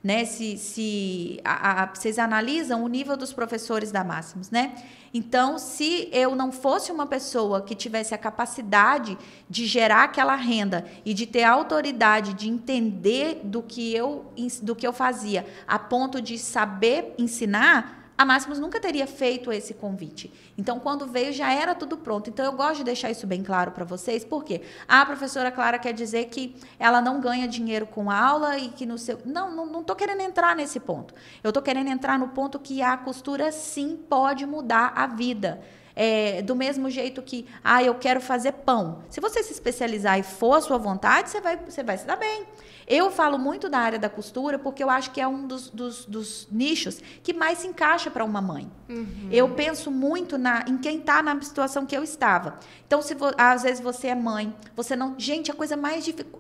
né? 0.05 0.27
Se, 0.27 0.59
se 0.59 1.41
a, 1.43 1.85
a, 1.85 1.87
vocês 1.87 2.19
analisam 2.19 2.85
o 2.85 2.89
nível 2.89 3.17
dos 3.17 3.33
professores 3.33 3.91
da 3.91 4.05
Máximos, 4.05 4.51
né? 4.51 4.75
Então, 5.15 5.59
se 5.59 6.11
eu 6.13 6.37
não 6.37 6.53
fosse 6.53 6.93
uma 6.93 7.07
pessoa 7.07 7.63
que 7.63 7.75
tivesse 7.75 8.15
a 8.15 8.19
capacidade 8.19 9.17
de 9.49 9.65
gerar 9.65 10.05
aquela 10.05 10.35
renda 10.37 10.85
e 11.07 11.15
de 11.15 11.25
ter 11.25 11.45
a 11.45 11.53
autoridade 11.53 12.35
de 12.35 12.51
entender 12.51 13.41
do 13.45 13.63
que 13.63 13.95
eu, 13.95 14.27
do 14.61 14.77
que 14.77 14.87
eu 14.87 14.93
fazia, 14.93 15.47
a 15.67 15.79
ponto 15.79 16.21
de 16.21 16.39
saber 16.39 17.15
ensinar, 17.17 18.04
a 18.17 18.25
Máximos 18.25 18.61
nunca 18.61 18.79
teria 18.79 19.07
feito 19.07 19.51
esse 19.53 19.75
convite. 19.75 20.33
Então, 20.57 20.79
quando 20.79 21.07
veio, 21.07 21.33
já 21.33 21.53
era 21.53 21.75
tudo 21.75 21.97
pronto. 21.97 22.31
Então, 22.31 22.45
eu 22.45 22.53
gosto 22.53 22.79
de 22.79 22.85
deixar 22.85 23.11
isso 23.11 23.27
bem 23.27 23.43
claro 23.43 23.73
para 23.73 23.85
vocês, 23.85 24.25
porque 24.25 24.63
a 24.87 25.05
professora 25.05 25.51
Clara 25.51 25.79
quer 25.79 25.93
dizer 25.93 26.27
que 26.27 26.55
ela 26.79 27.01
não 27.01 27.21
ganha 27.21 27.49
dinheiro 27.49 27.87
com 27.87 28.11
aula 28.11 28.57
e 28.57 28.69
que 28.69 28.87
no 28.87 28.97
seu. 28.97 29.19
Não, 29.25 29.67
não 29.67 29.81
estou 29.81 29.97
querendo 29.97 30.21
entrar 30.21 30.55
nesse 30.55 30.79
ponto. 30.79 31.13
Eu 31.43 31.49
estou 31.49 31.63
querendo 31.63 31.89
entrar 31.89 32.19
no 32.19 32.29
ponto 32.29 32.59
que 32.61 32.83
a 32.83 32.97
costura 32.97 33.51
sim 33.51 33.97
pode 34.09 34.47
mudar 34.47 34.93
a 34.95 35.07
vida. 35.07 35.61
É, 35.97 36.43
do 36.43 36.57
mesmo 36.57 36.91
jeito 36.91 37.23
que, 37.23 37.47
ah, 37.63 37.81
eu 37.81 37.95
quero 37.95 38.21
fazer 38.21 38.51
pão. 38.51 39.05
Se 39.09 39.21
você 39.21 39.45
se 39.45 39.53
especializar 39.53 40.19
e 40.19 40.25
for 40.25 40.55
a 40.55 40.61
sua 40.61 40.77
vontade, 40.77 41.31
você 41.31 41.41
vai, 41.41 41.57
você 41.57 41.85
vai 41.85 41.97
se 41.97 42.05
dar 42.05 42.17
bem. 42.17 42.45
Eu 42.87 43.11
falo 43.11 43.39
muito 43.39 43.69
da 43.69 43.79
área 43.79 43.99
da 43.99 44.09
costura 44.09 44.59
porque 44.59 44.83
eu 44.83 44.91
acho 44.91 45.11
que 45.11 45.21
é 45.21 45.27
um 45.27 45.47
dos, 45.47 45.71
dos, 45.71 46.05
dos 46.05 46.49
nichos 46.51 47.01
que 47.23 47.33
mais 47.33 47.59
se 47.59 47.67
encaixa 47.67 48.11
para 48.11 48.25
uma 48.25 48.41
mãe. 48.41 48.71
Uhum. 48.89 49.29
Eu 49.31 49.49
penso 49.51 49.91
muito 49.91 50.37
na, 50.37 50.65
em 50.69 50.77
quem 50.77 50.99
está 50.99 51.23
na 51.23 51.41
situação 51.41 51.87
que 51.87 51.97
eu 51.97 52.03
estava. 52.03 52.59
Então, 52.87 53.01
se 53.01 53.15
vo, 53.15 53.33
às 53.37 53.63
vezes 53.63 53.81
você 53.81 54.09
é 54.09 54.15
mãe, 54.15 54.55
você 54.77 54.95
não. 54.95 55.15
Gente, 55.19 55.51
a 55.51 55.55
coisa 55.55 55.77
mais 55.77 56.05
difícil. 56.05 56.31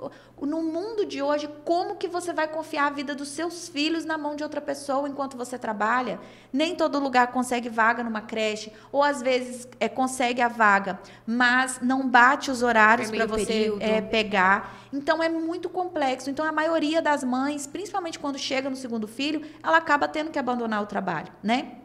No 0.40 0.62
mundo 0.62 1.07
de 1.07 1.22
hoje, 1.22 1.49
como 1.64 1.97
que 1.97 2.07
você 2.07 2.32
vai 2.32 2.47
confiar 2.47 2.88
a 2.88 2.90
vida 2.90 3.14
dos 3.14 3.28
seus 3.28 3.68
filhos 3.68 4.05
na 4.05 4.18
mão 4.18 4.36
de 4.36 4.42
outra 4.42 4.61
pessoa 4.61 5.09
enquanto 5.09 5.38
você 5.38 5.59
trabalha? 5.59 6.20
Nem 6.53 6.76
todo 6.76 6.99
lugar 6.99 7.28
consegue 7.28 7.68
vaga 7.68 8.05
numa 8.05 8.20
creche, 8.20 8.70
ou 8.92 9.03
às 9.03 9.22
vezes 9.22 9.66
é, 9.80 9.88
consegue 9.88 10.42
a 10.42 10.49
vaga, 10.49 11.01
mas 11.26 11.80
não 11.80 12.07
bate 12.07 12.51
os 12.51 12.62
horários 12.62 13.11
para 13.11 13.26
você 13.26 13.74
é, 13.80 14.01
pegar. 14.03 14.84
Então 14.92 15.22
é 15.22 15.28
muito 15.28 15.68
complexo. 15.68 16.30
Então 16.35 16.45
a 16.45 16.51
maioria 16.51 17.01
das 17.01 17.22
mães, 17.22 17.64
principalmente 17.64 18.18
quando 18.18 18.37
chega 18.39 18.68
no 18.68 18.74
segundo 18.74 19.07
filho, 19.07 19.47
ela 19.62 19.76
acaba 19.76 20.09
tendo 20.09 20.32
que 20.32 20.39
abandonar 20.39 20.82
o 20.82 20.87
trabalho, 20.87 21.32
né? 21.41 21.76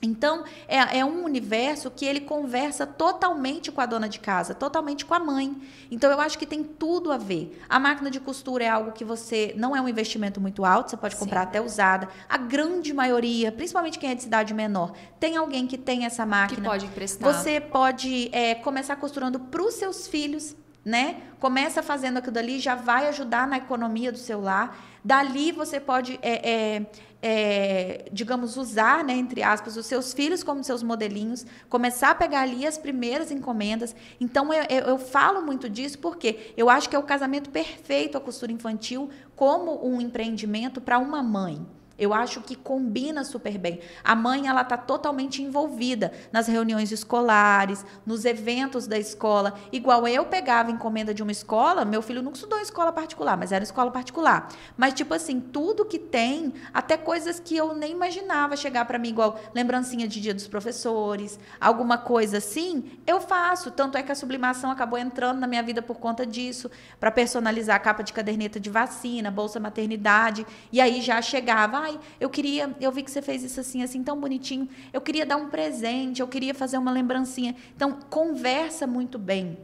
Então, 0.00 0.44
é, 0.68 1.00
é, 1.00 1.04
um 1.04 1.24
universo 1.24 1.90
que 1.90 2.04
ele 2.04 2.20
conversa 2.20 2.86
totalmente 2.86 3.72
com 3.72 3.80
a 3.80 3.86
dona 3.86 4.08
de 4.08 4.20
casa, 4.20 4.54
totalmente 4.54 5.04
com 5.04 5.12
a 5.12 5.18
mãe. 5.18 5.60
Então, 5.90 6.08
eu 6.12 6.20
acho 6.20 6.38
que 6.38 6.46
tem 6.46 6.62
tudo 6.62 7.10
a 7.10 7.16
ver. 7.16 7.60
A 7.68 7.80
máquina 7.80 8.08
de 8.08 8.20
costura 8.20 8.62
é 8.62 8.68
algo 8.68 8.92
que 8.92 9.04
você 9.04 9.52
não 9.56 9.74
é 9.74 9.80
um 9.80 9.88
investimento 9.88 10.40
muito 10.40 10.64
alto, 10.64 10.90
você 10.90 10.96
pode 10.96 11.16
comprar 11.16 11.40
Sim. 11.40 11.48
até 11.48 11.60
usada. 11.60 12.08
A 12.28 12.38
grande 12.38 12.94
maioria, 12.94 13.50
principalmente 13.50 13.98
quem 13.98 14.10
é 14.10 14.14
de 14.14 14.22
cidade 14.22 14.54
menor, 14.54 14.92
tem 15.18 15.36
alguém 15.36 15.66
que 15.66 15.76
tem 15.76 16.04
essa 16.04 16.24
máquina. 16.24 16.60
Que 16.60 16.68
pode 16.68 16.86
emprestar. 16.86 17.34
Você 17.34 17.60
pode 17.60 18.30
é, 18.30 18.54
começar 18.54 18.94
costurando 18.94 19.40
para 19.40 19.62
os 19.62 19.74
seus 19.74 20.06
filhos 20.06 20.54
né? 20.88 21.20
Começa 21.38 21.82
fazendo 21.82 22.16
aquilo 22.16 22.32
dali, 22.32 22.58
já 22.58 22.74
vai 22.74 23.08
ajudar 23.08 23.46
na 23.46 23.58
economia 23.58 24.10
do 24.10 24.16
seu 24.16 24.40
lar. 24.40 24.74
Dali 25.04 25.52
você 25.52 25.78
pode, 25.78 26.18
é, 26.22 26.50
é, 26.50 26.86
é, 27.20 28.04
digamos, 28.10 28.56
usar, 28.56 29.04
né, 29.04 29.12
entre 29.12 29.42
aspas, 29.42 29.76
os 29.76 29.84
seus 29.84 30.14
filhos 30.14 30.42
como 30.42 30.64
seus 30.64 30.82
modelinhos, 30.82 31.44
começar 31.68 32.12
a 32.12 32.14
pegar 32.14 32.40
ali 32.40 32.66
as 32.66 32.78
primeiras 32.78 33.30
encomendas. 33.30 33.94
Então, 34.18 34.50
eu, 34.52 34.64
eu, 34.70 34.86
eu 34.86 34.98
falo 34.98 35.42
muito 35.42 35.68
disso 35.68 35.98
porque 35.98 36.54
eu 36.56 36.70
acho 36.70 36.88
que 36.88 36.96
é 36.96 36.98
o 36.98 37.02
casamento 37.02 37.50
perfeito 37.50 38.16
a 38.16 38.20
costura 38.20 38.50
infantil 38.50 39.10
como 39.36 39.86
um 39.86 40.00
empreendimento 40.00 40.80
para 40.80 40.98
uma 40.98 41.22
mãe. 41.22 41.66
Eu 41.98 42.14
acho 42.14 42.40
que 42.40 42.54
combina 42.54 43.24
super 43.24 43.58
bem. 43.58 43.80
A 44.04 44.14
mãe 44.14 44.46
ela 44.46 44.62
está 44.62 44.76
totalmente 44.76 45.42
envolvida 45.42 46.12
nas 46.30 46.46
reuniões 46.46 46.92
escolares, 46.92 47.84
nos 48.06 48.24
eventos 48.24 48.86
da 48.86 48.96
escola. 48.96 49.54
Igual 49.72 50.06
eu 50.06 50.24
pegava 50.26 50.70
encomenda 50.70 51.12
de 51.12 51.22
uma 51.22 51.32
escola, 51.32 51.84
meu 51.84 52.00
filho 52.00 52.22
nunca 52.22 52.36
estudou 52.36 52.58
em 52.58 52.62
escola 52.62 52.92
particular, 52.92 53.36
mas 53.36 53.50
era 53.50 53.64
escola 53.64 53.90
particular. 53.90 54.48
Mas 54.76 54.94
tipo 54.94 55.12
assim, 55.12 55.40
tudo 55.40 55.84
que 55.84 55.98
tem, 55.98 56.54
até 56.72 56.96
coisas 56.96 57.40
que 57.40 57.56
eu 57.56 57.74
nem 57.74 57.92
imaginava 57.92 58.56
chegar 58.56 58.84
para 58.84 58.98
mim, 58.98 59.08
igual 59.08 59.40
lembrancinha 59.52 60.06
de 60.06 60.20
dia 60.20 60.34
dos 60.34 60.46
professores, 60.46 61.38
alguma 61.60 61.98
coisa 61.98 62.38
assim, 62.38 62.98
eu 63.06 63.20
faço. 63.20 63.72
Tanto 63.72 63.98
é 63.98 64.02
que 64.02 64.12
a 64.12 64.14
sublimação 64.14 64.70
acabou 64.70 64.98
entrando 64.98 65.40
na 65.40 65.46
minha 65.46 65.62
vida 65.62 65.82
por 65.82 65.98
conta 65.98 66.24
disso, 66.24 66.70
para 67.00 67.10
personalizar 67.10 67.76
a 67.76 67.80
capa 67.80 68.04
de 68.04 68.12
caderneta 68.12 68.60
de 68.60 68.70
vacina, 68.70 69.30
bolsa 69.30 69.58
maternidade, 69.58 70.46
e 70.70 70.80
aí 70.80 71.00
já 71.00 71.20
chegava 71.20 71.87
Ai, 71.88 71.98
eu 72.20 72.28
queria, 72.28 72.76
eu 72.80 72.92
vi 72.92 73.02
que 73.02 73.10
você 73.10 73.22
fez 73.22 73.42
isso 73.42 73.58
assim, 73.58 73.82
assim, 73.82 74.02
tão 74.02 74.20
bonitinho. 74.20 74.68
Eu 74.92 75.00
queria 75.00 75.24
dar 75.24 75.36
um 75.36 75.48
presente, 75.48 76.20
eu 76.20 76.28
queria 76.28 76.54
fazer 76.54 76.76
uma 76.76 76.90
lembrancinha. 76.90 77.56
Então, 77.74 77.98
conversa 78.10 78.86
muito 78.86 79.18
bem. 79.18 79.56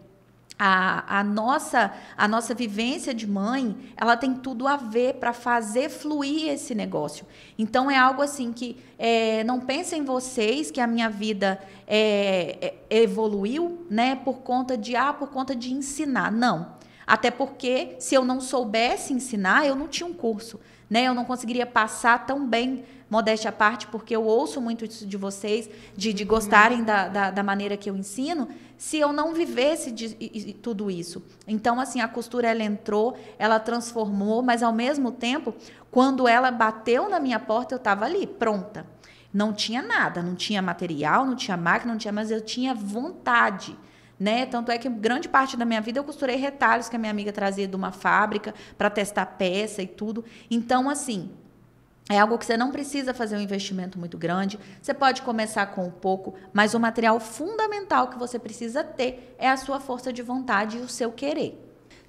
A, 0.56 1.18
a, 1.18 1.24
nossa 1.24 1.92
a 2.16 2.28
nossa 2.28 2.54
vivência 2.54 3.12
de 3.12 3.26
mãe 3.26 3.76
ela 3.96 4.16
tem 4.16 4.34
tudo 4.34 4.68
a 4.68 4.76
ver 4.76 5.14
para 5.14 5.32
fazer 5.32 5.90
fluir 5.90 6.48
esse 6.48 6.76
negócio 6.76 7.26
então 7.58 7.90
é 7.90 7.98
algo 7.98 8.22
assim 8.22 8.52
que 8.52 8.76
é, 8.96 9.42
não 9.42 9.58
pensem 9.58 10.04
vocês 10.04 10.70
que 10.70 10.80
a 10.80 10.86
minha 10.86 11.10
vida 11.10 11.60
é, 11.88 12.72
é, 12.88 13.02
evoluiu 13.02 13.84
né 13.90 14.14
por 14.14 14.42
conta 14.42 14.78
de 14.78 14.94
ah 14.94 15.12
por 15.12 15.30
conta 15.30 15.56
de 15.56 15.72
ensinar 15.72 16.30
não 16.30 16.73
até 17.06 17.30
porque 17.30 17.96
se 17.98 18.14
eu 18.14 18.24
não 18.24 18.40
soubesse 18.40 19.12
ensinar 19.12 19.66
eu 19.66 19.74
não 19.74 19.88
tinha 19.88 20.06
um 20.06 20.14
curso 20.14 20.58
né? 20.88 21.04
Eu 21.08 21.14
não 21.14 21.24
conseguiria 21.24 21.66
passar 21.66 22.26
tão 22.26 22.46
bem, 22.46 22.84
modéstia 23.08 23.50
à 23.50 23.52
parte, 23.52 23.86
porque 23.86 24.14
eu 24.14 24.24
ouço 24.24 24.60
muito 24.60 24.84
isso 24.84 25.06
de 25.06 25.16
vocês, 25.16 25.68
de, 25.96 26.12
de 26.12 26.24
gostarem 26.24 26.82
da, 26.82 27.08
da, 27.08 27.30
da 27.30 27.42
maneira 27.42 27.76
que 27.76 27.88
eu 27.88 27.96
ensino, 27.96 28.48
se 28.76 28.98
eu 28.98 29.12
não 29.12 29.32
vivesse 29.32 29.90
de, 29.90 30.54
tudo 30.54 30.90
isso. 30.90 31.22
Então, 31.46 31.80
assim, 31.80 32.00
a 32.00 32.08
costura 32.08 32.48
ela 32.48 32.62
entrou, 32.62 33.16
ela 33.38 33.58
transformou, 33.58 34.42
mas 34.42 34.62
ao 34.62 34.72
mesmo 34.72 35.12
tempo, 35.12 35.54
quando 35.90 36.26
ela 36.28 36.50
bateu 36.50 37.08
na 37.08 37.20
minha 37.20 37.38
porta, 37.38 37.74
eu 37.74 37.78
estava 37.78 38.04
ali, 38.04 38.26
pronta. 38.26 38.86
Não 39.32 39.52
tinha 39.52 39.82
nada, 39.82 40.22
não 40.22 40.34
tinha 40.34 40.62
material, 40.62 41.26
não 41.26 41.34
tinha 41.34 41.56
máquina, 41.56 41.92
não 41.92 41.98
tinha, 41.98 42.12
mas 42.12 42.30
eu 42.30 42.40
tinha 42.40 42.74
vontade 42.74 43.76
né? 44.18 44.46
Tanto 44.46 44.70
é 44.70 44.78
que 44.78 44.88
grande 44.88 45.28
parte 45.28 45.56
da 45.56 45.64
minha 45.64 45.80
vida 45.80 45.98
eu 45.98 46.04
costurei 46.04 46.36
retalhos 46.36 46.88
que 46.88 46.96
a 46.96 46.98
minha 46.98 47.10
amiga 47.10 47.32
trazia 47.32 47.66
de 47.66 47.76
uma 47.76 47.92
fábrica 47.92 48.54
para 48.78 48.90
testar 48.90 49.26
peça 49.26 49.82
e 49.82 49.86
tudo. 49.86 50.24
Então, 50.50 50.88
assim, 50.88 51.30
é 52.08 52.18
algo 52.18 52.36
que 52.36 52.44
você 52.44 52.56
não 52.56 52.70
precisa 52.70 53.14
fazer 53.14 53.36
um 53.36 53.40
investimento 53.40 53.98
muito 53.98 54.18
grande. 54.18 54.58
Você 54.80 54.92
pode 54.92 55.22
começar 55.22 55.66
com 55.66 55.86
um 55.86 55.90
pouco, 55.90 56.34
mas 56.52 56.74
o 56.74 56.80
material 56.80 57.18
fundamental 57.18 58.08
que 58.08 58.18
você 58.18 58.38
precisa 58.38 58.84
ter 58.84 59.34
é 59.38 59.48
a 59.48 59.56
sua 59.56 59.80
força 59.80 60.12
de 60.12 60.20
vontade 60.20 60.76
e 60.76 60.80
o 60.80 60.88
seu 60.88 61.10
querer. 61.10 61.63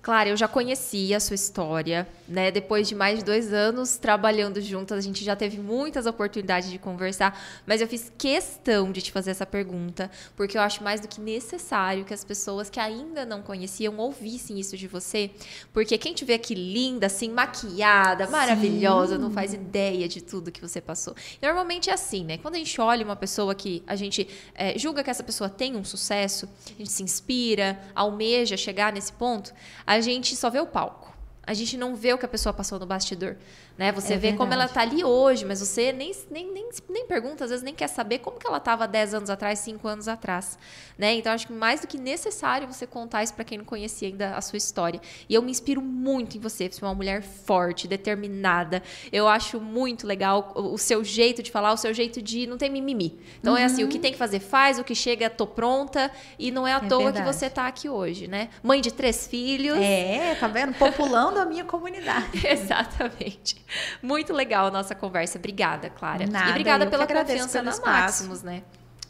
Claro, 0.06 0.30
eu 0.30 0.38
já 0.38 0.48
conhecia 0.48 1.18
a 1.18 1.20
sua 1.20 1.34
história, 1.34 2.08
né? 2.28 2.52
Depois 2.52 2.88
de 2.88 2.94
mais 2.94 3.18
de 3.18 3.26
dois 3.26 3.52
anos 3.52 3.98
trabalhando 3.98 4.62
juntas, 4.62 5.00
a 5.00 5.02
gente 5.02 5.24
já 5.24 5.36
teve 5.36 5.58
muitas 5.58 6.06
oportunidades 6.06 6.70
de 6.70 6.78
conversar, 6.78 7.36
mas 7.66 7.82
eu 7.82 7.88
fiz 7.88 8.14
questão 8.16 8.92
de 8.92 9.02
te 9.02 9.12
fazer 9.12 9.32
essa 9.32 9.48
pergunta, 9.48 10.12
porque 10.36 10.60
eu 10.60 10.62
acho 10.62 10.84
mais 10.84 11.02
do 11.02 11.08
que 11.08 11.20
necessário 11.20 12.06
que 12.06 12.14
as 12.14 12.24
pessoas 12.24 12.70
que 12.70 12.80
ainda 12.80 13.26
não 13.26 13.42
conheciam 13.42 13.98
ouvissem 13.98 14.60
isso 14.60 14.78
de 14.78 14.88
você, 14.88 15.32
porque 15.74 15.98
quem 15.98 16.14
te 16.14 16.24
vê 16.24 16.36
aqui 16.36 16.54
linda, 16.54 17.08
assim, 17.08 17.32
maquiada, 17.32 18.28
maravilhosa, 18.28 19.16
Sim. 19.16 19.22
não 19.24 19.32
faz 19.32 19.56
ideia 19.56 20.08
de 20.08 20.22
tudo 20.22 20.52
que 20.52 20.62
você 20.62 20.80
passou. 20.80 21.16
Normalmente 21.42 21.90
é 21.90 21.94
assim, 21.94 22.24
né? 22.24 22.38
Quando 22.38 22.54
a 22.54 22.60
gente 22.60 22.80
olha 22.80 23.04
uma 23.04 23.16
pessoa 23.16 23.56
que 23.56 23.82
a 23.88 23.96
gente 23.96 24.28
é, 24.54 24.78
julga 24.78 25.04
que 25.04 25.10
essa 25.10 25.24
pessoa 25.24 25.50
tem 25.50 25.76
um 25.76 25.84
sucesso, 25.84 26.48
a 26.68 26.78
gente 26.78 26.92
se 26.92 27.02
inspira, 27.02 27.80
almeja 27.96 28.56
chegar 28.56 28.94
nesse 28.94 29.12
ponto, 29.12 29.52
a 29.84 29.95
a 29.96 30.02
gente 30.02 30.36
só 30.36 30.50
vê 30.50 30.60
o 30.60 30.68
palco. 30.68 31.14
A 31.48 31.54
gente 31.54 31.78
não 31.78 31.96
vê 31.96 32.12
o 32.12 32.18
que 32.18 32.26
a 32.26 32.30
pessoa 32.30 32.52
passou 32.52 32.78
no 32.80 32.86
bastidor. 32.86 33.38
Né? 33.78 33.92
Você 33.92 34.14
É 34.14 34.18
vê 34.18 34.32
como 34.34 34.54
ela 34.54 34.68
verdade. 34.68 34.74
tá 34.90 34.96
ali 34.96 35.04
hoje, 35.04 35.44
mas 35.44 35.60
você 35.60 35.92
nem, 35.92 36.14
nem, 36.32 36.50
nem, 36.52 36.70
nem 36.90 37.06
pergunta, 37.06 37.44
às 37.44 37.50
vezes 37.50 37.64
nem 37.64 37.74
quer 37.76 37.88
saber 37.90 38.20
como 38.20 38.40
que 38.40 38.48
ela 38.48 38.58
estava 38.58 38.88
10 38.88 39.14
anos 39.14 39.30
atrás, 39.30 39.60
5 39.60 39.86
anos 39.88 40.08
atrás. 40.08 40.58
Né? 40.98 41.14
Então, 41.16 41.34
acho 41.34 41.48
que 41.48 41.52
mais 41.54 41.82
do 41.82 41.88
que 41.88 41.98
necessário 41.98 42.68
você 42.72 42.88
contar 42.88 43.24
isso 43.24 43.34
para 43.34 43.44
quem 43.44 43.58
não 43.58 43.66
conhecia 43.66 44.08
ainda 44.08 44.36
a 44.36 44.40
sua 44.42 44.56
história. 44.56 45.02
E 45.28 45.34
eu 45.34 45.42
me 45.42 45.52
inspiro 45.52 45.82
muito 45.82 46.38
em 46.38 46.40
você, 46.40 46.70
você 46.72 46.84
é 46.84 46.88
uma 46.88 46.96
mulher 46.96 47.22
forte, 47.22 47.86
determinada. 47.86 48.82
Eu 49.12 49.28
acho 49.28 49.60
muito 49.60 50.08
legal 50.08 50.54
o, 50.56 50.78
seu 50.78 51.04
jeito 51.04 51.44
de 51.44 51.52
falar, 51.52 51.74
o 51.74 51.78
seu 51.78 51.94
jeito 51.94 52.22
de 52.22 52.48
não 52.48 52.58
ter 52.58 52.70
mimimi. 52.70 53.20
Então, 53.42 53.58
é 53.58 53.66
assim, 53.66 53.84
o 53.84 53.90
que 53.90 54.00
tem 54.00 54.14
que 54.14 54.18
fazer, 54.18 54.40
faz, 54.40 54.80
o 54.80 54.86
que 54.86 54.96
chega, 54.96 55.30
tô 55.30 55.46
pronta. 55.46 56.10
E 56.40 56.50
não 56.50 56.66
é 56.66 56.74
à 56.74 56.78
É 56.78 56.88
toa 56.88 57.04
verdade. 57.12 57.26
que 57.28 57.34
você 57.34 57.50
tá 57.50 57.68
aqui 57.68 57.90
hoje, 57.90 58.28
né? 58.28 58.48
Mãe 58.64 58.80
de 58.80 58.94
três 58.94 59.28
filhos. 59.28 59.78
É, 59.80 60.36
tá 60.40 60.48
vendo? 60.48 60.74
Populando 60.76 61.40
a 61.40 61.46
minha 61.46 61.66
comunidade. 61.66 62.26
Exatamente. 62.48 63.65
Muito 64.02 64.34
legal 64.34 64.68
a 64.68 64.72
nossa 64.72 64.94
conversa. 64.96 65.38
Obrigada, 65.38 65.90
Clara. 65.90 66.26
Nada, 66.28 66.48
e 66.48 66.52
obrigada 66.52 66.88
pela 66.88 67.08
confiança 67.08 67.62
na 67.62 67.72
espaço. 67.72 68.24
Maximus, 68.24 68.44
né? 68.44 68.64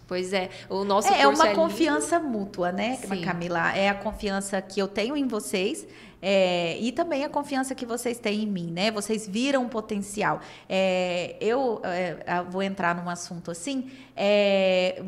Pois 0.08 0.34
é, 0.34 0.50
o 0.70 0.84
nosso 0.84 1.08
É, 1.12 1.22
é 1.22 1.28
uma 1.28 1.46
lindo. 1.48 1.56
confiança 1.56 2.20
mútua, 2.20 2.72
né, 2.72 2.96
Sim. 2.98 3.22
Camila? 3.22 3.76
É 3.76 3.90
a 3.90 3.96
confiança 3.96 4.62
que 4.62 4.80
eu 4.80 4.88
tenho 4.88 5.18
em 5.18 5.28
vocês. 5.28 5.88
é, 6.22 6.78
e 6.80 6.92
também 6.92 7.24
a 7.24 7.30
confiança 7.30 7.74
que 7.76 7.86
vocês 7.88 8.20
têm 8.20 8.44
em 8.44 8.48
mim, 8.48 8.72
né? 8.72 8.92
Vocês 8.92 9.28
viram 9.28 9.66
o 9.66 9.70
potencial. 9.70 10.40
É, 10.70 11.36
eu 11.42 11.82
é, 11.84 12.18
eu 12.40 12.46
vou 12.52 12.62
entrar 12.64 12.96
num 12.96 13.10
assunto 13.10 13.50
assim. 13.52 13.90
é, 14.16 15.04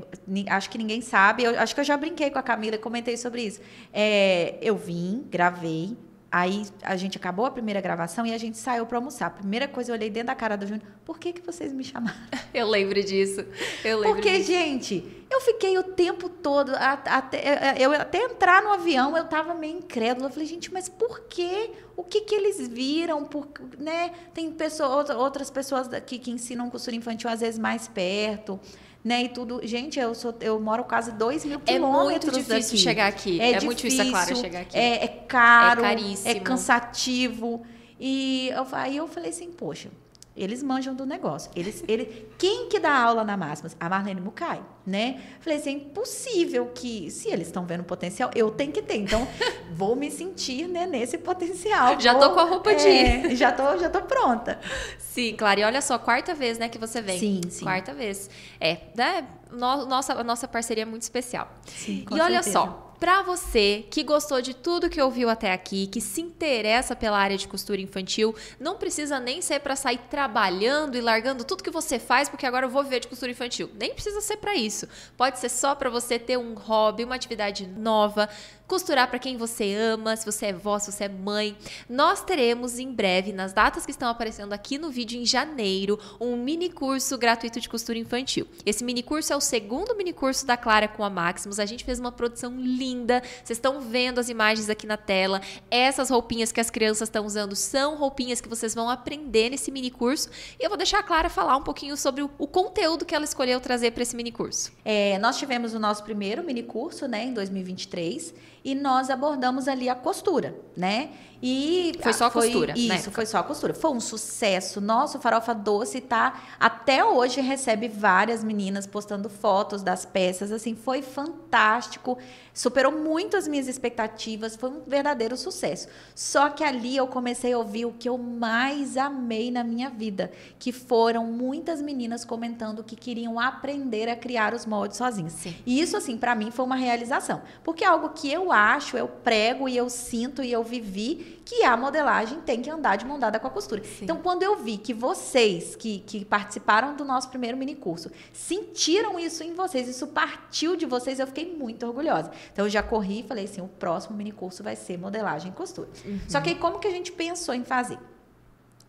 acho 0.50 0.70
que 0.70 0.78
ninguém 0.80 1.02
sabe. 1.02 1.44
Eu, 1.44 1.60
acho 1.60 1.74
que 1.76 1.82
eu 1.82 1.86
já 1.86 1.96
brinquei 1.96 2.30
com 2.32 2.40
a 2.40 2.44
Camila 2.44 2.76
e 2.76 2.80
comentei 2.80 3.18
sobre 3.18 3.44
isso. 3.44 3.62
É, 3.94 4.58
eu 4.62 4.76
vim, 4.76 5.26
gravei. 5.30 5.96
Aí 6.40 6.68
a 6.84 6.96
gente 6.96 7.18
acabou 7.18 7.46
a 7.48 7.52
primeira 7.52 7.82
gravação 7.82 8.24
e 8.24 8.32
a 8.32 8.38
gente 8.38 8.60
saiu 8.60 8.86
para 8.86 9.00
almoçar. 9.00 9.26
A 9.26 9.30
primeira 9.32 9.68
coisa 9.68 9.90
eu 9.92 9.96
olhei 9.96 10.08
dentro 10.10 10.28
da 10.28 10.36
cara 10.36 10.56
do 10.56 10.68
Júnior. 10.68 10.86
Por 11.04 11.18
que, 11.18 11.34
que 11.34 11.42
vocês 11.42 11.74
me 11.74 11.84
chamaram? 11.84 12.16
Eu 12.54 12.68
lembro 12.68 13.02
disso. 13.04 13.44
Eu 13.84 13.98
lembro 14.00 14.16
Porque, 14.16 14.38
disso. 14.38 14.52
gente, 14.52 15.26
eu 15.32 15.42
fiquei 15.42 15.78
o 15.78 15.84
tempo 15.84 16.28
todo, 16.30 16.72
até, 16.76 17.76
eu, 17.78 17.92
até 17.92 18.20
entrar 18.24 18.62
no 18.64 18.72
avião, 18.72 19.16
eu 19.18 19.26
tava 19.26 19.54
meio 19.54 19.78
incrédula. 19.80 20.28
Eu 20.28 20.32
falei, 20.32 20.48
gente, 20.48 20.72
mas 20.72 20.88
por 20.90 21.22
quê? 21.22 21.72
O 21.96 22.04
que 22.04 22.22
que 22.22 22.36
eles 22.36 22.68
viram? 22.68 23.26
Por, 23.26 23.48
né? 23.80 24.12
Tem 24.34 24.52
pessoa, 24.52 24.90
outra- 24.96 25.18
outras 25.18 25.50
pessoas 25.50 25.88
que, 26.06 26.18
que 26.20 26.30
ensinam 26.32 26.70
costura 26.70 26.96
infantil, 26.96 27.30
às 27.30 27.40
vezes, 27.42 27.60
mais 27.60 27.88
perto. 27.88 28.60
Né, 29.04 29.24
e 29.24 29.30
tudo. 29.30 29.62
Gente, 29.64 29.98
eu, 30.00 30.14
sou, 30.14 30.36
eu 30.42 30.60
moro 30.60 30.84
quase 30.84 31.12
2 31.14 31.46
mil 31.46 31.60
É 31.66 31.74
quilômetros 31.74 32.34
muito 32.34 32.48
difícil 32.50 32.72
daqui. 32.74 32.78
chegar 32.78 33.08
aqui. 33.08 33.40
É, 33.40 33.62
muito 33.62 33.78
difícil 33.78 34.02
a 34.04 34.10
Clara 34.10 34.36
chegar 34.36 34.60
aqui. 34.62 34.78
É, 34.78 35.04
é 35.06 35.08
caro, 35.08 35.82
É 35.82 35.86
é, 35.86 35.96
caríssimo. 35.96 36.42
cansativo. 36.42 37.66
E 38.00 38.50
eu, 38.50 38.68
aí 38.74 38.98
eu 38.98 39.08
falei 39.08 39.30
assim, 39.30 39.50
poxa, 39.52 39.90
eles 40.38 40.62
manjam 40.64 40.94
do 40.96 41.06
negócio. 41.06 41.52
Eles, 41.56 41.84
ele, 41.88 42.28
quem 42.38 42.70
que 42.70 42.80
dá 42.80 42.96
aula 42.96 43.24
na 43.24 43.36
Máximas? 43.36 43.76
A 43.80 43.90
Marlene 43.90 44.22
Mucay, 44.22 44.62
né? 44.86 45.22
Falei 45.40 45.58
assim, 45.60 45.70
é 45.70 45.74
impossível 45.74 46.72
que, 46.74 47.10
se 47.12 47.30
eles 47.30 47.48
estão 47.48 47.66
vendo 47.66 47.84
potencial, 47.84 48.30
eu 48.36 48.52
tenho 48.52 48.72
que 48.72 48.82
ter. 48.82 48.98
Então, 48.98 49.28
vou 49.72 49.96
me 49.96 50.10
sentir 50.12 50.68
né, 50.68 50.86
nesse 50.86 51.18
potencial. 51.18 52.00
Já 52.00 52.14
Vou- 52.14 52.22
tô 52.22 52.34
com 52.34 52.40
a 52.40 52.44
roupa 52.44 52.74
de 52.76 52.88
é, 52.88 53.36
Já 53.36 53.52
tô, 53.52 53.78
já 53.78 53.90
tô 53.90 54.02
pronta. 54.04 54.60
Sim, 55.00 55.36
Clara. 55.36 55.60
E 55.60 55.64
olha 55.64 55.82
só, 55.82 55.98
quarta 55.98 56.34
vez, 56.34 56.58
né, 56.58 56.70
que 56.70 56.78
você 56.78 57.02
vem. 57.02 57.20
Sim, 57.20 57.42
sim. 57.50 57.66
Quarta 57.66 57.94
vez. 57.94 58.30
É, 58.60 58.78
né? 58.96 59.28
no- 59.52 59.86
nossa, 59.86 60.14
a 60.14 60.24
nossa 60.24 60.48
parceria 60.48 60.84
é 60.84 60.86
muito 60.86 61.02
especial. 61.04 61.50
Sim, 61.66 62.06
e 62.12 62.20
olha 62.20 62.44
só, 62.44 62.87
Pra 63.00 63.22
você 63.22 63.86
que 63.92 64.04
gostou 64.04 64.42
de 64.42 64.56
tudo 64.56 64.90
que 64.90 65.00
ouviu 65.00 65.30
até 65.30 65.54
aqui, 65.54 65.86
que 65.86 66.02
se 66.02 66.20
interessa 66.20 66.96
pela 66.96 67.20
área 67.20 67.38
de 67.38 67.48
costura 67.48 67.80
infantil, 67.80 68.36
não 68.60 68.76
precisa 68.76 69.20
nem 69.20 69.40
ser 69.40 69.60
pra 69.60 69.76
sair 69.76 70.00
trabalhando 70.10 70.98
e 70.98 71.02
largando 71.02 71.44
tudo 71.44 71.64
que 71.64 71.70
você 71.70 72.00
faz, 72.00 72.28
porque 72.28 72.46
agora 72.46 72.66
eu 72.66 72.70
vou 72.72 72.84
viver 72.84 73.00
de 73.00 73.08
costura 73.08 73.32
infantil. 73.32 73.70
Nem 73.80 73.94
precisa 73.94 74.20
ser 74.20 74.38
pra 74.38 74.56
isso. 74.56 74.88
Pode 75.16 75.38
ser 75.38 75.50
só 75.50 75.76
pra 75.76 75.92
você 75.92 76.18
ter 76.18 76.38
um 76.38 76.56
hobby, 76.56 77.04
uma 77.04 77.14
atividade 77.14 77.68
nova, 77.68 78.28
costurar 78.68 79.10
pra 79.10 79.18
quem 79.18 79.38
você 79.38 79.74
ama, 79.74 80.16
se 80.16 80.26
você 80.26 80.48
é 80.48 80.54
vó, 80.54 80.78
se 80.78 80.92
você 80.92 81.06
é 81.06 81.10
mãe. 81.10 81.58
Nós 81.90 82.22
teremos 82.24 82.78
em 82.78 82.92
breve, 82.92 83.32
nas 83.32 83.54
datas 83.54 83.86
que 83.86 83.92
estão 83.92 84.10
aparecendo 84.10 84.54
aqui 84.54 84.78
no 84.78 84.90
vídeo 84.90 85.20
em 85.20 85.26
janeiro, 85.26 85.98
um 86.20 86.36
mini 86.36 86.70
curso 86.70 87.18
gratuito 87.18 87.60
de 87.60 87.70
costura 87.70 87.98
infantil. 87.98 88.48
Esse 88.66 88.84
mini 88.84 89.02
curso 89.02 89.32
é 89.32 89.36
o 89.36 89.42
segundo 89.42 89.96
mini 89.96 90.12
curso 90.12 90.46
da 90.46 90.58
Clara 90.58 90.88
com 90.88 91.04
a 91.04 91.10
Maximus. 91.10 91.60
A 91.60 91.66
gente 91.66 91.86
fez 91.86 92.00
uma 92.00 92.12
produção 92.12 92.60
linda. 92.60 93.22
Vocês 93.44 93.58
estão 93.58 93.80
vendo 93.80 94.20
as 94.20 94.30
imagens 94.30 94.70
aqui 94.70 94.86
na 94.86 94.98
tela. 94.98 95.42
Essas 95.72 96.10
roupinhas 96.10 96.52
que 96.52 96.60
as 96.60 96.70
crianças 96.70 97.08
estão 97.08 97.26
usando 97.26 97.56
são 97.56 97.96
roupinhas 97.96 98.42
que 98.42 98.50
vocês 98.50 98.76
vão 98.76 98.90
aprender 98.90 99.50
nesse 99.50 99.72
mini 99.72 99.90
curso. 99.90 100.30
E 100.60 100.64
eu 100.64 100.70
vou 100.70 100.78
deixar 100.78 101.00
a 101.00 101.04
Clara 101.04 101.30
falar 101.30 101.56
um 101.56 101.64
pouquinho 101.64 101.96
sobre 101.96 102.22
o, 102.22 102.30
o 102.38 102.48
conteúdo 102.48 103.06
que 103.06 103.16
ela 103.16 103.26
escolheu 103.26 103.60
trazer 103.62 103.92
para 103.92 104.04
esse 104.04 104.16
mini 104.16 104.32
curso. 104.32 104.72
É, 104.84 105.18
nós 105.20 105.38
tivemos 105.38 105.74
o 105.74 105.80
nosso 105.80 106.04
primeiro 106.04 106.44
mini 106.44 106.64
curso, 106.64 107.08
né, 107.08 107.24
em 107.24 107.34
2023, 107.34 108.34
e 108.68 108.76
nós 108.76 109.10
abordamos 109.10 109.66
ali 109.70 109.88
a 109.88 109.96
costura, 109.96 110.54
né? 110.76 111.12
E 111.42 111.94
Foi 112.02 112.14
só 112.14 112.26
a 112.26 112.32
costura, 112.32 112.74
na 112.74 112.96
Isso, 112.96 113.12
foi 113.12 113.26
só 113.26 113.38
a 113.40 113.44
costura. 113.44 113.74
Foi 113.74 113.92
um 113.92 114.00
sucesso. 114.00 114.82
Nosso 114.82 115.20
Farofa 115.20 115.54
Doce 115.54 116.02
tá 116.02 116.42
até 116.60 117.04
hoje 117.04 117.42
recebe 117.42 117.88
várias 117.88 118.44
meninas 118.44 118.88
postando 118.88 119.30
fotos 119.30 119.84
das 119.84 120.06
peças, 120.06 120.52
assim, 120.52 120.76
foi 120.76 121.02
fantástico. 121.02 122.18
Superou 122.54 122.92
muito 122.92 123.38
as 123.38 123.48
minhas 123.48 123.68
expectativas, 123.68 124.56
foi 124.56 124.72
um 124.72 124.82
verdadeiro 124.88 125.38
sucesso. 125.38 125.88
Só 126.16 126.50
que 126.50 126.64
ali 126.64 126.98
eu 126.98 127.06
comecei 127.06 127.54
a 127.54 127.58
ouvir 127.58 127.86
o 127.86 127.92
que 127.92 128.10
eu 128.10 128.18
mais 128.18 128.98
amei 128.98 129.52
na 129.52 129.64
minha 129.64 129.92
vida, 129.92 130.32
que 130.58 130.72
foram 130.72 131.26
muitas 131.26 131.82
meninas 131.82 132.26
comentando 132.26 132.84
que 132.84 132.96
queriam 132.96 133.40
aprender 133.40 134.10
a 134.10 134.16
criar 134.16 134.56
os 134.56 134.66
moldes 134.66 134.98
sozinhas. 134.98 135.34
Sim. 135.34 135.56
E 135.68 135.80
isso, 135.80 135.96
assim, 135.96 136.18
para 136.18 136.34
mim 136.34 136.50
foi 136.50 136.66
uma 136.66 136.76
realização. 136.76 137.44
Porque 137.64 137.84
é 137.84 137.88
algo 137.88 138.10
que 138.10 138.32
eu 138.32 138.52
acho, 138.52 138.98
eu 138.98 139.08
prego 139.08 139.70
e 139.70 139.78
eu 139.78 139.88
sinto 139.88 140.42
e 140.42 140.52
eu 140.52 140.64
vivi 140.64 141.27
que 141.46 141.64
a 141.64 141.76
modelagem 141.78 142.42
tem 142.42 142.62
que 142.62 142.70
andar 142.70 142.96
de 142.96 143.06
mão 143.06 143.20
dada 143.20 143.40
com 143.40 143.48
a 143.48 143.50
costura. 143.50 143.84
Sim. 143.84 144.04
Então, 144.04 144.18
quando 144.18 144.44
eu 144.44 144.58
vi 144.58 144.78
que 144.78 144.94
vocês 144.94 145.76
que, 145.76 146.00
que 146.00 146.26
participaram 146.26 146.96
do 146.96 147.06
nosso 147.06 147.30
primeiro 147.30 147.58
mini 147.58 147.76
curso 147.76 148.12
sentiram 148.34 149.20
isso 149.20 149.44
em 149.44 149.54
vocês, 149.54 149.88
isso 149.88 150.08
partiu 150.08 150.76
de 150.76 150.86
vocês, 150.86 151.20
eu 151.20 151.28
fiquei 151.28 151.56
muito 151.56 151.86
orgulhosa. 151.86 152.32
Então, 152.52 152.66
eu 152.66 152.70
já 152.70 152.84
corri 152.84 153.22
e 153.22 153.24
falei 153.24 153.46
assim: 153.46 153.62
o 153.62 153.68
próximo 153.68 154.16
mini 154.16 154.32
curso 154.32 154.64
vai 154.64 154.76
ser 154.76 154.98
modelagem 154.98 155.52
e 155.52 155.56
costura. 155.56 155.90
Só 156.28 156.42
que 156.42 156.50
aí, 156.50 156.56
como 156.56 156.80
que 156.80 156.88
a 156.88 156.92
gente 156.92 157.12
pensou 157.12 157.54
em 157.54 157.64
fazer? 157.64 157.98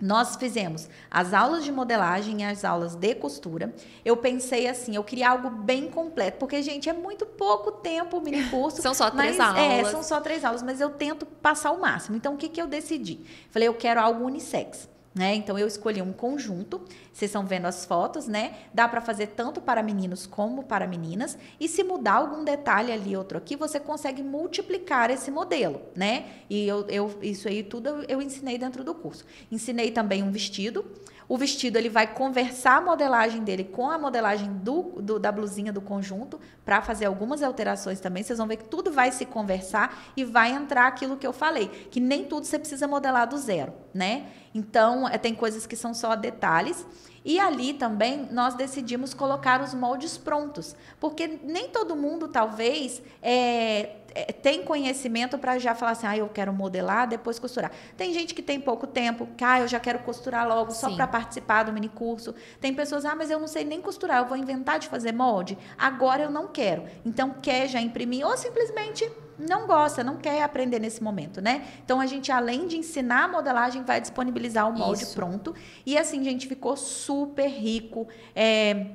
Nós 0.01 0.37
fizemos 0.37 0.89
as 1.11 1.35
aulas 1.35 1.65
de 1.65 1.73
modelagem 1.73 2.43
e 2.43 2.45
as 2.45 2.65
aulas 2.65 2.95
de 2.95 3.15
costura. 3.17 3.75
Eu 4.05 4.17
pensei 4.17 4.69
assim, 4.69 4.95
eu 4.95 5.03
queria 5.03 5.31
algo 5.31 5.51
bem 5.51 5.91
completo, 5.91 6.39
porque, 6.39 6.63
gente, 6.63 6.89
é 6.89 6.93
muito 6.93 7.27
pouco 7.27 7.73
tempo 7.73 8.19
o 8.19 8.21
mini 8.21 8.49
curso. 8.49 8.81
São 8.83 8.95
só 8.95 9.11
três 9.11 9.37
mas, 9.37 9.57
É, 9.57 9.77
aulas. 9.79 9.91
são 9.91 10.03
só 10.03 10.21
três 10.21 10.45
aulas, 10.45 10.63
mas 10.63 10.81
eu 10.81 10.91
tento 10.91 11.27
passar 11.27 11.73
o 11.73 11.81
máximo. 11.81 12.17
Então, 12.17 12.35
o 12.35 12.37
que, 12.37 12.49
que 12.49 12.63
eu 12.63 12.67
decidi? 12.67 13.21
Falei, 13.51 13.67
eu 13.67 13.75
quero 13.75 14.01
algo 14.01 14.25
unissex. 14.25 14.89
Né? 15.19 15.35
Então 15.35 15.59
eu 15.59 15.67
escolhi 15.67 16.01
um 16.01 16.13
conjunto. 16.13 16.81
Vocês 17.13 17.29
estão 17.29 17.45
vendo 17.45 17.67
as 17.67 17.85
fotos, 17.85 18.29
né? 18.29 18.55
Dá 18.73 18.87
para 18.87 19.01
fazer 19.01 19.27
tanto 19.29 19.61
para 19.61 19.83
meninos 19.83 20.27
como 20.29 20.63
para 20.63 20.87
meninas. 20.87 21.37
E 21.59 21.67
se 21.69 21.83
mudar 21.83 22.13
algum 22.15 22.45
detalhe 22.45 22.93
ali, 22.93 23.17
outro 23.17 23.37
aqui, 23.37 23.57
você 23.57 23.81
consegue 23.81 24.23
multiplicar 24.23 25.11
esse 25.11 25.29
modelo, 25.29 25.83
né? 25.97 26.27
E 26.49 26.69
eu, 26.69 26.87
eu- 26.89 27.19
isso 27.21 27.49
aí 27.49 27.65
tudo 27.65 27.89
eu, 27.89 28.03
eu 28.09 28.23
ensinei 28.23 28.57
dentro 28.59 28.85
do 28.85 28.95
curso. 28.95 29.25
Ensinei 29.51 29.91
também 29.91 30.23
um 30.23 30.31
vestido. 30.31 30.85
O 31.29 31.37
vestido 31.37 31.77
ele 31.77 31.91
vai 31.91 32.07
conversar 32.07 32.79
a 32.79 32.81
modelagem 32.81 33.45
dele 33.45 33.63
com 33.65 33.91
a 33.91 33.99
modelagem 33.99 34.51
do, 34.55 34.83
do- 35.03 35.19
da 35.19 35.31
blusinha 35.31 35.71
do 35.73 35.81
conjunto 35.81 36.41
para 36.65 36.81
fazer 36.81 37.05
algumas 37.05 37.43
alterações 37.43 38.01
também. 38.01 38.23
Vocês 38.23 38.39
vão 38.39 38.49
ver 38.49 38.57
que 38.57 38.65
tudo 38.65 38.91
vai 38.91 39.13
se 39.13 39.27
conversar 39.27 40.05
e 40.17 40.25
vai 40.25 40.53
entrar 40.53 40.87
aquilo 40.87 41.19
que 41.19 41.27
eu 41.27 41.33
falei, 41.33 41.69
que 41.91 42.01
nem 42.01 42.25
tudo 42.25 42.47
você 42.47 42.59
precisa 42.59 42.89
modelar 42.89 43.29
do 43.29 43.37
zero, 43.37 43.75
né? 43.93 44.29
Então, 44.55 45.07
eh, 45.07 45.19
tem 45.19 45.35
coisas 45.35 45.67
que 45.67 45.77
são 45.77 45.93
só 45.93 46.17
detalhes. 46.17 46.87
E 47.25 47.39
ali 47.39 47.75
também 47.75 48.27
nós 48.31 48.55
decidimos 48.55 49.13
colocar 49.13 49.61
os 49.61 49.75
moldes 49.75 50.17
prontos, 50.17 50.75
porque 50.99 51.39
nem 51.45 51.69
todo 51.69 51.95
mundo 51.95 52.27
talvez 52.29 53.03
é, 53.21 53.97
é, 54.15 54.33
tem 54.33 54.63
conhecimento 54.63 55.39
para 55.39 55.59
já 55.59 55.75
falar 55.75 55.93
assim, 55.93 56.07
ah, 56.07 56.17
eu 56.17 56.29
quero 56.29 56.53
modelar, 56.53 57.09
depois 57.09 57.39
costurar. 57.39 57.71
Tem 57.97 58.13
gente 58.13 58.35
que 58.35 58.43
tem 58.43 58.61
pouco 58.61 58.87
tempo, 58.87 59.29
que 59.37 59.45
ah, 59.45 59.61
eu 59.61 59.69
já 59.69 59.79
quero 59.79 60.01
costurar 60.01 60.47
logo 60.47 60.73
só 60.73 60.89
Sim. 60.89 60.97
para 60.97 61.07
participar 61.07 61.65
do 61.65 61.73
mini 61.73 61.89
curso. 61.89 62.35
Tem 62.61 62.75
pessoas, 62.75 63.05
ah, 63.05 63.15
mas 63.15 63.31
eu 63.31 63.39
não 63.39 63.49
sei 63.49 63.65
nem 63.65 63.81
costurar, 63.81 64.19
eu 64.19 64.27
vou 64.27 64.37
inventar 64.37 64.79
de 64.79 64.89
fazer 64.89 65.13
molde. 65.13 65.57
Agora 65.77 66.23
eu 66.23 66.31
não 66.31 66.49
quero. 66.49 66.85
Então 67.05 67.35
quer 67.41 67.69
já 67.69 67.81
imprimir 67.81 68.27
ou 68.27 68.37
simplesmente 68.37 69.11
não 69.39 69.67
gosta, 69.67 70.03
não 70.03 70.17
quer 70.17 70.43
aprender 70.43 70.81
nesse 70.81 71.03
momento, 71.03 71.41
né? 71.41 71.65
Então 71.85 72.01
a 72.01 72.07
gente 72.07 72.33
além 72.33 72.67
de 72.67 72.77
ensinar 72.77 73.25
a 73.25 73.29
modelagem 73.29 73.85
vai 73.85 74.01
disponibilizar 74.01 74.69
o 74.69 74.77
molde 74.77 75.05
Isso. 75.05 75.15
pronto 75.15 75.55
e 75.87 75.97
assim 75.97 76.25
gente 76.25 76.49
ficou 76.49 76.77
super 76.77 77.49
rico. 77.49 78.09
É, 78.35 78.87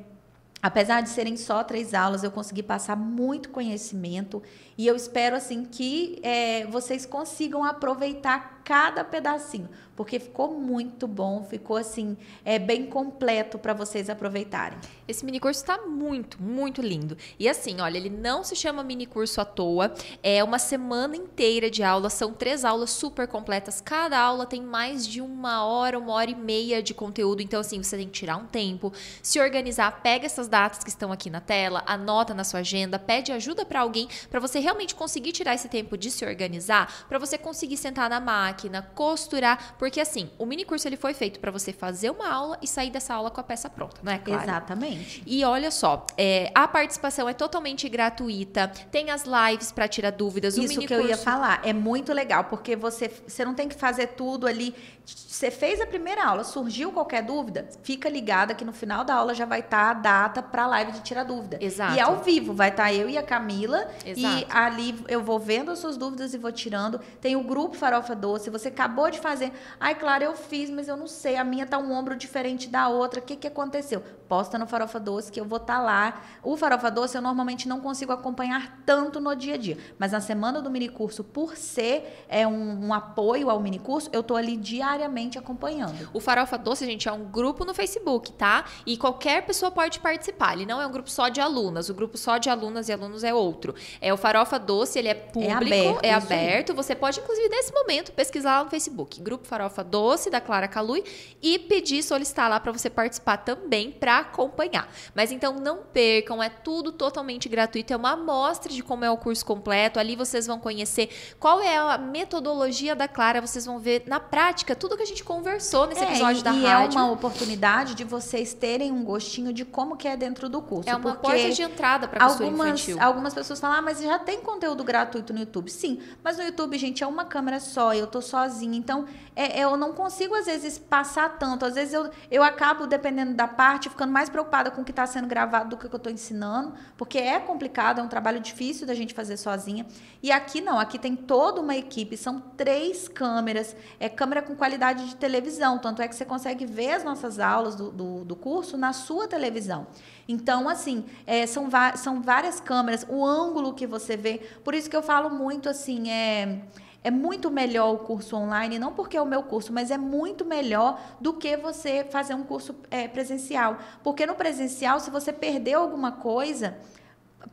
Apesar 0.64 1.02
de 1.02 1.10
serem 1.10 1.36
só 1.36 1.62
três 1.62 1.94
aulas, 1.94 2.24
eu 2.24 2.32
consegui 2.32 2.64
passar 2.64 2.96
muito 2.96 3.50
conhecimento 3.50 4.42
E 4.78 4.88
eu 4.88 4.96
espero 4.96 5.36
assim 5.36 5.66
que 5.66 6.20
é, 6.24 6.66
vocês 6.66 7.06
consigam 7.06 7.64
aproveitar 7.64 8.62
cada 8.64 9.04
pedacinho, 9.04 9.70
porque 9.96 10.20
ficou 10.20 10.54
muito 10.54 11.06
bom, 11.06 11.44
ficou 11.44 11.76
assim, 11.76 12.18
é 12.46 12.58
bem 12.58 12.86
completo 12.86 13.60
para 13.60 13.74
vocês 13.74 14.10
aproveitarem. 14.10 14.80
Esse 15.08 15.26
mini 15.26 15.40
curso 15.40 15.60
está 15.60 15.80
muito, 15.82 16.42
muito 16.42 16.82
lindo. 16.82 17.18
E 17.38 17.50
assim, 17.50 17.82
olha, 17.82 17.98
ele 17.98 18.10
não 18.10 18.44
se 18.44 18.56
chama 18.56 18.84
mini 18.84 19.06
curso 19.06 19.42
à 19.42 19.46
toa, 19.46 19.94
é 20.22 20.42
uma 20.44 20.58
semana 20.60 21.16
inteira 21.16 21.70
de 21.70 21.84
aula, 21.84 22.10
são 22.10 22.34
três 22.34 22.64
aulas 22.64 22.92
super 22.92 23.28
completas. 23.28 23.82
Cada 23.82 24.18
aula 24.18 24.46
tem 24.46 24.62
mais 24.62 25.06
de 25.06 25.20
uma 25.20 25.66
hora, 25.66 26.00
uma 26.00 26.14
hora 26.14 26.32
e 26.32 26.36
meia 26.36 26.82
de 26.82 26.94
conteúdo, 26.94 27.42
então 27.42 27.60
assim, 27.60 27.84
você 27.84 27.98
tem 27.98 28.08
que 28.08 28.14
tirar 28.14 28.38
um 28.38 28.46
tempo, 28.46 28.94
se 29.22 29.40
organizar, 29.40 30.02
pega 30.02 30.26
essas 30.26 30.48
datas 30.48 30.84
que 30.84 30.90
estão 30.90 31.12
aqui 31.12 31.30
na 31.30 31.42
tela, 31.42 31.84
anota 31.86 32.34
na 32.34 32.46
sua 32.46 32.62
agenda, 32.62 32.98
pede 32.98 33.32
ajuda 33.34 33.66
para 33.66 33.82
alguém 33.82 34.08
para 34.30 34.40
você 34.40 34.60
realmente 34.64 34.96
conseguir 34.96 35.32
tirar 35.32 35.54
esse 35.54 35.68
tempo 35.68 35.98
de 35.98 36.10
se 36.10 36.26
organizar, 36.26 37.06
para 37.08 37.20
você 37.20 37.38
conseguir 37.38 37.78
sentar 37.78 38.10
na 38.10 38.20
máquina, 38.20 38.82
costurar, 38.96 39.76
porque 39.78 40.00
assim, 40.00 40.30
o 40.40 40.46
mini 40.46 40.66
curso 40.66 40.88
ele 40.88 40.98
foi 40.98 41.14
feito 41.14 41.40
para 41.40 41.52
você 41.52 41.72
fazer 41.72 42.10
uma 42.10 42.32
aula 42.32 42.58
e 42.62 42.68
sair 42.68 42.90
dessa 42.90 43.14
aula 43.14 43.30
com 43.30 43.40
a 43.40 43.44
peça 43.44 43.70
pronta, 43.70 44.02
não 44.02 44.12
é 44.12 44.18
claro? 44.18 44.44
Exatamente. 44.44 45.24
E 45.26 45.44
olha 45.44 45.70
só, 45.70 46.06
é, 46.18 46.52
a 46.56 46.68
participação 46.68 47.28
é 47.28 47.34
totalmente 47.34 47.88
gratuita, 47.90 48.70
tem 48.92 49.12
as 49.12 49.24
lives 49.26 49.72
para 49.72 49.88
tirar 49.88 50.12
dúvidas. 50.12 50.58
Isso 50.58 50.80
que 50.80 50.94
eu 50.94 51.08
ia 51.08 51.18
falar, 51.18 51.62
é 51.64 51.74
muito 51.74 52.14
legal, 52.14 52.46
porque 52.46 52.76
você, 52.76 53.12
você 53.28 53.44
não 53.44 53.54
tem 53.54 53.68
que 53.68 53.76
fazer 53.76 54.08
tudo 54.08 54.48
ali. 54.48 54.74
Você 55.06 55.52
fez 55.52 55.82
a 55.82 55.86
primeira 55.86 56.26
aula, 56.26 56.44
surgiu 56.44 56.92
qualquer 56.92 57.24
dúvida, 57.24 57.68
fica 57.84 58.08
ligada 58.08 58.54
que 58.56 58.64
no 58.64 58.72
final 58.72 59.04
da 59.04 59.16
aula 59.16 59.34
já 59.34 59.46
vai 59.46 59.60
estar 59.60 59.86
tá 59.86 59.92
a 59.92 59.94
data 59.94 60.42
para 60.42 60.64
a 60.64 60.68
live 60.68 60.94
de 60.94 61.02
tirar 61.02 61.24
dúvida. 61.24 61.58
Exato. 61.60 61.96
E 61.96 62.00
ao 62.00 62.24
vivo 62.24 62.54
vai 62.54 62.70
estar 62.70 62.84
tá 62.84 62.94
eu 62.94 63.10
e 63.10 63.18
a 63.18 63.24
Camila 63.24 63.88
Exato. 64.06 64.18
e 64.18 64.46
ali 64.54 65.04
eu 65.08 65.24
vou 65.24 65.40
vendo 65.40 65.72
as 65.72 65.80
suas 65.80 65.98
dúvidas 65.98 66.34
e 66.34 66.38
vou 66.38 66.52
tirando. 66.52 67.00
Tem 67.20 67.36
o 67.36 67.44
grupo 67.44 67.76
Farofa 67.76 68.16
Doce, 68.16 68.52
você 68.52 68.68
acabou 68.68 69.10
de 69.10 69.20
fazer. 69.20 69.52
Ai, 69.80 69.96
claro, 69.96 70.24
eu 70.24 70.36
fiz, 70.36 70.70
mas 70.70 70.88
eu 70.88 70.96
não 70.96 71.08
sei, 71.08 71.36
a 71.36 71.44
minha 71.44 71.66
tá 71.66 71.80
um 71.80 71.92
ombro 71.92 72.16
diferente 72.16 72.70
da 72.70 72.88
outra. 72.88 73.20
O 73.20 73.24
que 73.24 73.36
que 73.36 73.48
aconteceu? 73.48 74.04
Posta 74.30 74.58
no 74.58 74.68
Farofa 74.68 75.00
Doce 75.00 75.32
que 75.32 75.40
eu 75.40 75.46
vou 75.46 75.58
estar 75.58 75.78
tá 75.78 75.82
lá. 75.82 76.22
O 76.44 76.56
Farofa 76.56 76.92
Doce 76.92 77.16
eu 77.16 77.22
normalmente 77.22 77.68
não 77.68 77.82
consigo 77.82 78.12
acompanhar 78.12 78.82
tanto 78.86 79.20
no 79.20 79.36
dia 79.36 79.56
a 79.56 79.58
dia, 79.58 79.78
mas 79.98 80.12
na 80.12 80.22
semana 80.22 80.62
do 80.62 80.70
mini 80.70 80.88
curso, 80.88 81.24
por 81.24 81.58
ser 81.58 82.26
é 82.30 82.46
um, 82.46 82.88
um 82.88 82.94
apoio 82.94 83.50
ao 83.50 83.60
mini 83.60 83.80
curso, 83.80 84.10
eu 84.14 84.22
tô 84.22 84.36
ali 84.36 84.56
diariamente 84.56 85.40
acompanhando. 85.40 86.10
O 86.14 86.20
Farofa 86.20 86.58
Doce, 86.58 86.86
gente, 86.86 87.10
é 87.10 87.12
um 87.12 87.26
grupo 87.26 87.66
no 87.66 87.74
Facebook, 87.74 88.32
tá? 88.34 88.66
E 88.86 88.98
qualquer 88.98 89.46
pessoa 89.46 89.72
pode 89.72 90.00
participar. 90.00 90.54
Ele 90.54 90.66
não 90.66 90.80
é 90.80 90.86
um 90.86 90.92
grupo 90.92 91.10
só 91.10 91.28
de 91.30 91.42
alunas. 91.42 91.90
O 91.90 91.94
grupo 91.94 92.18
só 92.18 92.38
de 92.38 92.50
alunas 92.50 92.88
e 92.88 92.94
alunos 92.94 93.24
é 93.24 93.34
outro. 93.34 93.74
É 94.00 94.14
o 94.14 94.18
Farofa 94.18 94.43
Doce, 94.60 95.00
ele 95.00 95.08
é 95.08 95.14
público, 95.14 95.52
é 95.52 95.54
aberto. 95.54 96.04
É 96.04 96.14
aberto. 96.14 96.74
Você 96.74 96.96
pode, 96.96 97.20
inclusive, 97.20 97.50
nesse 97.50 97.74
momento, 97.74 98.12
pesquisar 98.12 98.60
lá 98.60 98.64
no 98.64 98.70
Facebook, 98.70 99.22
Grupo 99.22 99.48
Farofa 99.48 99.84
Doce, 99.84 100.30
da 100.30 100.40
Clara 100.40 100.68
Calui, 100.68 101.04
e 101.42 101.60
pedir, 101.60 102.04
solicitar 102.04 102.50
lá 102.50 102.60
para 102.60 102.72
você 102.72 102.90
participar 102.90 103.38
também, 103.38 103.92
para 103.92 104.20
acompanhar. 104.20 104.90
Mas 105.16 105.32
então 105.32 105.54
não 105.54 105.78
percam, 105.78 106.42
é 106.42 106.50
tudo 106.50 106.92
totalmente 106.92 107.50
gratuito, 107.50 107.94
é 107.94 107.96
uma 107.96 108.12
amostra 108.12 108.72
de 108.72 108.84
como 108.84 109.06
é 109.06 109.12
o 109.12 109.18
curso 109.18 109.46
completo. 109.46 110.00
Ali 110.00 110.16
vocês 110.16 110.48
vão 110.48 110.60
conhecer 110.60 111.10
qual 111.40 111.62
é 111.62 111.78
a 111.78 111.98
metodologia 111.98 112.96
da 112.96 113.08
Clara, 113.08 113.42
vocês 113.42 113.66
vão 113.66 113.80
ver 113.80 114.04
na 114.08 114.20
prática 114.20 114.76
tudo 114.76 114.96
que 114.96 115.04
a 115.04 115.06
gente 115.06 115.24
conversou 115.24 115.88
nesse 115.88 116.04
é, 116.04 116.10
episódio 116.10 116.40
e, 116.40 116.44
da 116.44 116.54
e 116.54 116.64
rádio. 116.64 117.00
é 117.00 117.02
uma 117.02 117.12
oportunidade 117.12 117.96
de 117.96 118.04
vocês 118.04 118.54
terem 118.54 118.92
um 118.92 119.04
gostinho 119.04 119.54
de 119.54 119.66
como 119.66 119.98
que 119.98 120.08
é 120.08 120.16
dentro 120.16 120.50
do 120.50 120.62
curso. 120.62 120.90
É 120.90 120.96
uma 120.96 121.16
porta 121.16 121.50
de 121.50 121.62
entrada 121.62 122.08
para 122.08 122.24
algumas, 122.26 122.68
infantil. 122.68 122.98
Algumas 123.02 123.34
pessoas 123.34 123.60
falam, 123.60 123.78
ah, 123.78 123.82
mas 123.82 124.02
já 124.02 124.20
tem 124.20 124.33
conteúdo 124.42 124.84
gratuito 124.84 125.34
no 125.34 125.40
YouTube. 125.40 125.70
Sim, 125.70 126.00
mas 126.24 126.38
no 126.38 126.44
YouTube, 126.44 126.78
gente, 126.78 127.04
é 127.04 127.08
uma 127.08 127.26
câmera 127.26 127.60
só, 127.60 127.94
eu 127.94 128.08
tô 128.08 128.22
sozinha. 128.22 128.78
Então, 128.78 129.06
é, 129.36 129.62
eu 129.62 129.78
não 129.78 129.94
consigo, 129.94 130.36
às 130.36 130.46
vezes, 130.46 130.78
passar 130.78 131.38
tanto. 131.38 131.66
Às 131.66 131.76
vezes, 131.76 131.94
eu, 131.94 132.10
eu 132.30 132.44
acabo, 132.44 132.86
dependendo 132.86 133.34
da 133.34 133.48
parte, 133.48 133.90
ficando 133.90 134.12
mais 134.12 134.30
preocupada 134.30 134.70
com 134.70 134.82
o 134.82 134.84
que 134.84 134.92
está 134.92 135.06
sendo 135.06 135.28
gravado 135.28 135.70
do 135.70 135.78
que 135.78 135.94
que 135.94 135.96
eu 135.96 135.98
estou 135.98 136.12
ensinando, 136.12 136.74
porque 136.98 137.20
é 137.20 137.40
complicado, 137.40 138.00
é 138.00 138.04
um 138.04 138.08
trabalho 138.08 138.40
difícil 138.40 138.88
da 138.88 138.96
gente 138.96 139.14
fazer 139.14 139.38
sozinha. 139.38 139.86
E 140.22 140.32
aqui 140.32 140.60
não, 140.60 140.80
aqui 140.80 140.98
tem 140.98 141.16
toda 141.16 141.62
uma 141.62 141.76
equipe, 141.76 142.18
são 142.18 142.40
três 142.58 143.08
câmeras, 143.08 143.76
é 144.00 144.10
câmera 144.10 144.42
com 144.42 144.56
qualidade 144.56 145.08
de 145.08 145.16
televisão, 145.16 145.78
tanto 145.78 146.02
é 146.02 146.08
que 146.08 146.16
você 146.16 146.26
consegue 146.26 146.66
ver 146.66 146.94
as 146.94 147.04
nossas 147.04 147.40
aulas 147.40 147.76
do, 147.76 147.92
do, 147.92 148.26
do 148.26 148.36
curso 148.36 148.76
na 148.76 148.92
sua 148.92 149.28
televisão. 149.28 149.86
Então, 150.28 150.68
assim, 150.68 151.06
é, 151.28 151.46
são, 151.46 151.70
são 151.96 152.22
várias 152.22 152.60
câmeras, 152.60 153.06
o 153.08 153.24
ângulo 153.26 153.74
que 153.74 153.86
você 153.86 154.18
vê, 154.18 154.42
por 154.64 154.74
isso 154.74 154.90
que 154.90 154.96
eu 154.96 155.04
falo 155.04 155.30
muito 155.30 155.70
assim, 155.70 156.10
é 156.10 156.62
é 157.04 157.12
muito 157.12 157.52
melhor 157.52 157.94
o 157.94 157.98
curso 158.00 158.36
online, 158.36 158.80
não 158.80 158.94
porque 158.94 159.18
é 159.18 159.22
o 159.22 159.26
meu 159.26 159.44
curso, 159.44 159.74
mas 159.74 159.92
é 159.92 159.98
muito 159.98 160.46
melhor 160.46 161.00
do 161.20 161.34
que 161.34 161.58
você 161.58 162.06
fazer 162.06 162.34
um 162.34 162.44
curso 162.44 162.76
é, 162.90 163.08
presencial. 163.08 163.78
Porque 164.02 164.26
no 164.26 164.36
presencial, 164.36 165.00
se 165.00 165.12
você 165.12 165.34
perdeu 165.34 165.82
alguma 165.82 166.14
coisa, 166.14 166.78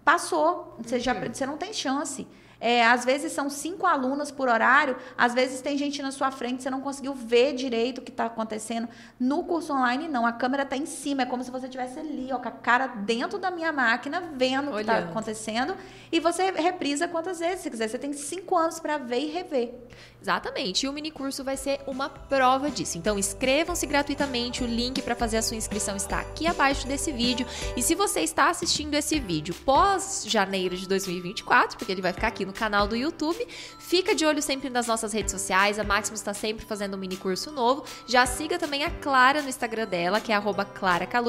passou, 0.05 0.77
você, 0.79 1.01
já, 1.01 1.15
você 1.15 1.45
não 1.45 1.57
tem 1.57 1.73
chance. 1.73 2.27
É, 2.61 2.85
às 2.85 3.05
vezes 3.05 3.33
são 3.33 3.49
cinco 3.49 3.87
alunas 3.87 4.31
por 4.31 4.49
horário, 4.49 4.97
às 5.17 5.33
vezes 5.33 5.61
tem 5.61 5.79
gente 5.79 6.03
na 6.03 6.11
sua 6.11 6.31
frente, 6.31 6.63
você 6.63 6.71
não 6.71 6.81
conseguiu 6.81 7.15
ver 7.15 7.55
direito 7.55 7.99
o 7.99 8.03
que 8.03 8.11
está 8.11 8.27
acontecendo. 8.27 8.89
No 9.19 9.45
curso 9.45 9.73
online, 9.73 10.09
não, 10.09 10.27
a 10.27 10.33
câmera 10.33 10.65
está 10.65 10.77
em 10.77 10.87
cima, 10.87 11.23
é 11.23 11.27
como 11.27 11.43
se 11.43 11.51
você 11.51 11.67
estivesse 11.67 11.99
ali, 11.99 12.29
ó, 12.33 12.39
com 12.39 12.49
a 12.49 12.53
cara 12.53 12.87
dentro 12.87 13.39
da 13.39 13.51
minha 13.51 13.73
máquina, 13.73 14.23
vendo 14.35 14.71
o 14.71 14.75
que 14.75 14.81
está 14.81 14.99
acontecendo. 14.99 15.75
E 16.13 16.21
você 16.21 16.51
reprisa 16.51 17.09
quantas 17.09 17.39
vezes 17.39 17.61
você 17.61 17.71
quiser. 17.71 17.89
Você 17.89 17.99
tem 17.99 18.13
cinco 18.13 18.57
anos 18.57 18.81
para 18.81 18.99
ver 18.99 19.21
e 19.21 19.31
rever. 19.31 19.75
Exatamente. 20.21 20.85
E 20.85 20.89
o 20.89 20.93
mini 20.93 21.11
curso 21.11 21.43
vai 21.43 21.57
ser 21.57 21.81
uma 21.87 22.09
prova 22.09 22.71
disso. 22.71 22.99
Então 22.99 23.19
inscrevam-se 23.19 23.87
gratuitamente. 23.87 24.63
O 24.63 24.67
link 24.67 25.01
para 25.03 25.15
fazer 25.15 25.39
a 25.39 25.43
sua 25.43 25.57
inscrição 25.57 25.97
está 25.97 26.21
aqui 26.21 26.47
abaixo 26.47 26.87
desse 26.87 27.13
vídeo. 27.13 27.47
E 27.77 27.83
se 27.83 27.95
você 27.95 28.21
está 28.21 28.51
assistindo 28.51 28.95
esse 28.95 29.19
vídeo 29.19 29.55
pós 29.65 30.25
janeiro 30.27 30.77
de 30.77 30.87
2024, 30.89 31.79
porque 31.79 31.93
ele 31.93 32.03
vai 32.03 32.13
ficar 32.13 32.29
aqui 32.29 32.45
no 32.45 32.50
canal 32.53 32.87
do 32.87 32.97
YouTube, 32.97 33.47
fica 33.79 34.15
de 34.15 34.25
olho 34.25 34.43
sempre 34.43 34.69
nas 34.71 34.87
nossas 34.87 35.13
redes 35.13 35.33
sociais. 35.33 35.79
A 35.79 35.85
Maximus 35.85 36.21
está 36.21 36.35
sempre 36.35 36.65
fazendo 36.65 36.95
um 36.95 36.99
mini 36.99 37.17
curso 37.17 37.51
novo. 37.51 37.85
Já 38.07 38.27
siga 38.27 38.59
também 38.59 38.85
a 38.85 38.91
Clara 38.91 39.43
no 39.43 39.49
Instagram 39.49 39.87
dela, 39.87 40.21
que 40.21 40.33
é 40.33 40.41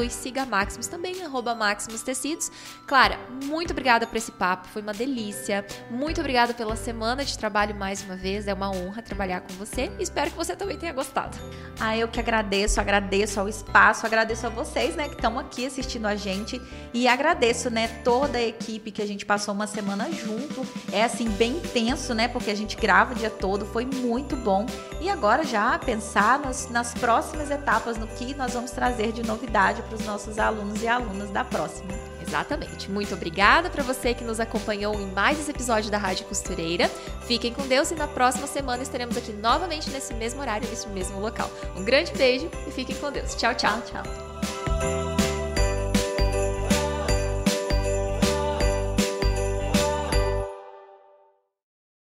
e 0.03 0.09
siga 0.09 0.43
a 0.43 0.45
Maximus 0.45 0.88
também 0.88 1.22
arroba 1.24 1.53
Maximus 1.53 2.01
Tecidos. 2.01 2.51
Clara, 2.88 3.19
muito 3.43 3.72
obrigada 3.72 4.07
por 4.07 4.15
esse 4.17 4.32
papo, 4.32 4.67
foi 4.69 4.82
uma 4.82 4.93
delícia. 4.93 5.65
Muito 5.89 6.19
obrigada 6.19 6.53
pela 6.53 6.76
semana 6.76 7.24
de 7.24 7.38
trabalho 7.38 7.76
mais 7.76 8.03
uma 8.03 8.15
vez. 8.15 8.47
É 8.47 8.53
uma 8.53 8.69
honra 8.72 9.01
trabalhar 9.01 9.41
com 9.41 9.53
você. 9.53 9.91
Espero 9.99 10.32
que 10.32 10.38
você 10.38 10.55
também 10.55 10.78
tenha 10.78 10.93
gostado. 10.93 11.38
Ah, 11.80 11.97
eu 11.97 12.07
que 12.07 12.19
agradeço, 12.19 12.80
agradeço 12.80 13.39
ao 13.39 13.49
espaço, 13.49 14.05
agradeço 14.05 14.45
a 14.45 14.49
vocês, 14.49 14.95
né, 14.95 15.07
que 15.07 15.15
estão 15.15 15.38
aqui 15.39 15.65
assistindo 15.65 16.05
a 16.05 16.15
gente 16.15 16.61
e 16.93 17.07
agradeço, 17.07 17.69
né, 17.69 17.88
toda 18.03 18.38
a 18.38 18.41
equipe 18.41 18.91
que 18.91 19.01
a 19.01 19.05
gente 19.05 19.26
passou 19.26 19.53
uma 19.53 19.67
semana 19.67 20.11
junto. 20.11 20.65
É 20.91 21.03
assim 21.12 21.30
bem 21.30 21.57
intenso, 21.57 22.14
né, 22.14 22.28
porque 22.28 22.49
a 22.49 22.55
gente 22.55 22.76
grava 22.78 23.14
o 23.14 23.16
dia 23.16 23.30
todo, 23.30 23.66
foi 23.66 23.86
muito 23.86 24.36
bom. 24.36 24.66
E 24.99 25.09
agora 25.09 25.43
já 25.43 25.78
pensar 25.78 26.39
nas, 26.39 26.70
nas 26.70 26.93
próximas 26.93 27.51
etapas, 27.51 27.97
no 27.97 28.07
que 28.07 28.34
nós 28.34 28.53
vamos 28.53 28.72
trazer 28.72 29.12
de 29.12 29.24
novidade 29.24 29.82
para 29.84 29.95
os 29.95 30.05
nossos 30.05 30.39
alunos 30.39 30.82
e 30.82 30.88
alunas 30.88 31.30
da 31.30 31.43
próxima. 31.43 31.91
Exatamente. 32.26 32.89
Muito 32.89 33.14
obrigada 33.14 33.70
para 33.70 33.84
você 33.84 34.14
que 34.14 34.24
nos 34.24 34.39
acompanhou 34.39 34.95
em 34.95 35.12
mais 35.12 35.39
esse 35.39 35.51
episódio 35.51 35.91
da 35.91 35.97
Rádio 35.97 36.26
Costureira. 36.28 36.88
Fiquem 37.28 37.53
com 37.53 37.68
Deus 37.68 37.91
e 37.91 37.95
na 37.95 38.07
próxima 38.07 38.47
semana 38.47 38.84
estaremos 38.84 39.18
aqui 39.18 39.34
novamente 39.34 39.89
nesse 39.89 40.14
mesmo 40.14 40.39
horário, 40.39 40.70
nesse 40.70 40.88
mesmo 40.88 41.20
local. 41.20 41.49
Um 41.76 41.84
grande 41.84 42.14
beijo 42.14 42.49
e 42.68 42.72
fiquem 42.72 42.95
com 42.95 43.12
Deus. 43.12 43.36
Tchau, 43.36 43.53
tchau. 43.53 43.82
Tchau, 43.82 44.03
tchau. 44.03 45.11